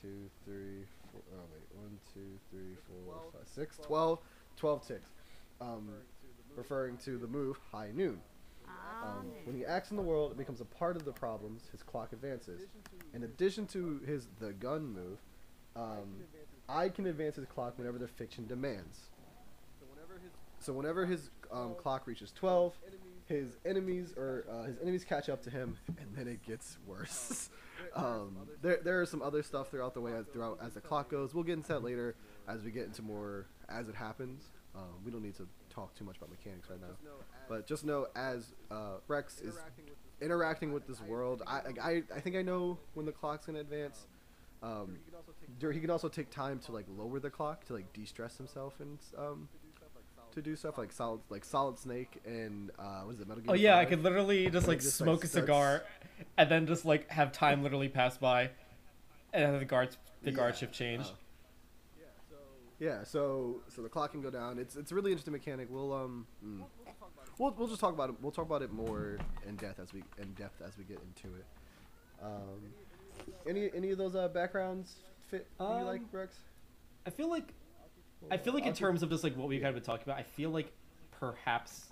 Two, 0.00 0.30
three, 0.44 0.84
four. 1.10 1.22
Oh 1.34 1.44
wait, 1.52 1.80
one, 1.80 1.98
two, 2.12 2.38
three, 2.50 2.76
four, 2.86 3.14
five, 3.32 3.48
six, 3.48 3.78
twelve. 3.78 4.18
Twelve 4.56 4.86
ticks. 4.86 5.08
Um, 5.60 5.88
referring 6.56 6.96
to 6.98 7.18
the 7.18 7.26
move 7.26 7.58
high 7.72 7.90
noon. 7.94 8.20
Um, 9.02 9.26
when 9.44 9.56
he 9.56 9.64
acts 9.64 9.90
in 9.90 9.96
the 9.96 10.02
world, 10.02 10.32
it 10.32 10.38
becomes 10.38 10.60
a 10.60 10.64
part 10.64 10.96
of 10.96 11.04
the 11.04 11.12
problems. 11.12 11.68
His 11.72 11.82
clock 11.82 12.12
advances. 12.12 12.62
In 13.12 13.24
addition 13.24 13.66
to 13.68 14.00
his 14.06 14.28
the 14.40 14.52
gun 14.52 14.92
move, 14.92 15.18
um, 15.76 16.22
I 16.68 16.88
can 16.88 17.06
advance 17.06 17.36
his 17.36 17.46
clock 17.46 17.76
whenever 17.76 17.98
the 17.98 18.08
fiction 18.08 18.46
demands. 18.46 19.10
So 20.58 20.72
whenever 20.72 21.04
his 21.04 21.30
um, 21.52 21.74
clock 21.74 22.06
reaches 22.06 22.32
twelve, 22.32 22.74
his 23.26 23.58
enemies 23.64 24.14
or 24.16 24.46
uh, 24.50 24.62
his 24.64 24.78
enemies 24.80 25.04
catch 25.04 25.28
up 25.28 25.42
to 25.42 25.50
him, 25.50 25.76
and 25.98 26.08
then 26.16 26.28
it 26.28 26.42
gets 26.46 26.78
worse. 26.86 27.50
um, 27.94 28.36
there, 28.62 28.78
there 28.82 29.00
are 29.00 29.06
some 29.06 29.20
other 29.20 29.42
stuff 29.42 29.70
throughout 29.70 29.94
the 29.94 30.00
way 30.00 30.14
as 30.14 30.26
throughout 30.26 30.58
as 30.62 30.72
the 30.72 30.80
clock 30.80 31.10
goes. 31.10 31.34
We'll 31.34 31.44
get 31.44 31.54
into 31.54 31.68
that 31.68 31.84
later 31.84 32.14
as 32.48 32.62
we 32.62 32.70
get 32.70 32.84
into 32.84 33.02
more 33.02 33.46
as 33.68 33.88
it 33.88 33.94
happens. 33.94 34.44
Um, 34.74 34.94
we 35.04 35.10
don't 35.10 35.22
need 35.22 35.36
to 35.36 35.46
talk 35.74 35.94
too 35.94 36.04
much 36.04 36.16
about 36.16 36.30
mechanics 36.30 36.68
right 36.70 36.80
now, 36.80 36.94
but 37.48 37.66
just 37.66 37.84
know 37.84 38.06
as 38.14 38.54
uh, 38.70 38.96
Rex 39.08 39.40
is 39.40 39.58
interacting 40.20 40.72
with 40.72 40.86
this 40.86 41.00
world, 41.02 41.42
I, 41.46 41.60
I 41.82 42.02
I 42.14 42.20
think 42.20 42.36
I 42.36 42.42
know 42.42 42.78
when 42.94 43.06
the 43.06 43.12
clock's 43.12 43.46
gonna 43.46 43.60
advance. 43.60 44.06
Um, 44.62 44.96
dur- 45.58 45.72
he 45.72 45.80
can 45.80 45.90
also 45.90 46.08
take 46.08 46.30
time 46.30 46.58
to 46.60 46.72
like 46.72 46.86
lower 46.96 47.18
the 47.20 47.28
clock 47.30 47.64
to 47.66 47.74
like 47.74 47.92
de-stress 47.92 48.38
himself 48.38 48.74
and 48.80 48.98
um, 49.18 49.48
to 50.32 50.40
do 50.40 50.56
stuff 50.56 50.78
like 50.78 50.90
solid 50.90 51.20
like 51.28 51.44
Solid 51.44 51.78
Snake 51.78 52.20
and 52.24 52.70
uh, 52.78 53.02
what 53.02 53.14
is 53.14 53.20
it 53.20 53.28
Metal 53.28 53.42
Gear? 53.42 53.52
Oh 53.52 53.54
yeah, 53.54 53.76
I 53.76 53.84
could 53.84 54.02
literally 54.02 54.48
just 54.50 54.66
like 54.68 54.80
Just, 54.80 55.00
like, 55.00 55.06
smoke 55.06 55.24
a 55.24 55.26
starts- 55.26 55.46
cigar, 55.46 55.84
and 56.38 56.50
then 56.50 56.66
just 56.66 56.84
like 56.84 57.10
have 57.10 57.32
time 57.32 57.62
literally 57.62 57.88
pass 57.88 58.16
by, 58.16 58.50
and 59.32 59.42
then 59.52 59.58
the 59.58 59.64
guards 59.64 59.98
the 60.22 60.30
guard 60.32 60.54
Yeah. 60.54 60.60
shift 60.60 60.72
change. 60.72 61.04
Oh. 61.06 61.16
Yeah, 62.84 63.02
so 63.02 63.62
so 63.68 63.80
the 63.80 63.88
clock 63.88 64.12
can 64.12 64.20
go 64.20 64.30
down. 64.30 64.58
It's 64.58 64.76
it's 64.76 64.92
a 64.92 64.94
really 64.94 65.10
interesting 65.10 65.32
mechanic. 65.32 65.68
We'll 65.70 65.92
um 65.94 66.26
mm. 66.44 66.60
we'll 67.38 67.54
we'll 67.56 67.66
just 67.66 67.80
talk 67.80 67.94
about 67.94 68.10
it. 68.10 68.16
We'll 68.20 68.30
talk 68.30 68.44
about 68.44 68.60
it 68.60 68.72
more 68.72 69.16
in 69.48 69.56
depth 69.56 69.80
as 69.80 69.94
we 69.94 70.02
in 70.20 70.30
depth 70.34 70.60
as 70.60 70.76
we 70.76 70.84
get 70.84 70.98
into 71.00 71.34
it. 71.34 71.46
Um, 72.22 72.74
any 73.48 73.70
any 73.74 73.90
of 73.90 73.96
those 73.96 74.14
uh, 74.14 74.28
backgrounds 74.28 74.96
fit 75.30 75.46
you 75.58 75.64
Um, 75.64 75.86
like 75.86 76.02
Rex? 76.12 76.36
I 77.06 77.10
feel 77.10 77.30
like, 77.30 77.54
I 78.30 78.36
feel 78.36 78.52
like 78.52 78.66
in 78.66 78.74
terms 78.74 79.02
of 79.02 79.08
just 79.08 79.24
like 79.24 79.34
what 79.34 79.48
we 79.48 79.56
kind 79.56 79.68
of 79.68 79.74
been 79.74 79.82
talking 79.82 80.04
about, 80.04 80.18
I 80.18 80.22
feel 80.22 80.50
like 80.50 80.70
perhaps 81.10 81.86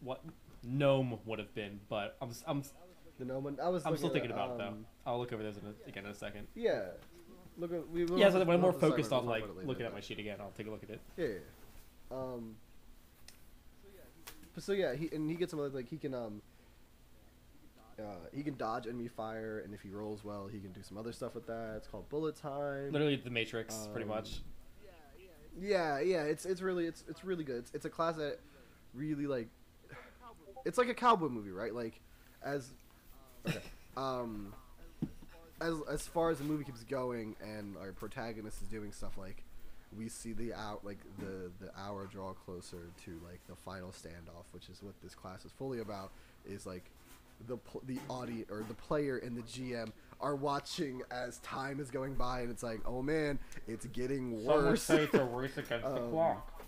what 0.00 0.22
gnome 0.62 1.18
would 1.24 1.40
have 1.40 1.52
been, 1.54 1.80
but 1.88 2.16
I'm 2.22 2.30
I'm 2.46 2.62
The 3.18 3.24
no 3.24 3.40
one. 3.40 3.58
I 3.60 3.68
was. 3.68 3.84
I'm 3.84 3.96
still 3.96 4.10
thinking 4.10 4.30
at, 4.30 4.36
about 4.36 4.52
it 4.52 4.58
though. 4.58 4.68
um, 4.68 4.86
I'll 5.04 5.18
look 5.18 5.32
over 5.32 5.42
those 5.42 5.56
in 5.56 5.64
a, 5.64 5.88
again 5.88 6.04
in 6.04 6.12
a 6.12 6.14
second. 6.14 6.46
Yeah. 6.54 6.90
Look 7.60 7.72
at 7.74 7.88
we. 7.90 8.06
Yeah, 8.16 8.30
so 8.30 8.38
when 8.38 8.50
I'm 8.50 8.60
more 8.60 8.72
have 8.72 8.80
to 8.80 8.86
decide 8.86 8.90
focused 8.90 9.12
on 9.12 9.26
like 9.26 9.42
about 9.44 9.50
it 9.52 9.56
later, 9.58 9.68
looking 9.68 9.86
at 9.86 9.92
my 9.92 10.00
sheet 10.00 10.18
again, 10.18 10.38
I'll 10.40 10.52
take 10.56 10.66
a 10.66 10.70
look 10.70 10.82
at 10.82 10.90
it. 10.90 11.00
Yeah. 11.16 11.26
yeah. 11.26 12.16
Um. 12.16 12.56
But 14.54 14.64
so 14.64 14.72
yeah, 14.72 14.94
he 14.94 15.10
and 15.12 15.28
he 15.28 15.36
gets 15.36 15.50
some 15.50 15.60
other 15.60 15.68
like 15.68 15.88
he 15.88 15.98
can 15.98 16.14
um. 16.14 16.42
Uh, 17.98 18.04
he 18.34 18.42
can 18.42 18.56
dodge 18.56 18.86
enemy 18.86 19.08
fire, 19.08 19.60
and 19.62 19.74
if 19.74 19.82
he 19.82 19.90
rolls 19.90 20.24
well, 20.24 20.48
he 20.50 20.58
can 20.58 20.72
do 20.72 20.80
some 20.82 20.96
other 20.96 21.12
stuff 21.12 21.34
with 21.34 21.46
that. 21.46 21.74
It's 21.76 21.86
called 21.86 22.08
bullet 22.08 22.34
time. 22.34 22.92
Literally 22.92 23.16
the 23.16 23.28
Matrix, 23.28 23.88
pretty 23.92 24.08
Um, 24.08 24.16
much. 24.16 24.40
Yeah, 25.60 26.00
yeah, 26.00 26.22
it's 26.22 26.46
it's 26.46 26.62
really 26.62 26.86
it's 26.86 27.04
it's 27.08 27.24
really 27.24 27.44
good. 27.44 27.58
It's, 27.58 27.70
it's 27.74 27.84
a 27.84 27.90
class 27.90 28.16
that 28.16 28.38
really 28.94 29.26
like 29.26 29.48
it's 30.64 30.78
like 30.78 30.88
a 30.88 30.94
cowboy 30.94 31.28
movie, 31.28 31.50
right? 31.50 31.74
Like 31.74 32.00
as 32.42 32.70
okay. 33.46 33.58
um 33.96 34.54
as 35.60 35.74
as 35.90 36.06
far 36.06 36.30
as 36.30 36.38
the 36.38 36.44
movie 36.44 36.64
keeps 36.64 36.82
going 36.84 37.36
and 37.42 37.76
our 37.76 37.92
protagonist 37.92 38.62
is 38.62 38.68
doing 38.68 38.92
stuff 38.92 39.16
like 39.18 39.42
we 39.96 40.08
see 40.08 40.32
the 40.32 40.54
out 40.54 40.84
like 40.84 40.98
the 41.18 41.50
the 41.64 41.70
hour 41.78 42.06
draw 42.06 42.32
closer 42.32 42.88
to 43.04 43.20
like 43.26 43.40
the 43.48 43.56
final 43.56 43.90
standoff, 43.90 44.44
which 44.52 44.68
is 44.68 44.82
what 44.82 44.94
this 45.02 45.14
class 45.14 45.44
is 45.44 45.52
fully 45.52 45.80
about 45.80 46.10
is 46.48 46.64
like 46.66 46.84
the 47.48 47.56
pl- 47.56 47.82
the 47.86 47.98
audience 48.08 48.48
or 48.50 48.62
the 48.68 48.74
player 48.74 49.16
and 49.18 49.36
the 49.36 49.42
GM 49.42 49.90
are 50.20 50.36
watching 50.36 51.00
as 51.10 51.38
time 51.38 51.80
is 51.80 51.90
going 51.90 52.14
by 52.14 52.40
and 52.42 52.50
it's 52.50 52.62
like, 52.62 52.80
"Oh 52.86 53.02
man, 53.02 53.38
it's 53.66 53.86
getting 53.86 54.44
Some 54.44 54.54
would 54.56 54.64
worse." 54.64 54.82
say 54.82 55.04
it's 55.04 55.14
a 55.14 55.24
race 55.24 55.56
against 55.56 55.84
the 55.86 56.02
Um, 56.04 56.10
clock. 56.10 56.62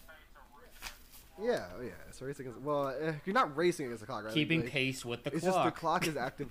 Yeah, 1.42 1.64
oh, 1.78 1.82
yeah. 1.82 1.90
So 2.12 2.26
racing 2.26 2.46
against 2.46 2.62
well, 2.64 2.88
eh, 2.88 3.12
you're 3.24 3.34
not 3.34 3.56
racing 3.56 3.86
against 3.86 4.00
the 4.00 4.06
clock, 4.06 4.24
right? 4.24 4.34
Keeping 4.34 4.62
Like, 4.62 4.70
pace 4.70 5.04
with 5.04 5.24
the 5.24 5.32
it's 5.32 5.40
clock. 5.44 5.54
just 5.54 5.64
the 5.74 5.80
clock 5.80 6.06
is 6.06 6.16
active. 6.28 6.48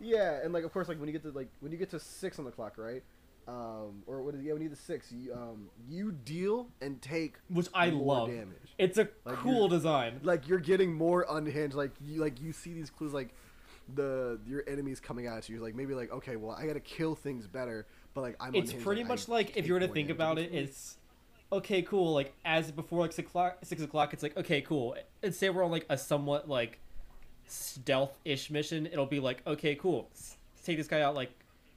Yeah, 0.00 0.40
and 0.42 0.52
like 0.52 0.64
of 0.64 0.72
course, 0.72 0.88
like 0.88 0.98
when 0.98 1.08
you 1.08 1.12
get 1.12 1.22
to 1.22 1.30
like 1.30 1.48
when 1.60 1.72
you 1.72 1.78
get 1.78 1.90
to 1.90 2.00
six 2.00 2.38
on 2.38 2.44
the 2.44 2.50
clock, 2.50 2.74
right? 2.78 3.02
Um, 3.46 4.02
or 4.06 4.22
what 4.22 4.34
is 4.34 4.42
yeah? 4.42 4.52
When 4.52 4.60
you 4.62 4.68
get 4.68 4.76
to 4.76 4.82
six, 4.82 5.10
you 5.10 5.32
um 5.32 5.68
you 5.88 6.12
deal 6.12 6.68
and 6.82 7.00
take 7.00 7.36
which 7.48 7.68
I 7.74 7.90
more 7.90 8.16
love. 8.18 8.28
damage. 8.28 8.74
It's 8.76 8.98
a 8.98 9.08
Like, 9.24 9.36
cool 9.36 9.68
design. 9.68 10.20
Like 10.22 10.46
you're 10.48 10.58
getting 10.58 10.92
more 10.92 11.24
unhinged. 11.28 11.74
Like 11.74 11.92
you 12.04 12.20
like 12.20 12.40
you 12.40 12.52
see 12.52 12.72
these 12.74 12.90
clues 12.90 13.12
like 13.14 13.30
the 13.94 14.38
your 14.46 14.64
enemies 14.68 15.00
coming 15.00 15.26
at 15.26 15.48
you. 15.48 15.54
You're 15.56 15.64
like 15.64 15.74
maybe 15.74 15.94
like 15.94 16.12
okay, 16.12 16.36
well 16.36 16.54
I 16.54 16.66
gotta 16.66 16.80
kill 16.80 17.14
things 17.14 17.46
better, 17.46 17.86
but 18.14 18.20
like 18.20 18.36
I'm. 18.38 18.54
It's 18.54 18.72
pretty 18.72 19.02
much 19.04 19.28
like 19.28 19.56
if 19.56 19.66
you 19.66 19.72
were 19.72 19.80
to 19.80 19.88
think 19.88 20.10
about 20.10 20.38
it, 20.38 20.52
it's 20.52 20.98
okay, 21.50 21.80
cool. 21.80 22.12
Like 22.12 22.34
as 22.44 22.70
before 22.70 23.00
like 23.00 23.12
six 23.12 23.28
o'clock, 23.28 23.58
six 23.62 23.80
o'clock, 23.80 24.12
it's 24.12 24.22
like 24.22 24.36
okay, 24.36 24.60
cool. 24.60 24.94
And 25.22 25.34
say 25.34 25.48
we're 25.48 25.64
on 25.64 25.70
like 25.70 25.86
a 25.88 25.96
somewhat 25.96 26.50
like 26.50 26.80
stealth-ish 27.50 28.50
mission, 28.50 28.86
it'll 28.86 29.06
be 29.06 29.20
like 29.20 29.46
okay, 29.46 29.74
cool. 29.74 30.10
Take 30.64 30.76
this 30.76 30.86
guy 30.88 31.00
out 31.00 31.14
like 31.14 31.30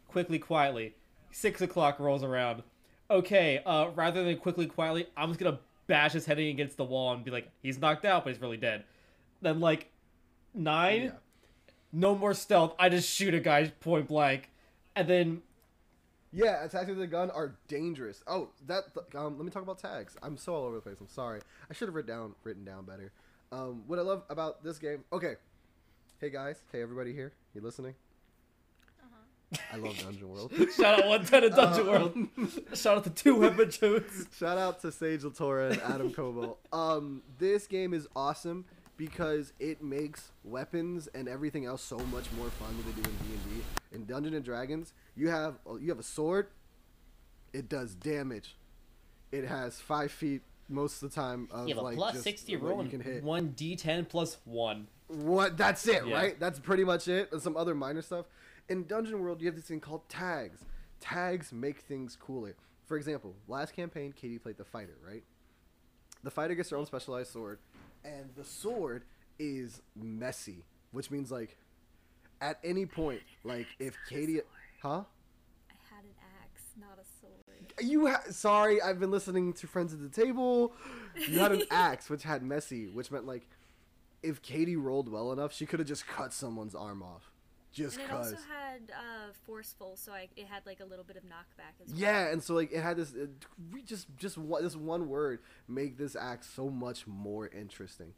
quickly, 0.07 0.39
quietly. 0.39 0.95
Six 1.31 1.61
o'clock 1.61 1.99
rolls 1.99 2.23
around. 2.23 2.63
Okay, 3.09 3.61
uh, 3.65 3.89
rather 3.95 4.23
than 4.23 4.37
quickly, 4.37 4.65
quietly, 4.67 5.07
I'm 5.17 5.29
just 5.29 5.39
gonna 5.39 5.59
bash 5.87 6.13
his 6.13 6.25
head 6.25 6.39
against 6.39 6.77
the 6.77 6.83
wall 6.85 7.13
and 7.13 7.23
be 7.23 7.31
like, 7.31 7.49
he's 7.61 7.77
knocked 7.79 8.05
out, 8.05 8.23
but 8.23 8.33
he's 8.33 8.41
really 8.41 8.57
dead. 8.57 8.83
Then 9.41 9.59
like 9.59 9.89
nine, 10.53 11.03
Yeah. 11.03 11.11
no 11.91 12.15
more 12.15 12.33
stealth. 12.33 12.75
I 12.79 12.89
just 12.89 13.09
shoot 13.09 13.33
a 13.33 13.39
guy 13.39 13.67
point 13.79 14.07
blank. 14.07 14.49
and 14.95 15.07
then 15.07 15.41
Yeah, 16.33 16.63
attacks 16.63 16.87
with 16.87 17.01
a 17.01 17.07
gun 17.07 17.29
are 17.31 17.55
dangerous. 17.67 18.23
Oh, 18.27 18.49
that 18.67 18.83
um, 19.15 19.37
let 19.37 19.45
me 19.45 19.51
talk 19.51 19.63
about 19.63 19.79
tags. 19.79 20.15
I'm 20.23 20.37
so 20.37 20.53
all 20.55 20.63
over 20.65 20.75
the 20.75 20.81
place. 20.81 20.97
I'm 21.01 21.07
sorry. 21.07 21.41
I 21.69 21.73
should 21.73 21.87
have 21.87 21.95
written 21.95 22.13
down 22.15 22.35
written 22.43 22.63
down 22.65 22.85
better. 22.85 23.11
Um, 23.51 23.83
what 23.87 23.99
I 23.99 24.01
love 24.03 24.23
about 24.29 24.63
this 24.63 24.77
game. 24.77 25.03
Okay, 25.11 25.35
hey 26.21 26.29
guys, 26.29 26.61
hey 26.71 26.81
everybody 26.81 27.13
here. 27.13 27.33
You 27.53 27.61
listening? 27.61 27.95
I 29.73 29.75
love 29.75 29.97
Dungeon 29.99 30.29
World. 30.29 30.53
shout 30.77 30.99
out 31.01 31.07
one 31.07 31.25
ten 31.25 31.43
of 31.43 31.53
Dungeon 31.55 31.87
Uh, 31.87 31.91
World. 31.91 32.17
Shout 32.73 32.97
out 32.99 33.03
to 33.03 33.09
two 33.09 33.35
Weapon 33.35 33.69
Jones. 33.69 34.27
Shout 34.37 34.57
out 34.57 34.79
to 34.81 34.93
Sage 34.93 35.23
LaTorra 35.23 35.71
and 35.71 35.81
Adam 35.81 36.09
Koebel. 36.13 36.55
Um, 36.71 37.21
this 37.37 37.67
game 37.67 37.93
is 37.93 38.07
awesome 38.15 38.63
because 38.95 39.51
it 39.59 39.83
makes 39.83 40.31
weapons 40.45 41.09
and 41.13 41.27
everything 41.27 41.65
else 41.65 41.81
so 41.81 41.97
much 41.97 42.31
more 42.37 42.47
fun 42.51 42.69
than 42.77 42.85
they 42.85 43.01
do 43.01 43.09
in 43.09 43.15
D 43.17 43.33
and 43.33 43.43
D. 43.43 43.61
In 43.91 44.05
Dungeon 44.05 44.33
and 44.35 44.45
Dragons, 44.45 44.93
you 45.17 45.27
have 45.27 45.55
you 45.81 45.89
have 45.89 45.99
a 45.99 46.03
sword. 46.03 46.47
It 47.51 47.67
does 47.67 47.93
damage. 47.93 48.55
It 49.33 49.43
has 49.45 49.81
five 49.81 50.13
feet 50.13 50.43
most 50.69 51.03
of 51.03 51.09
the 51.09 51.15
time 51.15 51.49
of 51.51 51.67
You 51.67 51.75
have 51.75 51.83
a 51.83 51.87
like 51.93 52.15
sixty 52.15 52.55
what 52.55 52.69
roll 52.69 52.83
you 52.85 52.89
can 52.89 53.01
hit. 53.01 53.21
one 53.21 53.49
d10 53.49 54.07
plus 54.07 54.37
one. 54.45 54.87
What? 55.11 55.57
That's 55.57 55.87
it, 55.87 56.05
Yeah. 56.05 56.15
right? 56.15 56.39
That's 56.39 56.59
pretty 56.59 56.83
much 56.83 57.07
it. 57.07 57.31
And 57.31 57.41
some 57.41 57.57
other 57.57 57.75
minor 57.75 58.01
stuff. 58.01 58.25
In 58.69 58.85
Dungeon 58.85 59.19
World, 59.21 59.41
you 59.41 59.47
have 59.47 59.55
this 59.55 59.65
thing 59.65 59.79
called 59.79 60.07
tags. 60.09 60.59
Tags 60.99 61.51
make 61.51 61.79
things 61.81 62.15
cooler. 62.15 62.55
For 62.85 62.97
example, 62.97 63.35
last 63.47 63.73
campaign, 63.75 64.13
Katie 64.13 64.37
played 64.39 64.57
the 64.57 64.65
fighter, 64.65 64.97
right? 65.05 65.23
The 66.23 66.31
fighter 66.31 66.55
gets 66.55 66.69
their 66.69 66.77
own 66.77 66.85
specialized 66.85 67.31
sword, 67.31 67.59
and 68.05 68.29
the 68.35 68.43
sword 68.43 69.03
is 69.39 69.81
messy, 69.95 70.63
which 70.91 71.09
means 71.09 71.31
like, 71.31 71.57
at 72.41 72.59
any 72.63 72.85
point, 72.85 73.21
like 73.43 73.67
if 73.79 73.97
Katie, 74.07 74.41
huh? 74.81 75.03
I 75.69 75.73
had 75.89 76.03
an 76.03 76.11
axe, 76.43 76.61
not 76.79 76.99
a 76.99 77.05
sword. 77.19 77.73
You 77.81 78.07
ha- 78.07 78.23
sorry, 78.29 78.81
I've 78.81 78.99
been 78.99 79.11
listening 79.11 79.53
to 79.53 79.67
Friends 79.67 79.93
at 79.93 79.99
the 80.01 80.09
Table. 80.09 80.73
You 81.27 81.39
had 81.39 81.51
an 81.51 81.63
axe, 81.71 82.09
which 82.09 82.23
had 82.23 82.43
messy, 82.43 82.87
which 82.87 83.09
meant 83.11 83.25
like, 83.25 83.47
if 84.23 84.41
Katie 84.41 84.75
rolled 84.75 85.09
well 85.09 85.31
enough, 85.31 85.53
she 85.53 85.65
could 85.65 85.79
have 85.79 85.87
just 85.87 86.07
cut 86.07 86.33
someone's 86.33 86.75
arm 86.75 87.01
off, 87.01 87.31
just 87.71 87.97
And 87.97 88.05
it 88.05 88.09
cause. 88.09 88.33
also 88.33 88.43
had 88.47 88.91
uh, 88.91 89.31
forceful, 89.45 89.95
so 89.95 90.11
I, 90.11 90.27
it 90.35 90.47
had 90.47 90.65
like 90.65 90.79
a 90.79 90.85
little 90.85 91.05
bit 91.05 91.17
of 91.17 91.23
knockback 91.23 91.81
as 91.83 91.89
well. 91.89 91.99
Yeah, 91.99 92.27
and 92.27 92.43
so 92.43 92.53
like 92.53 92.71
it 92.71 92.81
had 92.81 92.97
this, 92.97 93.13
it, 93.13 93.29
we 93.73 93.81
just 93.81 94.07
just 94.17 94.37
one, 94.37 94.63
this 94.63 94.75
one 94.75 95.07
word 95.09 95.39
make 95.67 95.97
this 95.97 96.15
act 96.15 96.45
so 96.45 96.69
much 96.69 97.07
more 97.07 97.47
interesting. 97.47 98.13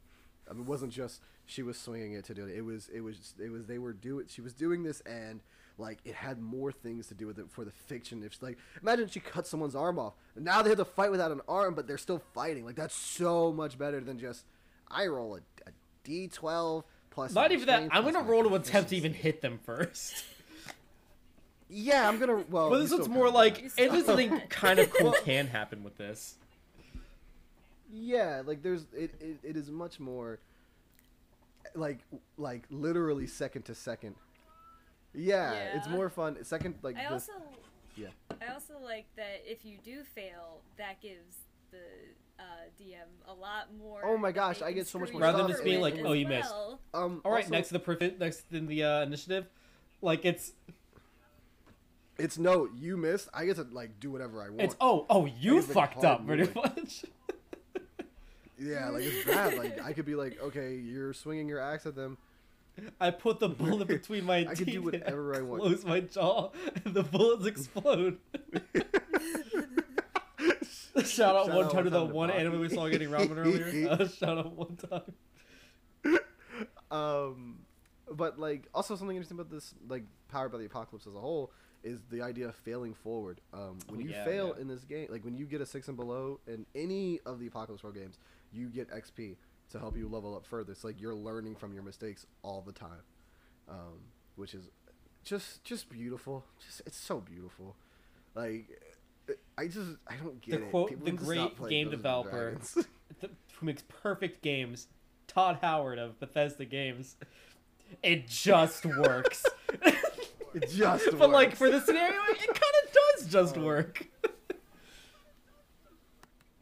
I 0.48 0.52
mean, 0.52 0.62
it 0.62 0.68
wasn't 0.68 0.92
just 0.92 1.22
she 1.46 1.62
was 1.62 1.78
swinging 1.78 2.12
it 2.14 2.24
to 2.26 2.34
do 2.34 2.46
it. 2.46 2.56
It 2.56 2.62
was 2.62 2.88
it 2.92 3.00
was 3.00 3.34
it 3.42 3.50
was 3.50 3.66
they 3.66 3.78
were 3.78 3.92
doing 3.92 4.26
she 4.28 4.40
was 4.40 4.52
doing 4.52 4.82
this 4.82 5.00
and 5.02 5.40
like 5.78 5.98
it 6.04 6.14
had 6.14 6.40
more 6.40 6.70
things 6.70 7.06
to 7.08 7.14
do 7.14 7.26
with 7.26 7.38
it 7.38 7.50
for 7.50 7.64
the 7.64 7.70
fiction. 7.70 8.22
If 8.22 8.42
like 8.42 8.58
imagine 8.82 9.08
she 9.08 9.20
cut 9.20 9.46
someone's 9.46 9.74
arm 9.74 9.98
off, 9.98 10.14
now 10.36 10.62
they 10.62 10.68
have 10.68 10.78
to 10.78 10.84
fight 10.84 11.10
without 11.10 11.32
an 11.32 11.40
arm, 11.48 11.74
but 11.74 11.86
they're 11.86 11.98
still 11.98 12.22
fighting. 12.34 12.64
Like 12.64 12.76
that's 12.76 12.94
so 12.94 13.52
much 13.52 13.78
better 13.78 14.00
than 14.00 14.18
just 14.18 14.44
I 14.90 15.06
roll 15.06 15.36
a, 15.36 15.40
a 16.04 16.08
d 16.08 16.28
twelve 16.28 16.84
plus. 17.10 17.32
Not 17.32 17.52
even 17.52 17.66
that. 17.66 17.88
I'm 17.90 18.04
gonna 18.04 18.22
roll 18.22 18.44
to 18.44 18.54
attempt 18.54 18.90
to 18.90 18.96
even 18.96 19.14
hit 19.14 19.40
them 19.40 19.58
first. 19.64 20.24
Yeah, 21.68 22.08
I'm 22.08 22.18
gonna. 22.18 22.44
Well, 22.48 22.70
But 22.70 22.78
this 22.78 22.88
still 22.88 23.00
one's 23.00 23.08
more 23.08 23.30
like, 23.30 23.74
that. 23.74 23.78
You 23.78 23.90
and 23.90 24.04
something 24.04 24.40
kind 24.48 24.78
of 24.78 24.92
cool 24.92 25.12
can 25.24 25.46
happen 25.46 25.82
with 25.82 25.96
this. 25.96 26.36
Yeah, 27.92 28.42
like 28.44 28.62
there's 28.62 28.86
it, 28.92 29.14
it, 29.20 29.38
it 29.42 29.56
is 29.56 29.70
much 29.70 30.00
more 30.00 30.40
like 31.74 31.98
like 32.36 32.64
literally 32.70 33.26
second 33.26 33.62
to 33.66 33.74
second. 33.74 34.14
Yeah, 35.14 35.52
it's 35.74 35.88
more 35.88 36.08
fun. 36.08 36.42
Second 36.44 36.74
like 36.82 36.96
I 36.96 37.04
this, 37.04 37.28
also 37.28 37.32
yeah. 37.96 38.08
I 38.42 38.52
also 38.52 38.74
like 38.82 39.06
that 39.16 39.42
if 39.46 39.64
you 39.64 39.78
do 39.84 40.02
fail, 40.02 40.60
that 40.76 41.00
gives 41.00 41.36
the 41.70 41.78
uh, 42.44 42.82
DM 42.82 43.30
a 43.30 43.34
lot 43.34 43.68
more. 43.78 44.02
Oh 44.04 44.16
my 44.16 44.32
gosh, 44.32 44.62
I 44.62 44.72
get 44.72 44.86
so 44.86 44.98
much 44.98 45.12
more 45.12 45.20
you 45.20 45.24
Rather 45.24 45.38
than 45.38 45.48
just 45.48 45.64
being 45.64 45.80
like, 45.80 45.96
"Oh, 46.04 46.12
you 46.12 46.26
missed." 46.26 46.50
well. 46.50 46.80
Um 46.92 47.20
All 47.24 47.32
right, 47.32 47.44
also, 47.44 47.54
next 47.54 47.68
to 47.68 47.74
the 47.74 47.80
perfect, 47.80 48.20
next 48.20 48.44
in 48.52 48.66
the 48.66 48.84
uh, 48.84 49.02
initiative, 49.02 49.46
like 50.02 50.24
it's 50.24 50.52
it's 52.18 52.38
no, 52.38 52.68
you 52.76 52.96
missed. 52.96 53.28
I 53.34 53.46
get 53.46 53.56
to 53.56 53.66
like 53.70 53.98
do 54.00 54.10
whatever 54.10 54.42
I 54.42 54.50
want. 54.50 54.62
it's 54.62 54.76
oh 54.80 55.06
oh 55.10 55.26
you 55.26 55.58
It's, 55.58 55.68
like, 55.74 55.92
fucked 55.94 56.04
up 56.04 56.26
pretty 56.26 56.44
moving. 56.44 56.62
much. 56.62 57.04
yeah, 58.58 58.88
like 58.90 59.04
it's 59.04 59.24
bad. 59.26 59.58
Like 59.58 59.82
I 59.82 59.92
could 59.92 60.04
be 60.06 60.14
like, 60.14 60.40
"Okay, 60.40 60.74
you're 60.76 61.12
swinging 61.12 61.48
your 61.48 61.60
axe 61.60 61.86
at 61.86 61.94
them." 61.96 62.18
I 63.00 63.10
put 63.10 63.38
the 63.38 63.48
bullet 63.48 63.86
between 63.86 64.24
my 64.24 64.44
teeth. 64.44 64.50
I 64.50 64.54
can 64.54 64.64
do 64.64 64.70
teeth 64.72 64.76
and 64.76 64.84
whatever 64.84 65.36
I 65.36 65.42
want. 65.42 65.62
Close 65.62 65.84
my 65.84 66.00
jaw, 66.00 66.50
and 66.84 66.94
the 66.94 67.02
bullets 67.02 67.46
explode. 67.52 68.18
Shout 71.08 71.36
out 71.36 71.46
Shout 71.46 71.54
one 71.56 71.64
out 71.66 71.72
time 71.72 71.84
to 71.84 71.90
the 71.90 72.04
one 72.04 72.30
anime 72.30 72.60
we 72.60 72.68
saw 72.68 72.88
getting 72.88 73.08
ramen 73.10 73.36
earlier. 73.36 73.88
Uh, 74.00 74.08
shout 74.08 74.38
out 74.38 74.52
one 74.52 74.76
time. 74.76 75.12
um 76.90 77.58
but 78.12 78.38
like 78.38 78.68
also 78.74 78.96
something 78.96 79.16
interesting 79.16 79.38
about 79.38 79.50
this 79.50 79.74
like 79.88 80.04
powered 80.28 80.52
by 80.52 80.58
the 80.58 80.66
apocalypse 80.66 81.06
as 81.06 81.14
a 81.14 81.18
whole 81.20 81.50
is 81.82 82.00
the 82.10 82.22
idea 82.22 82.46
of 82.48 82.54
failing 82.54 82.94
forward 82.94 83.40
um 83.52 83.78
when 83.88 84.00
Oh, 84.00 84.04
you 84.04 84.10
yeah, 84.10 84.24
fail 84.24 84.52
yeah. 84.54 84.62
in 84.62 84.68
this 84.68 84.84
game 84.84 85.08
like 85.10 85.24
when 85.24 85.34
you 85.36 85.46
get 85.46 85.60
a 85.60 85.66
six 85.66 85.88
and 85.88 85.96
below 85.96 86.40
in 86.46 86.66
any 86.74 87.20
of 87.26 87.40
the 87.40 87.46
apocalypse 87.46 87.82
world 87.82 87.96
games 87.96 88.18
you 88.52 88.68
get 88.68 88.90
xp 88.90 89.36
to 89.70 89.78
help 89.78 89.96
you 89.96 90.08
level 90.08 90.36
up 90.36 90.46
further 90.46 90.72
it's 90.72 90.84
like 90.84 91.00
you're 91.00 91.14
learning 91.14 91.56
from 91.56 91.72
your 91.72 91.82
mistakes 91.82 92.26
all 92.42 92.62
the 92.64 92.72
time 92.72 93.02
um 93.68 93.98
which 94.36 94.54
is 94.54 94.68
just 95.24 95.64
just 95.64 95.88
beautiful 95.88 96.44
just 96.64 96.82
it's 96.86 96.96
so 96.98 97.20
beautiful 97.20 97.74
like 98.34 98.68
I 99.56 99.66
just 99.68 99.90
I 100.08 100.16
don't 100.16 100.40
get 100.40 100.60
The 100.60 100.66
it. 100.66 100.70
quote- 100.70 100.88
People 100.90 101.04
the 101.06 101.12
great 101.12 101.68
game 101.68 101.90
developer 101.90 102.58
who 103.20 103.66
makes 103.66 103.82
perfect 103.82 104.42
games, 104.42 104.88
Todd 105.28 105.58
Howard 105.62 105.98
of 105.98 106.18
Bethesda 106.18 106.64
Games. 106.64 107.16
It 108.02 108.26
just 108.28 108.84
works. 108.98 109.44
it 109.82 110.68
just 110.70 111.06
works. 111.06 111.18
but 111.18 111.30
like 111.30 111.54
for 111.56 111.70
the 111.70 111.80
scenario, 111.80 112.20
it 112.30 112.38
kind 112.48 112.58
of 112.58 112.92
does 113.18 113.26
just 113.30 113.56
um, 113.56 113.64
work. 113.64 114.06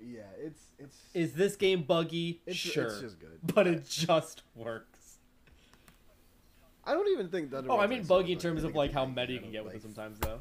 yeah, 0.01 0.23
it's 0.39 0.61
it's 0.79 0.97
Is 1.15 1.33
this 1.35 1.57
game 1.57 1.83
buggy? 1.85 2.43
It's- 2.47 2.57
sure, 2.57 2.85
it's 2.85 3.01
just 3.01 3.19
good. 3.21 3.39
but 3.43 3.67
it 3.67 3.89
just 3.89 4.43
works. 4.55 4.89
I 6.85 6.93
don't 6.95 7.09
even 7.13 7.29
think 7.29 7.51
Dungeon 7.53 7.71
Oh, 7.71 7.79
I 7.79 7.87
mean 7.87 8.03
buggy 8.03 8.33
in 8.33 8.39
terms 8.39 8.65
of 8.65 8.75
like 8.75 8.93
how 8.93 9.07
meta 9.07 9.33
you 9.33 9.39
can 9.39 9.53
get 9.53 9.65
with 9.65 9.75
it 9.77 9.83
sometimes, 9.83 10.19
though. 10.19 10.41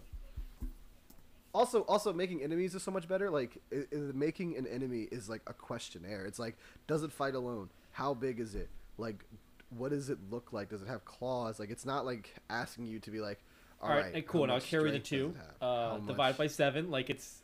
Also, 1.53 1.82
also 1.82 2.14
making 2.14 2.41
enemies 2.44 2.76
is 2.76 2.84
so 2.84 2.91
much 2.91 3.07
better. 3.07 3.30
Like 3.30 3.57
i 3.73 3.78
i 3.94 3.98
making 4.14 4.56
an 4.57 4.65
enemy 4.68 5.07
is 5.11 5.30
like 5.30 5.41
a 5.48 5.53
questionnaire. 5.53 6.26
It's 6.26 6.40
like, 6.40 6.56
does 6.88 7.03
it 7.03 7.11
fight 7.11 7.36
alone? 7.36 7.69
How 7.91 8.14
big 8.14 8.40
is 8.40 8.56
it? 8.56 8.69
Like, 8.98 9.26
what 9.69 9.90
does 9.91 10.10
it 10.10 10.18
look 10.30 10.53
like? 10.53 10.69
Does 10.69 10.82
it 10.82 10.88
have 10.88 11.03
claws? 11.06 11.60
Like, 11.60 11.69
it's 11.69 11.86
not 11.86 12.06
like 12.06 12.34
asking 12.49 12.86
you 12.86 12.99
to 12.99 13.11
be 13.11 13.19
like, 13.19 13.40
All 13.82 13.90
right, 13.90 14.14
right, 14.14 14.28
cool. 14.28 14.41
how 14.41 14.48
Now 14.48 14.53
much 14.56 14.68
carry 14.69 14.91
the 14.91 14.99
two, 14.99 15.30
does 15.30 15.36
it 15.36 15.40
have? 15.61 15.68
uh, 15.69 15.90
How 15.91 15.98
divide 15.98 16.38
by 16.38 16.48
seven. 16.48 16.90
Like 16.90 17.10
it's 17.10 17.41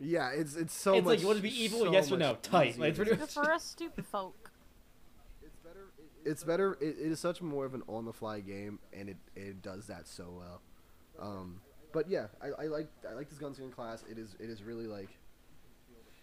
Yeah, 0.00 0.30
it's 0.30 0.56
it's 0.56 0.72
so 0.74 0.94
it's 0.94 1.04
much. 1.04 1.12
like 1.12 1.20
you 1.20 1.26
want 1.26 1.36
to 1.38 1.42
be 1.42 1.62
evil, 1.62 1.80
so 1.80 1.92
yes 1.92 2.10
or 2.10 2.16
no? 2.16 2.36
Tight. 2.42 2.78
Like, 2.78 2.90
it's 2.90 2.98
pretty 2.98 3.14
for 3.26 3.50
us 3.52 3.64
stupid 3.64 4.06
folk. 4.06 4.50
It's 5.42 5.56
better. 5.58 5.86
It, 5.98 6.28
it's 6.30 6.44
better. 6.44 6.78
It, 6.80 6.96
it 6.98 7.12
is 7.12 7.20
such 7.20 7.42
more 7.42 7.66
of 7.66 7.74
an 7.74 7.82
on-the-fly 7.88 8.40
game, 8.40 8.78
and 8.92 9.08
it 9.10 9.16
it 9.36 9.60
does 9.62 9.86
that 9.88 10.06
so 10.08 10.32
well. 10.38 10.60
Um, 11.20 11.60
but 11.92 12.08
yeah, 12.08 12.26
I, 12.42 12.64
I 12.64 12.66
like 12.66 12.88
I 13.08 13.14
like 13.14 13.28
this 13.28 13.38
gunslinger 13.38 13.72
class. 13.72 14.04
It 14.10 14.18
is 14.18 14.36
it 14.40 14.48
is 14.50 14.62
really 14.62 14.86
like 14.86 15.08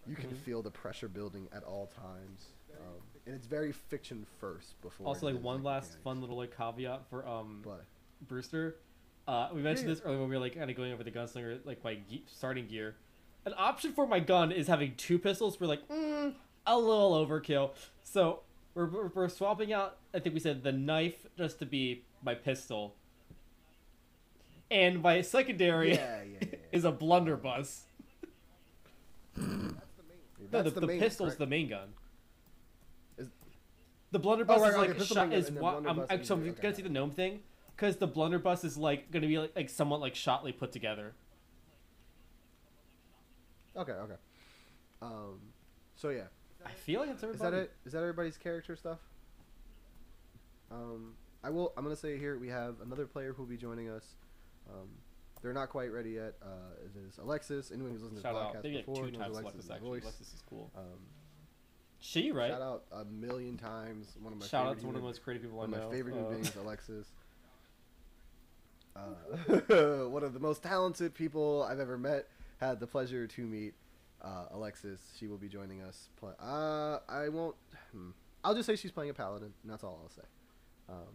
you 0.06 0.15
can 0.15 0.30
Mhm. 0.31 0.38
feel 0.38 0.61
the 0.61 0.72
pressure 0.72 1.07
building 1.07 1.48
at 1.52 1.64
all 1.64 1.88
times, 1.88 2.48
um, 2.80 3.02
and 3.26 3.35
it's 3.35 3.45
very 3.48 3.72
fiction 3.73 4.26
first 4.39 4.80
before. 4.81 5.07
also 5.07 5.26
like 5.31 5.41
one 5.41 5.64
last 5.64 5.84
mechanics. 5.89 6.03
fun 6.03 6.22
little 6.22 6.38
like 6.38 6.56
caveat 6.56 7.06
for 7.10 7.27
um 7.27 7.61
But 7.64 7.85
Brewster. 8.22 8.77
Uh, 9.27 9.49
we 9.53 9.61
mentioned 9.61 9.89
Yeah, 9.89 9.95
this 9.95 10.03
earlier 10.06 10.19
when 10.22 10.30
we 10.30 10.35
were 10.38 10.41
like 10.41 10.56
kind 10.56 10.69
of 10.72 10.77
going 10.77 10.94
over 10.94 11.03
the 11.03 11.11
gunslinger 11.11 11.60
like 11.65 11.84
my 11.84 11.95
ge- 11.95 12.23
starting 12.27 12.68
gear. 12.68 12.95
An 13.45 13.53
option 13.57 13.91
for 13.91 14.07
my 14.07 14.19
gun 14.22 14.52
is 14.53 14.68
having 14.68 14.95
two 14.95 15.19
pistols. 15.19 15.60
We're 15.60 15.68
like 15.68 15.85
mm, 15.89 16.34
a 16.65 16.77
little 16.77 17.11
overkill, 17.26 17.72
so 18.03 18.41
we're, 18.73 18.85
we're 18.89 19.07
we're 19.07 19.27
swapping 19.30 19.73
out. 19.73 19.98
I 20.14 20.19
think 20.19 20.34
we 20.34 20.39
said 20.39 20.64
the 20.64 20.72
knife 20.72 21.26
just 21.38 21.60
to 21.60 21.65
be 21.65 22.06
my 22.23 22.35
pistol, 22.35 22.95
and 24.72 25.02
my 25.02 25.22
secondary 25.22 25.94
yeah, 25.95 26.23
yeah, 26.23 26.38
yeah. 26.41 26.57
is 26.72 26.85
a 26.85 26.91
blunderbuss. 26.91 27.84
No, 29.35 29.73
That's 30.52 30.73
the, 30.73 30.81
the, 30.81 30.88
main, 30.88 30.99
pistol's 30.99 31.30
correct? 31.30 31.39
the 31.39 31.45
main 31.48 31.69
gun. 31.69 31.89
Is- 33.18 33.30
The 34.11 34.19
blunderbuss 34.19 34.57
Oh, 34.60 34.61
right, 34.61 34.72
is 34.72 34.77
like 34.77 34.98
pistol 34.98 35.15
shot 35.15 35.34
is 35.34 35.48
and 35.48 35.57
then 35.57 35.64
what 35.64 35.85
I'm 35.88 35.99
actually 36.10 36.26
so 36.26 36.35
I'm 36.35 36.41
okay, 36.49 36.61
gonna 36.61 36.76
see 36.76 36.81
the 36.81 36.89
gnome 36.89 37.11
thing 37.11 37.41
because 37.76 37.98
the 37.98 38.07
blunderbuss 38.07 38.64
is 38.64 38.77
like 38.77 39.11
gonna 39.11 39.27
be 39.27 39.38
like, 39.38 39.56
like 39.56 39.69
somewhat 39.69 39.99
like 39.99 40.14
shotly 40.15 40.57
put 40.57 40.72
together. 40.72 41.14
Okay, 43.76 43.91
okay. 43.91 44.15
Um, 45.02 45.39
so 45.95 46.10
yeah, 46.10 46.23
I 46.65 46.72
feel 46.72 47.02
like 47.02 47.10
it's 47.10 47.19
is 47.19 47.23
everybody. 47.26 47.52
that 47.52 47.61
it? 47.64 47.72
Is 47.85 47.91
that 47.94 47.99
everybody's 47.99 48.38
character 48.38 48.76
stuff? 48.76 48.99
Um, 50.72 51.14
I 51.44 51.49
will. 51.49 51.73
I'm 51.77 51.84
gonna 51.84 51.95
say 51.95 52.18
here 52.18 52.38
we 52.39 52.48
have 52.49 52.76
another 52.81 53.06
player 53.06 53.34
who 53.34 53.44
will 53.44 53.49
be 53.49 53.57
joining 53.57 53.89
us. 53.89 54.15
Um, 54.69 54.88
they're 55.41 55.53
not 55.53 55.69
quite 55.69 55.91
ready 55.91 56.11
yet. 56.11 56.34
Uh, 56.41 56.48
it 56.84 56.98
is 57.07 57.18
Alexis. 57.19 57.72
Anyone 57.72 57.91
who's 57.91 58.02
listened 58.03 58.22
Shout 58.22 58.34
to 58.34 58.39
the 58.39 58.45
out. 58.45 58.64
podcast 58.64 58.76
like 58.76 58.85
before 58.85 59.06
two 59.06 59.11
knows 59.11 59.22
times 59.22 59.38
Alexis, 59.38 59.65
Alexis 59.68 59.81
is 59.81 59.88
voice. 59.88 60.03
Alexis 60.03 60.34
is 60.34 60.44
cool. 60.49 60.72
Um, 60.76 60.84
She 61.99 62.31
right? 62.31 62.52
Shout 62.52 62.61
out 62.61 62.84
a 62.91 63.06
million 63.06 63.57
times. 63.57 64.15
One 64.22 64.34
of 64.34 64.39
my 64.39 64.45
Shout 64.48 64.65
out 64.65 64.69
favorite 64.77 64.81
to 64.81 64.85
one 64.88 64.95
of 64.95 65.02
the 65.02 65.07
most 65.07 65.23
creative 65.23 65.44
people 65.44 65.60
I 65.61 65.65
know. 65.68 65.72
one 65.72 65.81
of 65.81 65.89
my 65.89 65.95
favorite 65.95 66.14
human 66.15 66.26
Uh, 66.31 66.34
beings, 66.35 66.56
Alexis. 66.61 67.07
Uh, 68.95 70.06
one 70.10 70.23
of 70.23 70.34
the 70.34 70.39
most 70.39 70.64
talented 70.64 71.14
people 71.14 71.64
I've 71.69 71.80
ever 71.80 71.98
met. 71.98 72.27
Had 72.60 72.80
the 72.80 72.88
pleasure 72.88 73.27
to 73.27 73.41
meet 73.45 73.76
uh, 74.23 74.45
Alexis. 74.52 74.99
She 75.19 75.27
will 75.27 75.38
be 75.38 75.48
joining 75.48 75.81
us. 75.84 76.10
Play- 76.19 76.34
uh, 76.41 76.98
I 77.07 77.30
won't. 77.30 77.56
Hmm. 77.91 78.10
I'll 78.44 78.56
just 78.56 78.65
say 78.65 78.76
she's 78.76 78.91
playing 78.91 79.11
a 79.11 79.14
paladin, 79.14 79.53
and 79.61 79.72
that's 79.72 79.84
all 79.84 79.99
I'll 80.02 80.10
say. 80.10 80.27
Um, 80.89 81.14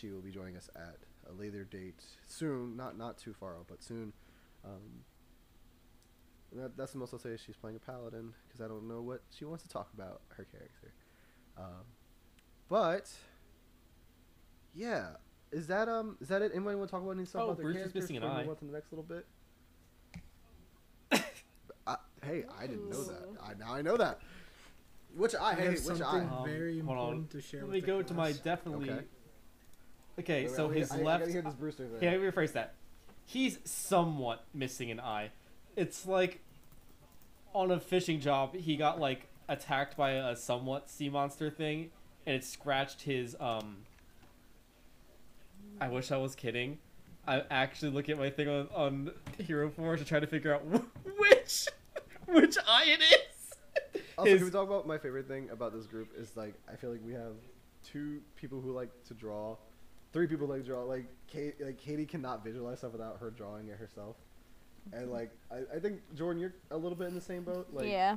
she 0.00 0.10
will 0.10 0.20
be 0.22 0.30
joining 0.30 0.56
us 0.56 0.68
at 0.74 0.96
a 1.28 1.32
later 1.32 1.64
date 1.64 2.02
soon. 2.26 2.76
Not 2.76 2.96
not 2.96 3.18
too 3.18 3.32
far 3.34 3.56
out, 3.56 3.66
but 3.68 3.82
soon. 3.82 4.12
Um, 4.64 5.04
that, 6.52 6.76
that's 6.76 6.92
the 6.92 6.98
most 6.98 7.12
I'll 7.12 7.18
say. 7.20 7.30
is 7.30 7.40
She's 7.40 7.56
playing 7.56 7.76
a 7.76 7.80
paladin 7.80 8.32
because 8.46 8.60
I 8.60 8.68
don't 8.68 8.88
know 8.88 9.00
what 9.02 9.22
she 9.36 9.44
wants 9.44 9.62
to 9.64 9.68
talk 9.68 9.88
about 9.94 10.22
her 10.36 10.44
character. 10.44 10.92
Um, 11.56 11.84
but 12.68 13.10
yeah, 14.74 15.10
is 15.52 15.66
that 15.68 15.88
um 15.88 16.16
is 16.20 16.28
that 16.28 16.42
it? 16.42 16.52
Anybody 16.54 16.76
want 16.76 16.88
to 16.88 16.92
talk 16.92 17.02
about 17.02 17.12
any 17.16 17.24
stuff 17.24 17.42
Oh, 17.42 17.44
about 17.46 17.56
their 17.58 17.64
Bruce 17.64 17.76
is 17.76 17.82
characters 17.82 18.02
missing 18.02 18.16
an 18.16 18.24
eye. 18.24 18.40
move 18.40 18.50
on 18.50 18.56
to 18.56 18.64
the 18.64 18.72
next 18.72 18.92
little 18.92 19.04
bit? 19.04 19.26
I, 21.86 21.96
hey, 22.24 22.44
I 22.58 22.66
didn't 22.66 22.88
know 22.90 23.02
that. 23.04 23.28
I 23.42 23.54
now 23.54 23.74
I 23.74 23.82
know 23.82 23.96
that. 23.96 24.20
Which 25.16 25.34
I 25.34 25.50
I 25.50 25.54
hey, 25.54 25.64
have 25.64 25.74
which 25.74 25.82
something 25.82 26.02
I 26.04 26.18
Um, 26.20 26.44
very 26.44 26.78
hold 26.80 26.98
on. 26.98 27.04
important 27.04 27.30
to 27.30 27.40
share 27.40 27.60
Let 27.60 27.66
with 27.66 27.74
me 27.74 27.80
the 27.80 27.86
go 27.86 28.02
to 28.02 28.14
my 28.14 28.32
definitely. 28.32 28.90
Okay. 28.90 29.04
Okay, 30.20 30.46
so 30.48 30.70
I- 30.70 30.74
his 30.74 30.90
I, 30.90 30.98
I, 30.98 31.02
left. 31.02 31.20
gotta 31.20 31.32
hear 31.32 31.42
this 31.42 31.54
Brewster 31.54 31.86
thing. 31.86 31.98
Yeah, 32.02 32.10
let 32.12 32.20
me 32.20 32.26
rephrase 32.28 32.52
that. 32.52 32.74
He's 33.26 33.58
somewhat 33.64 34.44
missing 34.54 34.90
an 34.90 35.00
eye. 35.00 35.30
It's 35.76 36.06
like 36.06 36.40
on 37.54 37.70
a 37.70 37.80
fishing 37.80 38.20
job, 38.20 38.54
he 38.54 38.76
got 38.76 38.98
like 39.00 39.26
attacked 39.48 39.96
by 39.96 40.12
a 40.12 40.36
somewhat 40.36 40.88
sea 40.90 41.08
monster 41.08 41.50
thing, 41.50 41.90
and 42.26 42.36
it 42.36 42.44
scratched 42.44 43.02
his 43.02 43.36
um. 43.40 43.78
I 45.80 45.88
wish 45.88 46.10
I 46.12 46.16
was 46.18 46.34
kidding. 46.34 46.78
I'm 47.26 47.42
actually 47.50 47.92
look 47.92 48.08
at 48.08 48.18
my 48.18 48.30
thing 48.30 48.48
on, 48.48 48.68
on 48.74 49.10
Hero 49.38 49.70
Forge 49.70 50.00
to 50.00 50.04
try 50.04 50.20
to 50.20 50.26
figure 50.26 50.54
out 50.54 50.62
which 51.18 51.66
which 52.26 52.56
eye 52.66 52.84
it 52.86 53.00
is. 53.02 54.00
Also, 54.18 54.30
His- 54.30 54.38
can 54.40 54.44
we 54.46 54.50
talk 54.50 54.66
about 54.66 54.86
my 54.86 54.98
favorite 54.98 55.28
thing 55.28 55.48
about 55.50 55.72
this 55.72 55.86
group 55.86 56.08
is 56.18 56.36
like 56.36 56.54
I 56.70 56.76
feel 56.76 56.90
like 56.90 57.00
we 57.04 57.12
have 57.12 57.34
two 57.84 58.20
people 58.36 58.60
who 58.60 58.72
like 58.72 58.90
to 59.08 59.14
draw, 59.14 59.56
three 60.12 60.26
people 60.26 60.46
like 60.46 60.64
draw. 60.64 60.82
Like 60.82 61.06
Kate, 61.26 61.54
like 61.60 61.78
Katie 61.78 62.06
cannot 62.06 62.44
visualize 62.44 62.78
stuff 62.78 62.92
without 62.92 63.18
her 63.20 63.30
drawing 63.30 63.68
it 63.68 63.76
herself, 63.76 64.16
and 64.92 65.10
like 65.10 65.30
I, 65.50 65.76
I 65.76 65.78
think 65.78 66.00
Jordan, 66.14 66.40
you're 66.40 66.54
a 66.70 66.76
little 66.76 66.96
bit 66.96 67.08
in 67.08 67.14
the 67.14 67.20
same 67.20 67.42
boat. 67.42 67.68
Like, 67.72 67.88
yeah. 67.88 68.16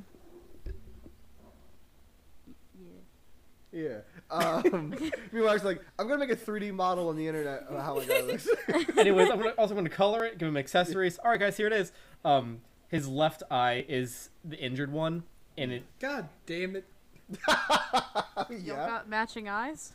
Yeah. 3.72 3.80
yeah. 3.80 3.98
Um, 4.30 4.94
meanwhile, 5.30 5.52
she's 5.52 5.64
like, 5.64 5.80
I'm 5.98 6.08
gonna 6.08 6.18
make 6.18 6.30
a 6.30 6.36
3D 6.36 6.72
model 6.72 7.08
on 7.08 7.16
the 7.16 7.28
internet 7.28 7.64
of 7.68 7.80
how 7.80 7.96
my 7.96 8.04
guy 8.04 8.20
looks. 8.22 8.48
Anyways, 8.96 9.30
I'm 9.30 9.38
gonna, 9.38 9.50
also 9.50 9.74
going 9.74 9.84
to 9.84 9.90
color 9.90 10.24
it, 10.24 10.38
give 10.38 10.48
him 10.48 10.56
accessories. 10.56 11.18
All 11.18 11.30
right, 11.30 11.38
guys, 11.38 11.56
here 11.56 11.68
it 11.68 11.72
is. 11.72 11.92
Um, 12.24 12.62
his 12.88 13.06
left 13.06 13.44
eye 13.50 13.84
is 13.88 14.30
the 14.44 14.56
injured 14.58 14.90
one, 14.90 15.22
and 15.56 15.70
it 15.70 15.84
God 16.00 16.28
damn 16.46 16.74
it! 16.74 16.84
Y'all 17.48 18.46
yeah. 18.50 18.74
got 18.74 19.08
matching 19.08 19.48
eyes? 19.48 19.92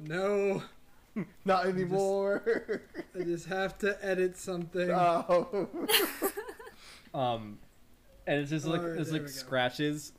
No, 0.00 0.62
Not 1.44 1.66
anymore. 1.66 2.82
I 3.18 3.22
just 3.24 3.46
have 3.46 3.76
to 3.78 3.98
edit 4.04 4.36
something. 4.36 4.90
oh. 4.90 5.68
um, 7.14 7.58
and 8.26 8.40
it's 8.40 8.50
just 8.50 8.66
like 8.66 8.80
Alright, 8.80 8.94
there's 8.96 9.08
there 9.10 9.20
like 9.20 9.28
we 9.28 9.32
go. 9.32 9.38
scratches, 9.38 10.12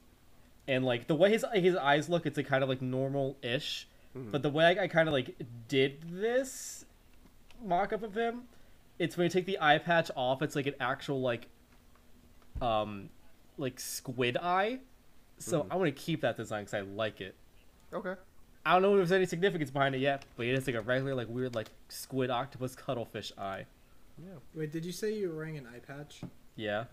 and 0.68 0.84
like 0.86 1.08
the 1.08 1.16
way 1.16 1.32
his 1.32 1.46
his 1.54 1.76
eyes 1.76 2.10
look, 2.10 2.26
it's 2.26 2.38
like 2.38 2.48
kind 2.48 2.64
of 2.64 2.70
like 2.70 2.82
normal-ish. 2.82 3.88
Mhm. 4.18 4.32
But 4.32 4.42
the 4.42 4.50
way 4.50 4.66
I, 4.66 4.84
I 4.84 4.88
kind 4.88 5.08
of 5.08 5.14
like 5.14 5.36
did 5.68 6.02
this 6.12 6.86
mock-up 7.64 8.04
of 8.04 8.16
him, 8.16 8.44
it's 8.98 9.16
when 9.16 9.26
you 9.26 9.30
take 9.30 9.46
the 9.46 9.58
eye 9.62 9.78
patch 9.78 10.10
off, 10.16 10.42
it's 10.42 10.56
like 10.56 10.66
an 10.68 10.74
actual 10.80 11.22
like, 11.22 11.48
um, 12.62 13.10
like 13.58 13.80
squid 13.80 14.36
eye. 14.38 14.80
So 15.38 15.64
Mhm. 15.64 15.68
I 15.72 15.76
want 15.78 15.96
to 15.96 16.02
keep 16.02 16.22
that 16.22 16.36
design 16.36 16.64
because 16.66 16.74
I 16.74 16.82
like 16.82 17.22
it. 17.22 17.36
Okay. 17.94 18.16
I 18.70 18.74
don't 18.74 18.84
know 18.84 18.92
if 18.94 18.98
there's 18.98 19.12
any 19.12 19.26
significance 19.26 19.72
behind 19.72 19.96
it 19.96 19.98
yet, 19.98 20.26
but 20.38 20.46
it 20.46 20.54
is 20.54 20.68
like 20.68 20.76
a 20.76 20.82
regular, 20.82 21.16
like 21.16 21.28
weird, 21.28 21.56
like 21.56 21.70
squid 21.88 22.30
octopus 22.30 22.76
cuttlefish 22.76 23.32
eye. 23.36 23.66
Yeah. 24.24 24.34
Wait, 24.54 24.72
did 24.72 24.86
you 24.86 24.92
say 24.92 25.12
you 25.14 25.30
were 25.30 25.38
wearing 25.38 25.58
an 25.58 25.66
eye 25.66 25.80
patch? 25.80 26.22
Yeah. 26.56 26.84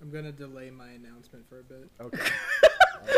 I'm 0.00 0.10
gonna 0.10 0.32
delay 0.32 0.70
my 0.70 0.88
announcement 0.88 1.46
for 1.50 1.60
a 1.60 1.62
bit. 1.62 1.90
Okay. 2.00 2.18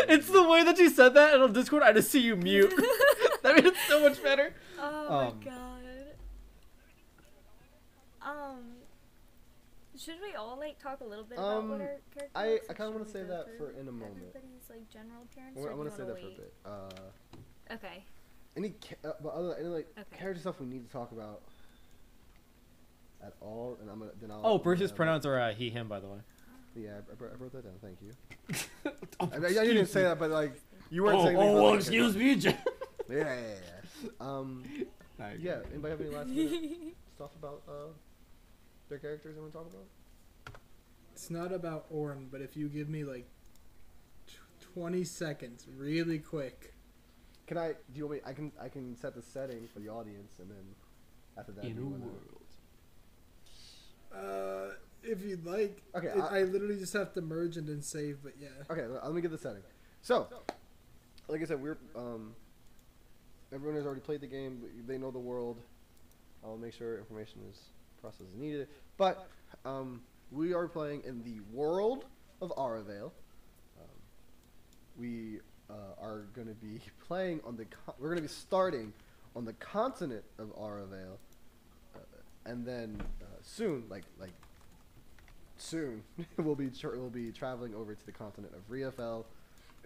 It's 0.07 0.29
the 0.29 0.41
way 0.47 0.63
that 0.63 0.77
you 0.79 0.89
said 0.89 1.13
that, 1.15 1.33
and 1.33 1.43
on 1.43 1.51
Discord, 1.51 1.83
I 1.83 1.91
just 1.91 2.09
see 2.09 2.21
you 2.21 2.37
mute. 2.37 2.69
that 3.43 3.53
made 3.55 3.65
it 3.65 3.73
so 3.89 4.01
much 4.01 4.21
better. 4.23 4.53
Oh 4.79 5.17
Um, 5.17 5.35
my 5.39 5.43
god. 5.45 5.81
Um, 8.21 8.63
should 9.97 10.15
we 10.21 10.35
all 10.35 10.57
like 10.57 10.79
talk 10.79 11.01
a 11.01 11.03
little 11.03 11.25
bit 11.25 11.37
about 11.37 11.57
Um, 11.57 11.69
what 11.69 11.81
our 11.81 11.97
character 12.13 12.29
I- 12.33 12.61
I 12.69 12.73
kinda 12.73 12.91
wanna 12.91 13.05
say 13.05 13.23
that 13.23 13.57
for 13.57 13.71
in 13.71 13.87
a 13.89 13.91
moment. 13.91 14.17
Everybody's 14.35 14.69
like 14.69 14.89
general 14.89 15.23
appearance. 15.23 15.57
I'm 15.57 15.63
do 15.63 15.69
you 15.69 15.75
gonna 15.75 15.91
say 15.91 16.03
wanna 16.03 16.13
that 16.13 16.21
for 16.21 16.27
a 16.27 16.31
bit. 16.31 16.53
Uh, 16.65 17.09
Okay. 17.73 18.03
any, 18.57 18.69
ca- 18.69 19.09
uh, 19.09 19.13
but 19.21 19.29
other 19.33 19.55
any 19.59 19.67
like 19.69 19.87
Okay. 19.97 20.17
character 20.17 20.41
stuff 20.41 20.59
we 20.59 20.65
need 20.67 20.85
to 20.85 20.91
talk 20.91 21.11
about 21.11 21.41
at 23.23 23.33
all, 23.41 23.77
and 23.81 23.89
I'm 23.89 23.99
gonna 23.99 24.11
then 24.21 24.31
I'll. 24.31 24.41
Oh, 24.43 24.57
I'm 24.57 24.61
Bruce's 24.63 24.91
gonna- 24.91 24.97
pronouns 24.97 25.25
are 25.25 25.39
uh, 25.39 25.53
he, 25.53 25.69
him, 25.69 25.87
by 25.87 25.99
the 25.99 26.07
way. 26.07 26.19
Yeah, 26.75 26.89
I, 27.09 27.23
I 27.23 27.35
wrote 27.37 27.51
that 27.53 27.63
down. 27.63 27.73
Thank 27.81 27.99
you. 28.01 28.13
oh, 29.19 29.29
I, 29.31 29.37
mean, 29.39 29.57
I 29.59 29.63
didn't 29.65 29.85
say 29.87 30.03
that, 30.03 30.19
but 30.19 30.29
like 30.31 30.59
you 30.89 31.03
weren't 31.03 31.19
Oh, 31.19 31.25
saying. 31.25 31.37
anything 31.37 31.55
oh, 31.57 31.67
about 31.67 31.79
excuse 31.79 32.13
that. 32.13 32.19
me, 32.19 32.35
Jen. 32.35 32.57
Yeah, 33.09 33.17
yeah, 33.17 33.41
yeah. 34.05 34.09
Um, 34.21 34.63
yeah. 35.39 35.57
Anybody 35.71 35.91
have 35.91 36.01
any 36.01 36.09
last 36.09 36.29
stuff 37.15 37.31
about 37.37 37.61
uh 37.67 37.91
their 38.89 38.97
characters 38.97 39.35
they 39.35 39.41
want 39.41 39.51
to 39.53 39.57
talk 39.59 39.67
about? 39.69 40.55
It's 41.11 41.29
not 41.29 41.51
about 41.51 41.85
Orn, 41.91 42.27
but 42.31 42.41
if 42.41 42.55
you 42.57 42.69
give 42.69 42.87
me 42.89 43.03
like 43.03 43.27
tw 44.27 44.37
20 44.73 45.03
seconds, 45.03 45.67
really 45.77 46.17
quick. 46.17 46.73
Can 47.47 47.57
I? 47.57 47.69
Do 47.69 47.75
you 47.95 48.07
want 48.07 48.23
me? 48.23 48.29
I 48.29 48.33
can. 48.33 48.51
I 48.61 48.69
can 48.69 48.95
set 48.97 49.15
the 49.15 49.21
setting 49.21 49.67
for 49.73 49.79
the 49.79 49.89
audience, 49.89 50.39
and 50.39 50.49
then 50.49 50.63
after 51.37 51.51
that, 51.53 51.65
In 51.65 51.75
you 51.75 51.81
a 51.83 51.85
wanna- 51.89 52.05
world. 52.05 52.39
Uh, 54.13 54.73
if 55.03 55.21
you'd 55.23 55.45
like. 55.45 55.81
Okay, 55.95 56.07
It- 56.07 56.17
I- 56.17 56.39
I, 56.39 56.43
literally 56.43 56.77
just 56.77 56.93
have 56.93 57.13
to 57.13 57.21
merge 57.21 57.57
and 57.57 57.67
then 57.67 57.81
save, 57.81 58.19
but 58.23 58.33
yeah. 58.39 58.49
Okay, 58.69 58.85
let 58.85 59.03
let 59.03 59.13
me 59.13 59.21
get 59.21 59.31
the 59.31 59.37
setting. 59.37 59.63
So, 60.01 60.27
like 61.27 61.41
I 61.41 61.45
said, 61.45 61.61
we're 61.61 61.77
um, 61.95 62.35
everyone 63.51 63.75
has 63.75 63.85
already 63.85 64.01
played 64.01 64.21
the 64.21 64.27
game. 64.27 64.63
They 64.85 64.97
know 64.97 65.11
the 65.11 65.19
world. 65.19 65.61
I'll 66.43 66.57
make 66.57 66.73
sure 66.73 66.97
information 66.97 67.41
is 67.49 67.59
processed 68.01 68.29
as 68.33 68.35
needed. 68.39 68.67
But 68.97 69.27
um, 69.65 70.03
we 70.31 70.53
are 70.53 70.67
playing 70.67 71.03
in 71.05 71.23
the 71.23 71.39
world 71.51 72.05
of 72.41 72.51
Aravale. 72.57 73.11
Um, 73.79 73.89
we 74.97 75.39
uh, 75.73 76.01
are 76.01 76.25
going 76.35 76.47
to 76.47 76.53
be 76.53 76.79
playing 77.07 77.41
on 77.45 77.57
the. 77.57 77.65
We're 77.99 78.09
going 78.09 78.17
to 78.17 78.23
be 78.23 78.27
starting 78.27 78.93
on 79.35 79.45
the 79.45 79.53
continent 79.53 80.23
of 80.37 80.55
Aravale, 80.55 81.17
uh, 81.95 81.99
and 82.45 82.65
then 82.65 83.01
uh, 83.21 83.25
soon, 83.41 83.83
like 83.89 84.03
like 84.19 84.33
soon 85.57 86.03
we'll 86.37 86.55
be 86.55 86.69
we'll 86.83 87.09
be 87.09 87.31
traveling 87.31 87.73
over 87.75 87.95
to 87.95 88.05
the 88.05 88.11
continent 88.11 88.53
of 88.53 88.69
Riafel, 88.69 89.25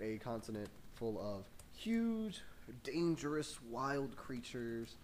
a 0.01 0.17
continent 0.17 0.69
full 0.95 1.19
of 1.19 1.45
huge, 1.75 2.41
dangerous, 2.83 3.59
wild 3.69 4.15
creatures, 4.15 4.95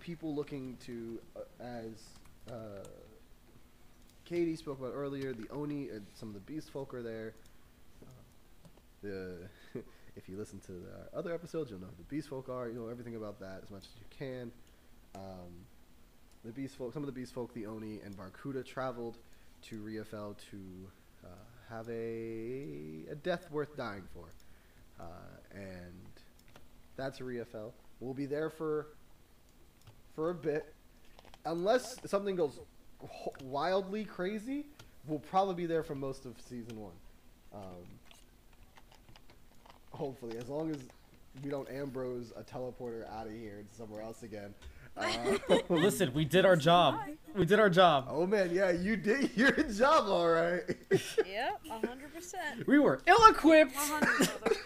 people 0.00 0.34
looking 0.34 0.76
to 0.84 1.18
uh, 1.36 1.64
as 1.64 2.52
uh, 2.52 2.84
Katie 4.24 4.56
spoke 4.56 4.80
about 4.80 4.92
earlier, 4.92 5.32
the 5.32 5.48
Oni 5.50 5.88
and 5.88 6.04
some 6.14 6.28
of 6.28 6.34
the 6.34 6.40
beast 6.40 6.70
folk 6.70 6.92
are 6.92 7.02
there. 7.02 7.34
Uh, 8.02 8.08
the 9.02 9.36
if 10.16 10.28
you 10.28 10.36
listen 10.36 10.58
to 10.60 10.72
the 10.72 11.16
other 11.16 11.32
episodes, 11.34 11.70
you'll 11.70 11.80
know 11.80 11.86
who 11.86 11.96
the 11.98 12.14
beast 12.14 12.28
folk 12.28 12.48
are. 12.48 12.68
You 12.68 12.74
know 12.74 12.88
everything 12.88 13.16
about 13.16 13.38
that 13.40 13.60
as 13.62 13.70
much 13.70 13.82
as 13.82 13.90
you 14.00 14.06
can. 14.18 14.50
Um, 15.14 15.66
the 16.44 16.52
beast 16.52 16.76
folk, 16.76 16.92
some 16.92 17.02
of 17.02 17.06
the 17.06 17.12
beast 17.12 17.34
folk, 17.34 17.52
the 17.54 17.66
Oni 17.66 18.00
and 18.04 18.16
Barkuda 18.16 18.64
traveled 18.64 19.18
to 19.62 19.76
Riafel 19.76 20.36
to 20.50 20.58
uh, 21.24 21.28
have 21.68 21.88
a 21.88 23.04
a 23.10 23.14
death 23.22 23.50
worth 23.50 23.76
dying 23.76 24.04
for, 24.12 24.24
uh, 25.00 25.04
and 25.52 26.10
that's 26.96 27.20
Riafel. 27.20 27.72
We'll 28.00 28.14
be 28.14 28.26
there 28.26 28.50
for 28.50 28.88
for 30.14 30.30
a 30.30 30.34
bit, 30.34 30.74
unless 31.44 31.96
something 32.06 32.36
goes 32.36 32.58
wildly 33.42 34.04
crazy. 34.04 34.66
We'll 35.06 35.18
probably 35.18 35.54
be 35.54 35.66
there 35.66 35.82
for 35.82 35.94
most 35.94 36.24
of 36.24 36.34
season 36.40 36.80
one. 36.80 36.94
Um, 37.54 37.84
hopefully, 39.96 40.36
as 40.38 40.48
long 40.48 40.70
as 40.70 40.78
we 41.42 41.50
don't 41.50 41.68
Ambrose 41.70 42.32
a 42.36 42.42
teleporter 42.42 43.08
out 43.12 43.26
of 43.26 43.32
here 43.32 43.64
to 43.68 43.76
somewhere 43.76 44.02
else 44.02 44.22
again. 44.22 44.54
Uh, 44.98 45.58
Listen, 45.68 46.10
we 46.14 46.24
did 46.24 46.46
our 46.46 46.56
job. 46.56 46.98
We 47.34 47.44
did 47.44 47.60
our 47.60 47.68
job. 47.68 48.06
oh 48.08 48.26
man, 48.26 48.48
yeah, 48.50 48.70
you 48.70 48.96
did 48.96 49.30
your 49.36 49.50
job 49.52 50.06
all 50.08 50.26
right. 50.26 50.62
Yep, 50.90 51.66
hundred 51.84 52.14
percent. 52.14 52.66
We 52.66 52.78
were 52.78 53.02
ill-equipped. 53.06 53.74
One 53.76 53.86
hundred 54.02 54.16
brother. 54.40 54.56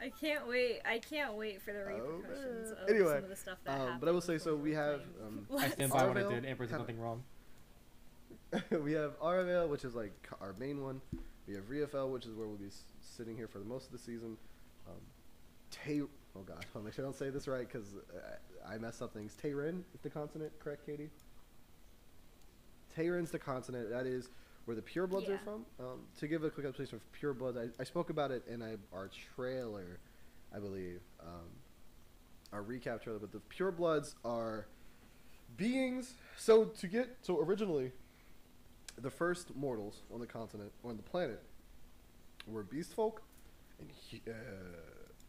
I 0.00 0.08
can't 0.08 0.48
wait. 0.48 0.80
I 0.88 0.98
can't 0.98 1.34
wait 1.34 1.60
for 1.60 1.72
the 1.74 1.82
Oh, 1.82 1.94
repercussions 2.16 2.70
man. 2.70 2.82
of 2.84 2.88
Anyway, 2.88 3.14
some 3.16 3.24
of 3.24 3.28
the 3.28 3.36
stuff 3.36 3.58
that 3.64 3.72
Um, 3.74 3.78
happened. 3.80 4.00
but 4.00 4.08
I 4.08 4.12
will 4.12 4.20
say, 4.22 4.38
so 4.38 4.56
we 4.56 4.72
have 4.72 5.02
um, 5.26 5.46
I 5.58 5.68
stand 5.68 5.92
by 5.92 6.06
what 6.06 6.16
I 6.16 6.22
did. 6.22 6.46
Amber's 6.46 6.70
did 6.70 6.78
nothing 6.78 6.98
wrong. 6.98 7.22
we 8.70 8.92
have 8.92 9.20
Aravale, 9.20 9.68
which 9.68 9.84
is 9.84 9.94
like 9.94 10.12
our 10.40 10.54
main 10.58 10.82
one. 10.82 11.02
We 11.46 11.54
have 11.54 11.64
Riafel, 11.64 12.10
which 12.10 12.24
is 12.24 12.32
where 12.34 12.46
we'll 12.46 12.56
be 12.56 12.68
s- 12.68 12.84
sitting 13.10 13.36
here 13.36 13.48
for 13.48 13.58
the 13.58 13.64
most 13.64 13.86
of 13.86 13.92
the 13.92 13.98
season. 13.98 14.36
Um, 14.88 15.00
Tay, 15.70 16.00
oh 16.02 16.40
god, 16.44 16.64
I'll 16.74 16.82
make 16.82 16.94
sure 16.94 17.04
I 17.04 17.06
don't 17.06 17.16
say 17.16 17.30
this 17.30 17.46
right 17.48 17.66
because 17.66 17.94
uh, 18.14 18.68
I 18.68 18.78
mess 18.78 19.02
up 19.02 19.12
things. 19.12 19.36
Tayrin 19.42 19.82
is 19.94 20.00
the 20.02 20.10
consonant, 20.10 20.52
correct, 20.60 20.86
Katie? 20.86 21.10
Tayrin's 22.96 23.30
the 23.30 23.38
consonant. 23.38 23.90
That 23.90 24.06
is 24.06 24.28
where 24.64 24.74
the 24.74 24.82
purebloods 24.82 25.28
Yeah. 25.28 25.34
are 25.34 25.38
from. 25.38 25.64
Um, 25.78 26.00
to 26.18 26.28
give 26.28 26.44
a 26.44 26.50
quick 26.50 26.66
explanation 26.66 26.96
of 27.00 27.20
purebloods, 27.20 27.56
I, 27.58 27.70
I 27.80 27.84
spoke 27.84 28.10
about 28.10 28.30
it 28.30 28.42
in 28.48 28.62
a, 28.62 28.76
our 28.92 29.08
trailer, 29.34 29.98
I 30.54 30.58
believe, 30.58 31.00
um, 31.20 31.46
our 32.52 32.62
recap 32.62 33.02
trailer. 33.02 33.18
But 33.18 33.32
the 33.32 33.40
purebloods 33.54 34.14
are 34.24 34.66
beings. 35.56 36.14
So 36.36 36.64
to 36.64 36.86
get 36.88 37.16
so 37.22 37.40
originally, 37.40 37.92
the 39.00 39.10
first 39.10 39.54
mortals 39.56 40.02
on 40.12 40.20
the 40.20 40.26
continent 40.26 40.72
or 40.82 40.90
on 40.90 40.96
the 40.96 41.02
planet 41.02 41.42
were 42.46 42.62
beast 42.62 42.94
folk 42.94 43.22
and 43.78 43.90
uh, 44.28 44.32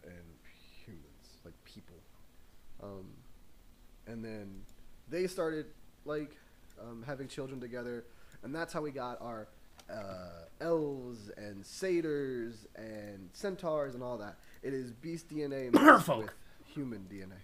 and 0.04 0.26
humans, 0.86 1.40
like 1.46 1.54
people. 1.64 1.98
Um, 2.84 3.06
and 4.08 4.24
then 4.24 4.62
they 5.10 5.28
started 5.28 5.68
like 6.06 6.36
um, 6.82 7.04
having 7.06 7.28
children 7.28 7.60
together, 7.60 8.06
and 8.44 8.54
that's 8.54 8.74
how 8.74 8.82
we 8.82 8.92
got 8.92 9.22
our 9.22 9.48
uh, 9.92 10.46
elves 10.60 11.30
and 11.38 11.66
satyrs 11.66 12.68
and 12.76 13.30
centaurs 13.34 13.94
and 13.94 14.04
all 14.04 14.18
that. 14.18 14.38
It 14.64 14.74
is 14.74 14.92
beast 14.92 15.30
DNA 15.30 15.72
mixed 15.72 15.78
Merfolk. 15.78 16.18
with 16.24 16.32
human 16.66 17.08
DNA. 17.12 17.40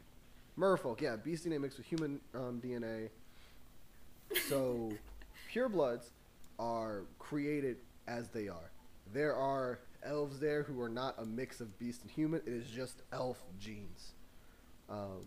Merfolk, 0.57 1.01
yeah, 1.01 1.15
beast 1.15 1.45
DNA 1.45 1.61
mixed 1.61 1.77
with 1.77 1.87
human 1.87 2.19
um, 2.33 2.61
DNA. 2.63 3.09
So, 4.49 4.91
purebloods 5.53 6.09
are 6.59 7.03
created 7.19 7.77
as 8.07 8.29
they 8.29 8.47
are. 8.47 8.71
There 9.13 9.35
are 9.35 9.79
elves 10.03 10.39
there 10.39 10.63
who 10.63 10.81
are 10.81 10.89
not 10.89 11.15
a 11.17 11.25
mix 11.25 11.61
of 11.61 11.77
beast 11.79 12.01
and 12.01 12.11
human. 12.11 12.41
It 12.45 12.53
is 12.53 12.67
just 12.67 13.01
elf 13.11 13.41
genes, 13.59 14.13
um, 14.89 15.25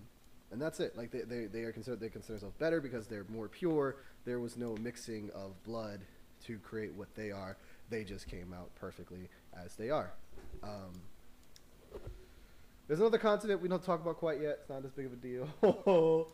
and 0.51 0.61
that's 0.61 0.81
it. 0.81 0.97
Like 0.97 1.11
they, 1.11 1.20
they, 1.20 1.47
they 1.47 1.61
are 1.62 1.73
considered 1.73 2.01
they 2.01 2.09
consider 2.09 2.35
themselves 2.35 2.57
better 2.59 2.81
because 2.81 3.07
they're 3.07 3.27
more 3.28 3.48
pure. 3.48 3.97
There 4.24 4.40
was 4.40 4.57
no 4.57 4.77
mixing 4.77 5.31
of 5.35 5.62
blood 5.65 6.01
to 6.47 6.59
create 6.59 6.94
what 6.94 7.15
they 7.15 7.31
are. 7.31 7.57
They 7.90 8.05
just 8.05 8.28
came 8.28 8.52
out 8.52 8.70
perfectly 8.77 9.28
as 9.65 9.74
they 9.74 9.90
are. 9.90 10.12
Um, 10.62 11.01
there's 12.86 13.01
another 13.01 13.19
continent 13.19 13.62
we 13.62 13.69
don't 13.69 13.85
talk 13.85 14.01
about 14.01 14.16
quite 14.16 14.40
yet. 14.40 14.59
It's 14.61 14.69
not 14.69 14.85
as 14.85 14.90
big 14.90 15.07
of 15.07 15.12
a 15.12 15.16
deal. 15.16 15.48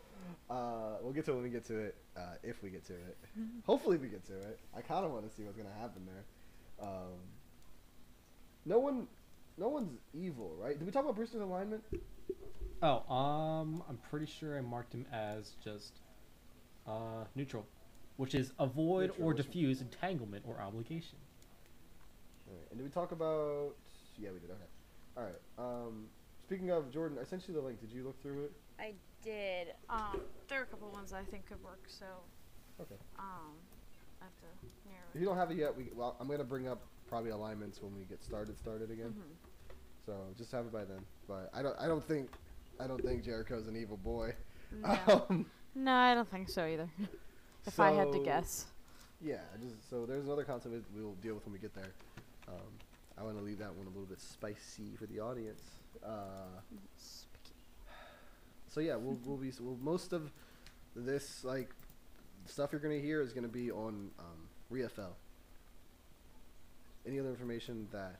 uh, 0.49 0.97
we'll 1.01 1.13
get 1.13 1.25
to 1.25 1.31
it 1.31 1.35
when 1.35 1.43
we 1.43 1.49
get 1.49 1.65
to 1.65 1.77
it, 1.77 1.95
uh, 2.17 2.35
if 2.43 2.63
we 2.63 2.69
get 2.69 2.85
to 2.87 2.93
it. 2.93 3.17
Hopefully, 3.65 3.97
we 3.97 4.07
get 4.07 4.25
to 4.27 4.33
it. 4.33 4.59
I 4.75 4.81
kind 4.81 5.05
of 5.05 5.11
want 5.11 5.29
to 5.29 5.35
see 5.35 5.43
what's 5.43 5.57
gonna 5.57 5.69
happen 5.79 6.01
there. 6.05 6.87
Um, 6.87 7.13
no 8.67 8.79
one, 8.79 9.07
no 9.57 9.69
one's 9.69 9.97
evil, 10.13 10.55
right? 10.59 10.77
Did 10.77 10.85
we 10.85 10.91
talk 10.91 11.03
about 11.03 11.15
Brewster's 11.15 11.41
alignment? 11.41 11.83
Oh, 12.83 13.11
um, 13.11 13.83
I'm 13.89 13.97
pretty 14.09 14.25
sure 14.27 14.57
I 14.57 14.61
marked 14.61 14.93
him 14.93 15.05
as 15.11 15.55
just 15.63 16.01
uh, 16.85 17.23
neutral, 17.33 17.65
which 18.17 18.35
is 18.35 18.51
avoid 18.59 19.09
Neutral, 19.09 19.27
or 19.27 19.33
which- 19.33 19.45
diffuse 19.45 19.81
entanglement 19.81 20.45
or 20.47 20.61
obligation. 20.61 21.17
All 22.47 22.55
right. 22.55 22.67
And 22.69 22.77
did 22.79 22.83
we 22.83 22.89
talk 22.91 23.11
about? 23.11 23.73
Yeah, 24.17 24.29
we 24.31 24.39
did. 24.39 24.51
Okay. 24.51 24.61
All 25.17 25.23
right. 25.23 25.41
Um, 25.57 26.07
speaking 26.45 26.69
of 26.71 26.91
Jordan, 26.91 27.17
I 27.19 27.23
sent 27.25 27.47
you 27.47 27.53
the 27.53 27.59
link. 27.61 27.81
Did 27.81 27.91
you 27.91 28.03
look 28.03 28.21
through 28.21 28.45
it? 28.45 28.51
I 28.79 28.93
did. 29.23 29.69
Um, 29.89 30.21
there 30.47 30.59
are 30.59 30.63
a 30.63 30.67
couple 30.67 30.89
ones 30.91 31.11
I 31.13 31.23
think 31.23 31.47
could 31.47 31.61
work. 31.63 31.83
So, 31.87 32.05
Okay. 32.79 32.95
um, 33.19 33.55
I 33.66 33.66
have 34.27 34.35
to 34.61 34.89
narrow 34.89 34.99
If 35.09 35.15
it. 35.15 35.19
you 35.19 35.25
don't 35.25 35.37
have 35.37 35.51
it 35.51 35.57
yet, 35.57 35.75
we 35.75 35.89
well, 35.95 36.15
I'm 36.19 36.27
gonna 36.27 36.43
bring 36.43 36.67
up 36.67 36.81
probably 37.07 37.31
alignments 37.31 37.81
when 37.81 37.95
we 37.95 38.03
get 38.05 38.21
started. 38.23 38.57
Started 38.57 38.91
again. 38.91 39.13
Mhm. 39.17 39.75
So 40.05 40.13
just 40.37 40.51
have 40.51 40.65
it 40.65 40.71
by 40.73 40.85
then. 40.85 40.99
But 41.27 41.49
I 41.53 41.61
don't. 41.61 41.75
I 41.79 41.87
don't 41.87 42.03
think. 42.03 42.29
I 42.79 42.87
don't 42.87 43.01
think 43.03 43.23
Jericho's 43.23 43.67
an 43.67 43.75
evil 43.75 43.97
boy. 43.97 44.33
No. 44.71 45.25
Um, 45.29 45.45
No, 45.75 45.93
I 45.93 46.13
don't 46.15 46.29
think 46.29 46.49
so 46.49 46.65
either. 46.65 46.89
if 47.65 47.79
I 47.79 47.91
had 47.91 48.11
to 48.11 48.19
guess. 48.19 48.65
Yeah, 49.21 49.41
just 49.61 49.89
so 49.89 50.05
there's 50.05 50.25
another 50.25 50.43
concept 50.43 50.73
we- 50.93 51.01
we'll 51.01 51.13
deal 51.15 51.35
with 51.35 51.45
when 51.45 51.53
we 51.53 51.59
get 51.59 51.73
there. 51.73 51.91
Um, 52.47 52.71
I 53.17 53.23
want 53.23 53.37
to 53.37 53.43
leave 53.43 53.59
that 53.59 53.73
one 53.73 53.85
a 53.87 53.89
little 53.89 54.05
bit 54.05 54.19
spicy 54.21 54.95
for 54.95 55.05
the 55.07 55.19
audience. 55.19 55.61
Uh, 56.03 56.61
so 58.67 58.79
yeah, 58.79 58.95
we'll 58.95 59.17
we'll 59.25 59.37
be 59.37 59.51
well, 59.59 59.77
most 59.81 60.13
of 60.13 60.31
this 60.95 61.43
like 61.43 61.69
stuff 62.49 62.71
you're 62.71 62.81
gonna 62.81 62.99
hear 62.99 63.21
is 63.21 63.33
gonna 63.33 63.47
be 63.47 63.71
on 63.71 64.09
um, 64.19 64.49
ReFL. 64.71 65.13
Any 67.05 67.19
other 67.19 67.29
information 67.29 67.87
that 67.91 68.19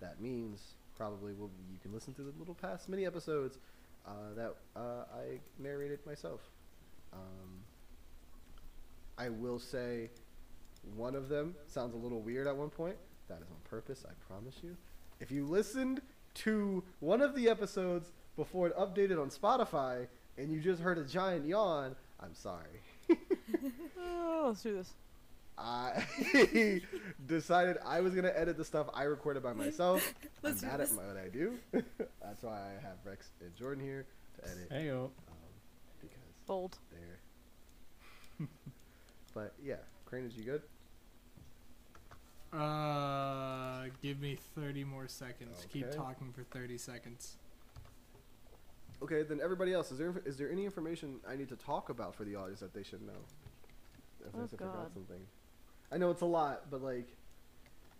that 0.00 0.20
means 0.20 0.74
probably 0.96 1.32
will 1.32 1.50
you 1.72 1.78
can 1.80 1.92
listen 1.92 2.14
to 2.14 2.22
the 2.22 2.32
little 2.38 2.54
past 2.54 2.88
mini 2.88 3.06
episodes 3.06 3.58
uh, 4.06 4.34
that 4.36 4.54
uh, 4.76 5.04
I 5.14 5.38
narrated 5.58 6.00
myself. 6.06 6.40
Um, 7.12 7.60
I 9.18 9.28
will 9.28 9.58
say 9.58 10.10
one 10.96 11.14
of 11.14 11.28
them 11.28 11.54
sounds 11.66 11.94
a 11.94 11.96
little 11.96 12.20
weird 12.20 12.46
at 12.46 12.56
one 12.56 12.70
point. 12.70 12.96
That 13.28 13.40
is 13.40 13.50
on 13.50 13.56
purpose, 13.64 14.04
I 14.08 14.12
promise 14.26 14.56
you. 14.62 14.76
If 15.20 15.30
you 15.30 15.46
listened 15.46 16.02
to 16.34 16.82
one 17.00 17.20
of 17.20 17.34
the 17.34 17.48
episodes 17.48 18.12
before 18.36 18.66
it 18.66 18.76
updated 18.76 19.20
on 19.20 19.30
Spotify 19.30 20.06
and 20.36 20.50
you 20.50 20.60
just 20.60 20.82
heard 20.82 20.98
a 20.98 21.04
giant 21.04 21.46
yawn, 21.46 21.94
I'm 22.20 22.34
sorry. 22.34 22.80
Oh, 23.98 24.44
let's 24.48 24.62
do 24.62 24.74
this. 24.74 24.92
I 25.58 26.04
decided 27.26 27.76
I 27.84 28.00
was 28.00 28.14
gonna 28.14 28.32
edit 28.34 28.56
the 28.56 28.64
stuff 28.64 28.88
I 28.94 29.02
recorded 29.04 29.42
by 29.42 29.52
myself. 29.52 30.02
I'm 30.22 30.28
Let's 30.42 30.60
do 30.60 30.66
bad 30.66 30.80
at 30.80 30.88
this. 30.88 30.96
my- 30.96 31.06
what 31.06 31.16
I 31.16 31.28
do. 31.28 31.54
That's 31.72 32.42
why 32.42 32.58
I 32.58 32.80
have 32.82 32.96
Rex 33.04 33.28
and 33.40 33.54
Jordan 33.54 33.84
here 33.84 34.06
to 34.38 34.48
edit 34.50 34.70
Heyo. 34.70 35.04
um, 35.04 35.10
because 36.00 36.18
Bold. 36.46 36.78
they're. 36.90 38.48
but 39.34 39.52
yeah, 39.62 39.76
Crane, 40.06 40.24
is 40.24 40.34
you 40.36 40.44
good? 40.44 40.62
Uh, 42.52 43.84
give 44.02 44.20
me 44.20 44.36
30 44.54 44.84
more 44.84 45.08
seconds. 45.08 45.66
Keep 45.72 45.90
talking 45.92 46.32
for 46.32 46.42
30 46.58 46.76
seconds. 46.78 47.36
Okay, 49.02 49.22
then 49.22 49.40
everybody 49.42 49.72
else, 49.72 49.90
is 49.90 49.98
there 49.98 50.14
is 50.24 50.36
there 50.36 50.50
any 50.50 50.64
information 50.64 51.16
I 51.28 51.34
need 51.36 51.48
to 51.48 51.56
talk 51.56 51.88
about 51.88 52.14
for 52.14 52.24
the 52.24 52.36
audience 52.36 52.60
that 52.60 52.72
they 52.74 52.82
should 52.82 53.02
know? 53.02 53.12
Oh, 54.34 54.44
I 54.44 54.46
forgot 54.46 54.90
something. 54.94 55.20
I 55.90 55.98
know 55.98 56.10
it's 56.10 56.22
a 56.22 56.26
lot, 56.26 56.70
but 56.70 56.82
like, 56.82 57.08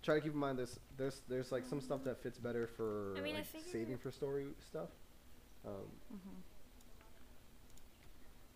try 0.02 0.14
to 0.16 0.20
keep 0.20 0.32
in 0.32 0.38
mind 0.38 0.58
this. 0.58 0.78
There's 0.96 1.22
there's 1.28 1.52
like 1.52 1.66
some 1.66 1.80
stuff 1.80 2.04
that 2.04 2.22
fits 2.22 2.38
better 2.38 2.66
for 2.66 3.14
I 3.16 3.20
mean, 3.20 3.34
like, 3.34 3.46
saving 3.70 3.98
for 3.98 4.10
story 4.10 4.46
stuff. 4.66 4.88
Um, 5.66 5.72
Mm-hmm. 6.12 6.38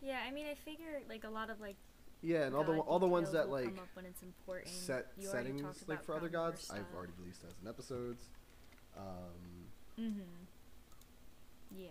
Yeah, 0.02 0.20
I 0.26 0.30
mean, 0.30 0.46
I 0.46 0.54
figure 0.54 1.00
like 1.08 1.24
a 1.24 1.30
lot 1.30 1.50
of 1.50 1.60
like 1.60 1.76
yeah, 2.22 2.44
and 2.44 2.54
all 2.54 2.64
the 2.64 2.78
all 2.78 2.98
the 2.98 3.06
ones 3.06 3.32
that 3.32 3.48
like 3.50 3.64
come 3.64 3.78
up 3.78 3.88
when 3.94 4.04
it's 4.04 4.22
important. 4.22 4.74
set 4.74 5.06
You 5.18 5.28
settings 5.28 5.84
like 5.86 6.04
for 6.04 6.14
other 6.14 6.28
gods, 6.28 6.70
I've 6.72 6.84
already 6.96 7.12
released 7.18 7.42
as 7.46 7.54
in 7.62 7.68
episodes. 7.68 8.24
Um, 8.96 9.02
Mm-hmm. 9.98 10.20
Yeah. 11.74 11.88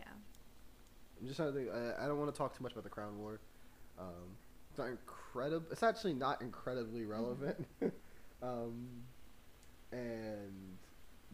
I'm 1.20 1.26
just 1.28 1.38
trying 1.38 1.52
to 1.54 1.58
think. 1.58 1.70
I, 1.74 2.04
I 2.04 2.08
don't 2.08 2.20
want 2.20 2.32
to 2.32 2.38
talk 2.38 2.56
too 2.56 2.62
much 2.64 2.74
about 2.74 2.84
the 2.84 2.90
Crown 2.90 3.18
War. 3.18 3.40
Um, 4.00 4.38
it's 4.76 4.80
not 4.80 4.90
incredible. 4.90 5.66
It's 5.72 5.84
actually 5.84 6.14
not 6.16 6.42
incredibly 6.42 7.06
relevant. 7.06 7.66
um, 8.44 8.88
and 9.94 10.78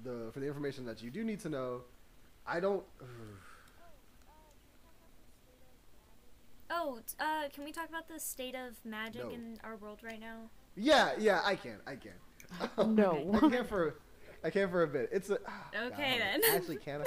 the 0.04 0.30
for 0.32 0.40
the 0.40 0.46
information 0.46 0.86
that 0.86 1.02
you 1.02 1.10
do 1.10 1.24
need 1.24 1.40
to 1.40 1.50
know, 1.50 1.82
I 2.46 2.60
don't. 2.60 2.84
Oh, 6.74 7.00
uh, 7.20 7.50
can 7.54 7.66
we 7.66 7.74
talk 7.74 7.90
about 7.90 8.08
the 8.08 8.18
state 8.18 8.56
of 8.56 8.78
magic 8.86 9.26
No. 9.26 9.30
in 9.32 9.60
our 9.62 9.76
world 9.76 10.00
right 10.04 10.22
now? 10.22 10.50
yeah, 10.78 11.12
yeah, 11.20 11.42
I 11.44 11.56
can. 11.56 11.80
I 11.86 11.98
can. 11.98 12.14
No. 12.96 13.30
I 13.44 13.50
can 13.50 13.66
for. 13.66 13.96
I 14.42 14.50
can 14.50 14.70
for 14.70 14.84
a 14.84 14.88
bit. 14.88 15.10
It's 15.12 15.30
a. 15.30 15.34
Okay, 15.76 15.90
God, 16.18 16.42
then. 16.42 16.42
Actually, 16.56 16.78
can 16.78 17.02
I? 17.02 17.06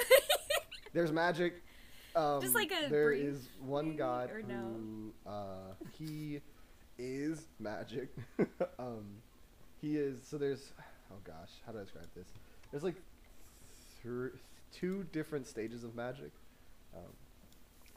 There's 0.93 1.11
magic. 1.11 1.63
Um, 2.15 2.41
Just 2.41 2.55
like 2.55 2.71
a 2.71 2.89
there 2.89 3.07
brief, 3.07 3.25
is 3.25 3.49
one 3.59 3.97
god 3.97 4.31
or 4.31 4.41
no? 4.41 4.55
who 4.55 5.29
uh, 5.29 5.73
he 5.97 6.39
is 6.97 7.45
magic. 7.59 8.09
um, 8.79 9.05
he 9.81 9.97
is 9.97 10.19
so 10.25 10.37
there's 10.37 10.71
oh 11.11 11.17
gosh, 11.25 11.49
how 11.65 11.73
do 11.73 11.79
I 11.79 11.83
describe 11.83 12.07
this? 12.15 12.27
There's 12.71 12.83
like 12.83 12.95
thr 14.01 14.27
two 14.71 15.05
different 15.11 15.47
stages 15.47 15.83
of 15.83 15.95
magic. 15.95 16.31
Um, 16.95 17.11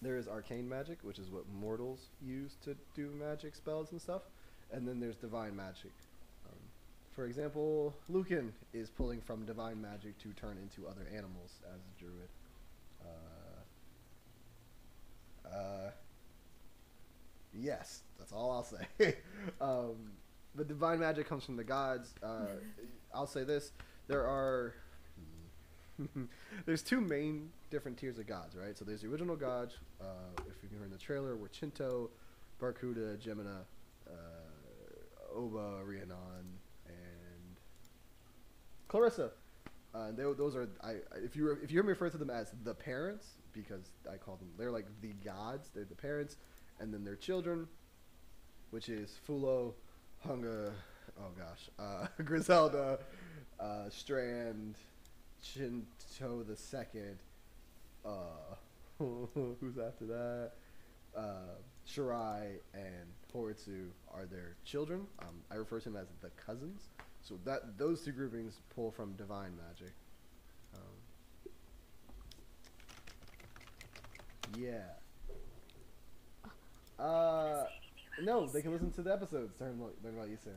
there 0.03 0.16
is 0.16 0.27
arcane 0.27 0.69
magic, 0.69 0.99
which 1.03 1.19
is 1.19 1.31
what 1.31 1.45
mortals 1.61 2.01
use 2.20 2.57
to 2.65 2.77
do 2.95 3.11
magic 3.20 3.55
spells 3.55 3.93
and 3.93 4.01
stuff, 4.01 4.23
and 4.73 4.86
then 4.86 5.01
there's 5.01 5.16
divine 5.16 5.55
magic. 5.55 5.93
Um, 6.49 6.59
for 7.15 7.27
example, 7.27 7.95
Lucan 8.09 8.53
is 8.73 8.90
pulling 8.90 9.20
from 9.20 9.45
divine 9.45 9.81
magic 9.81 10.19
to 10.20 10.28
turn 10.31 10.57
into 10.61 10.89
other 10.89 11.07
animals 11.12 11.61
as 11.73 11.81
a 11.81 12.01
druid. 12.01 12.28
Uh, 15.52 15.90
yes, 17.54 18.02
that's 18.18 18.32
all 18.32 18.50
I'll 18.52 18.64
say. 18.64 19.16
um, 19.60 20.12
but 20.54 20.68
divine 20.68 21.00
magic 21.00 21.28
comes 21.28 21.44
from 21.44 21.56
the 21.56 21.64
gods. 21.64 22.14
Uh, 22.22 22.46
I'll 23.14 23.26
say 23.26 23.44
this: 23.44 23.72
there 24.06 24.26
are 24.26 24.74
there's 26.66 26.82
two 26.82 27.00
main 27.00 27.50
different 27.70 27.98
tiers 27.98 28.18
of 28.18 28.26
gods, 28.26 28.56
right? 28.56 28.76
So 28.76 28.84
there's 28.84 29.02
the 29.02 29.08
original 29.08 29.36
gods. 29.36 29.74
Uh, 30.00 30.04
if 30.48 30.62
you 30.62 30.68
can 30.68 30.78
hear 30.78 30.84
in 30.86 30.90
the 30.92 30.98
trailer, 30.98 31.36
were 31.36 31.48
Chinto, 31.48 32.10
Barkuda, 32.60 33.16
Gemina, 33.18 33.60
uh, 34.08 34.12
Oba, 35.36 35.82
Rhiannon, 35.84 36.58
and 36.86 37.56
Clarissa. 38.88 39.30
Uh, 39.94 40.10
they, 40.12 40.22
those 40.22 40.54
are 40.54 40.68
I, 40.82 40.90
I- 40.90 40.94
if 41.24 41.34
you 41.34 41.50
if 41.52 41.70
you 41.70 41.76
hear 41.76 41.82
me 41.82 41.90
refer 41.90 42.10
to 42.10 42.18
them 42.18 42.30
as 42.30 42.52
the 42.64 42.74
parents 42.74 43.26
because 43.62 43.93
I 44.10 44.16
call 44.16 44.36
them 44.36 44.48
they're 44.56 44.70
like 44.70 44.86
the 45.01 45.12
gods. 45.24 45.70
They're 45.74 45.85
the 45.85 45.94
parents, 45.94 46.36
and 46.80 46.93
then 46.93 47.05
their 47.05 47.16
children, 47.16 47.66
which 48.70 48.89
is 48.89 49.18
Fulo, 49.26 49.74
Hunga, 50.26 50.72
oh 51.18 51.30
gosh, 51.36 51.68
uh, 51.78 52.06
Griselda, 52.24 52.98
uh, 53.60 53.89
Strand, 53.90 54.76
Chinto 55.43 56.43
the 56.43 56.56
second. 56.56 57.18
Uh, 58.05 58.55
who's 58.98 59.78
after 59.78 60.06
that? 60.06 60.52
Uh, 61.16 61.56
Shirai 61.86 62.59
and 62.74 63.06
Horitsu 63.35 63.89
are 64.12 64.26
their 64.26 64.56
children. 64.64 65.06
Um, 65.20 65.43
I 65.51 65.55
refer 65.55 65.80
to 65.80 65.90
them 65.90 65.97
as 66.01 66.09
the 66.20 66.30
cousins. 66.30 66.90
So 67.22 67.39
that 67.44 67.78
those 67.78 68.02
two 68.02 68.12
groupings 68.12 68.60
pull 68.74 68.90
from 68.90 69.12
divine 69.14 69.52
magic. 69.56 69.94
Yeah. 74.59 74.78
Uh, 76.98 77.64
no, 78.22 78.47
they 78.47 78.60
can 78.62 78.72
listen 78.72 78.90
to 78.93 79.02
the 79.02 79.12
episodes. 79.12 79.52
Learn, 79.60 79.78
learn 80.02 80.14
about 80.14 80.28
you 80.28 80.36
soon. 80.43 80.55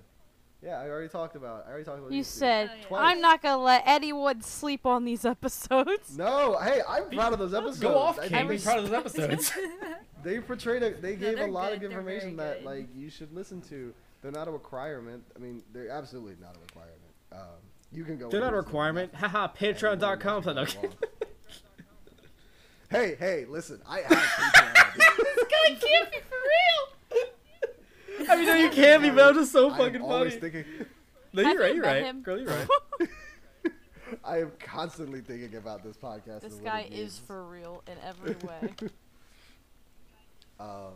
Yeah, 0.64 0.80
I 0.80 0.90
already 0.90 1.08
talked 1.10 1.36
about. 1.36 1.66
I 1.68 1.70
already 1.72 1.86
talked 1.86 2.00
about 2.00 2.12
You 2.12 2.22
Yusu. 2.22 2.26
said 2.26 2.70
Oh, 2.92 2.96
yeah. 2.96 2.98
I'm 2.98 3.20
not 3.22 3.42
gonna 3.42 3.62
let 3.64 3.84
anyone 3.86 4.42
sleep 4.42 4.86
on 4.86 5.06
these 5.06 5.26
episodes. 5.26 6.18
No, 6.18 6.58
hey, 6.62 6.82
I'm 6.88 7.10
proud 7.10 7.34
of 7.34 7.40
those 7.40 7.54
episodes. 7.54 7.80
Go 7.80 7.98
off, 7.98 8.20
I 8.20 8.28
King. 8.28 8.48
think 8.48 8.50
Be 8.50 8.58
proud 8.60 8.80
of 8.80 8.90
those 8.90 9.00
episodes. 9.00 9.52
They 10.24 10.40
portrayed 10.40 10.84
a, 10.84 10.92
they 10.94 11.16
gave 11.16 11.40
a 11.40 11.48
lot 11.48 11.70
good, 11.72 11.78
of 11.78 11.84
information 11.92 12.36
that 12.38 12.58
good. 12.60 12.66
like 12.66 12.88
you 12.96 13.10
should 13.10 13.34
listen 13.34 13.60
to. 13.70 13.92
They're 14.22 14.32
not 14.32 14.48
a 14.48 14.52
requirement. 14.52 15.24
I 15.36 15.40
mean, 15.40 15.64
they're 15.74 15.90
absolutely 15.90 16.36
not 16.40 16.56
a 16.56 16.60
requirement. 16.60 17.02
Um, 17.32 17.40
you 17.92 18.04
can 18.04 18.18
go. 18.20 18.30
They're 18.30 18.40
not 18.40 18.54
a 18.54 18.58
listen 18.58 18.66
to 18.72 18.72
them. 18.72 18.76
requirement. 18.76 19.16
Haha, 19.16 19.48
And 19.60 19.76
patreon.com. 19.76 20.44
learn 20.44 20.56
No. 20.58 20.62
as 20.62 20.74
you 20.76 20.80
go 20.82 20.86
along. 20.86 20.96
Hey, 22.92 23.16
hey, 23.20 23.46
listen, 23.50 23.82
I 23.88 24.00
have 24.02 24.10
Patreon. 24.18 24.78
This 25.18 25.46
guy 25.50 25.88
can't 25.88 26.12
be 26.12 26.18
for 26.30 26.36
real. 27.20 28.28
I 28.30 28.36
mean, 28.36 28.46
no, 28.46 28.54
you 28.56 28.70
can't 28.70 29.02
be, 29.02 29.10
but 29.10 29.30
I'm 29.30 29.34
just 29.36 29.52
so 29.52 29.70
I 29.70 29.74
am 29.74 29.78
fucking 29.78 30.02
always 30.02 30.36
funny. 30.36 30.52
thinking. 30.52 30.66
No, 31.34 31.42
you're 31.44 31.60
right. 31.62 31.70
you 31.70 31.76
You're 31.78 31.86
right. 31.86 32.04
him? 32.04 32.22
Girl, 32.22 32.40
you're 32.40 32.50
right. 32.50 32.68
I 34.24 34.40
am 34.40 34.52
constantly 34.60 35.22
thinking 35.22 35.56
about 35.58 35.84
this 35.84 35.96
podcast. 35.98 36.42
This 36.42 36.56
and 36.56 36.64
guy 36.64 36.88
is 36.92 37.18
for 37.20 37.44
real 37.46 37.82
in 37.88 37.94
every 38.06 38.36
way. 38.48 38.74
Um, 40.60 40.94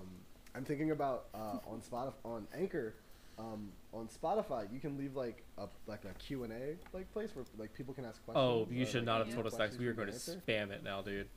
I'm 0.53 0.63
thinking 0.65 0.91
about 0.91 1.26
uh, 1.34 1.59
on 1.67 1.81
Spotify, 1.81 2.13
on 2.26 2.47
Anchor, 2.53 2.93
um, 3.39 3.69
on 3.93 4.07
Spotify. 4.07 4.72
You 4.73 4.80
can 4.80 4.97
leave 4.97 5.15
like 5.15 5.43
a 5.57 5.67
like 5.88 6.03
a 6.05 6.13
Q 6.19 6.43
and 6.43 6.53
A 6.53 6.76
like 6.93 7.11
place 7.13 7.30
where 7.35 7.45
like 7.57 7.73
people 7.73 7.93
can 7.93 8.05
ask 8.05 8.23
questions. 8.26 8.43
Oh, 8.43 8.67
you 8.69 8.84
or, 8.84 8.85
should 8.85 8.95
like, 8.97 9.05
not 9.05 9.26
have 9.26 9.34
told 9.34 9.47
us 9.47 9.53
that 9.53 9.57
'cause 9.69 9.77
questions 9.77 9.80
we 9.80 9.88
were 9.88 9.93
going 9.93 10.07
to 10.09 10.13
answer. 10.13 10.41
spam 10.47 10.72
it 10.72 10.84
now, 10.84 11.01
dude. 11.01 11.27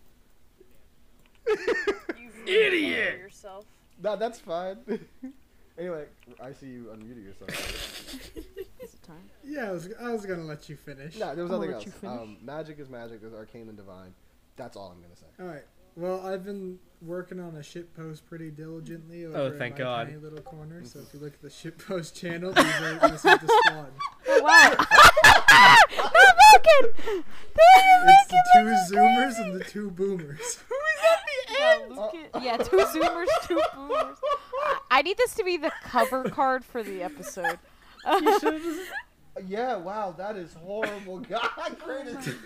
You 1.48 2.30
Idiot! 2.46 3.14
for 3.16 3.22
Yourself. 3.24 3.64
No, 4.02 4.16
that's 4.16 4.38
fine. 4.40 4.78
anyway, 5.78 6.04
I 6.42 6.52
see 6.52 6.66
you 6.66 6.90
unmuted 6.94 7.24
yourself. 7.24 7.50
Is 8.36 8.94
it 8.94 9.02
time? 9.02 9.16
Yeah, 9.44 9.68
I 9.68 9.72
was, 9.72 9.88
I 10.00 10.12
was 10.12 10.24
gonna 10.26 10.44
let 10.44 10.68
you 10.68 10.76
finish. 10.76 11.18
no, 11.18 11.34
there 11.34 11.44
was 11.44 11.52
I'll 11.52 11.58
nothing 11.60 11.74
else. 11.74 11.86
Um, 12.04 12.36
magic 12.42 12.78
is 12.78 12.88
magic. 12.88 13.20
There's 13.20 13.34
arcane 13.34 13.68
and 13.68 13.76
divine. 13.76 14.14
That's 14.56 14.76
all 14.76 14.90
I'm 14.94 15.00
gonna 15.02 15.16
say. 15.16 15.26
All 15.40 15.46
right. 15.46 15.64
Well, 15.96 16.24
I've 16.24 16.44
been 16.44 16.78
working 17.02 17.40
on 17.40 17.56
a 17.56 17.62
shit 17.62 17.92
post 17.96 18.24
pretty 18.28 18.50
diligently 18.52 19.24
over 19.24 19.36
Oh, 19.36 19.46
in 19.46 19.58
thank 19.58 19.74
my 19.74 19.78
God. 19.84 20.06
tiny 20.06 20.16
little 20.18 20.40
corner. 20.40 20.84
So 20.84 21.00
if 21.00 21.12
you 21.12 21.18
look 21.18 21.34
at 21.34 21.42
the 21.42 21.50
shit 21.50 21.76
post 21.76 22.14
channel, 22.16 22.52
these 22.52 22.64
are 22.64 22.98
this 23.08 23.14
is 23.14 23.22
the 23.22 23.62
squad. 23.66 23.92
Oh, 24.28 24.40
wow. 24.42 24.76
They're 25.90 26.34
Vulcan! 26.38 27.24
It's 27.60 28.28
the 28.28 28.42
two 28.54 28.94
zoomers 28.96 29.38
and 29.42 29.54
the 29.60 29.64
two 29.64 29.90
boomers. 29.90 30.58
Yeah, 31.58 31.78
Lucan- 31.88 32.42
yeah, 32.42 32.56
two 32.58 32.76
zoomers, 32.76 33.26
two 33.44 33.60
boomers. 33.74 34.16
I- 34.62 34.78
I 34.90 35.02
need 35.02 35.16
this 35.16 35.34
to 35.34 35.44
be 35.44 35.56
the 35.56 35.72
cover 35.82 36.24
card 36.28 36.64
for 36.64 36.82
the 36.82 37.02
episode. 37.02 37.58
Yeah, 39.46 39.76
wow, 39.76 40.12
that 40.18 40.34
is 40.34 40.52
horrible. 40.54 41.20
God, 41.20 41.48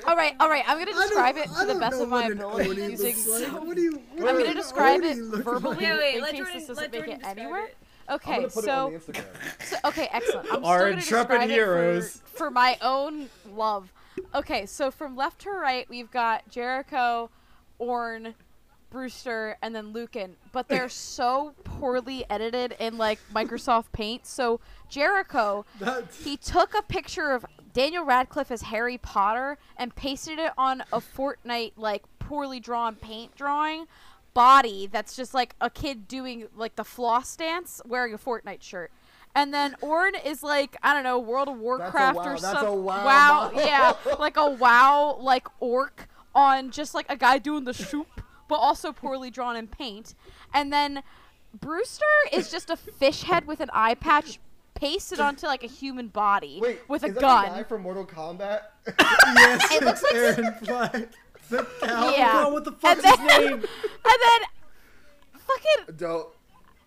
all 0.07 0.15
right, 0.15 0.35
all 0.39 0.51
right. 0.51 0.63
I'm 0.67 0.79
gonna 0.79 0.93
describe 0.93 1.39
it 1.39 1.49
to 1.59 1.65
the 1.67 1.77
best 1.77 1.99
of 2.03 2.11
my 2.11 2.27
ability 2.27 2.83
using. 2.83 3.07
looks 3.07 3.27
like. 3.27 3.63
What 3.65 3.77
do 3.77 3.83
you? 3.83 4.03
what 4.17 4.29
I'm 4.29 4.37
gonna 4.39 4.53
describe 4.55 5.01
it 5.03 5.17
verbally 5.17 5.77
like? 5.77 5.81
Wait, 5.81 5.99
wait, 5.99 6.15
in 6.17 6.21
let 6.21 6.31
case 6.33 6.39
Jordan, 6.41 6.55
this 6.59 6.67
doesn't 6.67 6.93
make 6.93 7.07
Jordan 7.07 7.21
it 7.23 7.27
anywhere. 7.27 7.65
it. 7.67 7.77
I'm 8.09 8.15
Okay, 8.17 8.43
put 8.43 8.53
so 8.53 8.61
it 8.63 8.69
on 8.71 8.93
the 8.93 8.99
Instagram. 8.99 9.27
So, 9.65 9.77
okay, 9.85 10.09
excellent. 10.13 10.49
I'm 10.53 10.65
Our 10.65 10.89
intrepid 10.89 11.51
heroes. 11.51 12.23
For, 12.25 12.37
for 12.37 12.51
my 12.51 12.77
own 12.83 13.29
love. 13.55 13.93
Okay, 14.35 14.67
so 14.67 14.91
from 14.91 15.17
left 15.17 15.41
to 15.43 15.51
right, 15.51 15.89
we've 15.89 16.11
got 16.11 16.49
Jericho, 16.51 17.31
Orn, 17.79 18.35
Brewster, 18.91 19.57
and 19.63 19.75
then 19.75 19.93
Lucan. 19.93 20.37
But 20.53 20.69
they're 20.69 20.89
so 20.91 21.55
poorly 21.65 22.25
edited 22.29 22.77
in 22.79 22.99
like 22.99 23.19
Microsoft 23.35 23.93
Paint. 23.93 24.27
So 24.27 24.61
Jericho, 24.89 25.65
That's- 25.79 26.23
he 26.25 26.37
took 26.37 26.75
a 26.77 26.83
picture 26.83 27.31
of 27.31 27.47
Daniel 27.73 28.05
Radcliffe 28.05 28.51
as 28.51 28.63
Harry 28.63 28.99
Potter 28.99 29.57
and 29.79 29.95
pasted 29.95 30.39
it 30.39 30.53
on 30.59 30.83
a 30.93 31.01
Fortnite 31.01 31.73
like 31.77 32.03
poorly 32.19 32.61
drawn 32.61 32.95
paint 32.97 33.35
drawing 33.35 33.87
body 34.35 34.89
that's 34.91 35.15
just 35.17 35.35
like 35.35 35.55
a 35.61 35.69
kid 35.71 36.09
doing 36.09 36.47
like 36.57 36.77
the 36.77 36.85
floss 36.85 37.37
dance 37.37 37.81
wearing 37.87 38.15
a 38.15 38.19
Fortnite 38.19 38.63
shirt. 38.63 38.91
And 39.35 39.53
then 39.53 39.75
Orn 39.81 40.15
is 40.15 40.43
like 40.43 40.77
I 40.83 40.93
don't 40.95 41.05
know 41.05 41.19
World 41.19 41.49
of 41.49 41.59
Warcraft 41.59 42.17
wow- 42.17 42.25
or 42.25 42.37
something. 42.39 42.85
WoW 42.85 43.05
wow, 43.05 43.51
yeah, 43.55 43.95
like 44.19 44.37
a 44.37 44.51
WoW 44.51 45.19
like 45.21 45.47
orc 45.61 46.09
on 46.35 46.71
just 46.71 46.95
like 46.95 47.07
a 47.09 47.17
guy 47.17 47.39
doing 47.39 47.65
the 47.65 47.73
shoop, 47.73 48.09
but 48.49 48.57
also 48.57 48.93
poorly 48.93 49.31
drawn 49.31 49.57
in 49.57 49.67
paint. 49.67 50.15
And 50.53 50.73
then 50.73 51.03
Brewster 51.61 52.05
is 52.33 52.51
just 52.51 52.71
a 52.71 52.77
fish 52.77 53.23
head 53.23 53.47
with 53.47 53.61
an 53.61 53.71
eye 53.73 53.95
patch 53.95 54.39
pasted 54.75 55.21
onto 55.21 55.47
like 55.47 55.63
a 55.63 55.67
human 55.69 56.09
body 56.09 56.59
Wait, 56.61 56.81
with 56.89 57.03
a 57.05 57.07
is 57.09 57.15
that 57.15 57.21
gun. 57.21 57.47
Guy 57.47 57.63
from 57.63 57.83
Mortal 57.83 58.05
Kombat. 58.07 58.63
yes, 58.99 59.73
It 59.73 59.83
looks 59.85 60.03
like- 60.03 60.15
Aaron. 60.15 61.09
The 61.51 61.67
cow. 61.83 62.11
Yeah. 62.11 62.45
Oh, 62.47 62.53
what 62.53 62.65
the 62.65 62.73
fuck 62.73 62.97
and 62.97 63.05
is 63.05 63.11
his 63.11 63.19
then, 63.19 63.45
name? 63.45 63.53
and 63.53 63.63
then 64.25 64.41
fucking 65.39 65.97
Don't. 65.97 66.29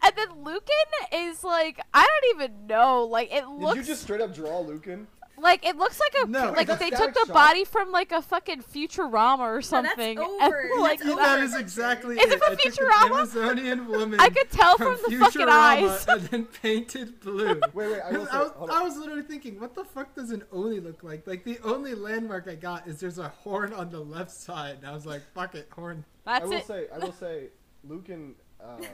and 0.03 0.13
then 0.15 0.43
Lucan 0.43 0.91
is 1.13 1.43
like 1.43 1.79
I 1.93 2.05
don't 2.05 2.35
even 2.41 2.67
know. 2.67 3.03
Like 3.05 3.31
it 3.33 3.47
looks. 3.47 3.75
Did 3.75 3.81
you 3.81 3.93
just 3.93 4.03
straight 4.03 4.21
up 4.21 4.33
draw 4.33 4.59
Lucan? 4.59 5.07
Like 5.37 5.65
it 5.65 5.75
looks 5.77 5.99
like 5.99 6.13
a 6.23 6.27
No. 6.29 6.51
like 6.51 6.67
they 6.79 6.89
took 6.89 7.13
the 7.13 7.25
shot? 7.25 7.33
body 7.33 7.65
from 7.65 7.91
like 7.91 8.11
a 8.11 8.21
fucking 8.21 8.63
Futurama 8.63 9.39
or 9.39 9.55
that's 9.55 9.67
something. 9.67 10.17
and, 10.17 10.27
over. 10.41 10.69
like 10.79 10.99
That's 10.99 11.15
that 11.15 11.35
over. 11.35 11.43
is 11.43 11.55
exactly 11.55 12.17
Is 12.17 12.31
it 12.31 12.39
from 12.39 12.53
I 12.53 12.55
took 12.55 12.65
an 12.65 12.71
Futurama? 12.71 13.05
Amazonian 13.05 13.87
woman. 13.87 14.19
I 14.19 14.29
could 14.29 14.49
tell 14.51 14.77
from, 14.77 14.97
the 15.05 15.17
fucking 15.17 15.41
Futurama 15.41 15.49
eyes. 15.49 16.05
and 16.07 16.21
then 16.23 16.45
painted 16.45 17.19
blue. 17.19 17.59
Wait, 17.73 17.91
wait. 17.91 18.01
I 18.01 18.11
say. 18.11 18.17
I 18.31 18.39
was, 18.43 18.69
I 18.71 18.81
was 18.81 18.97
literally 18.97 19.23
thinking, 19.23 19.59
what 19.59 19.75
the 19.75 19.83
fuck 19.83 20.15
does 20.15 20.31
an 20.31 20.43
Oni 20.51 20.79
look 20.79 21.03
like? 21.03 21.27
Like 21.27 21.43
the 21.43 21.59
only 21.63 21.95
landmark 21.95 22.47
I 22.47 22.55
got 22.55 22.87
is 22.87 22.99
there's 22.99 23.19
a 23.19 23.29
horn 23.29 23.73
on 23.73 23.89
the 23.89 23.99
left 23.99 24.31
side, 24.31 24.77
and 24.79 24.87
I 24.87 24.93
was 24.93 25.05
like, 25.05 25.21
fuck 25.33 25.55
it, 25.55 25.67
horn. 25.71 26.05
I 26.25 26.43
will 26.43 26.53
it. 26.53 26.65
say. 26.65 26.87
I 26.93 26.97
will 26.99 27.13
say. 27.13 27.49
Lucan. 27.87 28.35
Uh, 28.59 28.63
uh, 28.67 28.85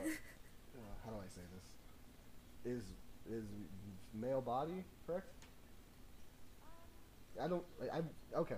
how 1.06 1.12
do 1.12 1.18
I 1.18 1.28
say 1.34 1.42
this? 1.54 2.74
Is 2.74 2.84
is 3.32 3.46
male 4.14 4.42
body 4.42 4.74
correct? 4.74 5.01
I 7.44 7.48
don't. 7.48 7.64
I, 7.82 7.98
I 7.98 8.40
okay. 8.40 8.56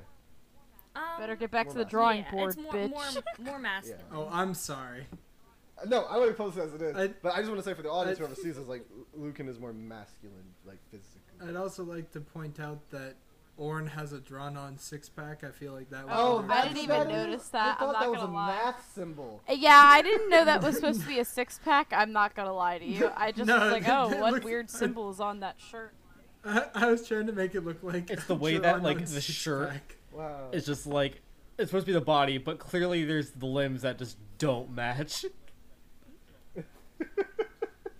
Um, 0.95 1.01
Better 1.19 1.35
get 1.35 1.49
back 1.49 1.67
to 1.69 1.73
the 1.73 1.79
masculine. 1.85 1.89
drawing 1.89 2.17
yeah, 2.23 2.31
board, 2.31 2.49
it's 2.53 2.57
more, 2.61 2.73
bitch. 2.73 2.89
More, 2.89 3.03
more 3.53 3.59
masculine. 3.59 4.01
Oh, 4.13 4.29
I'm 4.31 4.53
sorry. 4.53 5.07
Uh, 5.81 5.85
No, 5.87 6.03
I 6.03 6.17
already 6.17 6.33
posted 6.33 6.63
as 6.65 6.73
it 6.75 6.81
is. 6.83 6.95
I- 6.95 7.07
but 7.21 7.33
I 7.33 7.37
just 7.39 7.49
want 7.49 7.63
to 7.63 7.67
say 7.67 7.73
for 7.73 7.81
the 7.81 7.89
audience, 7.89 8.19
I- 8.19 8.21
whoever 8.21 8.35
sees 8.35 8.57
this, 8.57 8.67
like 8.67 8.85
Lucan 9.15 9.47
is 9.49 9.59
more 9.59 9.73
masculine, 9.73 10.53
like 10.67 10.77
physically. 10.91 11.19
I'd 11.49 11.55
also 11.55 11.83
like 11.83 12.11
to 12.11 12.21
point 12.21 12.59
out 12.59 12.79
that 12.91 13.15
Orn 13.57 13.85
has 13.87 14.13
a 14.13 14.19
drawn-on 14.19 14.77
six-pack, 14.77 15.43
I 15.43 15.49
feel 15.51 15.73
like 15.73 15.89
that. 15.91 16.05
was. 16.07 16.13
Oh, 16.15 16.45
I 16.49 16.63
didn't 16.67 16.77
even 16.77 17.07
notice 17.07 17.49
that. 17.49 17.77
I 17.79 17.85
I'm 17.85 17.91
thought 17.91 17.93
not 17.93 17.99
that 18.01 18.09
was 18.11 18.19
gonna 18.21 18.31
a 18.31 18.35
lie. 18.35 18.47
math 18.47 18.91
symbol. 18.93 19.41
Uh, 19.49 19.53
Yeah, 19.53 19.79
I 19.83 20.01
didn't 20.03 20.29
know 20.29 20.45
that 20.45 20.61
was 20.63 20.75
supposed 20.75 21.01
to 21.01 21.07
be 21.07 21.19
a 21.19 21.25
six 21.25 21.59
pack. 21.63 21.87
I'm 21.91 22.11
not 22.11 22.35
gonna 22.35 22.53
lie 22.53 22.77
to 22.79 22.85
you. 22.85 23.11
I 23.15 23.31
just 23.31 23.47
No, 23.47 23.59
was 23.59 23.71
like, 23.71 23.87
oh, 23.87 24.09
what 24.21 24.33
looks- 24.33 24.45
weird 24.45 24.69
symbol 24.71 25.09
is 25.09 25.19
on 25.19 25.39
that 25.41 25.55
shirt? 25.59 25.93
I, 26.45 26.65
I 26.75 26.85
was 26.91 27.07
trying 27.07 27.27
to 27.27 27.31
make 27.33 27.55
it 27.55 27.61
look 27.65 27.81
like 27.83 28.09
It's 28.09 28.25
the 28.27 28.33
a 28.35 28.37
way 28.37 28.57
that, 28.57 28.83
like, 28.83 29.05
the 29.05 29.21
shirt- 29.21 29.69
six-pack. 29.71 29.95
Wow. 30.11 30.49
It's 30.51 30.65
just 30.65 30.85
like 30.85 31.21
it's 31.57 31.69
supposed 31.71 31.85
to 31.85 31.91
be 31.91 31.93
the 31.93 32.01
body, 32.01 32.37
but 32.37 32.59
clearly 32.59 33.03
there's 33.05 33.31
the 33.31 33.45
limbs 33.45 33.81
that 33.83 33.97
just 33.97 34.17
don't 34.37 34.71
match. 34.73 35.25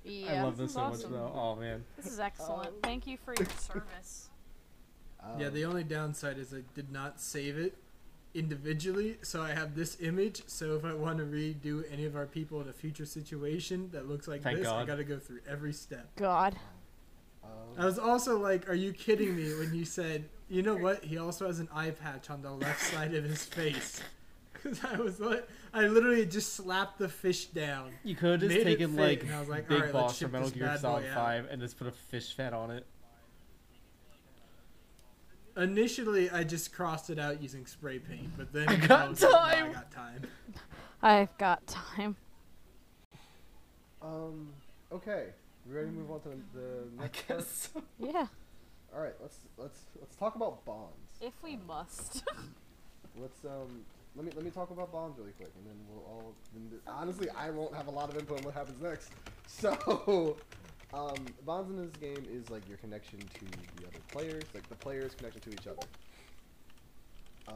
Yeah, 0.06 0.41
I 0.41 0.44
love 0.44 0.57
this 0.57 0.70
is 0.70 0.74
so 0.76 0.82
awesome. 0.82 1.11
much 1.11 1.20
though. 1.22 1.32
Oh 1.34 1.56
man. 1.56 1.84
This 1.95 2.07
is 2.07 2.20
excellent. 2.20 2.70
Thank 2.84 3.07
you 3.07 3.18
for 3.24 3.34
your 3.38 3.48
service. 3.57 4.30
Yeah, 5.40 5.48
Um, 5.48 5.53
the 5.53 5.64
only 5.64 5.86
downside 5.86 6.38
is 6.38 6.53
I 6.53 6.64
did 6.76 6.91
not 6.91 7.22
save 7.22 7.57
it 7.57 7.78
individually, 8.34 9.15
so 9.22 9.41
I 9.41 9.52
have 9.53 9.74
this 9.74 9.95
image. 10.02 10.44
So 10.48 10.76
if 10.76 10.84
I 10.84 10.94
want 10.94 11.20
to 11.20 11.24
redo 11.24 11.86
any 11.90 12.03
of 12.03 12.18
our 12.18 12.26
people 12.26 12.60
in 12.60 12.68
a 12.68 12.74
future 12.74 13.06
situation 13.06 13.90
that 13.94 14.10
looks 14.10 14.28
like 14.28 14.41
Thank 14.44 14.57
this, 14.57 14.68
I 14.68 14.84
got 14.84 14.95
to 14.98 15.06
go 15.06 15.18
through 15.20 15.40
every 15.48 15.72
step. 15.72 16.10
God. 16.18 16.57
Um, 17.44 17.49
I 17.78 17.86
was 17.86 17.99
also 17.99 18.38
like, 18.40 18.70
"Are 18.70 18.76
you 18.76 18.94
kidding 18.94 19.36
me?" 19.36 19.53
When 19.56 19.74
you 19.74 19.86
said, 19.86 20.30
"You 20.49 20.61
know 20.61 20.76
what? 20.76 21.03
He 21.03 21.18
also 21.18 21.48
has 21.48 21.60
an 21.60 21.70
eye 21.74 21.91
patch 21.91 22.30
on 22.30 22.41
the 22.41 22.52
left 22.52 22.82
side 22.82 23.14
of 23.14 23.24
his 23.24 23.45
face." 23.45 24.02
Because 24.64 24.80
I 24.86 24.95
was 24.95 25.20
like, 25.20 25.45
I 25.74 25.88
literally 25.88 26.26
just 26.26 26.53
slapped 26.53 26.98
the 26.98 27.10
fish 27.10 27.48
down. 27.48 27.91
You 28.06 28.15
could 28.15 28.32
have 28.32 28.40
just 28.40 28.53
Made 28.53 28.61
it 28.61 28.64
taken 28.64 28.95
like 28.95 29.24
and 29.24 29.34
I 29.34 29.40
was 29.41 29.49
like, 29.49 29.68
Big 29.68 29.76
"Alright, 29.76 29.94
let's 29.94 30.07
Boss 30.07 30.20
from 30.20 30.32
Metal 30.32 30.49
Gear 30.52 30.78
Solid. 30.80 31.06
Five 31.14 31.48
and 31.52 31.61
just 31.61 31.78
put 31.78 31.88
a 31.88 31.91
fish 31.91 32.34
fat 32.34 32.53
on 32.53 32.72
it. 32.72 32.86
Initially, 35.57 36.30
I 36.30 36.44
just 36.44 36.74
crossed 36.74 37.10
it 37.10 37.20
out 37.20 37.41
using 37.41 37.65
spray 37.65 37.99
paint, 37.99 38.30
but 38.38 38.53
then 38.53 38.70
I 38.70 38.76
got 38.78 39.10
was 39.10 39.22
like, 39.22 39.32
"Nah, 39.32 39.36
time." 39.36 39.65
I 39.65 39.74
got 39.74 39.91
time. 39.91 40.28
I've 41.02 41.38
got 41.38 41.68
time. 41.68 42.15
Um. 44.02 44.49
Okay. 44.91 45.26
We 45.68 45.73
ready 45.76 45.88
to 45.88 45.94
move 45.94 46.11
on 46.11 46.19
to 46.22 46.30
the, 46.30 46.35
the 46.56 46.85
I 46.99 47.03
next 47.03 47.27
part? 47.27 47.40
guess. 47.40 47.69
so. 47.73 47.84
Yeah, 47.99 48.27
All 48.94 49.02
right. 49.02 49.14
Let's 49.22 49.38
let's 49.57 49.80
let's 49.99 50.15
talk 50.15 50.35
about 50.35 50.65
bonds. 50.65 50.91
if 51.22 51.34
we 51.44 51.57
must. 51.68 52.23
Let's 53.22 53.45
um. 53.45 53.85
Let 54.15 54.26
me 54.26 54.31
let 54.35 54.44
me 54.44 54.49
talk 54.52 54.72
about 54.72 54.91
bonds 54.91 55.18
really 55.19 55.34
quick, 55.34 55.52
and 55.56 55.65
then 55.68 55.76
we'll 55.88 56.03
all. 56.06 56.34
Then 56.53 56.68
th- 56.69 56.81
honestly, 56.88 57.30
I 57.30 57.52
won't 57.52 57.73
have 57.76 57.88
a 57.88 57.91
lot 57.91 58.10
of 58.10 58.18
input 58.18 58.40
on 58.40 58.44
what 58.45 58.53
happens 58.56 58.81
next. 58.81 59.11
So, 59.48 60.38
um, 60.94 61.26
bonds 61.45 61.69
in 61.69 61.77
this 61.77 61.91
game 61.98 62.26
is 62.31 62.49
like 62.49 62.68
your 62.68 62.77
connection 62.77 63.19
to 63.19 63.45
the 63.77 63.88
other 63.88 63.99
players, 64.11 64.44
like 64.56 64.68
the 64.69 64.76
players' 64.76 65.14
connection 65.15 65.41
to 65.41 65.52
each 65.52 65.68
other. 65.68 65.85
Um. 67.48 67.56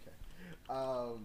Okay. 0.00 0.16
Um. 0.68 1.24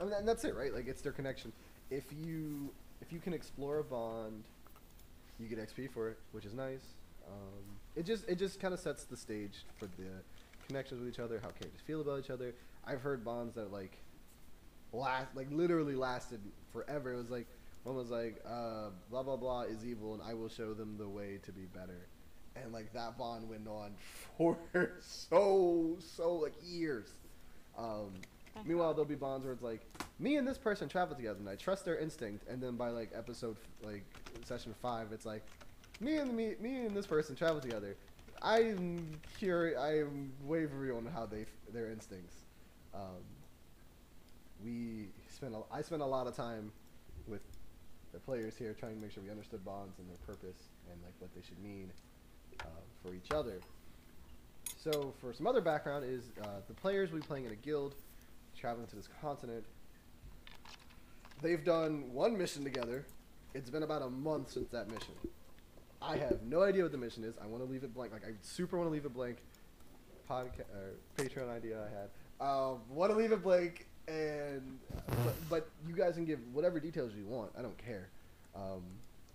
I 0.00 0.04
mean, 0.04 0.12
and 0.14 0.26
that's 0.28 0.44
it, 0.44 0.54
right? 0.54 0.72
Like 0.72 0.86
it's 0.88 1.02
their 1.02 1.12
connection. 1.12 1.52
If 1.90 2.04
you 2.12 2.70
if 3.00 3.12
you 3.12 3.20
can 3.20 3.32
explore 3.32 3.78
a 3.78 3.84
bond, 3.84 4.44
you 5.38 5.48
get 5.48 5.58
XP 5.58 5.90
for 5.90 6.08
it, 6.08 6.18
which 6.32 6.44
is 6.44 6.54
nice. 6.54 6.94
Um, 7.26 7.64
it 7.94 8.06
just 8.06 8.28
it 8.28 8.36
just 8.38 8.60
kind 8.60 8.72
of 8.72 8.80
sets 8.80 9.04
the 9.04 9.16
stage 9.16 9.64
for 9.78 9.86
the 9.86 10.08
connections 10.66 11.00
with 11.00 11.08
each 11.08 11.18
other, 11.18 11.38
how 11.40 11.48
characters 11.48 11.80
feel 11.86 12.00
about 12.00 12.20
each 12.20 12.30
other. 12.30 12.54
I've 12.86 13.00
heard 13.00 13.24
bonds 13.24 13.54
that 13.54 13.72
like 13.72 13.98
last 14.92 15.28
like 15.34 15.48
literally 15.50 15.94
lasted 15.94 16.40
forever. 16.72 17.12
It 17.12 17.16
was 17.16 17.30
like 17.30 17.46
one 17.82 17.96
was 17.96 18.10
like 18.10 18.42
uh, 18.46 18.90
blah 19.10 19.22
blah 19.22 19.36
blah 19.36 19.62
is 19.62 19.84
evil, 19.84 20.14
and 20.14 20.22
I 20.22 20.34
will 20.34 20.48
show 20.48 20.74
them 20.74 20.96
the 20.98 21.08
way 21.08 21.38
to 21.44 21.52
be 21.52 21.66
better. 21.66 22.06
And 22.54 22.72
like 22.72 22.92
that 22.94 23.18
bond 23.18 23.48
went 23.48 23.68
on 23.68 23.92
for 24.38 24.56
so 25.00 25.96
so 25.98 26.34
like 26.34 26.54
years. 26.62 27.08
Um, 27.78 28.12
Thank 28.56 28.66
Meanwhile, 28.66 28.88
God. 28.88 28.96
there'll 28.96 29.08
be 29.08 29.14
bonds 29.14 29.44
where 29.44 29.52
it's 29.52 29.62
like 29.62 29.82
me 30.18 30.36
and 30.36 30.48
this 30.48 30.58
person 30.58 30.88
travel 30.88 31.14
together, 31.14 31.38
and 31.38 31.48
I 31.48 31.56
trust 31.56 31.84
their 31.84 31.98
instinct. 31.98 32.48
And 32.48 32.62
then 32.62 32.76
by 32.76 32.88
like 32.88 33.10
episode 33.14 33.56
like 33.82 34.04
session 34.44 34.74
five, 34.82 35.12
it's 35.12 35.26
like 35.26 35.44
me 36.00 36.16
and 36.16 36.34
me 36.34 36.54
me 36.60 36.86
and 36.86 36.96
this 36.96 37.06
person 37.06 37.36
travel 37.36 37.60
together. 37.60 37.96
I'm 38.42 39.10
curious. 39.38 39.78
I'm 39.78 40.32
wavering 40.44 40.96
on 40.96 41.06
how 41.06 41.26
they 41.26 41.46
their 41.72 41.90
instincts. 41.90 42.34
Um, 42.94 43.22
we 44.64 45.08
spent 45.28 45.54
a, 45.54 45.60
I 45.72 45.82
spent 45.82 46.02
a 46.02 46.06
lot 46.06 46.26
of 46.26 46.34
time 46.34 46.72
with 47.26 47.42
the 48.12 48.18
players 48.18 48.56
here 48.56 48.74
trying 48.78 48.94
to 48.94 49.00
make 49.00 49.12
sure 49.12 49.22
we 49.22 49.30
understood 49.30 49.64
bonds 49.64 49.98
and 49.98 50.08
their 50.08 50.16
purpose 50.26 50.68
and 50.90 50.98
like 51.02 51.12
what 51.18 51.34
they 51.34 51.42
should 51.46 51.58
mean 51.62 51.92
uh, 52.60 52.64
for 53.02 53.14
each 53.14 53.30
other. 53.32 53.60
So 54.78 55.12
for 55.20 55.32
some 55.32 55.46
other 55.46 55.60
background 55.60 56.04
is 56.04 56.30
uh, 56.42 56.60
the 56.68 56.74
players 56.74 57.10
be 57.10 57.20
playing 57.20 57.44
in 57.44 57.52
a 57.52 57.56
guild, 57.56 57.94
traveling 58.58 58.86
to 58.88 58.96
this 58.96 59.08
continent. 59.20 59.64
They've 61.42 61.64
done 61.64 62.12
one 62.12 62.36
mission 62.36 62.64
together. 62.64 63.04
It's 63.54 63.70
been 63.70 63.82
about 63.82 64.02
a 64.02 64.10
month 64.10 64.50
since 64.52 64.68
that 64.70 64.88
mission. 64.90 65.14
I 66.00 66.16
have 66.16 66.42
no 66.42 66.62
idea 66.62 66.82
what 66.82 66.92
the 66.92 66.98
mission 66.98 67.24
is. 67.24 67.36
I 67.42 67.46
want 67.46 67.64
to 67.64 67.70
leave 67.70 67.84
it 67.84 67.94
blank. 67.94 68.12
Like 68.12 68.24
I 68.24 68.32
super 68.42 68.76
want 68.76 68.88
to 68.88 68.92
leave 68.92 69.04
it 69.04 69.14
blank. 69.14 69.38
Podcast 70.28 70.66
or 70.74 70.94
Patreon 71.16 71.48
idea 71.48 71.78
I 71.80 71.88
had. 71.88 72.48
Um, 72.48 72.80
want 72.90 73.12
to 73.12 73.16
leave 73.16 73.32
it 73.32 73.42
blank, 73.42 73.86
and 74.08 74.78
but, 75.06 75.34
but 75.48 75.68
you 75.86 75.94
guys 75.94 76.14
can 76.14 76.24
give 76.24 76.40
whatever 76.52 76.80
details 76.80 77.12
you 77.14 77.24
want. 77.24 77.52
I 77.58 77.62
don't 77.62 77.78
care. 77.78 78.08
Um, 78.54 78.82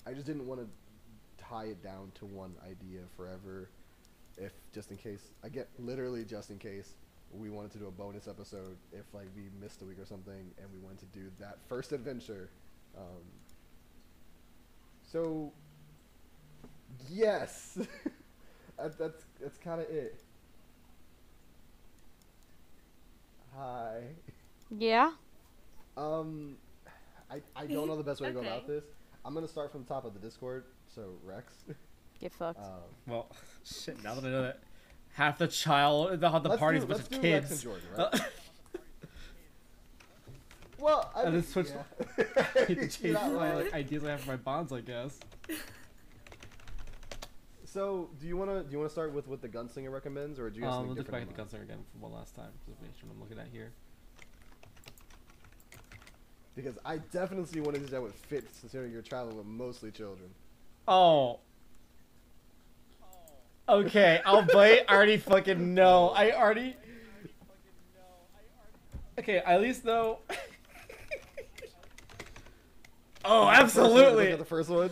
I 0.06 0.14
just 0.14 0.26
didn't 0.26 0.46
want 0.46 0.60
to 0.62 0.68
tie 1.44 1.66
it 1.66 1.82
down 1.82 2.12
to 2.16 2.26
one 2.26 2.54
idea 2.66 3.02
forever. 3.16 3.70
If 4.38 4.52
just 4.74 4.92
in 4.92 4.98
case, 4.98 5.32
I 5.44 5.50
get 5.50 5.70
literally 5.80 6.26
just 6.26 6.50
in 6.50 6.58
case 6.58 6.96
we 7.34 7.50
wanted 7.50 7.72
to 7.72 7.78
do 7.80 7.88
a 7.88 7.92
bonus 7.92 8.28
episode 8.28 8.78
if 8.92 9.06
like 9.14 9.28
we 9.36 9.44
missed 9.62 9.82
a 9.82 9.86
week 9.86 10.00
or 10.00 10.06
something 10.06 10.52
and 10.58 10.68
we 10.74 10.80
wanted 10.80 11.00
to 11.00 11.06
do 11.08 11.32
that 11.40 11.58
first 11.68 11.92
adventure. 11.92 12.50
Um, 12.98 13.24
so 15.04 15.52
yes, 17.10 17.78
that, 18.78 18.98
that's 18.98 19.24
that's 19.40 19.58
kind 19.58 19.82
of 19.82 19.90
it. 19.90 20.22
Hi. 23.56 24.04
Yeah. 24.70 25.12
Um, 25.98 26.58
I, 27.30 27.42
I 27.56 27.66
don't 27.66 27.88
know 27.88 27.98
the 27.98 28.04
best 28.04 28.22
way 28.22 28.30
to 28.30 28.34
go 28.34 28.42
about 28.42 28.68
this. 28.68 28.84
I'm 29.26 29.34
gonna 29.34 29.48
start 29.48 29.72
from 29.72 29.84
the 29.84 29.88
top 29.88 30.06
of 30.06 30.14
the 30.14 30.20
Discord. 30.20 30.66
So 30.94 31.14
Rex. 31.24 31.54
Get 32.20 32.34
fucked. 32.34 32.64
Um, 32.64 32.82
Well, 33.08 33.28
shit. 33.66 34.02
Now 34.04 34.16
that 34.16 34.24
I 34.26 34.30
know 34.30 34.44
that 34.44 34.60
half 35.14 35.38
the 35.38 35.48
child, 35.48 36.12
the, 36.20 36.30
the 36.40 36.50
let's 36.50 36.60
party's 36.60 36.82
do, 36.82 36.86
a 36.86 36.88
bunch 36.90 37.00
let's 37.04 37.16
of 37.16 37.22
do 37.22 37.32
Rex 37.32 37.50
kids. 37.50 37.52
and 37.52 37.62
Jordan, 37.62 37.88
Uh, 37.98 38.10
right? 38.14 38.22
well, 40.80 41.12
I 41.16 41.22
and 41.24 41.34
mean, 41.34 41.42
then 41.42 41.50
switch- 41.52 41.68
yeah. 42.18 42.76
change 42.88 43.14
not 43.14 43.32
my 43.34 43.50
wrong. 43.52 43.64
like, 43.64 43.74
ideas 43.74 44.04
I 44.04 44.12
have 44.12 44.26
my 44.28 44.36
bonds, 44.38 44.72
I 44.74 44.82
guess. 44.82 45.20
So, 47.66 48.10
do 48.20 48.28
you 48.28 48.36
wanna 48.36 48.64
do 48.64 48.72
you 48.72 48.78
wanna 48.80 48.90
start 48.90 49.14
with 49.14 49.28
what 49.28 49.42
the 49.42 49.48
gunslinger 49.48 49.92
recommends, 49.92 50.40
or 50.40 50.50
do 50.50 50.60
you 50.60 50.66
have 50.66 50.74
Um, 50.74 50.78
something 50.80 50.88
we'll 50.90 50.98
look 50.98 51.12
back 51.12 51.22
different? 51.22 51.30
at 51.40 51.52
the 51.54 51.58
in 51.58 51.62
mind? 51.62 51.70
gunslinger 51.70 51.74
again 51.74 51.86
for 51.94 51.98
one 52.00 52.12
last 52.14 52.36
time. 52.36 52.52
Just 52.68 52.82
make 52.82 52.92
sure 53.00 53.08
I'm 53.10 53.20
looking 53.22 53.40
at 53.40 53.48
here. 53.48 53.72
Because 56.54 56.78
I 56.84 56.98
definitely 56.98 57.46
see 57.46 57.62
to 57.62 57.76
of 57.76 57.82
these 57.82 57.92
that 57.92 58.02
would 58.02 58.14
fit, 58.14 58.44
considering 58.60 58.92
you're 58.92 59.02
traveling 59.02 59.38
with 59.38 59.46
mostly 59.46 59.90
children. 59.90 60.30
Oh. 60.88 61.40
Okay, 63.72 64.20
I'll 64.26 64.42
bite. 64.44 64.82
I 64.90 64.96
already 64.96 65.16
fucking 65.16 65.74
know. 65.74 66.10
I 66.10 66.32
already. 66.32 66.76
Okay, 69.18 69.38
at 69.38 69.62
least 69.62 69.86
though. 69.86 70.20
oh, 73.26 73.48
absolutely. 73.48 74.36
the 74.36 74.44
first 74.44 74.70
one. 74.70 74.90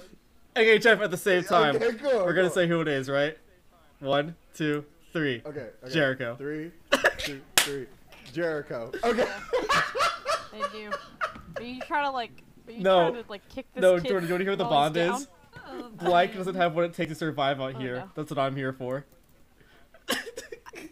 Okay, 0.56 0.80
Jeff. 0.80 1.02
At 1.02 1.12
the 1.12 1.18
same 1.18 1.44
time, 1.44 1.76
Okay, 1.76 1.92
go, 1.92 2.24
we're 2.24 2.34
gonna 2.34 2.48
go. 2.48 2.54
say 2.54 2.68
who 2.68 2.80
it 2.80 2.88
is, 2.88 3.10
right? 3.10 3.38
One, 4.00 4.36
two, 4.54 4.86
three. 5.12 5.42
Okay, 5.46 5.68
okay. 5.84 5.94
Jericho. 5.94 6.36
Three, 6.38 6.72
two, 7.18 7.42
three. 7.58 7.86
Jericho. 8.32 8.92
Okay. 9.04 9.28
They 10.54 10.62
do. 10.72 10.90
Are 11.58 11.64
you 11.64 11.82
trying 11.82 12.06
to 12.06 12.12
like? 12.12 12.32
Are 12.68 12.72
you 12.72 12.82
No. 12.82 13.10
trying 13.12 13.24
to 13.24 13.30
like 13.30 13.50
kick 13.50 13.66
this 13.74 13.82
No, 13.82 14.00
kid 14.00 14.08
Jordan, 14.08 14.28
do 14.28 14.28
you 14.28 14.34
want 14.36 14.40
to 14.40 14.44
hear 14.46 14.52
what 14.54 14.58
the 14.58 14.64
while 14.66 14.84
he's 14.84 14.94
bond 14.94 14.96
down? 14.96 15.22
is? 15.22 15.28
Oh, 15.70 15.90
Blank 15.96 16.36
doesn't 16.36 16.56
have 16.56 16.76
what 16.76 16.86
it 16.86 16.94
takes 16.94 17.10
to 17.10 17.16
survive 17.16 17.60
out 17.62 17.76
Oh, 17.76 17.80
here. 17.80 17.96
no. 17.98 18.10
That's 18.16 18.30
what 18.32 18.40
I'm 18.40 18.56
here 18.56 18.74
for. 18.74 19.06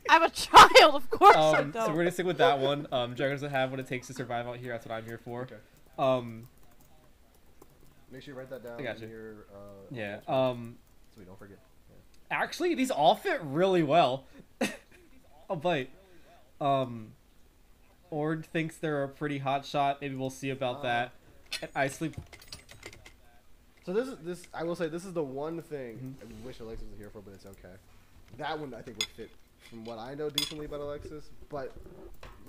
I'm 0.09 0.23
a 0.23 0.29
child, 0.29 0.95
of 0.95 1.09
course 1.09 1.35
I 1.35 1.57
Um, 1.59 1.71
don't. 1.71 1.85
so 1.85 1.91
we're 1.91 1.97
gonna 1.99 2.11
stick 2.11 2.25
with 2.25 2.37
that 2.37 2.59
one. 2.59 2.87
Um, 2.91 3.15
Jericho 3.15 3.35
doesn't 3.35 3.49
have 3.51 3.71
what 3.71 3.79
it 3.79 3.87
takes 3.87 4.07
to 4.07 4.13
survive 4.13 4.47
out 4.47 4.57
here. 4.57 4.71
That's 4.71 4.85
what 4.85 4.95
I'm 4.95 5.05
here 5.05 5.17
for. 5.17 5.41
Okay. 5.43 5.55
Um, 5.97 6.47
Make 8.11 8.21
sure 8.21 8.33
you 8.33 8.39
write 8.39 8.49
that 8.49 8.63
down 8.63 8.79
I 8.79 8.83
got 8.83 8.97
in 8.97 9.03
you. 9.03 9.07
your. 9.09 9.31
Uh, 9.53 9.57
yeah. 9.91 10.19
Um, 10.27 10.77
so 11.13 11.19
we 11.19 11.25
don't 11.25 11.37
forget. 11.37 11.57
actually, 12.31 12.73
these 12.75 12.89
all 12.91 13.15
fit 13.15 13.41
really 13.43 13.83
well. 13.83 14.25
I'll 15.49 15.55
bite. 15.57 15.89
Um, 16.61 17.13
Orn 18.09 18.43
thinks 18.43 18.77
they're 18.77 19.03
a 19.03 19.09
pretty 19.09 19.39
hot 19.39 19.65
shot. 19.65 19.99
Maybe 20.01 20.15
we'll 20.15 20.29
see 20.29 20.49
about 20.49 20.77
Uh, 20.79 20.83
that. 20.83 21.11
And 21.61 21.71
I 21.75 21.87
sleep. 21.89 22.15
So 23.87 23.93
this 23.93 24.09
is 24.09 24.17
this. 24.17 24.43
I 24.53 24.65
will 24.65 24.75
say 24.75 24.89
this 24.89 25.05
is 25.05 25.13
the 25.13 25.23
one 25.23 25.61
thing 25.61 25.95
Mm-hmm. 25.95 26.43
I 26.43 26.45
wish 26.45 26.59
Alexis 26.59 26.89
was 26.89 26.99
here 26.99 27.09
for, 27.09 27.21
but 27.21 27.33
it's 27.33 27.45
okay. 27.45 27.73
that 28.37 28.59
one 28.59 28.73
I 28.73 28.81
think 28.81 28.97
would 28.97 29.07
fit 29.07 29.29
from 29.69 29.85
what 29.85 29.97
I 29.97 30.13
know 30.13 30.29
decently 30.29 30.65
about 30.65 30.81
Alexis, 30.81 31.29
but 31.47 31.71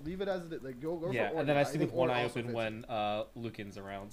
leave 0.05 0.21
it 0.21 0.27
as 0.27 0.47
it 0.47 0.53
is. 0.53 0.63
Like 0.65 0.81
go 0.83 0.97
go 0.97 1.13
yeah, 1.13 1.29
for 1.29 1.35
Orn. 1.35 1.41
and 1.43 1.49
then 1.49 1.57
I 1.57 1.63
see 1.63 1.79
think 1.79 1.83
with 1.83 1.93
one 1.93 2.11
eye 2.11 2.25
open 2.25 2.53
when 2.53 2.85
uh, 2.87 3.23
Lucan's 3.37 3.79
around. 3.79 4.11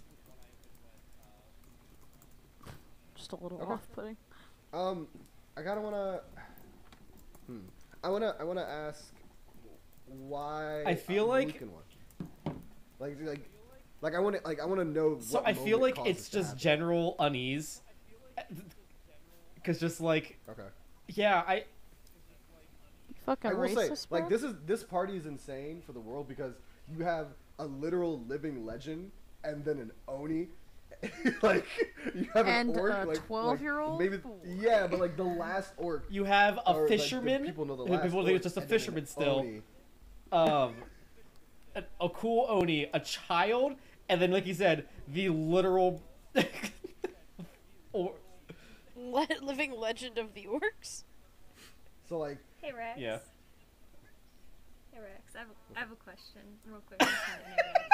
Just 3.16 3.32
a 3.32 3.38
little 3.38 3.60
Okay. 3.60 3.72
off-putting. 3.72 4.18
Um, 4.72 5.08
I 5.58 5.64
kind 5.64 5.80
of 5.80 5.84
wanna. 5.84 6.20
Hmm. 7.48 7.58
I 8.04 8.10
wanna. 8.10 8.36
I 8.40 8.44
wanna 8.44 8.62
ask 8.62 9.12
why. 10.06 10.84
I 10.86 10.94
feel 10.94 11.26
a 11.26 11.28
like- 11.28 11.48
Lucan 11.48 11.72
one. 11.74 12.56
Like 13.00 13.18
like. 13.24 13.50
Like 14.06 14.14
I 14.14 14.20
want 14.20 14.36
to 14.36 14.42
like 14.48 14.60
I 14.60 14.66
want 14.66 14.80
to 14.80 14.86
know. 14.86 15.18
So 15.20 15.40
what 15.40 15.48
I 15.48 15.54
feel 15.56 15.80
like 15.80 15.98
it's 16.06 16.30
just 16.30 16.50
happen. 16.50 16.60
general 16.60 17.16
unease. 17.18 17.82
Because 19.56 19.80
just 19.80 20.00
like, 20.00 20.38
okay. 20.48 20.68
yeah, 21.08 21.42
I 21.48 21.56
You 21.56 23.16
fucking 23.26 23.50
I 23.50 23.54
will 23.56 23.68
say, 23.70 23.90
racist, 23.90 24.10
bro. 24.10 24.20
like 24.20 24.30
this 24.30 24.44
is 24.44 24.54
this 24.68 24.84
party 24.84 25.18
is 25.18 25.26
insane 25.26 25.82
for 25.84 25.92
the 25.94 26.00
world 26.00 26.28
because 26.28 26.54
you 26.88 27.04
have 27.04 27.30
a 27.58 27.66
literal 27.66 28.22
living 28.28 28.64
legend 28.64 29.10
and 29.44 29.66
then 29.66 29.80
an 29.80 29.92
oni. 30.08 30.50
like 31.42 31.66
you 32.14 32.28
have 32.36 32.46
And 32.46 32.70
an 32.76 32.80
orc, 32.80 32.94
a 32.94 33.08
like, 33.08 33.28
12-year-old? 33.28 34.00
Maybe 34.00 34.20
yeah, 34.46 34.86
but 34.86 35.00
like 35.00 35.18
the 35.18 35.24
last 35.24 35.74
orc. 35.78 36.06
you 36.12 36.26
have 36.26 36.60
a 36.60 36.74
or, 36.74 36.82
like, 36.82 36.90
fisherman. 36.90 37.44
people 37.44 37.66
know 37.66 37.76
the 37.76 37.86
who 37.86 37.92
last 37.94 38.04
people 38.04 38.24
think 38.24 38.36
it's 38.36 38.44
just 38.44 38.58
a 38.58 38.62
and 38.62 38.72
an 38.72 38.78
fisherman 38.78 39.06
still. 39.08 39.40
Oni. 39.40 39.62
Um, 40.32 40.76
a, 41.76 41.84
a 42.02 42.10
cool 42.10 42.46
oni, 42.50 42.90
a 42.94 43.00
child, 43.00 43.74
and 44.10 44.22
then 44.22 44.32
like 44.32 44.46
you 44.46 44.54
said, 44.54 44.88
the 45.08 45.30
literal. 45.30 46.02
or 47.94 48.14
Le- 48.98 49.28
living 49.42 49.72
legend 49.78 50.18
of 50.18 50.34
the 50.34 50.48
orcs. 50.52 51.04
So 52.10 52.18
like 52.20 52.38
Hey 52.62 52.72
Rex. 52.72 53.00
Yeah. 53.00 53.20
Hey 54.92 55.00
Rex, 55.02 55.36
I 55.36 55.40
have 55.40 55.48
a, 55.50 55.54
I 55.76 55.80
have 55.80 55.92
a 55.92 55.96
question, 55.96 56.42
real 56.70 56.82
quick. 56.88 57.00
just 57.00 57.12
on 57.30 57.40
the 57.44 57.52
internet. 57.52 57.90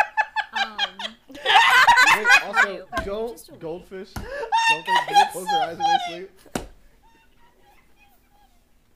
um, 0.54 1.16
Wait, 2.18 2.28
also, 2.46 2.88
Right, 2.92 3.06
don't 3.06 3.32
just 3.32 3.50
a- 3.50 3.54
goldfish. 3.54 4.10
Goldfish 4.14 4.14
do 4.14 5.14
they 5.16 5.24
close 5.32 5.46
their 5.48 5.62
eyes 5.62 5.78
when 5.78 5.88
they 5.88 5.98
sleep. 6.10 6.32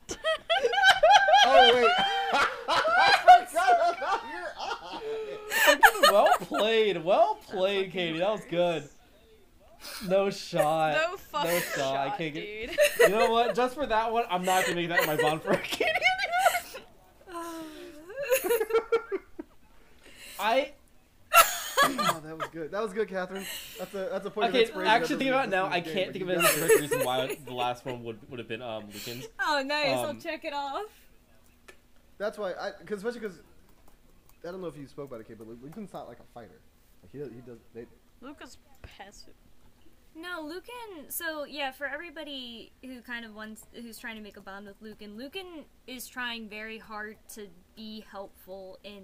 oh 1.48 1.72
wait. 1.76 1.92
I 2.68 3.48
forgot 3.48 3.98
about 3.98 4.22
your 4.32 4.48
eye. 4.60 5.80
well 6.12 6.30
played, 6.40 7.04
well 7.04 7.36
played, 7.48 7.92
Katie. 7.92 8.20
That 8.20 8.32
was 8.32 8.46
good. 8.50 8.88
No 10.08 10.30
shot. 10.32 10.94
no 10.96 11.18
fucking 11.18 11.52
no 11.52 11.60
shot, 11.60 11.76
shot. 11.76 11.98
I 11.98 12.10
can't 12.18 12.34
get. 12.34 12.70
dude. 12.70 12.78
You 13.00 13.10
know 13.10 13.32
what? 13.32 13.56
Just 13.56 13.76
for 13.76 13.86
that 13.86 14.12
one, 14.12 14.24
I'm 14.30 14.44
not 14.44 14.64
gonna 14.64 14.76
make 14.76 14.90
that 14.90 15.02
in 15.02 15.08
my 15.08 15.18
bond 15.18 15.42
for 15.42 15.56
Katie. 15.58 15.92
I 20.40 20.72
Oh, 21.84 22.22
that 22.24 22.38
was 22.38 22.48
good. 22.52 22.72
That 22.72 22.82
was 22.82 22.94
good, 22.94 23.08
Catherine. 23.08 23.46
That's 23.78 23.94
a 23.94 24.10
that's 24.12 24.26
a 24.26 24.30
point 24.30 24.50
of 24.50 24.56
okay. 24.56 24.64
inspiration. 24.64 24.92
Actually, 24.92 25.08
that 25.08 25.18
thinking 25.20 25.34
about 25.34 25.48
it 25.48 25.52
now, 25.52 25.66
I 25.68 25.78
exist 25.78 25.96
can't 25.96 26.14
think 26.14 26.24
of 26.24 26.28
game, 26.30 26.40
any 26.40 26.48
but 26.48 26.56
you 26.56 26.68
correct 26.68 26.82
reason 26.82 27.06
why 27.06 27.38
the 27.46 27.54
last 27.54 27.86
one 27.86 28.04
would 28.04 28.20
would 28.30 28.40
have 28.40 28.48
been 28.48 28.62
um 28.62 28.86
Lucan's. 28.92 29.28
oh, 29.40 29.64
nice. 29.66 29.88
I'll 29.98 30.08
Um, 30.08 30.20
check 30.20 30.46
it 30.46 30.54
off. 30.54 30.86
That's 32.18 32.38
why 32.38 32.54
I, 32.54 32.72
cause 32.86 32.98
especially 33.00 33.20
because 33.20 33.38
I 34.48 34.52
don't 34.52 34.62
know 34.62 34.68
if 34.68 34.78
you 34.78 34.88
spoke 34.88 35.08
about 35.08 35.22
it, 35.22 35.28
Kate, 35.28 35.38
but 35.38 35.48
Lucan's 35.48 35.94
not 35.94 36.08
like 36.08 36.20
a 36.20 36.34
fighter. 36.34 36.62
Like 37.02 37.12
he 37.12 37.18
does, 37.18 37.30
he 37.30 37.42
does. 37.42 37.60
They, 37.74 37.86
Luca's 38.22 38.58
passive. 38.82 39.34
No, 40.16 40.42
Lucan. 40.42 41.10
So 41.10 41.44
yeah, 41.44 41.72
for 41.72 41.88
everybody 41.88 42.72
who 42.82 43.02
kind 43.02 43.26
of 43.26 43.36
wants, 43.36 43.64
who's 43.74 43.98
trying 43.98 44.16
to 44.16 44.22
make 44.22 44.38
a 44.38 44.42
bond 44.42 44.66
with 44.66 44.82
Lucan, 44.82 45.18
Lucan 45.18 45.66
is 45.88 46.08
trying 46.08 46.48
very 46.48 46.78
hard 46.78 47.18
to 47.34 47.48
be 47.76 48.06
helpful 48.10 48.80
in 48.84 49.04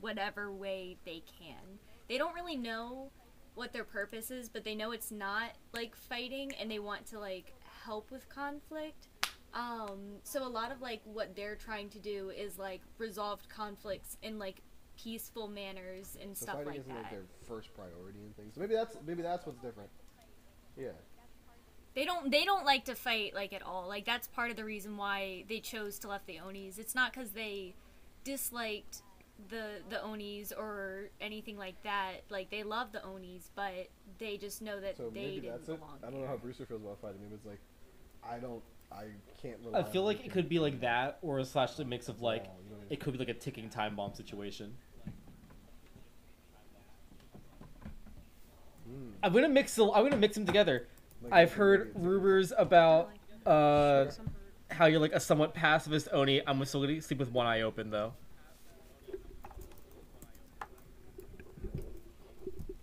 whatever 0.00 0.52
way 0.52 0.96
they 1.04 1.22
can. 1.38 1.78
They 2.08 2.18
don't 2.18 2.34
really 2.34 2.56
know 2.56 3.10
what 3.54 3.72
their 3.72 3.84
purpose 3.84 4.30
is, 4.30 4.48
but 4.48 4.64
they 4.64 4.74
know 4.74 4.92
it's 4.92 5.12
not 5.12 5.50
like 5.72 5.94
fighting, 5.94 6.52
and 6.60 6.70
they 6.70 6.78
want 6.78 7.06
to 7.06 7.20
like 7.20 7.52
help 7.84 8.10
with 8.10 8.28
conflict. 8.28 9.08
Um, 9.58 10.18
so 10.22 10.46
a 10.46 10.48
lot 10.48 10.70
of 10.70 10.80
like 10.80 11.00
what 11.04 11.34
they're 11.34 11.56
trying 11.56 11.88
to 11.90 11.98
do 11.98 12.30
is 12.30 12.58
like 12.58 12.80
resolve 12.96 13.40
conflicts 13.48 14.16
in 14.22 14.38
like 14.38 14.62
peaceful 14.96 15.48
manners 15.48 16.16
and 16.22 16.36
so 16.36 16.44
stuff 16.44 16.58
like 16.64 16.86
that. 16.86 16.94
like 16.94 17.10
their 17.10 17.24
first 17.48 17.74
priority 17.74 18.20
and 18.24 18.36
things. 18.36 18.54
So 18.54 18.60
maybe 18.60 18.74
that's 18.74 18.96
maybe 19.04 19.22
that's 19.22 19.44
what's 19.46 19.58
different. 19.58 19.90
Yeah. 20.76 20.88
They 21.94 22.04
don't 22.04 22.30
they 22.30 22.44
don't 22.44 22.64
like 22.64 22.84
to 22.84 22.94
fight 22.94 23.34
like 23.34 23.52
at 23.52 23.62
all. 23.62 23.88
Like 23.88 24.04
that's 24.04 24.28
part 24.28 24.50
of 24.50 24.56
the 24.56 24.64
reason 24.64 24.96
why 24.96 25.44
they 25.48 25.58
chose 25.58 25.98
to 26.00 26.08
left 26.08 26.26
the 26.26 26.38
Onis. 26.38 26.78
It's 26.78 26.94
not 26.94 27.12
cuz 27.12 27.30
they 27.30 27.74
disliked 28.22 29.02
the 29.48 29.80
the 29.88 30.00
Onis 30.04 30.52
or 30.52 31.10
anything 31.20 31.58
like 31.58 31.82
that. 31.82 32.20
Like 32.28 32.50
they 32.50 32.62
love 32.62 32.92
the 32.92 33.04
Onis, 33.04 33.50
but 33.56 33.88
they 34.18 34.36
just 34.36 34.62
know 34.62 34.78
that 34.78 34.96
So 34.96 35.10
they 35.10 35.40
didn't 35.40 35.50
that's 35.50 35.68
it. 35.68 35.80
belong. 35.80 35.98
I 36.06 36.10
don't 36.10 36.20
know 36.20 36.28
how 36.28 36.36
Brewster 36.36 36.66
feels 36.66 36.82
about 36.82 37.00
fighting. 37.00 37.20
Maybe 37.22 37.34
it's 37.34 37.46
like 37.46 37.60
I 38.22 38.38
don't. 38.38 38.62
I 38.90 39.04
can't. 39.40 39.56
Rely 39.64 39.80
I 39.80 39.82
feel 39.82 40.02
like 40.02 40.24
it 40.24 40.32
could 40.32 40.48
be 40.48 40.58
like 40.58 40.80
that, 40.80 41.18
or 41.22 41.38
a 41.38 41.44
slash 41.44 41.78
a 41.78 41.84
mix 41.84 42.08
of 42.08 42.20
like 42.20 42.42
you 42.44 42.48
know 42.48 42.54
what 42.70 42.76
I 42.76 42.80
mean? 42.80 42.86
it 42.90 43.00
could 43.00 43.12
be 43.12 43.18
like 43.18 43.28
a 43.28 43.34
ticking 43.34 43.68
time 43.68 43.96
bomb 43.96 44.14
situation. 44.14 44.74
Hmm. 48.86 49.10
I'm 49.22 49.32
gonna 49.32 49.48
mix 49.48 49.74
the, 49.74 49.84
I'm 49.90 50.04
gonna 50.04 50.16
mix 50.16 50.34
them 50.34 50.46
together. 50.46 50.86
Like, 51.22 51.32
I've 51.32 51.52
heard 51.52 51.92
rumors 51.94 52.52
about 52.56 53.10
uh 53.46 54.10
Sure. 54.10 54.12
how 54.70 54.86
you're 54.86 55.00
like 55.00 55.12
a 55.12 55.20
somewhat 55.20 55.54
pacifist 55.54 56.08
oni. 56.12 56.42
I'm 56.46 56.64
still 56.64 56.80
gonna 56.80 57.00
sleep 57.02 57.18
with 57.18 57.30
one 57.30 57.46
eye 57.46 57.62
open 57.62 57.90
though. 57.90 58.14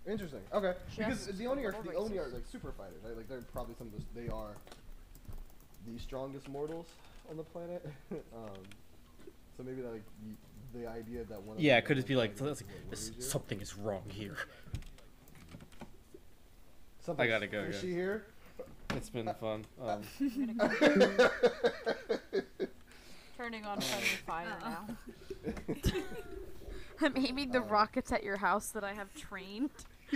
Interesting. 0.08 0.42
Okay. 0.54 0.74
Because 0.96 1.26
Just 1.26 1.38
the 1.40 1.48
Oni 1.48 1.66
are 1.66 1.72
the 1.72 1.96
Oni 1.96 2.20
are 2.20 2.28
like 2.28 2.46
super 2.46 2.72
fighters, 2.72 3.02
right? 3.04 3.18
Like 3.18 3.28
they're 3.28 3.42
probably 3.42 3.74
some 3.76 3.88
of 3.88 3.94
those. 3.94 4.04
they 4.14 4.30
are 4.30 4.56
the 5.88 6.00
strongest 6.00 6.48
mortals 6.50 6.88
on 7.30 7.38
the 7.38 7.44
planet. 7.44 7.86
um, 8.12 8.50
so 9.58 9.64
maybe 9.64 9.82
like 9.82 10.04
you, 10.26 10.36
the 10.74 10.88
idea 10.90 11.24
that 11.26 11.42
one. 11.42 11.58
Of 11.58 11.64
Yeah, 11.64 11.76
them 11.76 11.84
it 11.84 11.86
could 11.88 11.96
just 11.98 12.08
be 12.08 12.16
like, 12.16 12.38
so 12.38 12.46
that's 12.46 12.62
like 12.62 12.70
worries 12.88 13.10
"S- 13.10 13.16
you. 13.16 13.22
something 13.22 13.62
is 13.62 13.78
wrong 13.78 14.04
here. 14.10 14.36
Something- 17.02 17.24
I 17.26 17.28
gotta 17.28 17.48
go, 17.48 17.60
Is 17.60 17.80
she 17.80 17.92
here? 17.92 18.26
It's 18.96 19.10
been 19.10 19.30
fun. 19.40 19.66
Um, 19.82 20.02
Turning 23.38 23.66
on 23.66 23.82
friendly 23.82 24.08
fire 24.26 24.48
Uh-oh. 24.64 24.70
now. 24.70 25.92
I'm 27.02 27.14
aiming 27.18 27.52
the 27.52 27.60
rockets 27.62 28.12
at 28.14 28.24
your 28.24 28.38
house 28.38 28.70
that 28.70 28.84
I 28.84 28.94
have 28.94 29.14
trained. 29.14 29.72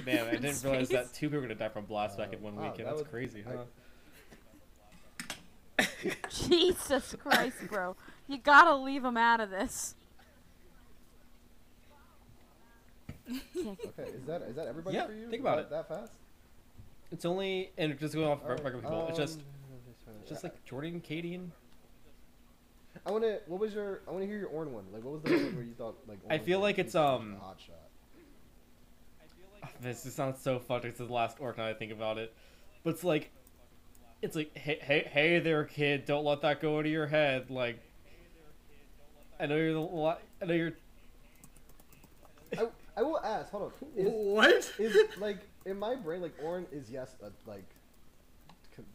man, 0.06 0.28
I 0.28 0.32
didn't 0.38 0.64
realize 0.64 0.88
that 0.90 1.14
two 1.14 1.28
people 1.28 1.42
were 1.42 1.48
gonna 1.48 1.56
die 1.60 1.68
from 1.70 1.86
blast 1.86 2.18
back 2.18 2.32
in 2.34 2.42
one 2.42 2.56
Wow, 2.56 2.64
weekend. 2.64 2.80
that 2.88 2.92
That's 2.92 3.02
was- 3.02 3.10
crazy, 3.12 3.44
I- 3.48 3.52
huh? 3.52 3.64
Jesus 6.30 7.16
Christ, 7.22 7.58
bro. 7.70 7.96
You 8.28 8.38
gotta 8.38 8.76
leave 8.76 9.04
him 9.04 9.18
out 9.18 9.40
of 9.40 9.50
this. 9.50 9.96
Okay, 13.30 14.10
is 14.16 14.26
that 14.26 14.42
is 14.44 14.56
that 14.56 14.68
everybody 14.68 14.96
Yeah, 14.98 15.06
for 15.06 15.14
you? 15.14 15.30
think 15.30 15.42
about 15.42 15.58
that, 15.58 15.62
it. 15.64 15.70
That 15.70 15.88
fast? 15.88 16.12
It's 17.12 17.26
only 17.26 17.72
and 17.78 17.98
just 18.00 18.16
going 18.16 18.28
off 18.28 18.42
Alright, 18.44 18.64
regular 18.64 18.82
people. 18.82 19.08
it's 19.08 19.18
just 19.18 19.40
um, 20.08 20.14
it's 20.22 20.30
just 20.30 20.44
like 20.44 20.64
Jordan, 20.66 21.00
Katie, 21.02 21.36
and 21.36 21.52
I 23.06 23.12
want 23.12 23.24
to. 23.24 23.40
What 23.48 23.60
was 23.60 23.74
your? 23.74 24.02
I 24.08 24.12
want 24.12 24.24
to 24.24 24.28
hear 24.28 24.40
your 24.40 24.50
Orn 24.50 24.74
one. 24.74 24.86
Like, 24.92 25.04
what 25.04 25.14
was 25.14 25.22
the 25.24 25.32
one 25.32 25.56
where 25.56 25.64
you 25.64 25.74
thought 25.74 25.96
like? 26.08 26.20
I 26.30 26.40
feel 26.40 26.60
like 26.60 26.80
it's, 26.80 26.96
um, 26.96 27.38
hot 27.40 27.60
shot. 27.60 27.76
this 29.82 30.04
just 30.04 30.16
sounds 30.16 30.42
so 30.42 30.58
fucked. 30.60 30.86
It's 30.86 30.98
the 30.98 31.06
last 31.06 31.38
orc 31.40 31.58
now 31.58 31.68
I 31.68 31.74
think 31.74 31.92
about 31.92 32.18
it, 32.18 32.34
but 32.84 32.92
it's 32.92 33.04
like, 33.04 33.32
it's 34.22 34.36
like, 34.36 34.56
hey, 34.58 34.80
hey, 34.82 35.08
hey 35.12 35.40
there, 35.40 35.64
kid, 35.66 36.06
don't 36.06 36.26
let 36.26 36.42
that 36.42 36.62
go 36.62 36.78
into 36.80 36.90
your 36.90 37.08
head. 37.08 37.50
Like, 37.50 37.80
I 39.40 39.46
know 39.46 39.56
you're 39.56 39.74
the 39.74 40.18
I 40.42 40.46
know 40.46 40.54
you're. 40.54 40.74
I, 42.58 42.68
I 42.98 43.02
will 43.04 43.20
ask. 43.20 43.50
Hold 43.52 43.72
on. 43.82 43.88
Is, 43.96 44.12
What? 44.12 44.74
is 44.80 44.98
like 45.20 45.38
in 45.66 45.78
my 45.80 45.96
brain 45.96 46.22
like 46.22 46.34
Orin 46.44 46.66
is 46.72 46.90
yes 46.90 47.16
a, 47.22 47.30
like 47.50 47.64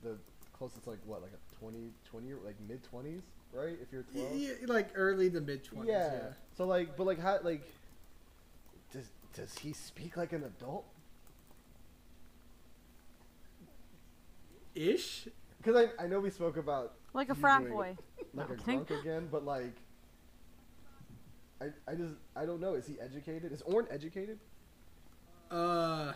the 0.03 0.17
closest 0.57 0.87
like 0.87 0.99
what 1.05 1.21
like 1.23 1.31
a 1.33 1.59
20 1.61 1.91
20 2.11 2.27
year 2.27 2.39
like 2.45 2.55
mid 2.67 2.81
20s 2.91 3.21
right 3.53 3.77
if 3.83 3.93
you're 3.93 4.03
12 4.05 4.35
Yeah, 4.35 4.49
like 4.67 4.89
early 4.95 5.29
to 5.31 5.41
mid 5.43 5.63
twenties. 5.63 5.91
yeah. 5.93 6.11
Yeah. 6.13 6.21
so 6.57 6.65
like 6.67 6.97
but 6.97 7.07
like 7.07 7.21
how 7.21 7.39
like 7.43 7.63
does 8.93 9.11
does 9.35 9.59
he 9.59 9.73
speak 9.75 10.17
like 10.17 10.33
an 10.33 10.45
adult 10.45 10.87
Ish. 14.75 15.29
because 15.59 15.77
I, 15.99 16.05
I 16.05 16.07
know 16.07 16.21
we 16.21 16.31
spoke 16.31 16.57
about 16.57 16.95
Like 17.13 17.31
a 17.31 17.35
frat 17.35 17.69
boy. 17.69 17.97
like 18.35 18.49
No, 18.49 18.55
a 18.55 18.59
kidding. 18.59 18.85
drunk 18.85 18.91
again 18.91 19.29
but 19.31 19.45
like 19.45 19.77
I, 21.61 21.67
I 21.91 21.95
just 21.95 22.15
I 22.37 22.45
don't 22.47 22.61
know 22.61 22.75
is 22.75 22.87
he 22.87 23.01
educated 23.01 23.53
is 23.53 23.63
Orin 23.63 23.87
educated 23.91 24.39
Uh. 25.51 26.13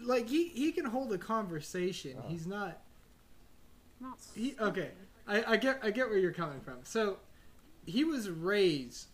Like 0.00 0.28
he 0.28 0.48
he 0.48 0.72
can 0.72 0.84
hold 0.86 1.12
a 1.12 1.18
conversation. 1.18 2.16
Oh. 2.18 2.28
He's 2.28 2.46
not. 2.46 2.80
Not 4.00 4.18
he 4.34 4.56
okay. 4.60 4.90
I, 5.26 5.52
I 5.52 5.56
get 5.56 5.78
I 5.82 5.90
get 5.90 6.08
where 6.08 6.18
you're 6.18 6.32
coming 6.32 6.60
from. 6.60 6.78
So 6.82 7.18
he 7.86 8.04
was 8.04 8.28
raised 8.28 9.06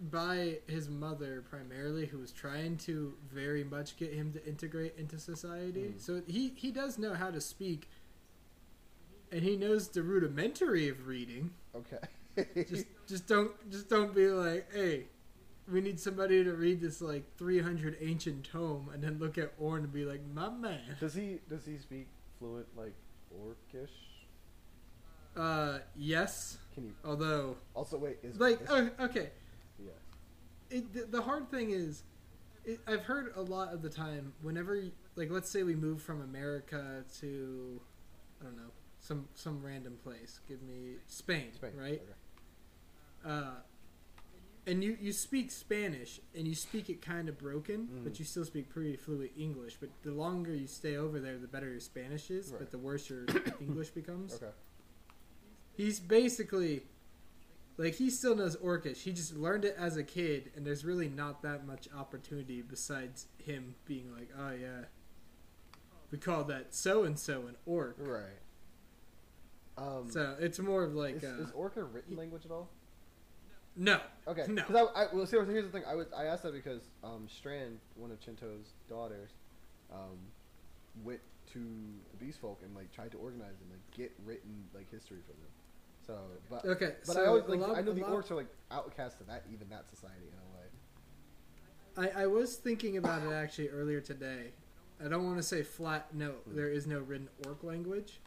by 0.00 0.58
his 0.66 0.88
mother 0.88 1.44
primarily, 1.48 2.06
who 2.06 2.18
was 2.18 2.32
trying 2.32 2.76
to 2.78 3.14
very 3.32 3.64
much 3.64 3.96
get 3.96 4.12
him 4.12 4.32
to 4.32 4.46
integrate 4.46 4.94
into 4.96 5.18
society. 5.18 5.94
Mm. 5.94 6.00
So 6.00 6.22
he 6.26 6.52
he 6.56 6.70
does 6.70 6.98
know 6.98 7.14
how 7.14 7.30
to 7.30 7.40
speak, 7.40 7.88
and 9.32 9.42
he 9.42 9.56
knows 9.56 9.88
the 9.88 10.02
rudimentary 10.02 10.88
of 10.88 11.06
reading. 11.06 11.50
Okay. 11.74 11.98
Just 12.68 12.86
just 13.08 13.26
don't 13.26 13.70
just 13.70 13.88
don't 13.88 14.14
be 14.14 14.28
like, 14.28 14.72
hey, 14.72 15.06
we 15.70 15.80
need 15.80 15.98
somebody 15.98 16.44
to 16.44 16.52
read 16.52 16.80
this 16.80 17.00
like 17.00 17.24
300 17.36 17.96
ancient 18.00 18.44
tome, 18.44 18.90
and 18.92 19.02
then 19.02 19.18
look 19.18 19.38
at 19.38 19.52
Orn 19.58 19.82
and 19.84 19.92
be 19.92 20.04
like, 20.04 20.20
my 20.32 20.48
man. 20.48 20.80
does 21.00 21.14
he 21.14 21.40
does 21.48 21.66
he 21.66 21.78
speak 21.78 22.06
fluent 22.38 22.66
like 22.76 22.94
Orcish? 23.34 23.88
Uh, 25.36 25.78
yes. 25.96 26.58
Can 26.74 26.84
you 26.86 26.94
Although, 27.04 27.56
also 27.74 27.96
wait? 27.96 28.18
Is 28.22 28.40
like, 28.40 28.60
oh, 28.68 28.90
okay. 29.00 29.30
It, 30.70 30.92
the, 30.92 31.02
the 31.18 31.22
hard 31.22 31.50
thing 31.50 31.70
is 31.70 32.02
it, 32.64 32.80
i've 32.86 33.04
heard 33.04 33.32
a 33.36 33.40
lot 33.42 33.72
of 33.72 33.82
the 33.82 33.88
time 33.88 34.32
whenever 34.42 34.82
like 35.16 35.30
let's 35.30 35.50
say 35.50 35.62
we 35.62 35.74
move 35.74 36.02
from 36.02 36.20
america 36.22 37.04
to 37.20 37.80
i 38.40 38.44
don't 38.44 38.56
know 38.56 38.70
some 39.00 39.28
some 39.34 39.62
random 39.64 39.96
place 40.02 40.40
give 40.48 40.62
me 40.62 40.94
spain, 41.06 41.52
Spain, 41.54 41.70
right 41.76 42.02
okay. 42.02 43.34
uh 43.34 43.50
and 44.66 44.84
you 44.84 44.98
you 45.00 45.12
speak 45.12 45.50
spanish 45.50 46.20
and 46.36 46.46
you 46.46 46.54
speak 46.54 46.90
it 46.90 47.00
kind 47.00 47.28
of 47.28 47.38
broken 47.38 47.88
Mm. 47.90 48.04
but 48.04 48.18
you 48.18 48.24
still 48.24 48.44
speak 48.44 48.68
pretty 48.68 48.96
fluent 48.96 49.30
english 49.38 49.76
but 49.80 49.88
the 50.02 50.12
longer 50.12 50.54
you 50.54 50.66
stay 50.66 50.96
over 50.96 51.20
there 51.20 51.38
the 51.38 51.46
better 51.46 51.70
your 51.70 51.80
spanish 51.80 52.30
is 52.30 52.50
Right. 52.50 52.58
but 52.60 52.70
the 52.70 52.78
worse 52.78 53.08
your 53.08 53.24
english 53.60 53.90
becomes 53.90 54.34
Okay. 54.34 54.52
he's 55.76 56.00
basically 56.00 56.82
like 57.78 57.94
he 57.94 58.10
still 58.10 58.34
knows 58.34 58.56
Orcish. 58.56 58.98
He 59.02 59.12
just 59.12 59.34
learned 59.36 59.64
it 59.64 59.76
as 59.78 59.96
a 59.96 60.02
kid, 60.04 60.50
and 60.56 60.66
there's 60.66 60.84
really 60.84 61.08
not 61.08 61.42
that 61.42 61.66
much 61.66 61.88
opportunity 61.96 62.60
besides 62.60 63.26
him 63.38 63.76
being 63.86 64.12
like, 64.12 64.30
"Oh 64.38 64.50
yeah, 64.50 64.84
we 66.10 66.18
call 66.18 66.44
that 66.44 66.74
so 66.74 67.04
and 67.04 67.18
so 67.18 67.46
an 67.46 67.56
orc." 67.64 67.96
Right. 67.98 68.40
Um, 69.78 70.10
So 70.10 70.36
it's 70.40 70.58
more 70.58 70.82
of 70.82 70.94
like, 70.94 71.16
is, 71.16 71.24
uh, 71.24 71.42
is 71.42 71.52
Orc 71.52 71.76
a 71.76 71.84
written 71.84 72.16
language 72.16 72.44
at 72.44 72.50
all? 72.50 72.68
no, 73.76 74.00
Okay. 74.26 74.44
No. 74.48 74.64
Because 74.66 74.88
I, 74.96 75.02
I 75.04 75.06
well, 75.12 75.24
see, 75.24 75.36
here's 75.36 75.64
the 75.64 75.70
thing. 75.70 75.84
I 75.88 75.94
was 75.94 76.08
I 76.12 76.24
asked 76.24 76.42
that 76.42 76.52
because 76.52 76.82
um, 77.04 77.28
Strand, 77.28 77.78
one 77.94 78.10
of 78.10 78.20
Chinto's 78.20 78.72
daughters, 78.88 79.30
um, 79.92 80.18
went 81.04 81.20
to 81.52 81.60
the 82.10 82.16
Beast 82.24 82.40
Folk 82.40 82.60
and 82.64 82.74
like 82.74 82.90
tried 82.92 83.12
to 83.12 83.18
organize 83.18 83.54
and 83.62 83.70
like 83.70 83.96
get 83.96 84.12
written 84.26 84.64
like 84.74 84.90
history 84.90 85.18
for 85.24 85.32
them. 85.32 85.50
So, 86.08 86.16
but 86.48 86.64
okay. 86.64 86.94
but 87.06 87.14
so 87.16 87.22
I 87.22 87.26
always 87.26 87.44
like 87.48 87.60
lot- 87.60 87.76
I 87.76 87.82
know 87.82 87.92
the 87.92 88.00
lot- 88.00 88.10
orcs 88.12 88.30
are 88.30 88.34
like 88.36 88.48
outcast 88.70 89.18
to 89.18 89.24
that 89.24 89.44
even 89.52 89.68
that 89.68 89.90
society 89.90 90.24
in 90.32 90.38
a 92.00 92.02
way. 92.06 92.10
I, 92.16 92.22
I 92.22 92.26
was 92.26 92.56
thinking 92.56 92.96
about 92.96 93.22
it 93.24 93.32
actually 93.32 93.68
earlier 93.68 94.00
today. 94.00 94.52
I 95.04 95.08
don't 95.08 95.26
want 95.26 95.36
to 95.36 95.42
say 95.42 95.62
flat 95.62 96.14
no, 96.14 96.36
there 96.46 96.70
is 96.70 96.86
no 96.86 97.00
written 97.00 97.28
orc 97.46 97.62
language. 97.62 98.20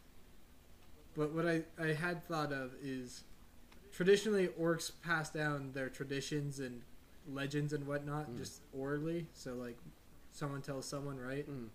But 1.17 1.33
what 1.33 1.47
I, 1.47 1.63
I 1.79 1.87
had 1.93 2.23
thought 2.27 2.53
of 2.53 2.71
is 2.83 3.23
traditionally 3.91 4.49
orcs 4.59 4.91
pass 5.03 5.31
down 5.31 5.71
their 5.73 5.89
traditions 5.89 6.59
and 6.59 6.83
legends 7.27 7.73
and 7.73 7.87
whatnot 7.87 8.29
Mm. 8.29 8.37
just 8.37 8.61
orally. 8.77 9.25
So 9.33 9.55
like 9.55 9.77
someone 10.33 10.61
tells 10.61 10.85
someone, 10.85 11.17
right? 11.19 11.47
Mm. 11.49 11.67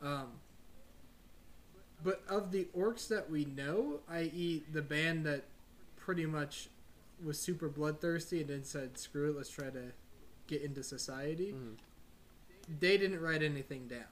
Um, 0.00 0.28
but 2.04 2.22
of 2.28 2.52
the 2.52 2.66
orcs 2.76 3.08
that 3.08 3.28
we 3.30 3.44
know, 3.46 4.00
i.e., 4.08 4.62
the 4.72 4.82
band 4.82 5.24
that 5.26 5.44
pretty 5.96 6.26
much 6.26 6.68
was 7.24 7.38
super 7.38 7.68
bloodthirsty 7.68 8.40
and 8.42 8.50
then 8.50 8.62
said, 8.64 8.98
"Screw 8.98 9.30
it, 9.30 9.36
let's 9.36 9.48
try 9.50 9.70
to 9.70 9.92
get 10.46 10.62
into 10.62 10.82
society," 10.82 11.52
Mhm. 11.52 11.76
they 12.80 12.96
didn't 12.98 13.20
write 13.20 13.42
anything 13.42 13.88
down. 13.88 14.06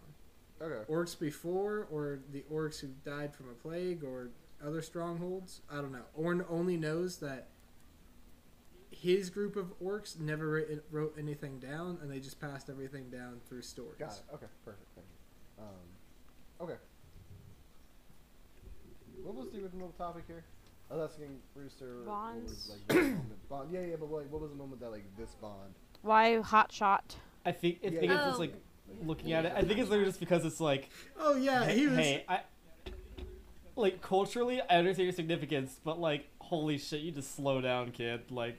Okay. 0.60 0.90
Orcs 0.90 1.18
before, 1.18 1.86
or 1.90 2.20
the 2.32 2.42
orcs 2.50 2.80
who 2.80 2.88
died 3.04 3.34
from 3.34 3.48
a 3.50 3.54
plague, 3.54 4.02
or 4.04 4.30
other 4.62 4.80
strongholds. 4.80 5.60
I 5.68 5.76
don't 5.76 5.92
know. 5.92 6.04
Orn 6.14 6.44
only 6.48 6.76
knows 6.76 7.18
that 7.18 7.48
his 8.90 9.28
group 9.30 9.56
of 9.56 9.76
orcs 9.80 10.18
never 10.20 10.48
writ- 10.50 10.84
wrote 10.90 11.16
anything 11.18 11.58
down, 11.58 11.98
and 12.00 12.10
they 12.10 12.20
just 12.20 12.38
passed 12.40 12.70
everything 12.70 13.10
down 13.10 13.40
through 13.46 13.62
stories. 13.62 13.98
Got 13.98 14.12
it. 14.12 14.22
Okay. 14.34 14.46
Perfect. 14.64 14.86
Thank 14.94 15.06
you. 15.58 15.64
Um, 15.64 15.88
okay. 16.60 16.78
What 19.22 19.34
was 19.34 19.48
the 19.50 19.62
original 19.62 19.92
topic 19.98 20.24
here? 20.26 20.44
I 20.90 20.96
was 20.96 21.10
asking 21.10 21.38
Brewster. 21.54 21.98
what 22.04 22.34
was, 22.42 22.68
Bonds. 22.68 22.70
like, 22.88 22.96
moment- 23.02 23.48
bond. 23.48 23.68
Yeah, 23.72 23.80
yeah, 23.80 23.96
but 23.98 24.10
like, 24.10 24.30
what 24.30 24.42
was 24.42 24.50
the 24.50 24.56
moment 24.56 24.80
that 24.80 24.90
like 24.90 25.04
this 25.16 25.34
bond? 25.40 25.74
Why 26.02 26.40
hot 26.40 26.72
shot? 26.72 27.16
I 27.46 27.52
think 27.52 27.78
I 27.84 27.88
Yeah, 27.88 27.92
it's 28.00 28.04
yeah. 28.08 28.26
just 28.26 28.38
like 28.40 28.54
oh. 28.54 29.06
looking 29.06 29.32
at 29.32 29.46
it. 29.46 29.52
I 29.56 29.62
think 29.62 29.78
it's 29.78 29.88
literally 29.88 30.08
just 30.10 30.20
because 30.20 30.44
it's 30.44 30.60
like, 30.60 30.90
Oh 31.18 31.36
yeah, 31.36 31.64
hey, 31.64 31.78
he 31.78 31.86
was. 31.86 31.96
hey, 31.98 32.24
I 32.28 32.40
like 33.76 34.02
culturally 34.02 34.60
I 34.60 34.76
understand 34.76 35.06
your 35.06 35.14
significance, 35.14 35.80
but 35.82 35.98
like, 36.00 36.28
holy 36.40 36.76
shit, 36.78 37.00
you 37.00 37.10
just 37.12 37.34
slow 37.34 37.60
down, 37.60 37.90
kid. 37.92 38.30
Like, 38.30 38.58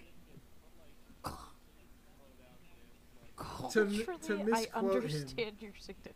To 3.72 3.82
m- 3.82 3.90
to 3.98 4.06
Culturally, 4.06 4.44
I 4.74 4.82
misquote 4.82 5.04
him. 5.38 5.56
your 5.60 5.74
significance. 5.78 6.16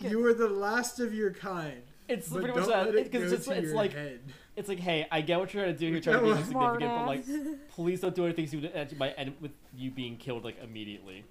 You 0.00 0.24
are 0.26 0.34
the 0.34 0.48
last 0.48 1.00
of 1.00 1.12
your 1.14 1.32
kind. 1.32 1.82
It's 2.08 2.28
But 2.28 2.42
pretty 2.42 2.58
much 2.58 2.68
that. 2.68 2.86
let 2.86 2.94
it 2.94 3.10
Because 3.10 3.30
go 3.30 3.36
it's, 3.36 3.48
it's 3.48 3.72
like 3.72 3.92
head. 3.92 4.20
it's 4.56 4.68
like, 4.68 4.80
hey, 4.80 5.06
I 5.10 5.20
get 5.20 5.38
what 5.38 5.52
you're 5.54 5.64
trying 5.64 5.74
to 5.74 5.78
do. 5.78 5.86
You're 5.86 6.00
trying 6.00 6.18
to 6.18 6.24
be 6.24 6.30
That 6.32 6.44
significant, 6.46 6.80
but 6.80 7.06
like, 7.06 7.24
please 7.70 8.00
don't 8.00 8.14
do 8.14 8.24
anything 8.24 8.46
so 8.46 8.56
that 8.60 8.96
might 8.98 9.14
end 9.16 9.34
with 9.40 9.52
you 9.76 9.90
being 9.90 10.16
killed 10.16 10.44
like 10.44 10.56
immediately. 10.62 11.24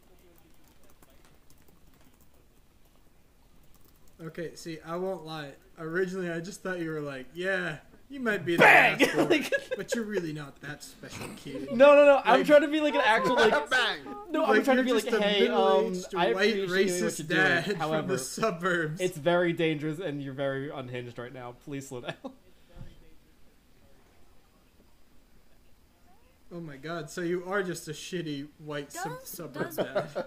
Okay, 4.21 4.51
see, 4.55 4.79
I 4.85 4.95
won't 4.95 5.25
lie. 5.25 5.51
Originally, 5.77 6.31
I 6.31 6.39
just 6.39 6.63
thought 6.63 6.79
you 6.79 6.89
were 6.89 7.01
like, 7.01 7.27
yeah, 7.35 7.77
you 8.09 8.19
might 8.21 8.45
be 8.45 8.55
the 8.55 8.59
Bang! 8.63 8.99
last 8.99 9.15
Like- 9.29 9.53
but 9.75 9.93
you're 9.93 10.05
really 10.05 10.31
not 10.33 10.59
that 10.61 10.81
special 10.83 11.27
kid. 11.35 11.71
No, 11.73 11.93
no, 11.95 12.05
no. 12.05 12.21
I'm 12.23 12.43
trying 12.45 12.61
to 12.61 12.67
be 12.67 12.79
like 12.79 12.95
an 12.95 13.01
actual 13.03 13.35
like. 13.35 13.69
Bang! 13.69 13.97
No, 14.31 14.43
Like, 14.43 14.57
I'm 14.59 14.63
trying 14.63 14.77
to 14.77 14.83
be 14.83 14.93
like, 14.93 15.05
a 15.11 15.21
hey, 15.21 15.47
um, 15.49 15.93
I 16.15 16.33
white 16.33 16.53
appreciate 16.53 16.69
what 16.69 16.69
racist 17.11 17.19
you're 17.19 17.27
doing. 17.27 17.39
dad 17.41 17.65
from 17.65 17.75
However, 17.75 18.07
the 18.13 18.17
suburbs. 18.19 19.01
it's 19.01 19.17
very 19.17 19.53
dangerous 19.53 19.99
and 19.99 20.21
you're 20.21 20.33
very 20.33 20.69
unhinged 20.69 21.17
right 21.19 21.33
now. 21.33 21.55
Please 21.65 21.87
slow 21.87 22.01
down. 22.01 22.13
oh 26.53 26.59
my 26.61 26.77
god, 26.77 27.09
so 27.09 27.21
you 27.21 27.43
are 27.45 27.61
just 27.63 27.87
a 27.87 27.91
shitty 27.91 28.47
white 28.65 28.91
sub- 28.91 29.19
Does- 29.19 29.29
suburb 29.29 29.65
does- 29.65 29.75
dad. 29.75 30.25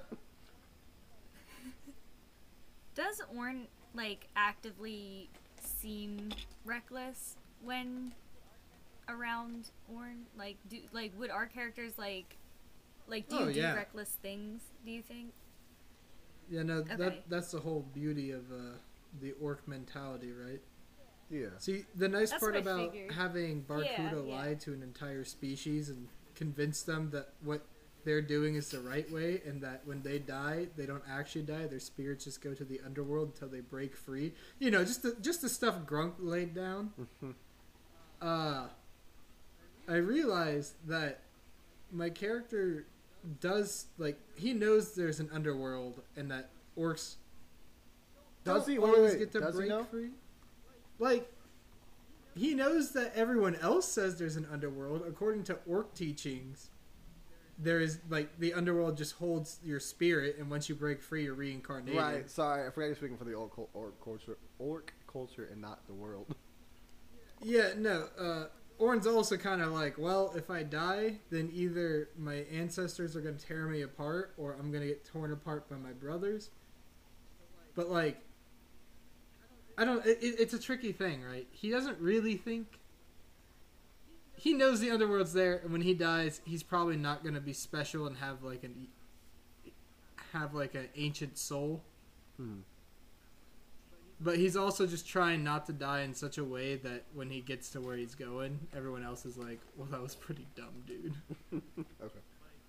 Does 2.95 3.23
Orn 3.35 3.67
like 3.95 4.29
actively 4.37 5.31
seem 5.63 6.29
reckless 6.65 7.37
when 7.63 8.13
around 9.09 9.71
Orn? 9.93 10.27
Like, 10.37 10.57
do 10.69 10.79
like 10.93 11.13
would 11.19 11.31
our 11.31 11.47
characters 11.47 11.93
like 11.99 12.37
like 13.09 13.29
do 13.29 13.37
you 13.37 13.43
Oh, 13.43 13.53
do 13.53 13.59
yeah. 13.61 13.75
reckless 13.75 14.11
things? 14.23 14.63
Do 14.85 14.91
you 14.91 15.03
think? 15.03 15.33
Yeah, 16.51 16.63
no, 16.65 16.75
Okay. 16.79 16.97
that 16.97 17.29
that's 17.31 17.53
the 17.53 17.61
whole 17.61 17.85
beauty 17.95 18.31
of 18.33 18.51
uh, 18.51 18.77
the 19.21 19.33
orc 19.41 19.67
mentality, 19.69 20.33
right? 20.33 20.61
Yeah. 21.31 21.51
See, 21.59 21.85
the 21.95 22.09
nice 22.09 22.31
That's 22.31 22.41
part 22.43 22.57
about 22.57 22.93
figured. 22.93 23.13
having 23.13 23.61
Barracuda 23.63 24.23
yeah. 24.27 24.35
lie 24.37 24.55
to 24.55 24.73
an 24.73 24.83
entire 24.83 25.25
species 25.25 25.89
and 25.89 26.09
convince 26.35 26.83
them 26.83 27.11
that 27.11 27.29
what 27.43 27.63
they're 28.05 28.23
doing 28.23 28.55
is 28.57 28.71
the 28.71 28.81
right 28.81 29.09
way, 29.13 29.43
and 29.47 29.61
that 29.63 29.83
when 29.85 30.03
they 30.03 30.19
die, 30.19 30.67
they 30.77 30.87
don't 30.87 31.05
actually 31.09 31.43
die; 31.43 31.67
their 31.69 31.79
spirits 31.79 32.25
just 32.25 32.41
go 32.43 32.53
to 32.55 32.65
the 32.65 32.81
underworld 32.85 33.29
until 33.35 33.49
they 33.49 33.61
break 33.61 33.95
free. 33.95 34.33
You 34.59 34.71
know, 34.73 34.83
just 34.85 35.03
the 35.03 35.17
just 35.21 35.43
the 35.43 35.49
stuff 35.49 35.81
Grunk 35.87 36.15
laid 36.19 36.53
down. 36.55 36.93
Uh, 38.21 38.67
I 39.89 39.97
realized 39.97 40.75
that 40.87 41.21
my 41.93 42.11
character 42.11 42.87
does 43.41 43.87
like 43.99 44.19
he 44.35 44.53
knows 44.53 44.95
there's 44.95 45.21
an 45.21 45.29
underworld 45.33 46.01
and 46.17 46.31
that 46.31 46.51
orcs 46.79 47.17
Does 48.45 48.67
he? 48.67 48.79
Wait, 48.79 48.89
wait, 48.91 48.97
always 48.97 49.13
wait. 49.13 49.19
get 49.19 49.33
to 49.33 49.41
Does 49.41 49.59
he 49.59 49.69
know? 49.69 49.85
free. 49.85 50.11
Like 50.99 51.31
he 52.37 52.55
knows 52.55 52.93
that 52.93 53.13
everyone 53.15 53.57
else 53.57 53.87
says 53.87 54.19
there's 54.19 54.37
an 54.37 54.47
underworld. 54.51 55.03
According 55.07 55.45
to 55.45 55.59
orc 55.67 55.95
teachings, 55.95 56.71
there 57.59 57.81
is 57.81 57.99
like 58.09 58.39
the 58.39 58.55
underworld 58.55 58.97
just 58.97 59.17
holds 59.17 59.59
your 59.65 59.81
spirit, 59.81 60.37
and 60.39 60.51
once 60.51 60.69
you 60.69 60.75
break 60.75 61.03
free, 61.03 61.25
you're 61.25 61.35
reincarnated. 61.35 62.01
Right. 62.01 62.31
Sorry, 62.31 62.67
I 62.67 62.71
forgot 62.71 62.87
you're 62.87 62.97
speaking 62.97 63.17
for 63.19 63.25
the 63.25 63.35
orc, 63.35 63.53
orc 63.75 64.03
culture, 64.03 64.39
orc 64.59 64.95
culture, 65.07 65.49
and 65.51 65.61
not 65.61 65.87
the 65.87 65.95
world. 65.95 66.35
Yeah, 67.43 67.71
no. 67.77 68.07
Uh, 68.19 68.45
Orn's 68.79 69.07
also 69.07 69.37
kind 69.37 69.61
of 69.63 69.73
like, 69.73 69.99
well, 69.99 70.33
if 70.37 70.51
I 70.51 70.63
die, 70.63 71.17
then 71.31 71.51
either 71.53 72.09
my 72.19 72.45
ancestors 72.53 73.15
are 73.17 73.21
going 73.21 73.37
to 73.37 73.47
tear 73.47 73.67
me 73.67 73.83
apart, 73.83 74.33
or 74.37 74.55
I'm 74.59 74.71
going 74.71 74.83
to 74.83 74.89
get 74.89 75.05
torn 75.05 75.33
apart 75.33 75.69
by 75.69 75.77
my 75.77 75.93
brothers. 75.93 76.51
But 77.75 77.91
like, 77.91 78.19
I 79.79 79.85
don't. 79.85 80.05
It- 80.05 80.19
it's 80.23 80.55
a 80.55 80.59
tricky 80.59 80.93
thing, 80.93 81.23
right? 81.23 81.47
He 81.51 81.71
doesn't 81.71 81.99
really 81.99 82.37
think. 82.37 82.79
He 84.37 84.55
knows 84.55 84.81
the 84.81 84.91
underworld's 84.91 85.35
there, 85.35 85.57
and 85.59 85.71
when 85.71 85.83
he 85.83 85.93
dies, 85.93 86.41
he's 86.47 86.63
probably 86.63 86.97
not 86.97 87.23
going 87.23 87.35
to 87.35 87.41
be 87.43 87.53
special 87.53 88.07
and 88.07 88.17
have 88.17 88.43
like 88.43 88.65
an 88.65 88.89
have 90.33 90.55
like 90.55 90.75
an 90.75 90.89
ancient 90.97 91.37
soul. 91.37 91.83
Hmm. 92.37 92.61
But 94.23 94.37
he's 94.37 94.55
also 94.55 94.87
just 94.87 95.09
trying 95.09 95.43
not 95.43 95.65
to 95.67 95.73
die 95.73 96.03
in 96.03 96.13
such 96.13 96.37
a 96.37 96.45
way 96.45 96.77
that 96.77 97.05
when 97.15 97.31
he 97.31 97.41
gets 97.41 97.71
to 97.71 97.81
where 97.81 97.97
he's 97.97 98.15
going, 98.15 98.59
everyone 98.77 99.03
else 99.03 99.25
is 99.25 99.39
like, 99.39 99.61
"Well, 99.77 99.89
that 99.91 100.03
was 100.03 100.15
pretty 100.15 100.47
dumb, 100.55 100.85
dude." 100.87 101.15
Okay. 102.03 102.19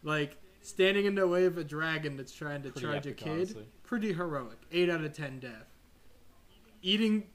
Like 0.03 0.38
standing 0.61 1.06
in 1.06 1.15
the 1.15 1.28
way 1.28 1.45
of 1.45 1.57
a 1.57 1.64
dragon 1.64 2.15
that's 2.18 2.32
trying 2.34 2.64
to 2.64 2.69
Pretty 2.72 2.88
charge 2.88 3.06
a 3.07 3.11
kid, 3.14 3.30
honestly. 3.30 3.65
pretty 3.84 4.14
heroic. 4.14 4.57
Eight 4.72 4.90
out 4.90 5.03
of 5.03 5.14
ten 5.14 5.40
death. 5.40 5.68
Eating, 6.82 7.26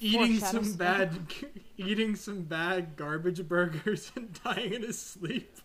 eating 0.00 0.38
Foreshadows. 0.38 0.50
some 0.68 0.72
bad, 0.74 1.18
eating 1.76 2.14
some 2.16 2.42
bad 2.42 2.96
garbage 2.96 3.46
burgers 3.46 4.10
and 4.16 4.32
dying 4.44 4.72
in 4.72 4.82
his 4.82 4.98
sleep. 5.00 5.58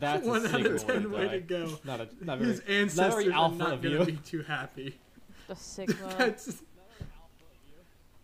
That's 0.00 0.24
One 0.26 0.44
a 0.46 0.48
out 0.48 0.66
of 0.66 0.86
ten 0.86 1.10
way 1.10 1.26
die. 1.26 1.32
to 1.32 1.40
go. 1.40 1.78
Not 1.84 2.00
a 2.00 2.08
not 2.24 2.38
very, 2.38 2.50
His 2.52 2.58
not 2.60 2.66
very 2.66 2.80
ancestors 2.82 3.26
are 3.28 3.50
not 3.52 3.82
gonna 3.82 4.04
be 4.06 4.16
too 4.24 4.42
happy. 4.42 4.98
The 5.48 5.56
Sigma. 5.56 6.14
That's 6.16 6.62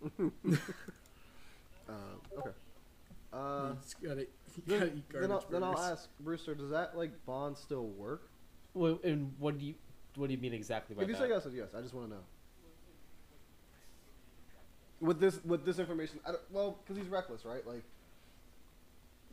Uh, 1.89 1.93
okay. 2.39 2.51
Uh, 3.32 3.68
you 3.68 3.77
just 3.81 4.02
gotta, 4.02 4.20
you 4.23 4.27
gotta 4.66 4.86
then, 4.86 4.97
eat 4.97 5.05
then, 5.12 5.31
I'll, 5.31 5.44
then 5.51 5.62
I'll 5.62 5.78
ask 5.78 6.09
Brewster. 6.18 6.55
Does 6.55 6.70
that 6.70 6.97
like 6.97 7.12
bond 7.27 7.56
still 7.56 7.86
work? 7.86 8.28
Well, 8.74 8.98
and 9.05 9.32
what 9.39 9.59
do 9.59 9.66
you 9.66 9.74
what 10.16 10.27
do 10.28 10.35
you 10.35 10.40
mean 10.40 10.52
exactly 10.55 10.97
by 10.97 11.02
If 11.02 11.09
you 11.09 11.14
that? 11.14 11.23
say 11.23 11.28
yes, 11.28 11.47
yes. 11.55 11.68
I 11.77 11.81
just 11.82 11.94
want 11.94 12.09
to 12.09 12.14
know. 12.14 12.20
With 15.01 15.20
this, 15.20 15.39
with 15.44 15.64
this 15.66 15.78
information, 15.78 16.18
I 16.27 16.31
don't, 16.31 16.40
well, 16.51 16.78
because 16.82 17.01
he's 17.01 17.10
reckless, 17.10 17.44
right? 17.44 17.66
Like, 17.66 17.82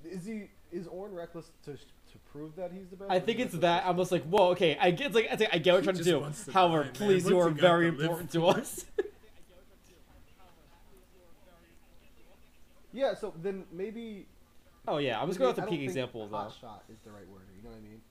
is 0.04 0.26
he 0.26 0.50
is 0.72 0.88
Orn 0.88 1.14
reckless 1.16 1.52
to 1.66 1.72
to 1.74 2.18
prove 2.32 2.56
that 2.58 2.72
he's 2.74 2.90
the 2.90 2.98
best? 2.98 3.10
I 3.10 3.20
think 3.20 3.40
it's 3.40 3.54
that. 3.56 3.86
I'm 3.86 3.96
just 3.98 4.12
like, 4.12 4.24
whoa, 4.26 4.50
okay. 4.50 4.78
I 4.80 4.92
get, 4.92 5.08
it's 5.08 5.16
like, 5.16 5.28
it's 5.32 5.40
like 5.40 5.54
I 5.54 5.58
get 5.60 5.74
what 5.74 5.86
you're 5.86 5.94
trying 5.94 6.04
to 6.04 6.04
do. 6.04 6.44
to 6.46 6.52
However, 6.52 6.80
die, 6.80 6.84
man. 6.86 6.94
please, 6.94 7.30
you 7.30 7.40
are 7.40 7.50
very 7.50 7.88
important 7.88 8.32
to 8.32 8.48
us. 8.48 8.86
Yeah, 12.94 13.16
so 13.16 13.34
then 13.42 13.66
maybe. 13.72 14.28
oh 14.88 14.98
yeah, 14.98 15.20
I'm 15.20 15.28
just 15.28 15.40
going 15.40 15.50
off 15.50 15.56
the 15.56 15.64
peak 15.64 15.82
example 15.82 16.24
examples 16.24 16.32
hot 16.32 16.50
though. 16.62 16.68
shot 16.68 16.84
is 16.90 17.00
the 17.04 17.12
right 17.12 17.28
word. 17.28 17.42
You 17.58 17.64
know 17.64 17.70
what 17.70 17.80
I 17.80 17.82
mean? 17.82 18.02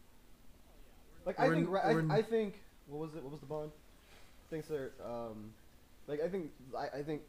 Like 1.24 1.38
I 1.40 1.48
think 1.50 1.68
Re- 1.70 1.80
I, 2.10 2.18
I 2.18 2.22
think 2.22 2.60
what 2.88 2.98
was 3.00 3.14
it? 3.14 3.22
What 3.22 3.30
was 3.30 3.40
the 3.40 3.46
bond? 3.46 3.70
Thinks 4.50 4.66
they're 4.68 4.90
um, 5.04 5.52
like 6.09 6.20
I 6.20 6.28
think 6.28 6.50
I, 6.76 6.98
I 6.98 7.02
think 7.02 7.22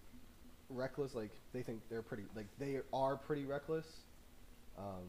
reckless. 0.70 1.14
Like 1.14 1.30
they 1.54 1.62
think 1.62 1.82
they're 1.90 2.02
pretty. 2.02 2.24
Like 2.36 2.48
they 2.60 2.80
are 2.92 3.16
pretty 3.16 3.46
reckless. 3.46 3.86
Um, 4.78 5.06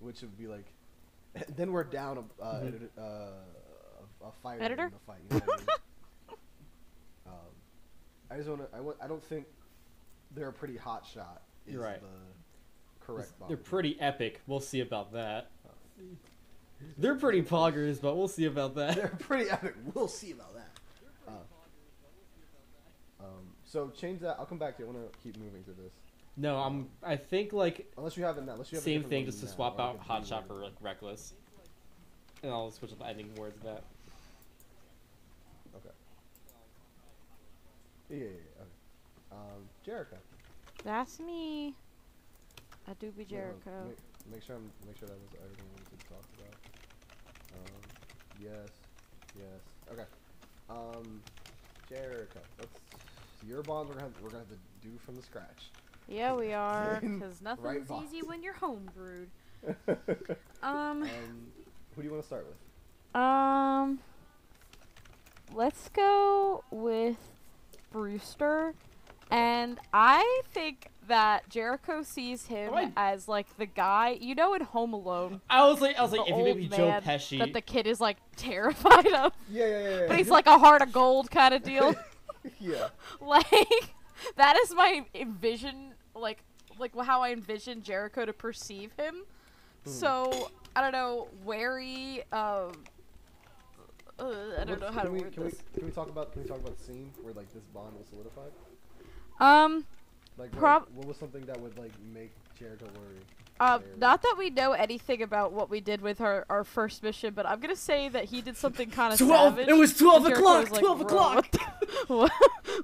which 0.00 0.20
would 0.22 0.36
be 0.36 0.48
like, 0.48 0.66
then 1.56 1.70
we're 1.70 1.84
down 1.84 2.18
a 2.18 2.42
uh, 2.42 2.60
Mhm. 2.60 2.66
edit- 2.68 2.92
uh, 2.98 3.02
a, 3.02 4.26
a 4.26 4.32
fighter 4.42 4.62
Editor? 4.64 4.86
in 4.86 4.90
the 4.90 4.98
fight. 5.06 5.20
You 5.30 5.36
know 5.38 5.44
I 5.54 5.56
mean? 5.56 5.66
um, 7.26 7.32
I 8.32 8.36
just 8.36 8.48
want 8.48 8.68
to. 8.68 8.76
I, 8.76 8.80
wa- 8.80 8.94
I 9.00 9.06
don't 9.06 9.22
think 9.22 9.46
they're 10.34 10.48
a 10.48 10.52
pretty 10.52 10.76
hot 10.76 11.06
shot. 11.12 11.42
Is 11.66 11.74
You're 11.74 11.82
right. 11.82 12.00
The 12.00 13.04
correct. 13.04 13.32
They're 13.48 13.56
pretty 13.56 13.96
epic. 14.00 14.40
We'll 14.46 14.60
see 14.60 14.80
about 14.80 15.12
that. 15.12 15.50
They're 16.98 17.14
pretty 17.14 17.42
poggers, 17.42 18.00
but 18.00 18.16
we'll 18.16 18.28
see 18.28 18.44
about 18.44 18.74
that. 18.74 18.96
They're 18.96 19.08
pretty 19.20 19.50
epic. 19.50 19.74
We'll 19.94 20.08
see 20.08 20.32
about 20.32 20.54
that. 20.54 20.70
Uh, 21.26 21.30
um, 23.20 23.28
so 23.64 23.90
change 23.90 24.20
that. 24.20 24.36
I'll 24.38 24.46
come 24.46 24.58
back 24.58 24.76
to 24.76 24.82
it. 24.82 24.86
I 24.86 24.90
want 24.90 25.12
to 25.12 25.18
keep 25.20 25.38
moving 25.38 25.62
through 25.62 25.76
this. 25.82 25.92
No, 26.36 26.56
I'm. 26.56 26.88
I 27.02 27.16
think 27.16 27.52
like 27.52 27.90
Unless 27.96 28.16
you 28.16 28.24
have 28.24 28.36
it 28.38 28.44
now. 28.44 28.52
Unless 28.52 28.72
you 28.72 28.76
have 28.76 28.84
same 28.84 29.04
thing, 29.04 29.24
just 29.24 29.40
to 29.40 29.46
now, 29.46 29.52
swap 29.52 29.80
out 29.80 29.98
hot 30.00 30.26
shot 30.26 30.48
for 30.48 30.54
like 30.54 30.72
reckless, 30.80 31.34
and 32.42 32.50
I'll 32.52 32.70
switch 32.70 32.92
up 32.92 32.98
the 32.98 33.06
ending 33.06 33.32
words 33.36 33.56
of 33.56 33.62
that. 33.62 33.84
Okay. 35.76 35.94
Yeah, 38.10 38.16
yeah, 38.16 38.24
yeah. 38.24 38.62
Okay. 38.62 38.70
Um, 39.32 39.68
Jericho. 39.84 40.16
That's 40.84 41.18
me. 41.20 41.74
I 42.86 42.92
do 43.00 43.10
be. 43.10 43.24
Jericho. 43.24 43.70
Make, 43.88 43.96
make 44.32 44.42
sure 44.42 44.56
I'm. 44.56 44.70
Make 44.86 44.98
sure 44.98 45.08
that 45.08 45.14
was 45.16 45.30
everything 45.42 45.64
we 45.90 45.98
talk 46.08 46.24
about. 46.38 46.54
Um, 47.54 47.80
yes, 48.40 48.68
yes. 49.38 49.92
Okay. 49.92 50.04
Um, 50.70 51.22
Jericho. 51.88 52.40
Let's. 52.58 52.72
Your 53.46 53.62
bonds 53.62 53.88
we're 53.90 53.96
gonna 53.96 54.06
have, 54.12 54.22
we're 54.22 54.30
gonna 54.30 54.44
have 54.48 54.48
to 54.50 54.88
do 54.88 54.96
from 55.04 55.16
the 55.16 55.22
scratch. 55.22 55.70
Yeah, 56.08 56.34
we 56.34 56.52
are. 56.52 57.00
Right 57.02 57.42
nothing's 57.42 57.88
box. 57.88 58.04
easy 58.06 58.22
when 58.22 58.42
you're 58.42 58.54
homebrewed. 58.54 59.28
um, 60.62 61.02
Um, 61.02 61.06
who 61.94 62.02
do 62.02 62.08
you 62.08 62.10
want 62.10 62.22
to 62.22 62.26
start 62.26 62.46
with? 62.46 63.20
um, 63.20 63.98
let's 65.54 65.88
go 65.90 66.64
with 66.70 67.16
Brewster. 67.90 68.74
And 69.30 69.78
I 69.92 70.42
think 70.52 70.88
that 71.08 71.48
Jericho 71.50 72.02
sees 72.02 72.46
him 72.46 72.70
Oh, 72.72 72.76
I- 72.76 72.92
as 72.96 73.28
like 73.28 73.56
the 73.56 73.66
guy, 73.66 74.16
you 74.20 74.34
know, 74.34 74.54
in 74.54 74.62
Home 74.62 74.92
Alone, 74.92 75.40
I 75.50 75.66
was 75.66 75.80
like, 75.80 75.98
I 75.98 76.02
was 76.02 76.12
like, 76.12 76.22
if 76.22 76.28
you 76.28 76.34
old 76.34 76.44
make 76.44 76.56
me 76.70 76.76
Joe 76.76 77.00
Pesci, 77.04 77.38
that 77.38 77.52
the 77.52 77.60
kid 77.60 77.86
is 77.86 78.00
like 78.00 78.16
terrified 78.36 79.06
of, 79.12 79.32
Yeah, 79.50 79.66
yeah, 79.66 79.88
yeah. 80.00 80.06
but 80.08 80.16
he's 80.16 80.30
like 80.30 80.46
a 80.46 80.58
heart 80.58 80.82
of 80.82 80.92
gold 80.92 81.30
kind 81.30 81.52
of 81.54 81.62
deal. 81.62 81.94
yeah. 82.60 82.88
like 83.20 83.94
that 84.36 84.56
is 84.62 84.74
my 84.74 85.04
envision 85.14 85.92
like 86.14 86.42
like 86.78 86.92
how 87.04 87.22
I 87.22 87.32
envision 87.32 87.82
Jericho 87.82 88.24
to 88.24 88.32
perceive 88.32 88.92
him. 88.98 89.24
Hmm. 89.84 89.90
So 89.90 90.50
I 90.76 90.80
don't 90.80 90.92
know, 90.92 91.28
wary. 91.44 92.22
Um, 92.32 92.72
uh, 94.18 94.24
I 94.58 94.64
don't 94.64 94.80
know 94.80 94.86
What's- 94.86 94.94
how 94.94 95.02
to 95.02 95.08
can 95.08 95.12
we, 95.12 95.20
word 95.20 95.32
can 95.34 95.42
this. 95.44 95.54
We, 95.72 95.78
can 95.80 95.86
we 95.88 95.92
talk 95.92 96.08
about 96.08 96.32
can 96.32 96.42
we 96.42 96.48
talk 96.48 96.60
about 96.60 96.78
the 96.78 96.84
scene 96.84 97.10
where 97.22 97.34
like 97.34 97.52
this 97.52 97.64
bond 97.74 97.96
was 97.98 98.06
solidified? 98.08 98.52
Um, 99.40 99.84
Like 100.38 100.50
Prob- 100.52 100.82
what, 100.82 100.92
what 100.94 101.06
was 101.08 101.16
something 101.16 101.44
that 101.46 101.60
would 101.60 101.76
like 101.78 101.92
make 102.12 102.32
Jericho 102.58 102.86
worry? 102.86 103.18
uh, 103.60 103.78
not 103.98 104.20
that 104.22 104.34
we 104.36 104.50
know 104.50 104.72
anything 104.72 105.22
about 105.22 105.52
what 105.52 105.70
we 105.70 105.80
did 105.80 106.00
with 106.00 106.20
our, 106.20 106.44
our 106.50 106.64
first 106.64 107.02
mission, 107.04 107.32
but 107.34 107.46
I'm 107.46 107.60
gonna 107.60 107.76
say 107.76 108.08
that 108.08 108.24
he 108.26 108.40
did 108.42 108.56
something 108.56 108.90
kind 108.98 109.12
of 109.12 109.18
twelve. 109.18 109.54
savage. 109.54 109.68
It 109.68 109.74
was 109.76 109.96
twelve 109.96 110.22
Jericho 110.24 110.40
o'clock. 110.40 110.60
was 110.62 110.70
like, 110.72 110.80
twelve 110.80 111.00
o'clock. 111.00 111.34
What, 111.36 111.52
the- 111.52 112.14
what, 112.14 112.32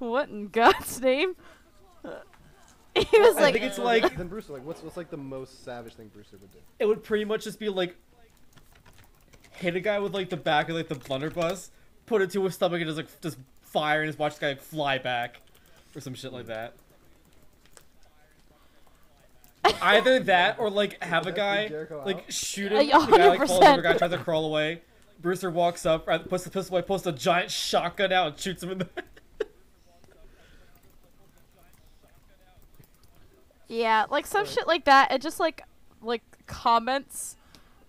what 0.00 0.28
in 0.28 0.48
God's 0.48 1.00
name? 1.00 1.34
he 2.94 3.18
was 3.20 3.36
I 3.36 3.40
like, 3.42 3.54
think 3.54 3.64
it's 3.66 3.78
like 3.78 4.16
then 4.16 4.28
Brewster 4.28 4.52
like 4.54 4.64
what's 4.64 4.82
what's 4.82 4.96
like 4.96 5.10
the 5.10 5.16
most 5.16 5.64
savage 5.64 5.94
thing 5.94 6.08
Brewster 6.08 6.38
would 6.40 6.50
do? 6.50 6.58
it 6.78 6.86
would 6.86 7.02
pretty 7.04 7.24
much 7.24 7.44
just 7.44 7.58
be 7.60 7.68
like 7.68 7.94
hit 9.52 9.76
a 9.76 9.80
guy 9.80 9.98
with 9.98 10.14
like 10.14 10.30
the 10.30 10.36
back 10.36 10.68
of 10.68 10.76
like 10.76 10.88
the 10.88 10.94
blunderbuss, 10.94 11.70
put 12.06 12.22
it 12.22 12.30
to 12.30 12.42
his 12.44 12.54
stomach, 12.54 12.80
and 12.80 12.88
just 12.88 12.96
like 12.96 13.20
just 13.20 13.38
fire 13.62 14.02
and 14.02 14.08
just 14.08 14.18
watch 14.18 14.34
the 14.36 14.40
guy 14.40 14.48
like, 14.48 14.60
fly 14.60 14.98
back, 14.98 15.40
or 15.94 16.00
some 16.00 16.14
shit 16.14 16.32
like 16.32 16.46
that. 16.46 16.74
Either 19.82 20.20
that 20.24 20.58
or 20.58 20.70
like 20.70 21.02
have 21.02 21.26
a 21.26 21.32
guy 21.32 21.70
like 22.04 22.24
shoot 22.30 22.72
Uh, 22.72 22.80
him. 22.80 22.88
yeah, 22.88 23.06
The 23.06 23.16
guy 23.18 23.28
like 23.28 23.38
falls 23.46 23.62
over, 23.64 23.80
100%. 23.80 23.82
guy 23.82 23.92
tries 23.98 24.10
to 24.10 24.18
crawl 24.18 24.44
away. 24.46 24.82
Brewster 25.20 25.50
walks 25.50 25.84
up, 25.84 26.06
right, 26.08 26.26
puts 26.26 26.44
the 26.44 26.50
pistol 26.50 26.76
away, 26.76 26.82
pulls 26.86 27.06
a 27.06 27.12
giant 27.12 27.50
shotgun 27.50 28.10
out, 28.12 28.26
and 28.28 28.38
shoots 28.38 28.62
him 28.62 28.70
in 28.70 28.78
the. 28.78 28.88
Yeah, 33.68 34.06
like 34.10 34.26
some 34.26 34.46
shit 34.46 34.66
like 34.66 34.84
that, 34.86 35.12
and 35.12 35.22
just 35.22 35.38
like 35.38 35.62
like 36.02 36.22
comments. 36.46 37.36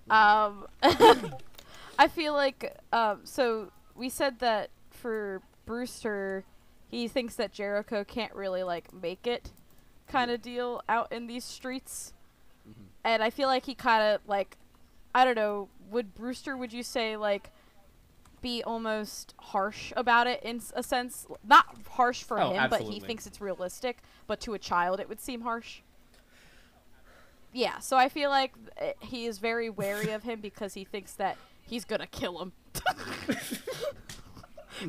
Um, 0.09 0.67
I 0.83 2.07
feel 2.09 2.33
like 2.33 2.77
um, 2.93 3.21
so 3.23 3.71
we 3.95 4.09
said 4.09 4.39
that 4.39 4.69
for 4.91 5.41
Brewster, 5.65 6.43
he 6.91 7.07
thinks 7.07 7.35
that 7.35 7.53
Jericho 7.53 8.03
can't 8.03 8.33
really 8.35 8.61
like 8.63 8.93
make 8.93 9.25
it, 9.25 9.51
kind 10.07 10.29
of 10.29 10.41
deal 10.41 10.83
out 10.89 11.11
in 11.11 11.25
these 11.27 11.45
streets, 11.45 12.13
Mhm. 12.69 12.85
and 13.03 13.23
I 13.23 13.29
feel 13.29 13.47
like 13.47 13.65
he 13.65 13.73
kind 13.73 14.03
of 14.03 14.21
like, 14.27 14.57
I 15.15 15.23
don't 15.25 15.35
know, 15.35 15.69
would 15.89 16.13
Brewster 16.13 16.55
would 16.57 16.71
you 16.73 16.83
say 16.83 17.15
like 17.17 17.49
be 18.41 18.61
almost 18.63 19.33
harsh 19.39 19.93
about 19.95 20.27
it 20.27 20.41
in 20.43 20.61
a 20.75 20.83
sense? 20.83 21.27
Not 21.43 21.75
harsh 21.91 22.23
for 22.23 22.39
Oh, 22.41 22.51
him 22.53 22.69
but 22.69 22.81
he 22.81 22.99
thinks 22.99 23.25
it's 23.25 23.39
realistic 23.41 23.99
but 24.27 24.39
to 24.41 24.53
a 24.53 24.59
child 24.59 24.99
it 24.99 25.07
would 25.09 25.19
seem 25.21 25.41
harsh. 25.41 25.81
Yeah 27.53 27.79
so 27.79 27.97
i 27.97 28.07
feel 28.09 28.29
like 28.29 28.53
uh, 28.81 28.91
he 29.01 29.25
is 29.25 29.37
very 29.37 29.69
wary 29.69 30.11
of 30.11 30.23
him 30.23 30.39
because 30.39 30.73
he 30.73 30.85
thinks 30.85 31.11
that 31.15 31.35
he's 31.61 31.83
gonna 31.85 32.07
kill 32.07 32.39
him 32.41 32.53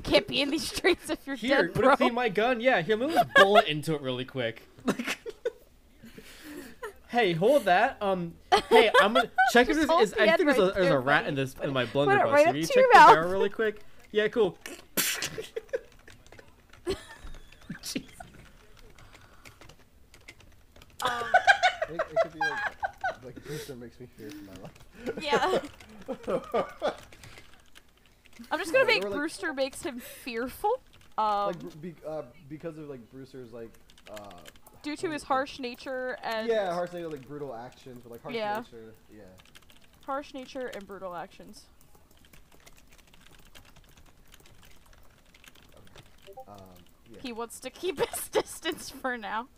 Can't 0.02 0.26
be 0.26 0.40
in 0.40 0.50
these 0.50 0.66
streets 0.68 1.10
if 1.10 1.18
you're 1.26 1.36
Here, 1.36 1.66
dead, 1.66 1.74
bro. 1.74 1.96
Here, 1.96 2.12
my 2.12 2.28
gun. 2.28 2.60
Yeah, 2.60 2.82
here, 2.82 2.96
let 2.96 3.08
me 3.08 3.14
just 3.14 3.34
bullet 3.34 3.66
into 3.66 3.94
it 3.94 4.00
really 4.00 4.24
quick. 4.24 4.62
Like, 4.84 5.18
hey, 7.08 7.32
hold 7.34 7.64
that. 7.66 7.98
Um, 8.00 8.34
hey, 8.68 8.90
I'm 9.00 9.14
gonna 9.14 9.30
check 9.52 9.68
if 9.68 9.76
there's. 9.76 9.90
Is, 9.90 10.14
I 10.14 10.36
think 10.36 10.48
right 10.48 10.58
a, 10.58 10.72
there's 10.72 10.90
a, 10.90 10.98
rat 10.98 11.26
in 11.26 11.34
this 11.34 11.54
in 11.62 11.72
my 11.72 11.84
blunderbuss. 11.84 12.32
Right 12.32 12.46
Can 12.46 12.56
you 12.56 12.62
check 12.62 12.74
the 12.74 12.88
barrel 12.92 13.30
really 13.30 13.48
quick? 13.48 13.82
Yeah, 14.10 14.28
cool. 14.28 14.58
Um. 21.02 21.22
It, 21.88 21.96
it, 21.96 22.16
could 22.22 22.32
be 22.32 22.38
like, 22.38 22.76
like, 23.24 23.44
please 23.44 23.66
don't 23.66 23.80
makes 23.80 24.00
me 24.00 24.06
fear 24.16 24.30
for 24.30 24.44
my 24.44 24.54
life. 24.62 24.72
Yeah. 25.20 26.92
I'm 28.50 28.58
just 28.58 28.72
gonna 28.72 28.84
make 28.84 29.02
were 29.02 29.10
like- 29.10 29.18
Brewster 29.18 29.52
makes 29.52 29.82
him 29.82 29.98
fearful. 30.00 30.80
Um, 31.18 31.46
like 31.48 31.80
be, 31.80 31.94
uh, 32.06 32.22
because 32.48 32.78
of 32.78 32.88
like 32.88 33.08
Brewster's 33.10 33.52
like 33.52 33.70
uh 34.10 34.30
due 34.82 34.96
to 34.96 35.10
his 35.10 35.22
harsh 35.22 35.58
nature 35.60 36.16
and 36.24 36.48
yeah 36.48 36.72
harsh 36.72 36.92
nature 36.92 37.08
like 37.08 37.26
brutal 37.28 37.54
actions 37.54 38.00
but 38.02 38.10
like 38.12 38.22
harsh 38.22 38.34
Yeah. 38.34 38.62
nature 38.72 38.94
yeah 39.14 39.22
harsh 40.06 40.32
nature 40.34 40.66
and 40.74 40.86
brutal 40.86 41.14
actions. 41.14 41.66
um 46.48 46.56
yeah 47.10 47.18
He 47.22 47.32
wants 47.32 47.60
to 47.60 47.70
keep 47.70 47.98
his 48.10 48.28
distance 48.28 48.90
for 48.90 49.16
now. 49.16 49.48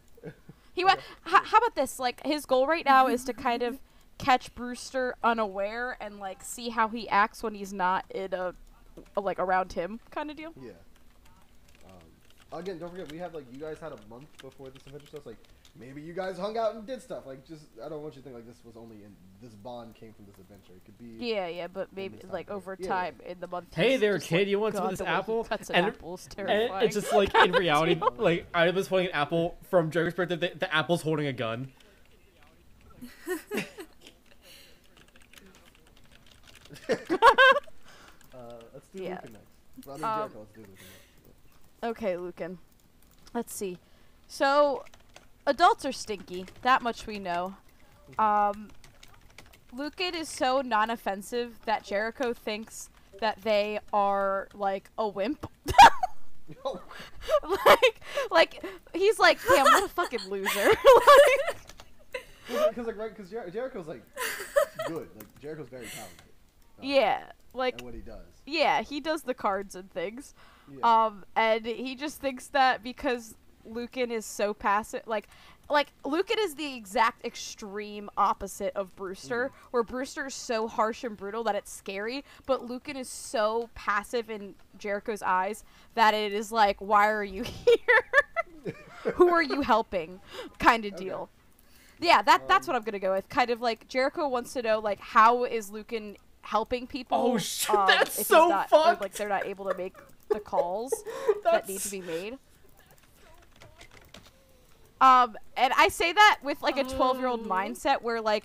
He 0.74 0.82
h- 0.82 0.98
how 1.24 1.58
about 1.58 1.76
this? 1.76 1.98
Like 2.00 2.24
his 2.26 2.46
goal 2.46 2.66
right 2.66 2.84
now 2.84 3.06
is 3.06 3.24
to 3.24 3.32
kind 3.32 3.62
of 3.62 3.78
catch 4.18 4.52
Brewster 4.54 5.14
unaware 5.22 5.96
and 6.00 6.18
like 6.18 6.42
see 6.42 6.70
how 6.70 6.88
he 6.88 7.08
acts 7.08 7.42
when 7.42 7.54
he's 7.54 7.72
not 7.72 8.04
in 8.10 8.34
a 8.34 8.54
like 9.16 9.38
around 9.38 9.72
him 9.72 10.00
kind 10.10 10.30
of 10.30 10.36
deal. 10.36 10.52
yeah. 10.60 10.72
Um, 11.86 12.58
again, 12.60 12.78
don't 12.78 12.90
forget 12.90 13.10
we 13.10 13.18
have 13.18 13.34
like 13.34 13.44
you 13.52 13.58
guys 13.60 13.78
had 13.80 13.92
a 13.92 13.98
month 14.08 14.26
before 14.42 14.68
this 14.70 14.82
adventure 14.86 15.06
stuff. 15.06 15.26
Like 15.26 15.36
maybe 15.78 16.00
you 16.00 16.12
guys 16.12 16.38
hung 16.38 16.56
out 16.56 16.74
and 16.74 16.86
did 16.86 17.02
stuff. 17.02 17.26
Like 17.26 17.46
just 17.46 17.64
I 17.84 17.88
don't 17.88 18.02
want 18.02 18.14
you 18.16 18.22
to 18.22 18.24
think 18.24 18.36
like 18.36 18.46
this 18.46 18.56
was 18.64 18.76
only 18.76 18.96
in 18.96 19.14
this 19.42 19.52
bond 19.54 19.94
came 19.94 20.12
from 20.12 20.26
this 20.26 20.36
adventure. 20.38 20.72
It 20.76 20.84
could 20.84 20.98
be 20.98 21.24
Yeah, 21.26 21.48
yeah, 21.48 21.66
but 21.66 21.88
maybe 21.94 22.18
like 22.30 22.46
time 22.48 22.56
over 22.56 22.76
period. 22.76 22.88
Yeah, 22.90 22.94
time 22.94 23.14
in 23.26 23.40
the 23.40 23.46
month. 23.48 23.74
Hey 23.74 23.96
there, 23.96 24.18
kid, 24.18 24.38
like, 24.38 24.46
you 24.48 24.58
want 24.60 24.74
some 24.74 24.84
of 24.84 24.90
God, 24.90 24.92
this 24.92 24.98
the 24.98 25.04
way 25.04 25.10
apple? 25.10 25.44
Cuts 25.44 25.70
an 25.70 25.76
And- 25.76 25.86
apple 25.88 26.14
is 26.14 26.28
And 26.38 26.48
it's 26.84 26.94
just 26.94 27.12
like 27.12 27.34
in 27.34 27.52
reality, 27.64 28.00
like 28.16 28.46
I 28.54 28.70
was 28.70 28.86
holding 28.88 29.06
an 29.08 29.12
apple 29.14 29.56
from 29.70 29.90
Joker's 29.90 30.14
perspective. 30.14 30.40
The, 30.52 30.58
the 30.58 30.74
apple's 30.74 31.02
holding 31.02 31.26
a 31.26 31.32
gun. 31.32 31.72
Do 38.94 39.02
Yeah. 39.02 39.10
Luca 39.22 39.28
next. 39.32 39.86
Well, 39.86 39.96
I 39.96 39.98
mean, 39.98 40.04
Um, 40.04 40.18
Jericho, 40.18 40.38
let's 40.40 40.52
do 40.52 40.60
Luca 40.60 40.70
next. 40.72 41.84
Okay, 41.84 42.16
Lucan. 42.16 42.58
Let's 43.34 43.54
see. 43.54 43.78
So, 44.28 44.84
adults 45.46 45.84
are 45.84 45.92
stinky. 45.92 46.46
That 46.62 46.80
much 46.82 47.06
we 47.06 47.18
know. 47.18 47.56
Um, 48.18 48.70
Lucan 49.72 50.14
is 50.14 50.28
so 50.28 50.60
non-offensive 50.60 51.58
that 51.66 51.82
Jericho 51.84 52.32
thinks 52.32 52.88
that 53.20 53.42
they 53.42 53.80
are 53.92 54.48
like 54.54 54.90
a 54.98 55.08
wimp. 55.08 55.46
Like, 57.42 58.00
like 58.30 58.64
he's 58.92 59.18
like, 59.18 59.38
damn, 59.48 59.64
what 59.64 59.82
a 59.84 59.88
fucking 59.94 60.20
loser. 60.28 60.66
like, 62.50 62.68
because 62.68 62.86
like 62.86 62.98
right, 62.98 63.14
because 63.16 63.30
Jer- 63.30 63.48
Jericho's 63.50 63.86
like 63.88 64.02
good. 64.86 65.08
Like 65.16 65.40
Jericho's 65.40 65.68
very 65.68 65.86
talented. 65.86 66.20
um, 66.78 66.84
yeah, 66.84 67.24
like 67.54 67.76
At 67.76 67.82
what 67.82 67.94
he 67.94 68.00
does. 68.00 68.33
Yeah, 68.46 68.82
he 68.82 69.00
does 69.00 69.22
the 69.22 69.34
cards 69.34 69.74
and 69.74 69.90
things. 69.90 70.34
Yeah. 70.68 70.84
Um, 71.06 71.24
and 71.36 71.66
he 71.66 71.94
just 71.94 72.20
thinks 72.20 72.46
that 72.48 72.82
because 72.82 73.34
Lucan 73.64 74.10
is 74.10 74.26
so 74.26 74.52
passive, 74.54 75.02
like, 75.06 75.28
like 75.70 75.88
Lucan 76.04 76.36
is 76.40 76.54
the 76.56 76.74
exact 76.74 77.24
extreme 77.24 78.10
opposite 78.18 78.72
of 78.76 78.94
Brewster, 78.96 79.50
where 79.70 79.82
Brewster 79.82 80.26
is 80.26 80.34
so 80.34 80.68
harsh 80.68 81.04
and 81.04 81.16
brutal 81.16 81.42
that 81.44 81.54
it's 81.54 81.72
scary, 81.72 82.24
but 82.46 82.66
Lucan 82.66 82.96
is 82.96 83.08
so 83.08 83.70
passive 83.74 84.28
in 84.30 84.54
Jericho's 84.78 85.22
eyes 85.22 85.64
that 85.94 86.12
it 86.14 86.32
is 86.34 86.52
like, 86.52 86.76
why 86.80 87.08
are 87.08 87.24
you 87.24 87.42
here? 87.64 88.04
Who 89.14 89.30
are 89.32 89.42
you 89.42 89.62
helping? 89.62 90.20
Kind 90.58 90.84
of 90.84 90.94
Okay. 90.94 90.96
deal. 90.96 91.30
Yeah, 92.00 92.22
that 92.22 92.42
that's 92.48 92.66
Um, 92.66 92.68
what 92.68 92.76
I'm 92.76 92.82
gonna 92.82 92.98
go 92.98 93.12
with. 93.12 93.28
Kind 93.28 93.50
of 93.50 93.60
like 93.60 93.88
Jericho 93.88 94.28
wants 94.28 94.52
to 94.54 94.62
know, 94.62 94.78
like, 94.80 95.00
how 95.00 95.44
is 95.44 95.70
Lucan 95.70 96.16
helping 96.44 96.86
people? 96.86 97.18
Oh, 97.18 97.38
shit, 97.38 97.74
um, 97.74 97.86
that's 97.86 98.26
so 98.26 98.48
not, 98.48 98.70
fucked. 98.70 99.00
Like 99.00 99.12
they're 99.14 99.28
not 99.28 99.46
able 99.46 99.68
to 99.68 99.76
make 99.76 99.94
the 100.28 100.40
calls 100.40 100.92
that 101.44 101.68
need 101.68 101.80
to 101.80 101.90
be 101.90 102.00
made. 102.00 102.38
Um, 105.00 105.36
and 105.56 105.72
I 105.76 105.88
say 105.88 106.12
that 106.12 106.38
with 106.42 106.62
like 106.62 106.76
a 106.78 106.84
12 106.84 107.18
year 107.18 107.26
old 107.28 107.40
Oh. 107.44 107.48
mindset 107.48 108.02
where 108.02 108.20
like 108.20 108.44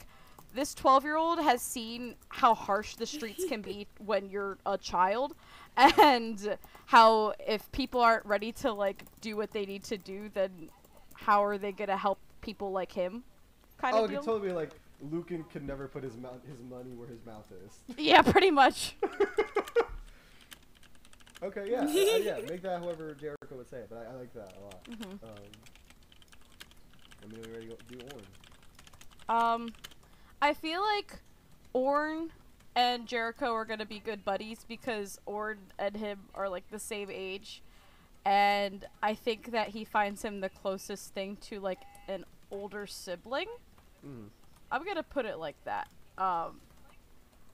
this 0.54 0.74
12 0.74 1.04
year 1.04 1.16
old 1.16 1.40
has 1.40 1.62
seen 1.62 2.16
how 2.30 2.54
harsh 2.54 2.96
the 2.96 3.06
streets 3.06 3.46
can 3.46 3.62
be 3.62 3.88
when 4.06 4.30
you're 4.30 4.58
a 4.66 4.78
child 4.78 5.36
and 5.78 6.58
how 6.88 7.34
if 7.48 7.72
people 7.72 8.02
aren't 8.02 8.26
ready 8.26 8.52
to 8.52 8.72
like 8.74 9.04
do 9.22 9.38
what 9.38 9.52
they 9.52 9.66
need 9.66 9.84
to 9.86 9.98
do 9.98 10.30
then 10.34 10.50
how 11.14 11.44
are 11.44 11.58
they 11.58 11.72
gonna 11.72 11.96
help 11.96 12.18
people 12.42 12.72
like 12.72 12.92
him 12.92 13.24
kind 13.78 13.96
oh, 13.96 14.06
of 14.06 14.12
you 14.12 14.18
deal 14.18 14.24
told 14.24 14.44
me 14.44 14.52
like 14.52 14.72
Lucan 15.02 15.44
could 15.46 15.66
never 15.66 15.88
put 15.88 16.04
his 16.04 16.18
mouth, 16.18 16.40
his 16.50 16.62
money 16.62 16.94
where 16.96 17.08
his 17.08 17.26
mouth 17.26 17.46
is. 17.66 17.80
yeah 17.98 18.22
pretty 18.22 18.52
much 18.52 18.96
okay, 21.44 21.66
yeah, 21.70 21.82
uh, 21.84 21.88
yeah. 21.88 22.40
Make 22.50 22.62
that 22.64 22.80
however 22.82 23.16
Jericho 23.20 23.56
would 23.56 23.70
say 23.70 23.78
it, 23.78 23.88
but 23.90 24.00
I, 24.00 24.12
I 24.14 24.16
like 24.16 24.34
that 24.34 24.54
a 24.58 24.62
lot. 24.62 24.84
Mhm. 24.86 25.24
Um, 25.24 25.46
I 27.24 27.28
mean, 27.32 27.42
we 27.46 27.52
ready 27.54 27.68
to 27.70 27.96
do 27.96 28.00
Orn. 28.14 28.24
Um, 29.30 29.70
I 30.42 30.54
feel 30.54 30.82
like 30.82 31.20
Orn 31.74 32.32
and 32.76 33.08
Jericho 33.08 33.54
are 33.54 33.66
gonna 33.66 33.86
be 33.86 34.00
good 34.00 34.26
buddies 34.26 34.66
because 34.68 35.20
Orn 35.26 35.60
and 35.78 35.96
him 35.96 36.20
are 36.36 36.50
like 36.50 36.70
the 36.72 36.80
same 36.80 37.10
age, 37.12 37.62
and 38.26 38.86
I 39.02 39.14
think 39.16 39.52
that 39.52 39.70
he 39.70 39.86
finds 39.86 40.24
him 40.24 40.42
the 40.42 40.50
closest 40.50 41.14
thing 41.14 41.38
to 41.42 41.60
like 41.60 41.80
an 42.08 42.26
older 42.52 42.86
sibling. 42.88 43.48
Mm. 44.06 44.30
I'm 44.72 44.86
gonna 44.86 45.04
put 45.04 45.26
it 45.26 45.38
like 45.38 45.56
that. 45.66 45.88
Um, 46.18 46.60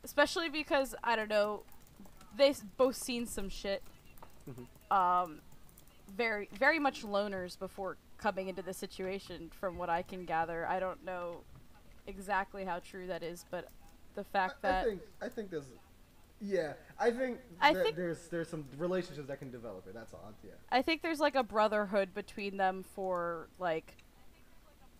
especially 0.03 0.49
because 0.49 0.95
I 1.03 1.15
don't 1.15 1.29
know, 1.29 1.63
they 2.37 2.49
s- 2.49 2.63
both 2.77 2.95
seen 2.95 3.25
some 3.25 3.49
shit. 3.49 3.81
Mhm. 4.49 4.67
Um, 4.95 5.41
very 6.15 6.49
very 6.53 6.77
much 6.79 7.03
loners 7.03 7.57
before 7.57 7.97
coming 8.17 8.47
into 8.47 8.61
the 8.61 8.73
situation, 8.73 9.49
from 9.49 9.77
what 9.77 9.89
I 9.89 10.01
can 10.01 10.25
gather. 10.25 10.67
I 10.67 10.79
don't 10.79 11.03
know 11.03 11.43
exactly 12.07 12.63
how 12.65 12.79
true 12.79 13.07
that 13.07 13.23
is, 13.23 13.45
but 13.49 13.67
the 14.15 14.23
fact 14.23 14.63
I, 14.63 14.67
I 14.67 14.71
that 14.71 14.85
think 14.85 15.01
I 15.21 15.29
think 15.29 15.49
there's, 15.49 15.65
yeah, 16.39 16.73
I 16.99 17.11
think 17.11 17.39
I 17.59 17.73
that 17.73 17.83
think- 17.83 17.95
there's 17.95 18.27
there's 18.29 18.49
some 18.49 18.65
relationships 18.77 19.27
that 19.27 19.39
can 19.39 19.51
develop 19.51 19.87
it. 19.87 19.93
That's 19.93 20.13
all. 20.13 20.33
Yeah. 20.43 20.51
I 20.71 20.81
think 20.81 21.01
there's 21.01 21.19
like 21.19 21.35
a 21.35 21.43
brotherhood 21.43 22.13
between 22.13 22.57
them 22.57 22.83
for 22.83 23.47
like 23.59 23.97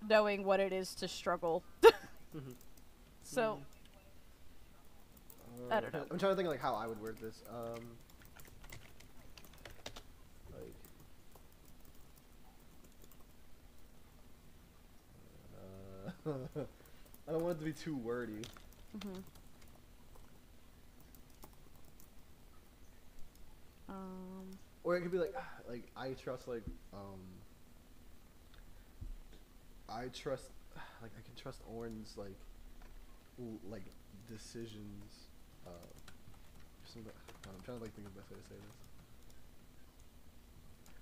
knowing 0.08 0.44
what 0.44 0.60
it 0.60 0.74
is 0.74 0.94
to 0.96 1.08
struggle. 1.08 1.64
Mhm. 2.36 2.56
So 3.24 3.60
I 5.72 5.80
don't 5.80 5.95
Uh, 5.95 5.99
know. 5.99 6.06
I'm 6.12 6.20
trying 6.20 6.32
to 6.34 6.36
think 6.36 6.49
like 6.49 6.60
how 6.60 6.76
I 6.76 6.86
would 6.88 7.02
word 7.02 7.18
this. 7.22 7.41
Um, 7.49 7.98
like, 10.53 10.76
uh, 16.26 16.30
I 17.28 17.32
don't 17.32 17.44
want 17.44 17.56
it 17.57 17.60
to 17.60 17.66
be 17.66 17.74
too 17.74 17.95
wordy. 17.95 18.41
mhm. 18.98 19.24
Um, 23.88 24.57
Or 24.84 24.98
it 24.98 25.02
could 25.02 25.12
be 25.12 25.20
like, 25.20 25.34
like 25.70 25.84
I 25.95 26.12
trust 26.14 26.48
like 26.48 26.64
um. 26.94 27.20
I 29.88 30.07
trust, 30.07 30.49
like 31.06 31.14
I 31.19 31.22
can 31.22 31.36
trust 31.40 31.61
Orn's 31.72 32.15
like, 32.18 32.40
like 33.69 33.84
decisions. 34.27 35.27
Uh, 35.68 35.69
something- 36.84 37.11
I'm 37.45 37.64
trying 37.64 37.77
to 37.77 37.84
like 37.84 37.94
think 37.94 38.07
of 38.07 38.15
the 38.15 38.22
best 38.22 38.32
way 38.32 38.38
to 38.38 38.44
say 38.49 38.56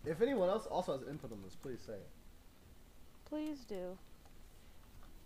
this. 0.03 0.11
If 0.11 0.21
anyone 0.21 0.49
else 0.49 0.65
also 0.65 0.91
has 0.97 1.07
input 1.07 1.31
on 1.31 1.41
this, 1.41 1.55
please 1.55 1.79
say 1.87 1.93
it. 1.93 2.09
please 3.23 3.63
do. 3.63 3.97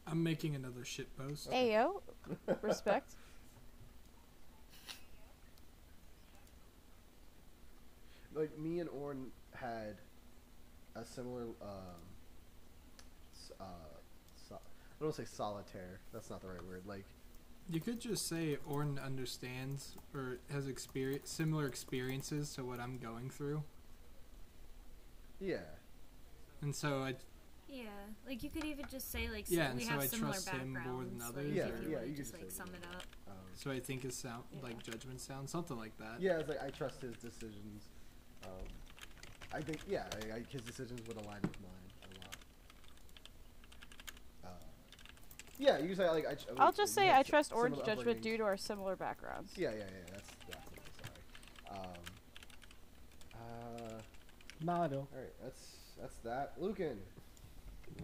I'm 0.06 0.22
making 0.24 0.56
another 0.56 0.86
shit 0.86 1.08
post. 1.18 1.50
Ayo, 1.50 2.02
respect. 2.62 3.16
like 8.36 8.56
me 8.60 8.80
and 8.80 8.90
Orn 8.90 9.32
had 9.56 9.96
a 10.96 11.04
similar 11.04 11.44
um 11.62 12.04
uh 13.60 13.64
so, 13.64 13.97
I 15.00 15.04
don't 15.04 15.14
say 15.14 15.26
solitaire. 15.26 16.00
That's 16.12 16.30
not 16.30 16.42
the 16.42 16.48
right 16.48 16.64
word. 16.66 16.84
Like 16.86 17.06
You 17.70 17.80
could 17.80 18.00
just 18.00 18.28
say 18.28 18.58
Orn 18.66 19.00
understands 19.04 19.96
or 20.14 20.40
has 20.52 20.68
experience 20.68 21.30
similar 21.30 21.68
experiences 21.68 22.54
to 22.56 22.64
what 22.66 22.80
I'm 22.80 22.98
going 22.98 23.30
through, 23.30 23.64
yeah. 25.40 25.58
and 26.62 26.74
so 26.76 27.04
I 27.04 27.16
Yeah, 27.68 27.84
like 28.26 28.42
you 28.42 28.50
could 28.50 28.64
even 28.66 28.86
just 28.90 29.12
say 29.12 29.30
like 29.30 29.46
Yeah, 29.50 29.66
s- 29.66 29.70
and 29.72 29.78
we 29.80 29.84
so 29.86 29.92
have 29.92 30.00
I 30.02 30.08
similar 30.08 30.32
trust 30.32 30.50
him 30.50 30.70
more 30.74 30.82
backgrounds. 30.82 31.12
than 31.12 31.22
others, 31.28 31.52
if 31.52 31.56
Yeah, 31.56 31.66
you 31.68 31.92
yeah, 31.92 32.02
you 32.02 32.08
could 32.08 32.16
just 32.18 32.32
just 32.32 32.42
like 32.44 32.52
sum 32.52 32.68
it 32.74 32.86
up. 32.96 33.04
Um, 33.28 33.36
so 33.54 33.70
I 33.70 33.80
think 33.80 34.02
his 34.04 34.16
sound 34.16 34.44
Yeah. 34.52 34.62
like 34.64 34.82
judgment 34.82 35.20
sound 35.22 35.48
something 35.50 35.78
like 35.78 35.96
that. 36.00 36.20
yeah, 36.22 36.40
it's 36.40 36.50
like 36.50 36.64
I 36.64 36.70
trust 36.72 37.02
his 37.04 37.16
decisions. 37.18 37.90
Um, 38.46 38.66
I 39.54 39.62
think 39.62 39.80
yeah, 39.88 40.06
I, 40.32 40.38
I, 40.38 40.44
his 40.50 40.62
decisions 40.62 41.02
would 41.08 41.18
align 41.18 41.42
with 41.44 41.60
mine 41.62 41.72
a 42.04 42.08
lot. 42.24 42.36
Yeah, 45.60 45.80
you 45.80 45.88
can 45.88 45.96
say 45.96 46.10
like 46.10 46.26
I. 46.28 46.36
ch- 46.36 46.46
I'll 46.58 46.72
just 46.72 46.94
say 46.94 47.08
have 47.08 47.16
I 47.18 47.20
s- 47.22 47.28
trust 47.28 47.50
similar 47.50 47.70
Orn's 47.70 47.82
Judgment 47.86 48.22
due 48.22 48.38
to 48.38 48.44
our 48.44 48.58
similar 48.58 48.96
backgrounds. 48.96 49.54
Yeah, 49.58 49.72
yeah, 49.72 49.78
yeah. 49.80 49.86
That's 50.12 50.30
that's 50.50 50.68
what 50.70 50.80
sorry. 51.72 51.82
Um. 51.82 51.94
Uh. 53.34 54.02
Mado. 54.64 54.98
All 55.00 55.08
right. 55.20 55.34
That's 55.44 55.62
that's 56.00 56.16
that. 56.18 56.54
Lucan, 56.60 57.00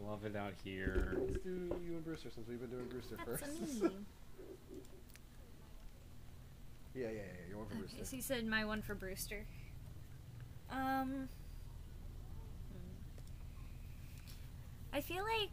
Love 0.03 0.25
it 0.25 0.35
out 0.35 0.53
here. 0.63 1.13
let's 1.19 1.37
do 1.43 1.49
you 1.85 1.93
and 1.93 2.03
Brewster 2.03 2.29
since 2.33 2.47
we've 2.47 2.59
been 2.59 2.71
doing 2.71 2.87
Brewster 2.87 3.15
That's 3.17 3.41
first. 3.41 3.83
yeah, 6.95 7.05
yeah, 7.05 7.09
yeah. 7.09 7.21
You're 7.49 7.57
one 7.59 7.67
for 7.67 7.73
Okay, 7.73 7.79
Brewster. 7.81 8.05
so 8.05 8.15
you 8.15 8.21
said 8.23 8.45
my 8.47 8.65
one 8.65 8.81
for 8.81 8.95
Brewster. 8.95 9.45
Um, 10.71 11.29
hmm. 12.71 12.79
I 14.91 15.01
feel 15.01 15.23
like 15.23 15.49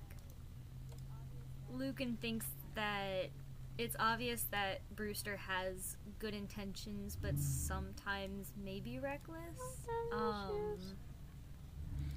Lucan 1.73 2.17
thinks 2.21 2.47
that 2.75 3.31
it's 3.79 3.97
obvious 3.99 4.45
that 4.51 4.81
Brewster 4.95 5.37
has 5.37 5.97
good 6.19 6.35
intentions, 6.35 7.17
but 7.21 7.39
sometimes 7.39 8.53
maybe 8.63 8.99
reckless. 8.99 9.87
Um, 10.13 10.77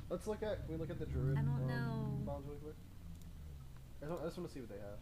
Let's 0.10 0.28
look 0.28 0.44
at. 0.44 0.66
Can 0.66 0.76
we 0.76 0.80
look 0.80 0.90
at 0.90 1.00
the 1.00 1.06
druid? 1.06 1.38
I 1.38 1.42
don't 1.42 1.54
um, 1.56 1.68
know. 1.68 2.20
Bombs 2.26 2.46
really 2.48 2.60
quick. 2.60 2.76
I, 4.04 4.08
don't, 4.08 4.22
I 4.22 4.26
just 4.26 4.38
want 4.38 4.50
to 4.50 4.54
see 4.54 4.60
what 4.60 4.70
they 4.70 4.76
have. 4.76 5.00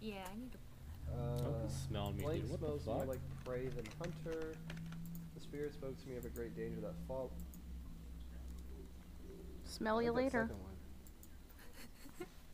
yeah, 0.00 0.24
I 0.30 0.38
need 0.38 0.52
to. 0.52 0.58
Uh, 0.58 1.40
Oh, 1.46 1.68
smell 1.88 2.12
me, 2.12 2.22
Blank 2.22 2.42
dude. 2.42 2.50
What 2.50 2.58
smells 2.60 2.84
the 2.84 2.90
more 2.90 3.04
like 3.04 3.20
prey 3.44 3.68
than 3.68 3.84
hunter. 3.98 4.54
The 5.34 5.40
spirit 5.40 5.72
spoke 5.72 6.00
to 6.02 6.08
me 6.08 6.16
of 6.16 6.24
a 6.24 6.28
great 6.28 6.56
danger 6.56 6.80
that 6.80 6.94
fall. 7.08 7.30
Smell 9.64 10.02
you 10.02 10.10
like 10.12 10.32
that 10.32 10.38
later. 10.38 10.50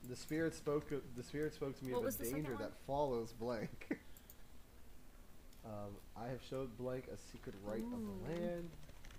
Second 0.07 0.09
one. 0.09 0.11
the 0.11 0.16
spirit 0.16 0.55
spoke. 0.55 0.93
The 1.16 1.23
spirit 1.23 1.55
spoke 1.55 1.78
to 1.78 1.85
me 1.85 1.93
What 1.93 1.99
of 2.01 2.05
was 2.07 2.16
a 2.16 2.19
the 2.24 2.31
danger 2.33 2.57
that 2.61 2.73
follows 2.87 3.33
blank. 3.33 3.99
um, 5.65 5.91
I 6.16 6.28
have 6.28 6.41
showed 6.49 6.77
blank 6.78 7.05
a 7.12 7.16
secret 7.33 7.55
right 7.65 7.83
of 7.83 7.91
the 7.91 8.33
land, 8.43 8.70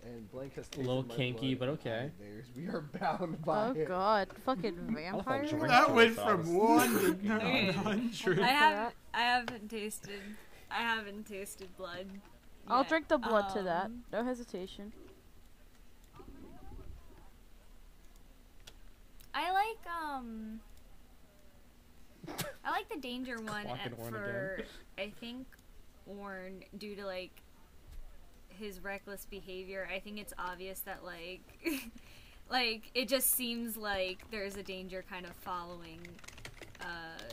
and 0.05 0.31
blank 0.31 0.55
has 0.55 0.69
A 0.75 0.79
little 0.79 1.03
my 1.03 1.15
kinky, 1.15 1.55
blood 1.55 1.67
but 1.81 1.89
okay. 1.89 2.11
I 2.19 2.23
Theirs. 2.23 2.45
We 2.55 2.67
are 2.67 2.81
bound 2.81 3.43
by 3.43 3.67
Oh 3.67 3.71
it. 3.71 3.87
god, 3.87 4.27
fucking 4.45 4.75
vampire. 4.95 5.45
That 5.67 5.93
went 5.93 6.11
it, 6.11 6.15
but 6.15 6.25
I 6.27 6.33
was- 6.35 6.45
from 6.47 6.55
one 6.55 6.89
to 6.99 7.07
Okay. 7.07 7.27
nine 7.27 7.73
hundred. 7.73 8.39
I 8.39 8.47
have. 8.47 8.93
I 9.13 9.21
haven't 9.21 9.69
tasted. 9.69 10.21
I 10.69 10.81
haven't 10.81 11.25
tasted 11.27 11.75
blood. 11.77 12.07
I'll 12.69 12.83
drink 12.83 13.07
the 13.07 13.17
blood 13.17 13.49
to 13.55 13.63
that. 13.63 13.85
Um, 13.85 14.03
No 14.11 14.23
hesitation. 14.25 14.91
I 19.33 19.51
like 19.51 19.77
um. 20.03 20.59
I 22.63 22.71
like 22.71 22.89
the 22.89 22.99
danger 22.99 23.37
one 23.37 23.65
at, 23.67 23.93
Orn 23.97 24.11
for 24.11 24.55
again. 24.55 24.65
I 24.97 25.09
think 25.19 25.47
Orn 26.05 26.63
due 26.77 26.95
to 26.95 27.05
like 27.05 27.41
his 28.49 28.83
reckless 28.83 29.25
behavior. 29.29 29.87
I 29.93 29.99
think 29.99 30.19
it's 30.19 30.33
obvious 30.37 30.81
that 30.81 31.03
like 31.03 31.41
like 32.49 32.91
it 32.93 33.07
just 33.07 33.31
seems 33.31 33.77
like 33.77 34.29
there's 34.31 34.55
a 34.55 34.63
danger 34.63 35.03
kind 35.09 35.25
of 35.25 35.33
following 35.33 36.01
uh 36.81 37.23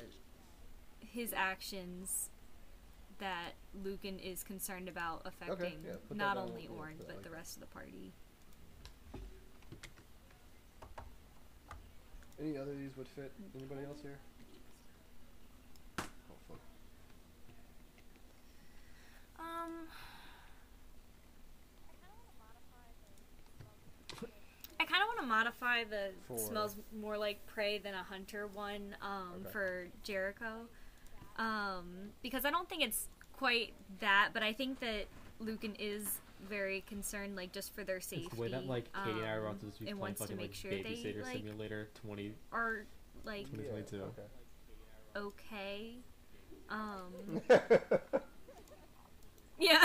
his 1.00 1.32
actions 1.34 2.30
that 3.18 3.52
Lucan 3.84 4.18
is 4.18 4.42
concerned 4.42 4.88
about 4.88 5.22
affecting 5.24 5.78
yeah, 5.86 5.92
not 6.12 6.36
only 6.36 6.64
yeah, 6.64 6.78
Orn 6.78 6.94
put 6.98 7.06
but 7.06 7.16
like 7.16 7.24
the 7.24 7.30
rest 7.30 7.56
of 7.56 7.60
the 7.60 7.66
party. 7.68 8.12
Any 12.40 12.58
other 12.58 12.72
of 12.72 12.78
these 12.78 12.96
would 12.96 13.06
fit? 13.08 13.30
Anybody 13.54 13.84
else 13.86 13.98
here? 14.02 14.18
Oh 15.98 16.02
fuck. 16.48 16.60
Um, 19.64 19.70
I 24.80 24.84
kind 24.84 25.02
of 25.02 25.08
want 25.08 25.20
to 25.20 25.26
modify 25.26 25.84
the 25.84 26.10
For- 26.28 26.38
smells 26.38 26.76
more 26.98 27.16
like 27.16 27.44
prey 27.46 27.78
than 27.78 27.94
a 27.94 28.02
hunter 28.02 28.46
one 28.48 28.94
um, 29.02 29.32
Okay. 29.40 29.50
for 29.50 29.86
Jericho, 30.02 30.66
um, 31.38 32.10
because 32.22 32.44
I 32.44 32.50
don't 32.50 32.68
think 32.68 32.82
it's 32.82 33.08
quite 33.32 33.72
that, 34.00 34.30
but 34.34 34.42
I 34.42 34.52
think 34.52 34.80
that 34.80 35.06
Lucan 35.40 35.74
is 35.78 36.20
very 36.48 36.82
concerned, 36.82 37.36
like 37.36 37.52
just 37.52 37.74
for 37.74 37.84
their 37.84 38.00
safety. 38.00 38.26
It's 38.26 38.34
the 38.34 38.40
way 38.40 38.48
that 38.48 38.66
like 38.66 38.92
Katie 38.92 39.18
and 39.18 39.26
I 39.26 39.38
were 39.38 39.48
um, 39.48 39.56
about 39.56 39.60
to 39.60 39.66
be 39.66 39.84
playing 39.84 39.98
wants 39.98 40.20
to 40.20 40.26
fucking 40.26 40.36
make 40.36 40.48
like 40.50 40.54
sure 40.54 40.70
they 40.70 40.78
Babysitter 40.78 41.22
like 41.22 41.36
Simulator 41.38 41.88
20. 42.06 42.34
are 42.52 42.84
like 43.24 43.46
Yeah, 43.52 43.80
2022. 43.80 44.02
okay. 45.16 45.94
Um, 46.68 47.40
okay. 47.50 47.78
Yeah. 49.58 49.84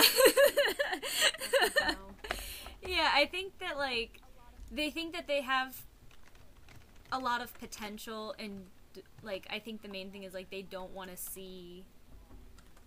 yeah, 2.86 3.10
I 3.14 3.26
think 3.26 3.58
that 3.58 3.76
like 3.76 4.20
they 4.70 4.90
think 4.90 5.12
that 5.14 5.26
they 5.26 5.42
have 5.42 5.76
a 7.12 7.18
lot 7.18 7.42
of 7.42 7.52
potential 7.58 8.34
and 8.38 8.64
like 9.22 9.46
I 9.50 9.58
think 9.58 9.82
the 9.82 9.88
main 9.88 10.10
thing 10.10 10.24
is 10.24 10.34
like 10.34 10.50
they 10.50 10.62
don't 10.62 10.92
want 10.92 11.10
to 11.10 11.16
see 11.16 11.84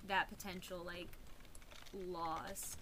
that 0.07 0.29
potential 0.29 0.83
like 0.85 1.07
lost. 2.11 2.77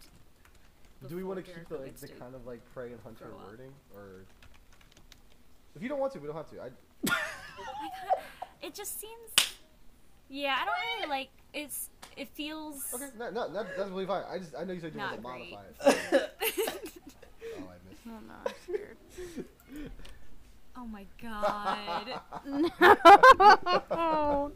Do 1.08 1.16
we 1.16 1.24
want 1.24 1.44
to 1.44 1.52
keep 1.52 1.68
the 1.68 1.78
like 1.78 1.98
the 1.98 2.08
kind 2.08 2.36
of 2.36 2.46
like 2.46 2.62
prey 2.74 2.92
and 2.92 3.00
hunter 3.04 3.26
grow 3.26 3.38
up. 3.40 3.48
wording, 3.50 3.72
or 3.96 4.26
if 5.76 5.82
you 5.82 5.90
don't 5.90 6.00
want 6.00 6.14
to, 6.14 6.20
we 6.20 6.28
don't 6.28 6.36
have 6.36 6.50
to. 6.52 6.62
I 6.62 6.66
I 6.66 7.90
kinda- 8.00 8.22
it 8.62 8.74
just 8.76 9.00
seems 9.00 9.32
yeah, 10.30 10.58
I 10.62 10.66
don't 10.66 10.76
really 11.00 11.10
like 11.10 11.30
it's 11.54 11.90
it 12.18 12.30
feels 12.30 12.86
okay, 12.94 13.08
no, 13.18 13.30
no, 13.32 13.52
that, 13.54 13.78
that's 13.78 13.90
really 13.90 14.06
fine. 14.06 14.24
I 14.30 14.38
just 14.38 14.54
I 14.58 14.64
know 14.64 14.74
you 14.74 14.80
said 14.80 14.94
you 14.94 15.00
want 15.00 15.16
to 15.16 15.22
modify 15.22 15.62
great. 15.84 15.96
it. 16.14 16.38
oh, 17.60 17.68
I 17.68 17.78
missed. 17.88 18.02
Oh 18.08 18.20
no, 18.28 18.34
I'm 18.46 18.54
scared. 18.64 18.98
Oh 20.76 20.86
my 20.86 21.06
god. 21.22 22.08
no. 23.92 24.52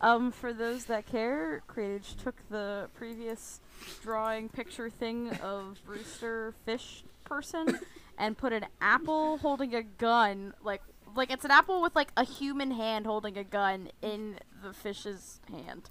Um, 0.00 0.30
for 0.30 0.52
those 0.52 0.84
that 0.86 1.06
care, 1.06 1.62
Creatage 1.68 2.16
took 2.22 2.34
the 2.50 2.88
previous 2.94 3.60
drawing 4.02 4.48
picture 4.48 4.90
thing 4.90 5.30
of 5.42 5.80
Brewster 5.86 6.54
fish 6.64 7.04
person 7.24 7.78
and 8.18 8.36
put 8.36 8.52
an 8.52 8.66
apple 8.80 9.38
holding 9.38 9.74
a 9.74 9.82
gun, 9.82 10.52
like 10.62 10.82
like 11.14 11.30
it's 11.30 11.44
an 11.44 11.50
apple 11.50 11.80
with 11.80 11.96
like 11.96 12.10
a 12.16 12.24
human 12.24 12.72
hand 12.72 13.06
holding 13.06 13.38
a 13.38 13.44
gun 13.44 13.88
in 14.02 14.38
the 14.62 14.72
fish's 14.72 15.40
hand. 15.50 15.90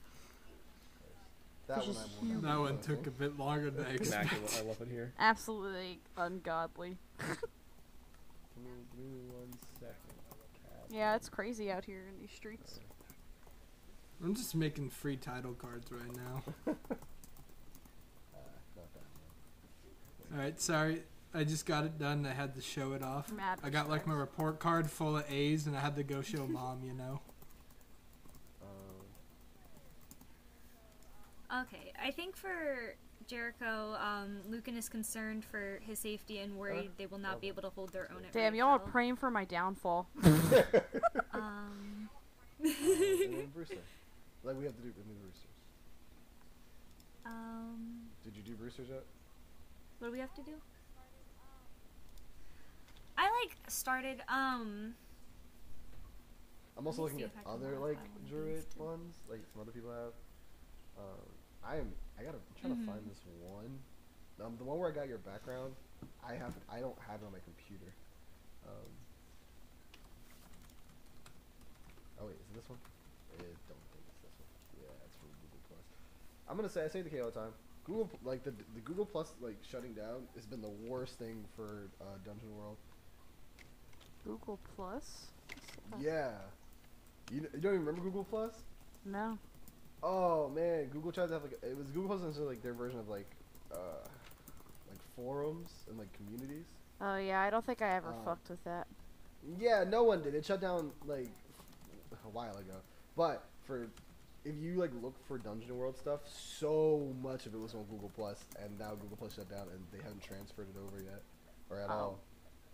That 1.67 1.77
Which 1.77 1.87
one 1.87 1.95
is 1.95 2.01
I 2.01 2.03
will 2.03 2.31
huge. 2.31 2.41
That 2.43 2.59
one 2.59 2.77
took 2.79 3.07
a 3.07 3.11
bit 3.11 3.39
longer 3.39 3.71
than 3.71 3.85
I 3.85 3.89
expected. 3.91 4.39
I 4.57 4.61
love 4.67 4.81
it 4.81 4.87
here. 4.89 5.13
Absolutely 5.17 5.99
ungodly. 6.15 6.97
Give 7.17 7.27
me, 8.63 8.71
give 8.95 9.05
me 9.05 9.19
one 9.31 9.51
second. 9.79 9.95
Yeah, 10.95 11.15
it's 11.15 11.27
crazy 11.27 11.71
out 11.71 11.85
here 11.85 12.03
in 12.07 12.19
these 12.21 12.31
streets. 12.31 12.79
I'm 14.23 14.35
just 14.35 14.55
making 14.55 14.91
free 14.91 15.17
title 15.17 15.53
cards 15.53 15.91
right 15.91 16.15
now. 16.15 16.43
Uh, 18.33 18.39
not 18.75 18.93
that 18.93 19.03
one. 20.29 20.39
All 20.39 20.45
right, 20.45 20.59
sorry. 20.59 21.03
I 21.33 21.43
just 21.43 21.65
got 21.65 21.83
it 21.83 21.97
done. 21.97 22.25
I 22.25 22.33
had 22.33 22.55
to 22.55 22.61
show 22.61 22.93
it 22.93 23.03
off. 23.03 23.31
Mad 23.31 23.59
I 23.63 23.69
got 23.69 23.89
like 23.89 24.07
my 24.07 24.13
report 24.13 24.59
card 24.59 24.89
full 24.89 25.17
of 25.17 25.25
A's, 25.29 25.67
and 25.67 25.75
I 25.75 25.79
had 25.79 25.95
to 25.97 26.03
go 26.03 26.21
show 26.21 26.47
mom. 26.47 26.81
You 26.83 26.93
know. 26.93 27.21
Okay, 31.61 31.91
I 32.03 32.11
think 32.11 32.35
for 32.35 32.95
Jericho, 33.27 33.95
um, 33.99 34.39
Lucan 34.49 34.75
is 34.75 34.89
concerned 34.89 35.43
for 35.45 35.79
his 35.85 35.99
safety 35.99 36.39
and 36.39 36.57
worried 36.57 36.91
they 36.97 37.05
will 37.05 37.17
not 37.17 37.39
be 37.41 37.47
able 37.47 37.61
to 37.61 37.69
hold 37.69 37.91
their 37.93 38.09
own 38.11 38.25
at 38.25 38.31
Damn, 38.33 38.55
y'all 38.55 38.67
are 38.69 38.79
Redfell. 38.79 38.91
praying 38.91 39.15
for 39.15 39.31
my 39.31 39.45
downfall. 39.45 40.07
Um, 41.33 42.07
and 42.63 43.53
Brewster. 43.53 43.75
Like 44.43 44.57
we 44.57 44.63
have 44.63 44.75
to 44.75 44.81
do 44.81 44.93
remove 44.97 45.17
roosters. 45.25 45.51
um, 47.25 48.03
Did 48.23 48.37
you 48.37 48.41
do 48.43 48.55
roosters 48.63 48.87
yet? 48.89 49.03
what 49.99 50.07
do 50.07 50.11
we 50.13 50.19
have 50.19 50.33
to 50.35 50.41
do? 50.41 50.53
I 53.17 53.23
like 53.23 53.57
started. 53.67 54.21
Um, 54.29 54.93
I'm 56.77 56.87
also 56.87 57.03
Let 57.03 57.13
me 57.13 57.13
looking 57.13 57.19
see 57.19 57.23
at 57.25 57.31
if 57.31 57.37
I 57.39 57.43
can 57.43 57.51
other 57.51 57.75
modify 57.79 57.85
like 57.87 57.97
one 57.97 58.07
of 58.23 58.29
druid 58.29 58.65
too. 58.77 58.83
ones, 58.83 59.15
like 59.29 59.41
some 59.51 59.61
other 59.61 59.71
people 59.71 59.91
have. 59.91 60.13
Um, 60.97 61.27
I 61.67 61.77
am. 61.77 61.91
I 62.19 62.23
gotta. 62.23 62.37
I'm 62.37 62.55
trying 62.61 62.75
Mhm. 62.75 62.85
to 62.85 62.91
find 62.91 63.09
this 63.09 63.19
one. 63.41 63.79
Um, 64.39 64.57
the 64.57 64.63
one 64.63 64.77
where 64.79 64.89
I 64.89 64.93
got 64.93 65.07
your 65.07 65.17
background. 65.19 65.75
I 66.23 66.35
have. 66.35 66.53
I 66.69 66.79
don't 66.81 66.97
have 66.99 67.21
it 67.21 67.25
on 67.25 67.31
my 67.31 67.39
computer. 67.39 67.93
Um. 68.65 68.91
Oh 72.19 72.25
wait, 72.25 72.35
is 72.35 72.47
it 72.49 72.55
this 72.55 72.69
one? 72.69 72.79
I 73.33 73.37
don't 73.41 73.85
think 73.91 74.03
it's 74.07 74.21
this 74.23 74.35
one. 74.39 74.49
Yeah, 74.81 75.05
it's 75.05 75.15
from 75.15 75.29
Google 75.41 75.59
Plus. 75.67 75.85
I'm 76.47 76.55
gonna 76.55 76.69
say 76.69 76.83
I 76.83 76.87
say 76.87 77.01
the 77.01 77.09
K 77.09 77.19
all 77.19 77.31
the 77.31 77.39
time. 77.39 77.53
Google 77.85 78.09
like 78.23 78.43
the 78.43 78.51
the 78.73 78.81
Google 78.81 79.05
Plus 79.05 79.33
like 79.41 79.57
shutting 79.69 79.93
down 79.93 80.27
has 80.35 80.45
been 80.45 80.61
the 80.61 80.73
worst 80.87 81.17
thing 81.19 81.45
for 81.55 81.89
uh, 82.01 82.17
Dungeon 82.25 82.55
World. 82.57 82.77
Google 84.23 84.59
Plus. 84.75 85.27
Yeah. 85.99 86.31
You, 87.31 87.41
you 87.53 87.59
don't 87.59 87.73
even 87.73 87.85
remember 87.85 88.01
Google 88.01 88.23
Plus? 88.23 88.53
No. 89.05 89.37
Oh 90.07 90.49
man, 90.49 90.85
Google 90.89 91.11
tried 91.11 91.27
to 91.27 91.33
have 91.33 91.41
like 91.41 91.57
it 91.63 91.75
was 91.75 91.87
Google 91.87 92.15
Plus 92.15 92.35
is 92.35 92.39
like 92.39 92.61
their 92.61 92.73
version 92.73 92.99
of 92.99 93.09
like 93.09 93.25
uh 93.73 94.07
like 94.87 94.99
forums 95.15 95.71
and 95.89 95.97
like 95.97 96.13
communities. 96.13 96.65
Oh 97.01 97.17
yeah, 97.17 97.41
I 97.41 97.49
don't 97.49 97.65
think 97.65 97.81
I 97.81 97.89
ever 97.95 98.09
Um, 98.09 98.23
fucked 98.23 98.49
with 98.51 98.63
that. 98.65 98.85
Yeah, 99.59 99.83
no 99.87 100.03
one 100.03 100.21
did. 100.21 100.35
It 100.35 100.45
shut 100.45 100.61
down 100.61 100.91
like 101.07 101.29
a 102.23 102.29
while 102.29 102.55
ago. 102.55 102.75
But 103.17 103.45
for 103.65 103.87
if 104.43 104.55
you 104.55 104.75
like 104.75 104.91
look 105.01 105.15
for 105.27 105.39
Dungeon 105.39 105.75
World 105.75 105.97
stuff, 105.97 106.19
so 106.31 107.11
much 107.23 107.47
of 107.47 107.55
it 107.55 107.59
was 107.59 107.73
on 107.73 107.83
Google 107.85 108.11
Plus, 108.15 108.45
and 108.61 108.77
now 108.77 108.91
Google 108.91 109.17
Plus 109.17 109.33
shut 109.33 109.49
down, 109.49 109.67
and 109.73 109.83
they 109.91 109.97
haven't 110.03 110.21
transferred 110.21 110.67
it 110.69 110.77
over 110.79 111.01
yet, 111.01 111.23
or 111.71 111.79
at 111.79 111.89
Oh. 111.89 111.93
all. 111.93 112.19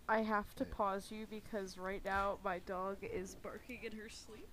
I 0.06 0.20
have 0.20 0.54
to 0.56 0.66
pause 0.66 1.10
you 1.10 1.26
because 1.30 1.78
right 1.78 2.04
now 2.04 2.38
my 2.44 2.58
dog 2.58 2.98
is 3.02 3.36
barking 3.36 3.84
in 3.84 3.92
her 3.92 4.10
sleep. 4.10 4.48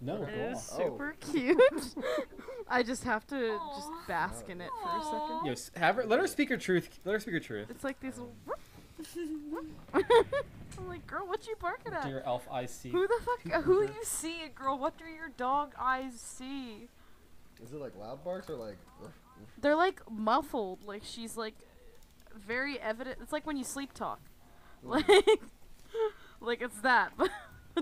No, 0.00 0.22
It 0.22 0.34
go 0.34 0.46
on. 0.46 0.52
is 0.52 0.70
Oh. 0.72 0.78
super 0.78 1.14
cute. 1.20 1.94
I 2.68 2.82
just 2.82 3.04
have 3.04 3.26
to 3.28 3.52
Aw. 3.60 3.74
just 3.76 3.88
bask 4.08 4.48
in 4.48 4.60
it 4.60 4.70
for 4.82 4.88
a 4.98 5.02
second. 5.04 5.40
Yes, 5.44 5.70
have 5.76 5.96
her. 5.96 6.06
Let 6.06 6.20
her 6.20 6.26
speak 6.26 6.48
her 6.48 6.56
truth. 6.56 7.00
Let 7.04 7.12
her 7.12 7.20
speak 7.20 7.34
her 7.34 7.40
truth. 7.40 7.66
It's 7.70 7.84
like 7.84 8.00
these. 8.00 8.18
I'm 9.94 10.88
like, 10.88 11.06
girl, 11.06 11.26
what 11.26 11.46
you 11.46 11.56
barking 11.60 11.92
Do 11.92 11.98
at? 11.98 12.08
your 12.08 12.22
elf 12.24 12.46
eyes 12.50 12.70
see? 12.70 12.90
Who 12.90 13.06
the 13.06 13.20
fuck? 13.24 13.54
uh, 13.54 13.60
Who 13.62 13.82
you 13.82 14.02
see, 14.04 14.48
girl? 14.54 14.78
What 14.78 14.96
do 14.98 15.04
your 15.04 15.28
dog 15.36 15.74
eyes 15.78 16.14
see? 16.18 16.88
Is 17.62 17.72
it 17.72 17.80
like 17.80 17.94
loud 17.96 18.24
barks 18.24 18.48
or 18.48 18.56
like? 18.56 18.76
"Ruff, 19.00 19.12
ruff"? 19.38 19.48
They're 19.60 19.76
like 19.76 20.00
muffled. 20.10 20.84
Like 20.86 21.02
she's 21.04 21.36
like 21.36 21.54
very 22.34 22.78
evident. 22.80 23.18
It's 23.22 23.32
like 23.32 23.46
when 23.46 23.56
you 23.56 23.64
sleep 23.64 23.92
talk. 23.92 24.20
Like, 24.82 25.06
like 26.40 26.62
it's 26.62 26.80
that, 26.80 27.12
but 27.18 27.28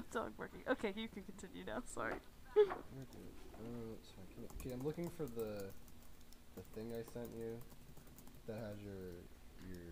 dog 0.13 0.37
barking. 0.37 0.63
Okay, 0.69 0.93
you 0.97 1.09
can 1.09 1.23
continue 1.25 1.65
now. 1.65 1.83
Sorry. 1.87 2.15
Where 2.55 2.65
did- 2.65 3.35
uh, 3.59 3.97
sorry, 4.03 4.27
can 4.35 4.45
I- 4.45 4.61
okay, 4.61 4.73
I'm 4.73 4.85
looking 4.85 5.11
for 5.11 5.25
the 5.27 5.71
the 6.57 6.63
thing 6.75 6.93
I 6.93 7.03
sent 7.13 7.31
you 7.37 7.61
that 8.47 8.57
has 8.59 8.79
your 8.83 8.95
your 9.69 9.85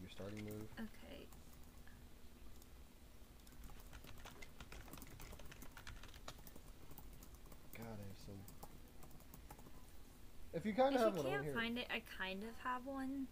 your 0.00 0.10
starting 0.10 0.44
move. 0.44 0.66
Okay. 0.78 1.26
God, 7.76 7.84
I 7.86 8.06
have 8.06 8.18
some. 8.26 8.34
If 10.52 10.64
you 10.64 10.72
kind 10.74 10.94
If 10.94 11.00
of 11.00 11.06
have 11.06 11.14
you 11.16 11.18
one 11.18 11.26
on 11.26 11.32
can't 11.32 11.44
here. 11.44 11.54
find 11.54 11.78
it, 11.78 11.86
I 11.92 12.02
kind 12.18 12.42
of 12.44 12.50
have 12.62 12.86
one. 12.86 13.26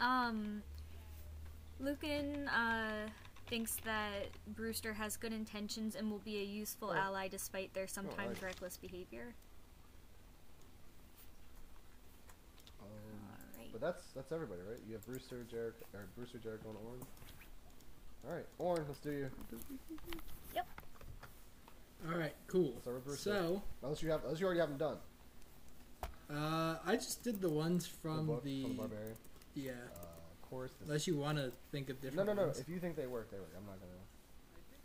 Um, 0.00 0.62
Lucan 1.78 2.48
uh, 2.48 3.08
thinks 3.52 3.76
that 3.84 4.28
Brewster 4.46 4.94
has 4.94 5.18
good 5.18 5.30
intentions 5.34 5.94
and 5.94 6.10
will 6.10 6.20
be 6.24 6.38
a 6.38 6.42
useful 6.42 6.88
Oh. 6.88 6.94
ally 6.96 7.28
despite 7.28 7.74
their 7.74 7.86
sometimes 7.86 8.36
nice. 8.36 8.42
reckless 8.42 8.78
behavior. 8.78 9.34
Um, 12.80 12.86
Alright. 13.58 13.70
but 13.70 13.80
that's 13.82 14.04
that's 14.14 14.32
everybody, 14.32 14.62
right? 14.62 14.78
You 14.88 14.94
have 14.94 15.04
Brewster, 15.04 15.44
Jericho, 15.50 15.84
or 15.92 16.06
Brewster, 16.16 16.38
Jericho, 16.38 16.70
and 16.70 16.78
Orn. 16.78 17.00
All 18.26 18.34
right, 18.34 18.46
Orn, 18.58 18.86
let's 18.88 19.00
do 19.00 19.10
you. 19.10 19.30
Yep. 20.54 20.66
All 22.10 22.18
right, 22.18 22.34
cool. 22.46 22.72
Start 22.80 22.96
with 22.96 23.04
Brewster. 23.04 23.30
So, 23.30 23.62
Unless 23.82 24.02
you 24.02 24.10
have, 24.10 24.24
unless 24.24 24.40
you 24.40 24.46
already 24.46 24.60
have 24.60 24.70
them 24.70 24.78
done. 24.78 24.96
uh, 26.34 26.78
I 26.86 26.94
just 26.94 27.22
did 27.22 27.42
the 27.42 27.50
ones 27.50 27.86
The 27.86 27.98
from 27.98 28.26
book, 28.28 28.44
the, 28.44 28.62
from 28.62 28.70
the 28.72 28.76
barbarian. 28.78 29.16
yeah. 29.54 29.72
Uh, 29.94 30.06
course. 30.52 30.72
Unless 30.84 31.06
you 31.06 31.16
want 31.16 31.38
to 31.38 31.50
think 31.70 31.88
of 31.90 32.00
different. 32.00 32.26
no, 32.28 32.34
no. 32.34 32.42
ones. 32.44 32.58
If 32.60 32.68
you 32.68 32.78
think 32.78 32.94
they 32.96 33.06
work, 33.06 33.30
they 33.30 33.38
work. 33.38 33.52
I'm 33.56 33.64
not 33.66 33.78
gonna. 33.80 33.92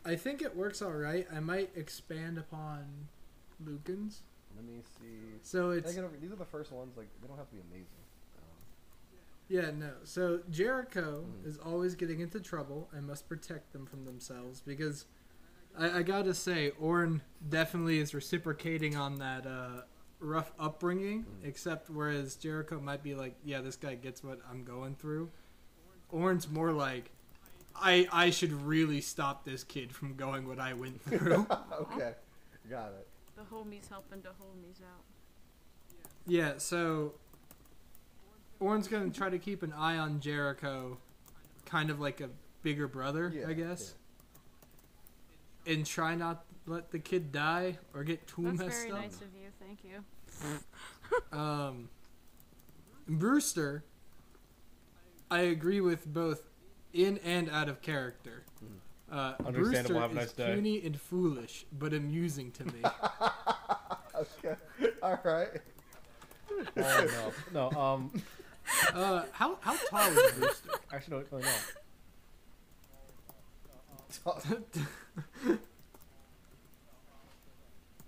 I 0.05 0.15
think 0.15 0.41
it 0.41 0.55
works 0.55 0.81
all 0.81 0.93
right. 0.93 1.27
I 1.33 1.39
might 1.41 1.69
expand 1.75 2.37
upon 2.37 3.07
Lucan's. 3.63 4.21
Let 4.55 4.65
me 4.65 4.81
see. 4.99 5.37
So 5.43 5.71
it's 5.71 5.97
over- 5.97 6.09
these 6.19 6.31
are 6.31 6.35
the 6.37 6.45
first 6.45 6.71
ones. 6.71 6.95
Like 6.97 7.09
they 7.21 7.27
don't 7.27 7.37
have 7.37 7.49
to 7.49 7.55
be 7.55 7.61
amazing. 7.61 7.85
Um, 8.37 8.43
yeah, 9.49 9.71
no. 9.71 9.91
So 10.03 10.39
Jericho 10.49 11.25
Mhm. 11.25 11.45
is 11.45 11.57
always 11.57 11.95
getting 11.95 12.21
into 12.21 12.39
trouble. 12.39 12.89
I 12.95 13.01
must 13.01 13.27
protect 13.27 13.73
them 13.73 13.85
from 13.85 14.05
themselves 14.05 14.61
because 14.61 15.05
I, 15.77 15.99
I 15.99 16.03
gotta 16.03 16.33
say, 16.33 16.71
Orn 16.79 17.21
definitely 17.47 17.99
is 17.99 18.13
reciprocating 18.15 18.95
on 18.95 19.15
that 19.15 19.45
uh, 19.45 19.81
rough 20.19 20.51
upbringing. 20.57 21.25
Mhm. 21.25 21.45
Except 21.45 21.89
whereas 21.89 22.35
Jericho 22.37 22.79
might 22.79 23.03
be 23.03 23.13
like, 23.13 23.35
yeah, 23.43 23.59
this 23.61 23.75
guy 23.75 23.95
gets 23.95 24.23
what 24.23 24.39
I'm 24.49 24.63
going 24.63 24.95
through. 24.95 25.29
Orn's 26.11 26.47
more 26.49 26.71
like, 26.71 27.09
I 27.75 28.07
I 28.11 28.29
should 28.29 28.51
really 28.53 29.01
stop 29.01 29.45
this 29.45 29.63
kid 29.63 29.91
from 29.91 30.15
going 30.15 30.47
what 30.47 30.59
I 30.59 30.73
went 30.73 31.01
through. 31.03 31.45
okay, 31.81 32.13
got 32.69 32.91
it. 32.91 33.07
The 33.35 33.43
homies 33.43 33.87
helping 33.89 34.21
the 34.21 34.29
homies 34.29 34.81
out. 34.81 35.03
Yeah, 36.25 36.53
so 36.57 37.13
Orn's 38.59 38.87
gonna 38.87 39.09
try 39.11 39.29
to 39.29 39.39
keep 39.39 39.63
an 39.63 39.73
eye 39.73 39.97
on 39.97 40.19
Jericho, 40.19 40.97
kind 41.65 41.89
of 41.89 41.99
like 41.99 42.19
a 42.21 42.29
bigger 42.63 42.87
brother, 42.87 43.31
Yeah, 43.33 43.47
I 43.47 43.53
guess, 43.53 43.93
Yeah. 45.65 45.73
and 45.73 45.85
try 45.85 46.15
not 46.15 46.43
let 46.65 46.91
the 46.91 46.99
kid 46.99 47.31
die 47.31 47.77
or 47.93 48.03
get 48.03 48.27
too 48.27 48.43
That's 48.43 48.59
messed 48.59 48.77
very 48.79 48.91
up. 48.91 48.97
nice 49.01 49.15
of 49.21 49.27
you. 49.35 49.49
Thank 49.59 49.83
you. 49.83 50.03
Um, 51.37 51.87
Brewster, 53.07 53.85
I 55.29 55.39
agree 55.41 55.81
with 55.81 56.05
both 56.05 56.43
in 56.93 57.19
and 57.19 57.49
out 57.49 57.69
of 57.69 57.81
character. 57.81 58.43
Uh, 59.11 59.35
Understandable, 59.45 59.61
Brewster 59.61 59.99
have 59.99 60.11
a 60.11 60.15
nice 60.15 60.25
is 60.25 60.33
day. 60.33 60.53
puny 60.53 60.85
and 60.85 60.99
foolish, 60.99 61.65
but 61.71 61.93
amusing 61.93 62.51
to 62.51 62.65
me. 62.65 62.81
okay, 64.15 64.55
all 65.01 65.19
right. 65.23 65.49
Oh 66.77 67.31
no, 67.53 67.69
no. 67.71 67.79
Um, 67.79 68.11
uh, 68.93 69.23
how 69.31 69.57
how 69.61 69.77
tall 69.89 70.09
is 70.09 70.31
Brewster? 70.33 70.69
actually, 70.91 71.23
no, 71.31 71.37
no, 71.37 71.43
no. 71.45 71.51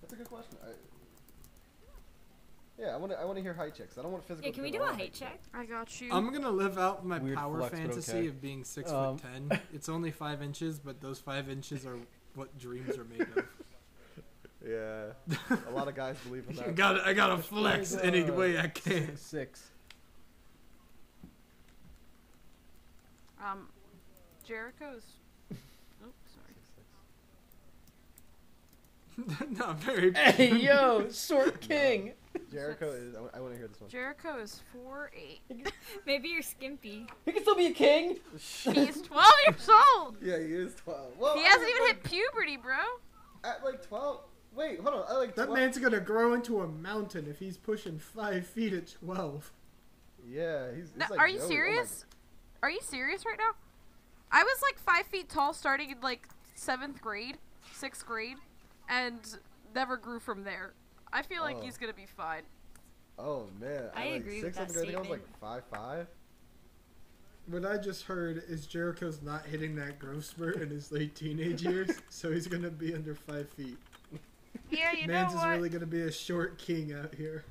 That's 0.01 0.13
a 0.13 0.15
good 0.15 0.29
question. 0.29 0.57
I, 0.65 0.67
yeah, 2.79 2.93
I 2.93 2.97
want 2.97 3.11
to. 3.11 3.19
I 3.19 3.25
want 3.25 3.37
to 3.37 3.41
hear 3.43 3.53
height 3.53 3.75
checks. 3.75 3.97
I 3.97 4.01
don't 4.01 4.11
want 4.11 4.25
physical. 4.25 4.47
Yeah, 4.49 4.53
can 4.53 4.63
we 4.63 4.71
do 4.71 4.77
a 4.77 4.81
want 4.81 4.95
height 4.95 5.13
check? 5.13 5.39
I 5.53 5.65
got 5.65 5.99
you. 5.99 6.09
I'm 6.13 6.31
gonna 6.31 6.49
live 6.49 6.77
out 6.77 7.05
my 7.05 7.17
Weird 7.19 7.37
power 7.37 7.57
flex, 7.57 7.71
but 7.71 7.79
fantasy 7.79 8.11
okay. 8.17 8.27
of 8.27 8.41
being 8.41 8.63
six 8.63 8.91
Um, 8.91 9.17
foot 9.17 9.27
ten. 9.49 9.61
It's 9.73 9.89
only 9.89 10.11
five 10.11 10.41
inches, 10.41 10.79
but 10.79 11.01
those 11.01 11.19
five 11.19 11.49
inches 11.49 11.85
are 11.85 11.97
what 12.35 12.57
dreams 12.57 12.97
are 12.97 13.05
made 13.05 13.21
of. 13.21 13.45
Yeah, 14.67 15.13
a 15.69 15.71
lot 15.71 15.87
of 15.87 15.95
guys 15.95 16.17
believe 16.27 16.43
in 16.49 16.59
I 16.59 16.63
that. 16.63 16.75
got 16.75 16.99
I 17.07 17.13
gotta 17.13 17.37
flex 17.37 17.91
There's, 17.91 18.03
any 18.03 18.29
way 18.29 18.59
I 18.59 18.67
can. 18.67 19.15
Six. 19.15 19.69
Um, 23.41 23.69
Jericho's. 24.45 25.03
Oh, 25.53 26.11
sorry. 26.35 26.55
Not 29.57 29.79
very. 29.79 30.13
Hey 30.15 30.55
yo, 30.57 31.07
short 31.11 31.59
king. 31.67 32.13
Jericho 32.51 32.91
is. 32.91 33.15
I, 33.33 33.39
want 33.39 33.53
to 33.53 33.57
hear 33.57 33.67
this 33.67 33.81
one. 33.81 33.89
Jericho 33.89 34.37
is 34.39 34.61
four 34.71 35.11
eight. 35.15 35.41
Maybe 36.05 36.29
you're 36.29 36.41
skimpy. 36.41 37.07
He 37.25 37.31
can 37.31 37.41
still 37.41 37.55
be 37.55 37.67
a 37.67 37.73
king. 37.73 38.17
He's 38.37 39.01
twelve 39.01 39.33
years 39.47 39.69
old. 39.97 40.17
yeah, 40.21 40.37
he 40.37 40.53
is 40.53 40.75
twelve. 40.75 41.17
Well, 41.17 41.35
He 41.35 41.43
I 41.43 41.47
hasn't 41.49 41.69
even 41.69 41.83
like, 41.83 41.95
hit 41.95 42.03
puberty, 42.03 42.57
bro. 42.57 42.77
At 43.43 43.63
like 43.63 43.85
twelve. 43.87 44.21
Wait, 44.55 44.79
hold 44.79 44.95
on. 44.95 45.01
At 45.09 45.17
like 45.17 45.35
12. 45.35 45.47
That 45.49 45.53
man's 45.55 45.77
gonna 45.77 45.99
grow 45.99 46.33
into 46.33 46.61
a 46.61 46.67
mountain 46.67 47.27
if 47.29 47.39
he's 47.39 47.57
pushing 47.57 47.97
five 47.99 48.45
feet 48.45 48.73
at 48.73 48.93
twelve. 49.03 49.51
Yeah, 50.27 50.67
he's. 50.75 50.89
he's 50.89 50.95
No, 50.97 51.05
like 51.09 51.19
are 51.19 51.27
you 51.27 51.37
Joey. 51.37 51.45
Oh 51.45 51.49
serious? 51.49 52.05
Are 52.61 52.69
you 52.69 52.81
serious 52.81 53.25
right 53.25 53.37
now? 53.37 53.55
I 54.31 54.43
was 54.43 54.61
like 54.61 54.77
five 54.79 55.07
feet 55.07 55.29
tall 55.29 55.53
starting 55.53 55.89
in 55.89 56.01
like 56.01 56.27
seventh 56.55 57.01
grade, 57.01 57.37
sixth 57.73 58.05
grade, 58.05 58.37
and 58.89 59.19
never 59.73 59.95
grew 59.97 60.19
from 60.19 60.43
there. 60.43 60.73
I 61.13 61.21
feel 61.21 61.41
like 61.43 61.57
Oh. 61.57 61.61
he's 61.61 61.77
gonna 61.77 61.93
be 61.93 62.05
fine. 62.05 62.43
Oh 63.17 63.47
man, 63.59 63.89
I 63.95 64.07
At, 64.07 64.11
like, 64.11 64.21
agree 64.21 64.43
with 64.43 64.55
six, 64.55 64.57
that 64.57 64.71
seventh 64.71 64.73
grade, 64.73 64.95
I 64.95 64.97
think 64.97 64.97
I 64.97 64.99
was 65.01 65.09
like 65.09 65.39
five 65.39 65.63
five. 65.71 66.07
What 67.47 67.65
I 67.65 67.77
just 67.77 68.03
heard 68.03 68.43
is 68.47 68.67
Jericho's 68.67 69.21
not 69.23 69.45
hitting 69.45 69.75
that 69.75 69.97
growth 69.97 70.25
spurt 70.25 70.61
in 70.61 70.69
his 70.69 70.91
late 70.91 71.15
teenage 71.15 71.63
years, 71.63 71.89
so 72.09 72.31
he's 72.31 72.47
gonna 72.47 72.69
be 72.69 72.93
under 72.93 73.15
five 73.15 73.49
feet. 73.49 73.77
Yeah, 74.69 74.91
you 74.93 75.07
Man's 75.07 75.33
know 75.33 75.39
is 75.41 75.45
really 75.47 75.69
gonna 75.69 75.85
be 75.87 76.01
a 76.01 76.11
short 76.11 76.57
king 76.59 76.93
out 76.93 77.13
here. 77.15 77.43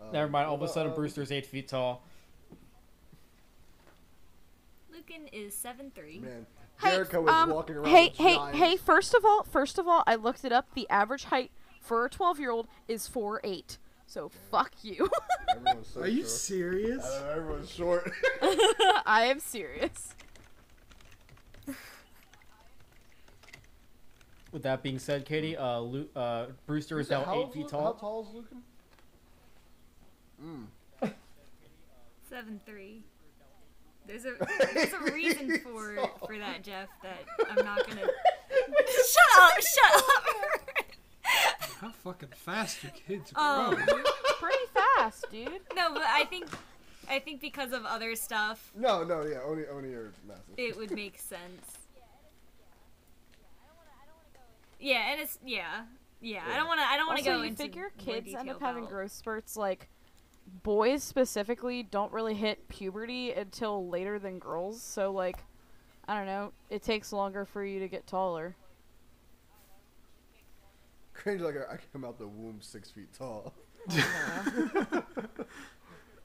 Um, 0.00 0.12
Never 0.12 0.30
mind. 0.30 0.46
All 0.46 0.54
of 0.56 0.62
a 0.62 0.68
sudden, 0.68 0.90
um, 0.92 0.96
Brewster's 0.96 1.32
eight 1.32 1.46
feet 1.46 1.68
tall. 1.68 2.02
Lucan 4.92 5.26
is 5.32 5.54
seven 5.54 5.90
three. 5.94 6.18
Man, 6.18 6.46
Hey, 6.82 6.90
Jericho 6.90 7.24
is 7.24 7.30
um, 7.30 7.50
walking 7.50 7.76
around. 7.76 7.86
hey, 7.86 8.12
hey, 8.16 8.34
giants. 8.36 8.58
hey! 8.58 8.76
First 8.76 9.14
of 9.14 9.24
all, 9.24 9.42
first 9.44 9.78
of 9.78 9.86
all, 9.88 10.02
I 10.06 10.14
looked 10.16 10.44
it 10.44 10.52
up. 10.52 10.66
The 10.74 10.88
average 10.90 11.24
height 11.24 11.50
for 11.80 12.04
a 12.04 12.10
twelve-year-old 12.10 12.66
is 12.88 13.06
four 13.06 13.40
eight. 13.44 13.78
So 14.06 14.30
fuck 14.50 14.72
you. 14.82 15.08
So 15.82 16.02
Are 16.02 16.06
you 16.06 16.18
short. 16.20 16.28
serious? 16.30 17.04
I 17.06 17.20
know, 17.20 17.30
everyone's 17.30 17.70
short. 17.70 18.12
I 19.06 19.24
am 19.24 19.40
serious. 19.40 20.14
with 24.52 24.62
that 24.62 24.82
being 24.82 24.98
said, 24.98 25.24
Katie, 25.24 25.56
uh, 25.56 25.80
Lu- 25.80 26.08
uh, 26.14 26.46
Brewster 26.66 27.00
is 27.00 27.08
now 27.10 27.24
How- 27.24 27.40
eight 27.42 27.52
feet 27.52 27.68
tall. 27.68 27.80
How 27.84 27.92
tall. 27.92 28.00
tall 28.00 28.22
is 28.28 28.34
Lucan? 28.34 28.62
Mm. 31.02 31.12
Seven 32.28 32.60
three. 32.66 33.02
There's 34.06 34.24
a 34.24 34.34
there's 34.74 34.92
a 34.92 34.98
reason 35.12 35.58
for 35.60 35.96
for 36.26 36.38
that, 36.38 36.62
Jeff. 36.62 36.88
That 37.02 37.24
I'm 37.50 37.64
not 37.64 37.86
gonna. 37.88 38.02
shut 38.86 39.42
up! 39.42 39.52
Shut 39.60 39.94
up! 39.94 40.84
How 41.80 41.90
fucking 41.90 42.28
fast 42.34 42.82
your 42.82 42.92
kids 42.92 43.32
Oh. 43.36 43.74
grow. 43.74 43.96
Pretty 44.40 44.64
fast, 44.72 45.26
dude. 45.30 45.48
no, 45.74 45.92
but 45.92 46.02
I 46.04 46.24
think 46.24 46.46
I 47.08 47.18
think 47.18 47.40
because 47.40 47.72
of 47.72 47.84
other 47.84 48.14
stuff, 48.16 48.70
No, 48.76 49.02
no, 49.04 49.24
yeah, 49.24 49.38
only 49.44 49.64
only 49.66 49.92
are 49.94 50.12
massive. 50.26 50.54
it 50.56 50.76
would 50.76 50.90
make 50.92 51.18
sense. 51.18 51.78
Yeah, 54.78 55.10
and 55.12 55.20
it's 55.20 55.38
yeah, 55.44 55.82
yeah. 56.20 56.42
I 56.52 56.56
don't 56.56 56.66
want 56.66 56.80
to. 56.80 56.86
I 56.86 56.96
don't 56.96 57.06
want 57.06 57.18
to 57.18 57.24
go 57.24 57.38
you 57.38 57.44
into 57.44 57.62
figure 57.62 57.90
more 58.04 58.14
kids 58.14 58.34
end 58.34 58.50
up 58.50 58.60
having 58.60 58.82
about- 58.84 58.92
growth 58.92 59.12
spurts 59.12 59.56
like 59.56 59.88
boys 60.62 61.02
specifically 61.02 61.82
don't 61.82 62.12
really 62.12 62.34
hit 62.34 62.68
puberty 62.68 63.32
until 63.32 63.88
later 63.88 64.18
than 64.18 64.38
girls. 64.38 64.80
So 64.82 65.10
like, 65.12 65.38
I 66.08 66.16
don't 66.16 66.26
know, 66.26 66.52
it 66.70 66.82
takes 66.82 67.12
longer 67.12 67.44
for 67.44 67.64
you 67.64 67.80
to 67.80 67.88
get 67.88 68.06
taller. 68.06 68.54
Cringe 71.14 71.40
like 71.40 71.56
I 71.56 71.74
I 71.74 71.78
came 71.92 72.04
out 72.04 72.18
the 72.18 72.26
womb 72.26 72.58
six 72.60 72.90
feet 72.90 73.12
tall. 73.12 73.52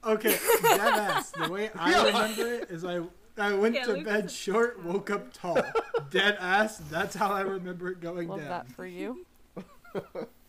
Okay, 0.03 0.31
that 0.63 0.79
ass. 1.13 1.29
The 1.29 1.47
way 1.47 1.69
I 1.75 2.05
remember 2.07 2.53
it 2.55 2.71
is 2.71 2.83
I 2.83 3.01
I 3.37 3.53
went 3.53 3.75
Yeah, 3.75 3.83
to 3.85 3.91
Lucas 3.91 4.05
bed 4.05 4.25
is- 4.25 4.35
short, 4.35 4.83
woke 4.83 5.11
up 5.11 5.31
tall. 5.31 5.61
Dead 6.09 6.37
ass. 6.39 6.77
That's 6.89 7.13
how 7.15 7.29
I 7.29 7.41
remember 7.41 7.89
it 7.91 8.01
going 8.01 8.27
Love 8.27 8.39
down. 8.39 8.49
that 8.49 8.71
for 8.71 8.87
you. 8.87 9.23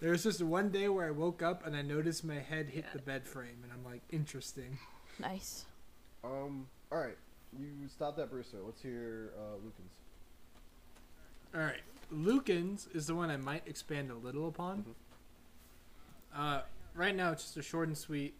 There 0.00 0.10
was 0.10 0.22
just 0.22 0.42
one 0.42 0.70
day 0.70 0.88
where 0.88 1.06
I 1.06 1.10
woke 1.10 1.42
up 1.42 1.66
and 1.66 1.76
I 1.76 1.82
noticed 1.82 2.24
my 2.24 2.38
head 2.38 2.70
hit 2.70 2.86
the 2.92 2.98
bed 3.00 3.26
frame, 3.26 3.58
and 3.62 3.70
I'm 3.72 3.84
like, 3.84 4.00
interesting. 4.10 4.78
Nice. 5.18 5.66
Um. 6.24 6.66
All 6.90 6.98
right. 6.98 7.18
You 7.58 7.88
stop 7.88 8.16
that 8.16 8.30
Brewster. 8.30 8.58
Let's 8.64 8.80
hear 8.80 9.32
uh, 9.36 9.56
Lucan's. 9.56 9.92
All 11.52 11.60
right, 11.60 11.80
Lucan's 12.12 12.88
is 12.94 13.08
the 13.08 13.14
one 13.14 13.28
I 13.28 13.36
might 13.36 13.66
expand 13.66 14.10
a 14.10 14.14
little 14.14 14.46
upon. 14.46 14.84
Uh, 16.34 16.60
right 16.94 17.14
now 17.14 17.32
it's 17.32 17.42
just 17.42 17.56
a 17.56 17.62
short 17.62 17.88
and 17.88 17.98
sweet. 17.98 18.34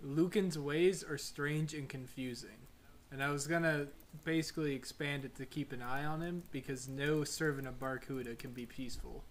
Lucan's 0.00 0.56
ways 0.56 1.02
are 1.02 1.18
strange 1.18 1.74
and 1.74 1.88
confusing, 1.88 2.68
and 3.10 3.20
I 3.20 3.30
was 3.30 3.48
gonna 3.48 3.88
basically 4.24 4.76
expand 4.76 5.24
it 5.24 5.34
to 5.36 5.44
keep 5.44 5.72
an 5.72 5.82
eye 5.82 6.04
on 6.04 6.22
him 6.22 6.44
because 6.52 6.88
no 6.88 7.24
servant 7.24 7.66
of 7.66 7.80
Barkuda 7.80 8.38
can 8.38 8.52
be 8.52 8.64
peaceful. 8.64 9.24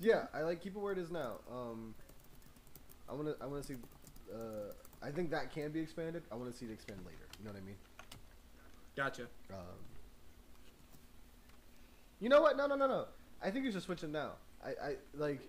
Yeah, 0.00 0.26
I 0.32 0.42
like 0.42 0.62
keep 0.62 0.74
it 0.76 0.78
where 0.78 0.92
it 0.92 0.98
is 0.98 1.10
now. 1.10 1.40
Um. 1.50 1.94
I 3.08 3.12
wanna 3.12 3.34
I 3.40 3.46
wanna 3.46 3.62
see. 3.62 3.74
Uh, 4.32 4.72
I 5.02 5.10
think 5.10 5.30
that 5.30 5.52
can 5.52 5.70
be 5.70 5.80
expanded. 5.80 6.22
I 6.32 6.34
want 6.36 6.50
to 6.50 6.56
see 6.56 6.64
it 6.64 6.72
expand 6.72 7.00
later. 7.04 7.18
You 7.38 7.44
know 7.44 7.52
what 7.52 7.60
I 7.60 7.64
mean? 7.66 7.76
Gotcha. 8.96 9.24
Um, 9.50 9.58
you 12.20 12.30
know 12.30 12.40
what? 12.40 12.56
No, 12.56 12.66
no, 12.66 12.74
no, 12.74 12.86
no. 12.86 13.04
I 13.42 13.50
think 13.50 13.66
you 13.66 13.72
should 13.72 13.82
switch 13.82 14.02
it 14.02 14.10
now. 14.10 14.32
I, 14.64 14.68
I 14.70 14.94
like. 15.14 15.40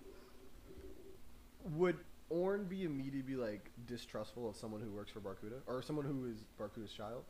Would 1.74 1.96
Orn 2.28 2.64
be 2.64 2.84
immediately 2.84 3.22
be 3.22 3.36
like 3.36 3.70
distrustful 3.86 4.48
of 4.50 4.56
someone 4.56 4.82
who 4.82 4.90
works 4.90 5.10
for 5.10 5.20
Barkuda 5.20 5.60
or 5.66 5.80
someone 5.80 6.04
who 6.04 6.26
is 6.26 6.44
Barkuda's 6.60 6.92
child? 6.92 7.24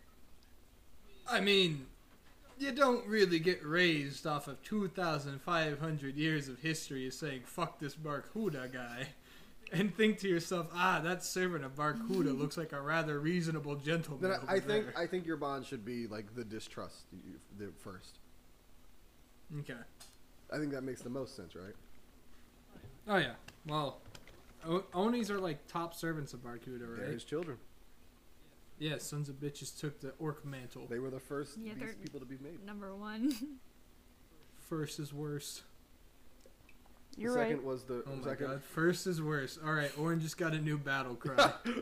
I 1.28 1.40
mean, 1.40 1.86
you 2.58 2.72
don't 2.72 3.06
really 3.06 3.38
get 3.38 3.64
raised 3.64 4.26
off 4.26 4.48
of 4.48 4.62
2,500 4.62 6.16
years 6.16 6.48
of 6.48 6.58
history 6.60 7.06
of 7.06 7.14
saying, 7.14 7.42
fuck 7.44 7.78
this 7.78 7.94
Barkuda 7.94 8.72
guy. 8.72 9.08
And 9.72 9.94
think 9.96 10.18
to 10.20 10.28
yourself, 10.28 10.68
ah, 10.72 11.00
that 11.02 11.24
servant 11.24 11.64
of 11.64 11.74
Barkuda 11.74 12.38
looks 12.38 12.56
like 12.56 12.72
a 12.72 12.80
rather 12.80 13.18
reasonable 13.18 13.74
gentleman. 13.74 14.30
Then 14.30 14.38
I, 14.48 14.54
I 14.54 14.60
think 14.60 14.84
there." 14.86 14.94
I 14.96 15.06
think 15.08 15.26
your 15.26 15.36
bond 15.36 15.66
should 15.66 15.84
be 15.84 16.06
like 16.06 16.34
the 16.36 16.44
distrust 16.44 17.06
the 17.58 17.72
first. 17.80 18.20
Okay. 19.60 19.74
I 20.52 20.58
think 20.58 20.70
that 20.70 20.82
makes 20.82 21.02
the 21.02 21.10
most 21.10 21.34
sense, 21.34 21.56
right? 21.56 21.74
Oh, 23.08 23.16
yeah. 23.16 23.32
Well, 23.66 24.00
o- 24.64 24.84
Onis 24.94 25.30
are 25.30 25.40
like 25.40 25.66
top 25.66 25.94
servants 25.94 26.32
of 26.32 26.44
Barkuda, 26.44 26.78
They're 26.78 27.04
right? 27.04 27.12
his 27.12 27.24
children. 27.24 27.58
Yeah, 28.78 28.98
sons 28.98 29.28
of 29.28 29.36
bitches 29.36 29.78
took 29.78 30.00
the 30.00 30.12
orc 30.18 30.44
mantle. 30.44 30.86
They 30.88 30.98
were 30.98 31.10
the 31.10 31.20
first 31.20 31.56
Yeah, 31.58 31.72
they're- 31.78 31.86
beast 31.88 32.02
people 32.02 32.20
to 32.20 32.26
be 32.26 32.36
made. 32.40 32.64
Number 32.64 32.94
one. 32.94 33.32
First 34.68 34.98
is 34.98 35.14
worse. 35.14 35.62
You're 37.16 37.32
the 37.32 37.38
right. 37.38 37.48
second 37.50 37.64
was 37.64 37.84
the 37.84 38.02
Oh 38.06 38.16
my 38.16 38.24
second. 38.24 38.46
god. 38.48 38.62
First 38.64 39.06
is 39.06 39.22
worse. 39.22 39.58
Alright, 39.64 39.96
Orn 39.96 40.20
just 40.20 40.36
got 40.36 40.52
a 40.54 40.58
new 40.58 40.76
battle 40.76 41.14
cry. 41.14 41.52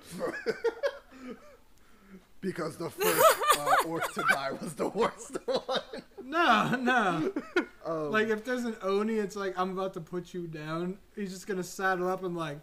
because 2.40 2.76
the 2.76 2.90
first 2.90 3.24
uh, 3.58 3.88
orc 3.88 4.12
to 4.14 4.22
die 4.30 4.52
was 4.52 4.74
the 4.74 4.88
worst 4.88 5.38
one. 5.46 5.80
no, 6.22 6.76
no. 6.80 7.32
Um, 7.86 8.10
Like 8.10 8.28
if 8.28 8.44
there's 8.44 8.64
an 8.64 8.76
Oni, 8.82 9.14
it's 9.14 9.34
like 9.36 9.58
I'm 9.58 9.70
about 9.70 9.94
to 9.94 10.00
put 10.00 10.34
you 10.34 10.46
down. 10.46 10.98
He's 11.16 11.32
just 11.32 11.46
gonna 11.46 11.64
saddle 11.64 12.08
up 12.08 12.22
and 12.22 12.36
like, 12.36 12.60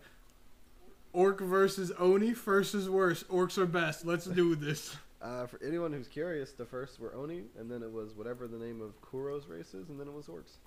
Orc 1.13 1.41
versus 1.41 1.91
Oni. 1.99 2.33
First 2.33 2.73
is 2.75 2.89
worse. 2.89 3.23
Orcs 3.23 3.57
are 3.57 3.65
best. 3.65 4.05
Let's 4.05 4.25
do 4.25 4.55
this. 4.55 4.95
Uh, 5.21 5.45
for 5.45 5.59
anyone 5.63 5.93
who's 5.93 6.07
curious, 6.07 6.51
the 6.53 6.65
first 6.65 6.99
were 6.99 7.13
Oni, 7.13 7.43
and 7.59 7.69
then 7.69 7.83
it 7.83 7.91
was 7.91 8.13
whatever 8.15 8.47
the 8.47 8.57
name 8.57 8.81
of 8.81 8.93
Kuro's 9.01 9.45
race 9.47 9.73
is, 9.73 9.89
and 9.89 9.99
then 9.99 10.07
it 10.07 10.13
was 10.13 10.25
Orcs. 10.27 10.57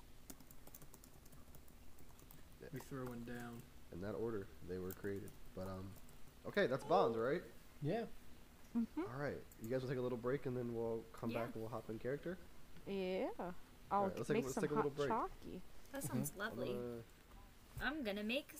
We 2.73 2.79
throw 2.89 3.05
one 3.05 3.23
down. 3.25 3.61
In 3.93 4.01
that 4.01 4.13
order, 4.13 4.47
they 4.69 4.77
were 4.79 4.91
created. 4.91 5.29
But 5.55 5.63
um, 5.67 5.85
okay, 6.47 6.67
that's 6.67 6.83
bonds, 6.83 7.17
right? 7.17 7.41
Yeah. 7.81 8.03
All 8.75 9.05
right, 9.17 9.37
you 9.63 9.69
guys 9.69 9.81
will 9.81 9.89
take 9.89 9.99
a 9.99 10.01
little 10.01 10.17
break, 10.17 10.45
and 10.47 10.57
then 10.57 10.73
we'll 10.75 11.01
come 11.13 11.29
Yeah. 11.31 11.39
back 11.39 11.49
and 11.53 11.61
we'll 11.63 11.71
hop 11.71 11.89
in 11.89 11.97
character. 11.97 12.37
Yeah. 12.87 13.27
I'll 13.89 13.99
Alright, 13.99 14.17
let's 14.17 14.27
take 14.27 14.37
a- 14.37 14.41
let's 14.41 14.53
some 14.55 14.63
take 14.63 14.71
a 14.71 14.75
little 14.75 14.91
break. 14.91 15.07
chalky. 15.09 15.61
That 15.93 16.03
sounds 16.03 16.33
I'm 16.33 16.39
lovely. 16.39 16.73
gonna- 16.73 17.03
I'm 17.81 18.03
gonna 18.03 18.23
make 18.23 18.53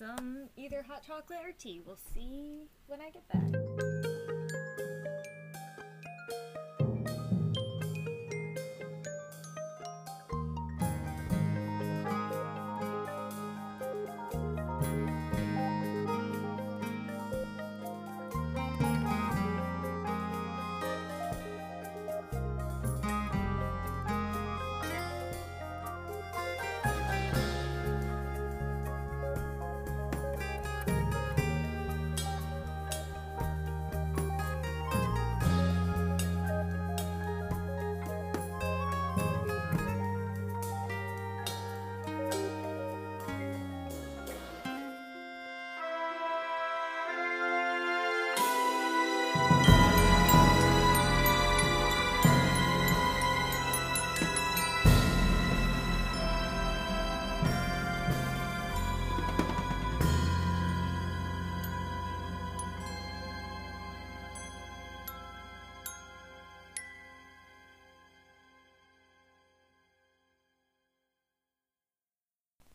some 0.00 0.48
either 0.56 0.82
hot 0.88 1.02
chocolate 1.06 1.40
or 1.44 1.52
tea. 1.52 1.82
We'll 1.84 1.98
see 2.14 2.68
when 2.86 3.00
I 3.02 3.10
get 3.10 3.28
back. 3.28 3.99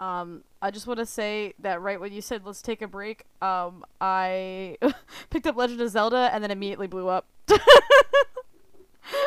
Um, 0.05 0.43
I 0.61 0.69
just 0.69 0.85
want 0.85 0.99
to 0.99 1.05
say 1.05 1.55
that 1.59 1.81
right 1.81 1.99
when 1.99 2.13
you 2.13 2.21
said 2.21 2.45
let's 2.45 2.61
take 2.61 2.83
a 2.83 2.87
break, 2.87 3.23
um, 3.41 3.83
I 3.99 4.77
picked 5.31 5.47
up 5.47 5.55
Legend 5.55 5.81
of 5.81 5.89
Zelda 5.89 6.29
and 6.31 6.43
then 6.43 6.51
immediately 6.51 6.85
blew 6.85 7.07
up. 7.07 7.25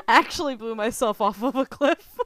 Actually 0.08 0.54
blew 0.54 0.76
myself 0.76 1.20
off 1.20 1.42
of 1.42 1.56
a 1.56 1.66
cliff. 1.66 2.17